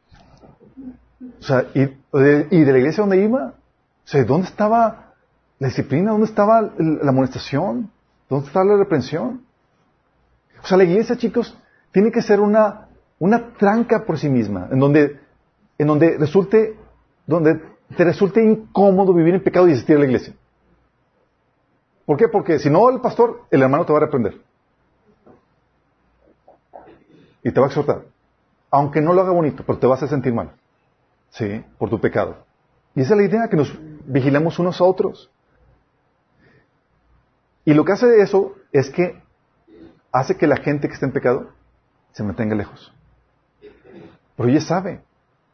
O 1.40 1.42
sea, 1.42 1.66
y, 1.74 1.82
y 1.82 2.64
de 2.64 2.72
la 2.72 2.78
iglesia 2.78 3.02
donde 3.02 3.22
iba, 3.22 3.54
o 3.54 4.08
sea, 4.08 4.24
¿dónde 4.24 4.46
estaba 4.46 5.14
la 5.58 5.68
disciplina? 5.68 6.12
¿Dónde 6.12 6.26
estaba 6.26 6.62
la 6.62 7.10
amonestación? 7.10 7.90
¿Dónde 8.28 8.46
estaba 8.46 8.64
la 8.64 8.76
reprensión? 8.76 9.42
O 10.62 10.66
sea, 10.66 10.76
la 10.76 10.84
iglesia, 10.84 11.16
chicos, 11.16 11.56
tiene 11.92 12.10
que 12.10 12.22
ser 12.22 12.40
una, 12.40 12.88
una 13.18 13.54
tranca 13.54 14.04
por 14.04 14.18
sí 14.18 14.28
misma, 14.28 14.68
en 14.70 14.78
donde 14.78 15.24
en 15.78 15.86
donde 15.86 16.16
resulte, 16.18 16.76
donde 17.26 17.60
te 17.96 18.04
resulte 18.04 18.42
incómodo 18.42 19.12
vivir 19.12 19.34
en 19.34 19.42
pecado 19.42 19.68
y 19.68 19.72
asistir 19.72 19.96
a 19.96 20.00
la 20.00 20.06
iglesia. 20.06 20.34
¿Por 22.06 22.16
qué? 22.16 22.28
Porque 22.28 22.58
si 22.58 22.70
no 22.70 22.88
el 22.90 23.00
pastor, 23.00 23.42
el 23.50 23.62
hermano 23.62 23.86
te 23.86 23.92
va 23.92 23.98
a 23.98 24.02
reprender. 24.02 24.40
Y 27.44 27.52
te 27.52 27.60
va 27.60 27.66
a 27.66 27.68
exhortar. 27.68 28.02
Aunque 28.70 29.00
no 29.00 29.12
lo 29.12 29.20
haga 29.20 29.30
bonito, 29.30 29.62
pero 29.64 29.78
te 29.78 29.86
vas 29.86 30.02
a 30.02 30.08
sentir 30.08 30.34
mal. 30.34 30.50
Sí, 31.30 31.64
por 31.78 31.90
tu 31.90 32.00
pecado. 32.00 32.44
Y 32.96 33.02
esa 33.02 33.14
es 33.14 33.18
la 33.18 33.24
idea, 33.24 33.48
que 33.48 33.56
nos 33.56 33.72
vigilemos 34.06 34.58
unos 34.58 34.80
a 34.80 34.84
otros. 34.84 35.30
Y 37.64 37.74
lo 37.74 37.84
que 37.84 37.92
hace 37.92 38.20
eso 38.20 38.54
es 38.72 38.90
que 38.90 39.22
hace 40.10 40.36
que 40.36 40.46
la 40.46 40.56
gente 40.56 40.88
que 40.88 40.94
está 40.94 41.06
en 41.06 41.12
pecado 41.12 41.50
se 42.12 42.22
mantenga 42.22 42.54
lejos. 42.54 42.92
Pero 44.36 44.48
ella 44.48 44.60
sabe, 44.60 45.02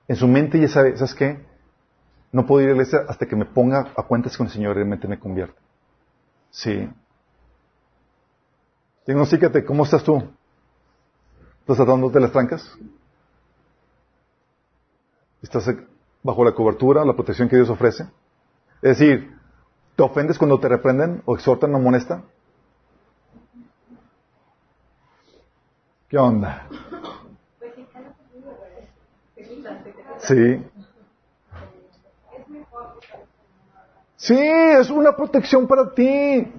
en 0.09 0.17
su 0.17 0.27
mente 0.27 0.61
ya 0.61 0.69
sabe, 0.69 0.97
¿sabes 0.97 1.15
qué? 1.15 1.45
No 2.33 2.47
puedo 2.47 2.63
ir 2.63 2.69
a 2.69 2.71
la 2.71 2.83
iglesia 2.83 3.01
hasta 3.09 3.27
que 3.27 3.37
me 3.37 3.45
ponga 3.45 3.93
a 3.97 4.03
cuentas 4.05 4.37
con 4.37 4.47
el 4.47 4.53
Señor 4.53 4.73
y 4.73 4.75
realmente 4.75 5.09
me 5.09 5.19
convierta. 5.19 5.61
Sí. 6.51 6.89
Diagnostícate, 9.07 9.65
¿cómo 9.65 9.85
estás 9.85 10.05
tú? 10.05 10.23
¿Estás 11.61 11.77
tratando 11.77 12.11
de 12.11 12.21
las 12.21 12.33
trancas? 12.33 12.77
¿Estás 15.43 15.71
bajo 16.23 16.45
la 16.45 16.53
cobertura, 16.53 17.05
la 17.05 17.15
protección 17.15 17.49
que 17.49 17.57
Dios 17.57 17.71
ofrece? 17.71 18.05
Es 18.83 18.99
decir, 18.99 19.35
¿te 19.97 20.03
ofendes 20.03 20.39
cuando 20.39 20.59
te 20.59 20.69
reprenden 20.69 21.23
o 21.25 21.35
exhortan 21.35 21.73
o 21.75 21.77
amonestan? 21.77 22.25
¿Qué 26.09 26.19
onda? 26.19 26.67
Sí. 30.19 30.65
Sí, 34.17 34.39
es 34.39 34.91
una 34.91 35.17
protección 35.17 35.67
para 35.67 35.95
ti. 35.95 36.53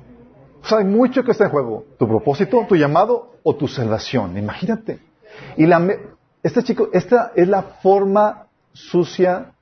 O 0.62 0.66
sea, 0.66 0.80
hay 0.80 0.86
mucho 0.86 1.24
que 1.24 1.32
está 1.32 1.46
en 1.46 1.52
juego. 1.52 1.86
Tu 1.98 2.08
propósito, 2.08 2.66
tu 2.68 2.76
llamado 2.76 3.34
o 3.44 3.56
tu 3.56 3.68
salvación. 3.68 4.38
Imagínate. 4.38 5.00
Y 5.58 5.66
la, 5.66 5.86
este 6.44 6.64
chico, 6.64 6.90
esta 6.94 7.32
es 7.36 7.48
la 7.48 7.64
forma 7.64 8.48
sucia 8.74 9.54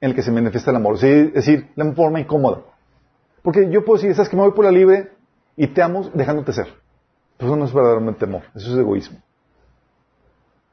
en 0.00 0.10
la 0.10 0.14
que 0.14 0.22
se 0.22 0.30
manifiesta 0.30 0.70
el 0.70 0.76
amor. 0.76 0.94
Es 0.94 1.32
decir, 1.34 1.70
la 1.74 1.92
forma 1.92 2.20
incómoda. 2.20 2.62
Porque 3.42 3.68
yo 3.70 3.84
puedo 3.84 4.00
decir, 4.00 4.14
sabes 4.14 4.28
que 4.28 4.36
me 4.36 4.42
voy 4.42 4.52
por 4.52 4.64
la 4.64 4.70
libre 4.70 5.12
y 5.56 5.66
te 5.66 5.82
amo 5.82 6.10
dejándote 6.14 6.52
ser. 6.52 6.68
Pero 7.36 7.50
eso 7.50 7.56
no 7.56 7.64
es 7.64 7.72
verdaderamente 7.72 8.24
amor. 8.24 8.42
Eso 8.54 8.72
es 8.72 8.78
egoísmo. 8.78 9.18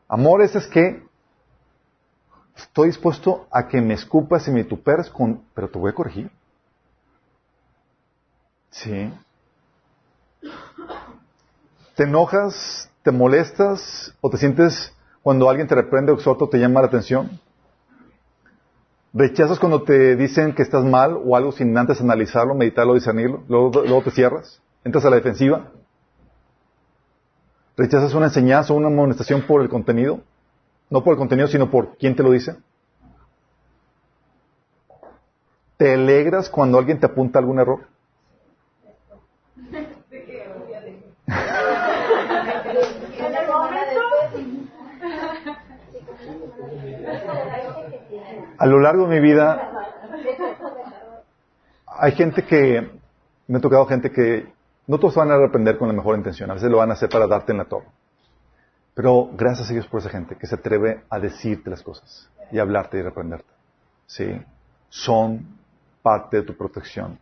Amor 0.07 0.41
es, 0.41 0.55
es 0.55 0.67
que 0.67 1.03
Estoy 2.55 2.87
dispuesto 2.87 3.47
a 3.51 3.67
que 3.67 3.81
me 3.81 3.93
escupas 3.93 4.47
y 4.47 4.51
me 4.51 4.63
tuperes 4.63 5.09
con, 5.09 5.43
pero 5.53 5.69
te 5.69 5.79
voy 5.79 5.91
a 5.91 5.95
corregir. 5.95 6.31
Sí. 8.69 9.11
¿Te 11.95 12.03
enojas, 12.03 12.89
te 13.03 13.11
molestas 13.11 14.15
o 14.21 14.29
te 14.29 14.37
sientes 14.37 14.93
cuando 15.21 15.49
alguien 15.49 15.67
te 15.67 15.75
reprende 15.75 16.11
o 16.11 16.15
exhorta 16.15 16.45
o 16.45 16.49
te 16.49 16.57
llama 16.57 16.81
la 16.81 16.87
atención? 16.87 17.39
¿Rechazas 19.13 19.59
cuando 19.59 19.83
te 19.83 20.15
dicen 20.15 20.55
que 20.55 20.61
estás 20.61 20.85
mal 20.85 21.19
o 21.23 21.35
algo 21.35 21.51
sin 21.51 21.77
antes 21.77 21.99
analizarlo, 21.99 22.55
meditarlo, 22.55 22.93
discernirlo? 22.93 23.43
Luego, 23.49 23.71
luego 23.81 24.03
te 24.03 24.11
cierras. 24.11 24.61
Entras 24.85 25.03
a 25.03 25.09
la 25.09 25.17
defensiva. 25.17 25.71
¿Rechazas 27.75 28.13
una 28.13 28.27
enseñanza 28.27 28.73
o 28.73 28.77
una 28.77 28.87
amonestación 28.87 29.41
por 29.41 29.61
el 29.61 29.69
contenido? 29.69 30.21
No 30.89 31.03
por 31.03 31.13
el 31.13 31.17
contenido, 31.17 31.47
sino 31.47 31.69
por 31.69 31.97
quién 31.97 32.15
te 32.15 32.23
lo 32.23 32.31
dice. 32.31 32.55
¿Te 35.75 35.93
alegras 35.93 36.49
cuando 36.49 36.77
alguien 36.77 36.99
te 36.99 37.07
apunta 37.07 37.39
algún 37.39 37.59
error? 37.59 37.79
A 48.61 48.67
lo 48.67 48.79
largo 48.79 49.07
de 49.07 49.19
mi 49.19 49.27
vida, 49.27 49.71
hay 51.87 52.11
gente 52.11 52.43
que, 52.43 52.91
me 53.47 53.57
ha 53.57 53.61
tocado 53.61 53.87
gente 53.87 54.11
que 54.11 54.53
no 54.85 54.99
todos 54.99 55.15
van 55.15 55.31
a 55.31 55.33
arrepender 55.33 55.79
con 55.79 55.87
la 55.87 55.95
mejor 55.95 56.15
intención, 56.15 56.51
a 56.51 56.53
veces 56.53 56.69
lo 56.69 56.77
van 56.77 56.91
a 56.91 56.93
hacer 56.93 57.09
para 57.09 57.25
darte 57.25 57.53
en 57.53 57.57
la 57.57 57.65
torre. 57.65 57.87
Pero 58.93 59.31
gracias 59.33 59.71
a 59.71 59.73
Dios 59.73 59.87
por 59.87 60.01
esa 60.01 60.09
gente 60.09 60.35
que 60.35 60.45
se 60.45 60.53
atreve 60.53 61.01
a 61.09 61.17
decirte 61.17 61.71
las 61.71 61.81
cosas 61.81 62.29
y 62.51 62.59
hablarte 62.59 62.99
y 62.99 63.01
reprenderte. 63.01 63.49
¿Sí? 64.05 64.39
Son 64.89 65.57
parte 66.03 66.37
de 66.37 66.43
tu 66.43 66.55
protección. 66.55 67.17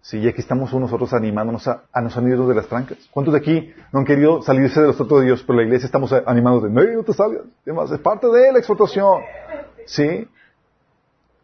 Sí, 0.00 0.18
y 0.18 0.26
aquí 0.26 0.40
estamos 0.40 0.74
nosotros 0.74 1.12
animándonos 1.12 1.68
a, 1.68 1.82
a 1.92 2.00
no 2.00 2.48
de 2.48 2.54
las 2.56 2.66
trancas. 2.66 2.98
¿Cuántos 3.12 3.34
de 3.34 3.38
aquí 3.38 3.72
no 3.92 4.00
han 4.00 4.04
querido 4.04 4.42
salirse 4.42 4.80
de 4.80 4.88
los 4.88 4.96
tratos 4.96 5.20
de 5.20 5.26
Dios, 5.26 5.44
pero 5.46 5.58
la 5.58 5.64
iglesia 5.64 5.86
estamos 5.86 6.12
animando 6.12 6.62
de, 6.62 6.70
no, 6.70 6.82
no 6.82 7.04
te 7.04 7.12
salgas. 7.12 7.42
Es 7.92 8.00
parte 8.00 8.26
de 8.26 8.52
la 8.52 8.58
exhortación. 8.58 9.20
¿Sí? 9.88 10.28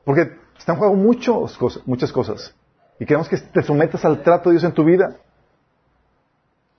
Porque 0.05 0.33
están 0.59 0.77
en 0.77 0.81
juego 0.81 0.95
muchas 0.95 2.13
cosas. 2.13 2.55
Y 3.01 3.07
queremos 3.07 3.29
que 3.29 3.39
te 3.39 3.63
sometas 3.63 4.05
al 4.05 4.23
trato 4.23 4.51
de 4.51 4.55
Dios 4.55 4.65
en 4.65 4.73
tu 4.73 4.85
vida. 4.85 5.17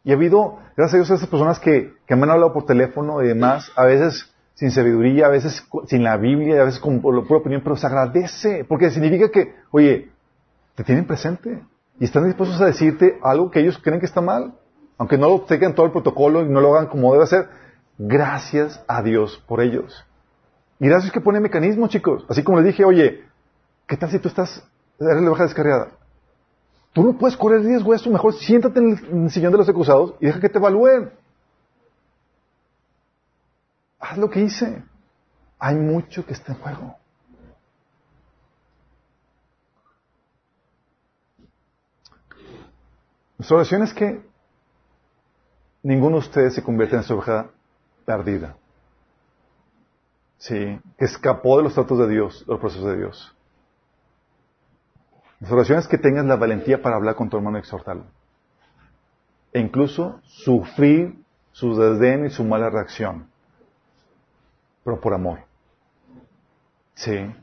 Y 0.04 0.12
ha 0.12 0.16
habido, 0.16 0.60
gracias 0.78 0.94
a 0.94 0.98
Dios, 0.98 1.10
esas 1.10 1.28
personas 1.28 1.60
que, 1.60 1.94
que 2.06 2.16
me 2.16 2.24
han 2.24 2.30
hablado 2.30 2.54
por 2.54 2.66
teléfono 2.66 3.24
y 3.24 3.28
demás, 3.28 3.72
a 3.76 3.86
veces 3.86 4.32
sin 4.54 4.70
sabiduría, 4.70 5.26
a 5.26 5.30
veces 5.30 5.68
sin 5.88 6.04
la 6.04 6.18
Biblia, 6.18 6.62
a 6.62 6.66
veces 6.66 6.80
con 6.80 7.02
por 7.02 7.26
pura 7.28 7.40
opinión, 7.40 7.62
pero 7.64 7.76
se 7.76 7.88
agradece, 7.88 8.64
porque 8.64 8.92
significa 8.92 9.30
que, 9.32 9.56
oye, 9.72 10.12
te 10.76 10.84
tienen 10.84 11.08
presente 11.08 11.64
y 12.00 12.06
están 12.06 12.26
dispuestos 12.26 12.62
a 12.62 12.68
decirte 12.68 13.18
algo 13.24 13.50
que 13.50 13.62
ellos 13.62 13.80
creen 13.80 14.00
que 14.00 14.06
está 14.06 14.22
mal, 14.22 14.54
aunque 15.00 15.18
no 15.18 15.28
lo 15.28 15.42
tengan 15.42 15.74
todo 15.74 15.88
el 15.88 15.92
protocolo 15.92 16.44
y 16.44 16.50
no 16.50 16.62
lo 16.62 16.76
hagan 16.76 16.88
como 16.88 17.12
debe 17.12 17.26
ser. 17.26 17.50
Gracias 17.98 18.84
a 18.88 19.02
Dios 19.02 19.44
por 19.48 19.62
ellos. 19.62 20.06
Y 20.80 20.88
gracias 20.88 21.12
que 21.12 21.22
pone 21.22 21.40
mecanismos, 21.40 21.90
chicos. 21.90 22.26
Así 22.30 22.44
como 22.44 22.60
les 22.60 22.68
dije, 22.68 22.84
oye, 22.84 23.24
¿qué 23.88 23.98
tal 23.98 24.10
si 24.12 24.20
tú 24.20 24.28
estás, 24.28 24.64
eres 25.00 25.22
la 25.22 25.30
baja 25.30 25.44
descarriada? 25.44 25.92
Tú 26.94 27.04
no 27.04 27.18
puedes 27.18 27.38
correr 27.38 27.62
riesgo 27.62 27.94
eso. 27.94 28.10
Mejor 28.10 28.34
siéntate 28.34 28.80
en 28.80 29.24
el 29.24 29.30
sillón 29.30 29.52
de 29.52 29.58
los 29.58 29.70
acusados 29.70 30.16
y 30.20 30.28
deja 30.28 30.40
que 30.40 30.50
te 30.50 30.58
evalúen. 30.58 31.12
Haz 34.00 34.18
lo 34.18 34.30
que 34.30 34.42
hice. 34.42 34.84
Hay 35.60 35.76
mucho 35.76 36.26
que 36.26 36.34
está 36.34 36.54
en 36.54 36.60
juego. 36.60 36.96
Nuestra 43.38 43.58
oración 43.58 43.84
es 43.84 43.94
que 43.94 44.26
ninguno 45.84 46.16
de 46.16 46.20
ustedes 46.20 46.54
se 46.56 46.64
convierta 46.64 46.98
en 46.98 47.04
su 47.04 47.14
oveja 47.16 47.50
perdida. 48.06 48.56
Sí, 50.46 50.80
que 51.00 51.06
escapó 51.06 51.58
de 51.58 51.64
los 51.64 51.74
tratos 51.74 51.98
de 51.98 52.08
Dios, 52.08 52.46
de 52.46 52.52
los 52.54 52.60
procesos 52.60 52.86
de 52.86 52.98
Dios. 52.98 53.36
Nuestra 55.40 55.56
oración 55.56 55.80
es 55.80 55.88
que 55.88 55.98
tengas 55.98 56.24
la 56.24 56.36
valentía 56.36 56.84
para 56.84 56.98
hablar 56.98 57.16
con 57.16 57.32
tu 57.32 57.38
hermano 57.38 57.58
y 57.58 57.62
exhortarlo. 57.62 58.06
E 59.52 59.60
incluso 59.60 60.22
sufrir 60.24 61.16
su 61.52 61.76
desdén 61.76 62.28
y 62.28 62.30
su 62.30 62.44
mala 62.44 62.70
reacción. 62.70 63.28
Pero 64.84 65.02
por 65.02 65.16
amor. 65.16 65.40
Sí. 66.94 67.34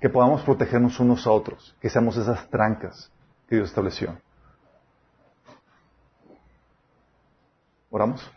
Que 0.00 0.08
podamos 0.08 0.42
protegernos 0.42 1.00
unos 1.00 1.26
a 1.26 1.32
otros. 1.32 1.76
Que 1.80 1.90
seamos 1.90 2.16
esas 2.16 2.48
trancas 2.48 3.10
que 3.48 3.56
Dios 3.56 3.70
estableció. 3.70 4.16
Oramos. 7.90 8.30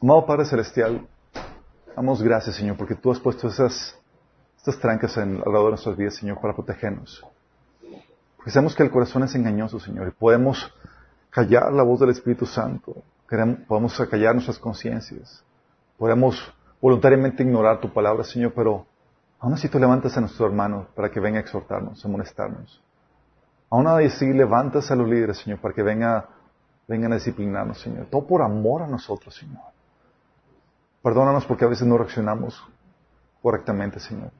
Amado 0.00 0.26
Padre 0.26 0.44
Celestial, 0.44 1.08
damos 1.96 2.22
gracias, 2.22 2.54
Señor, 2.54 2.76
porque 2.76 2.94
tú 2.94 3.10
has 3.10 3.18
puesto 3.18 3.48
esas, 3.48 3.98
estas 4.56 4.78
trancas 4.78 5.16
en, 5.16 5.38
alrededor 5.38 5.64
de 5.64 5.70
nuestras 5.70 5.96
vidas, 5.96 6.14
Señor, 6.14 6.40
para 6.40 6.54
protegernos. 6.54 7.26
Porque 8.36 8.52
sabemos 8.52 8.76
que 8.76 8.84
el 8.84 8.92
corazón 8.92 9.24
es 9.24 9.34
engañoso, 9.34 9.80
Señor, 9.80 10.06
y 10.06 10.10
podemos 10.12 10.72
callar 11.30 11.72
la 11.72 11.82
voz 11.82 11.98
del 11.98 12.10
Espíritu 12.10 12.46
Santo, 12.46 13.02
podemos 13.66 14.00
callar 14.08 14.34
nuestras 14.34 14.60
conciencias, 14.60 15.42
podemos 15.96 16.54
voluntariamente 16.80 17.42
ignorar 17.42 17.80
tu 17.80 17.92
palabra, 17.92 18.22
Señor, 18.22 18.52
pero 18.54 18.86
aún 19.40 19.54
así 19.54 19.68
tú 19.68 19.80
levantas 19.80 20.16
a 20.16 20.20
nuestro 20.20 20.46
hermano 20.46 20.86
para 20.94 21.10
que 21.10 21.18
venga 21.18 21.38
a 21.38 21.42
exhortarnos, 21.42 22.04
a 22.04 22.08
molestarnos. 22.08 22.80
Aún 23.68 23.88
así 23.88 24.32
levantas 24.32 24.92
a 24.92 24.94
los 24.94 25.08
líderes, 25.08 25.38
Señor, 25.38 25.58
para 25.58 25.74
que 25.74 25.82
venga, 25.82 26.28
vengan 26.86 27.10
a 27.10 27.16
disciplinarnos, 27.16 27.80
Señor. 27.80 28.06
Todo 28.06 28.24
por 28.28 28.42
amor 28.42 28.82
a 28.82 28.86
nosotros, 28.86 29.34
Señor. 29.34 29.76
Perdónanos 31.02 31.46
porque 31.46 31.64
a 31.64 31.68
veces 31.68 31.86
no 31.86 31.96
reaccionamos 31.96 32.62
correctamente, 33.42 34.00
Señor. 34.00 34.30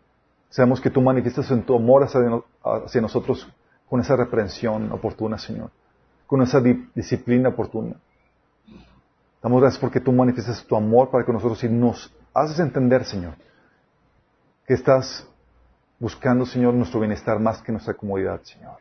Sabemos 0.51 0.81
que 0.81 0.91
tú 0.91 1.01
manifiestas 1.01 1.51
en 1.51 1.63
tu 1.63 1.77
amor 1.77 2.05
hacia, 2.05 3.01
nosotros 3.01 3.49
con 3.89 4.01
esa 4.01 4.17
reprensión 4.17 4.91
oportuna, 4.93 5.39
Señor. 5.39 5.71
Con 6.27 6.43
esa 6.43 6.61
disciplina 6.61 7.51
oportuna. 7.51 7.97
Damos 9.43 9.61
gracias 9.61 9.81
porque 9.81 10.01
tú 10.01 10.13
manifiestas 10.13 10.65
tu 10.65 10.77
amor 10.77 11.11
para 11.11 11.25
que 11.25 11.33
nosotros 11.33 11.63
y 11.65 11.69
nos 11.69 12.13
haces 12.35 12.59
entender, 12.59 13.05
Señor, 13.05 13.35
que 14.67 14.75
estás 14.75 15.27
buscando, 15.99 16.45
Señor, 16.45 16.75
nuestro 16.75 17.01
bienestar 17.01 17.39
más 17.39 17.63
que 17.63 17.73
nuestra 17.73 17.95
comodidad, 17.95 18.41
Señor 18.43 18.79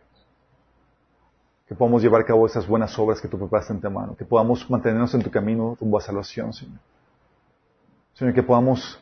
que 1.68 1.76
podamos 1.76 2.02
llevar 2.02 2.22
a 2.22 2.26
cabo 2.26 2.46
esas 2.46 2.66
buenas 2.66 2.98
obras 2.98 3.20
que 3.20 3.28
tú 3.28 3.38
preparaste 3.38 3.74
en 3.74 3.82
tu 3.82 3.92
mano, 3.92 4.16
que 4.16 4.24
podamos 4.24 4.70
mantenernos 4.70 5.14
en 5.14 5.22
tu 5.22 5.30
camino 5.30 5.76
rumbo 5.80 5.98
a 5.98 6.02
salvación, 6.02 6.54
Señor. 6.54 6.80
Señor, 8.18 8.34
que 8.34 8.42
podamos 8.42 9.00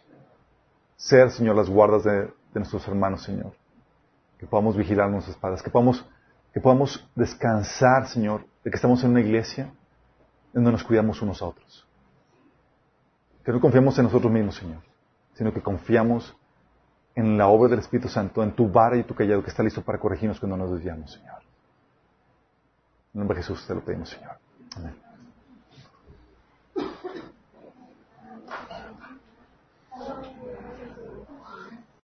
ser, 0.98 1.32
Señor, 1.32 1.56
las 1.56 1.70
guardas 1.70 2.04
de, 2.04 2.34
nuestros 2.54 2.86
hermanos, 2.86 3.24
Señor. 3.24 3.54
Que 4.38 4.46
podamos 4.46 4.76
vigilar 4.76 5.10
nuestras 5.10 5.38
espadas, 5.38 5.64
que 5.64 5.70
podamos, 5.70 6.06
que 6.54 6.60
podamos 6.60 7.10
descansar, 7.16 8.08
Señor, 8.08 8.46
de 8.64 8.72
que 8.72 8.76
estamos 8.76 9.02
en 9.06 9.12
una 9.12 9.22
iglesia 9.22 9.72
donde 10.52 10.70
nos 10.70 10.84
cuidamos 10.84 11.22
unos 11.22 11.42
a 11.42 11.46
otros. 11.46 11.88
Que 13.46 13.54
no 13.54 13.62
confiamos 13.62 13.98
en 13.98 14.04
nosotros 14.04 14.32
mismos, 14.32 14.56
Señor, 14.56 14.82
sino 15.34 15.54
que 15.54 15.62
confiamos 15.62 16.36
en 17.16 17.38
la 17.38 17.48
obra 17.48 17.70
del 17.70 17.80
Espíritu 17.80 18.10
Santo, 18.10 18.44
en 18.44 18.54
tu 18.54 18.70
vara 18.70 18.98
y 18.98 19.04
tu 19.04 19.16
callado 19.16 19.42
que 19.42 19.50
está 19.50 19.64
listo 19.64 19.82
para 19.82 19.98
corregirnos 19.98 20.42
cuando 20.42 20.58
nos 20.58 20.72
desviamos, 20.72 21.14
Señor. 21.14 21.42
En 23.14 23.20
nombre 23.20 23.38
de 23.38 23.44
Jesús 23.44 23.66
te 23.66 23.74
lo 23.74 23.80
pedimos, 23.80 24.10
Señor. 24.10 24.38
Amén. 24.76 25.05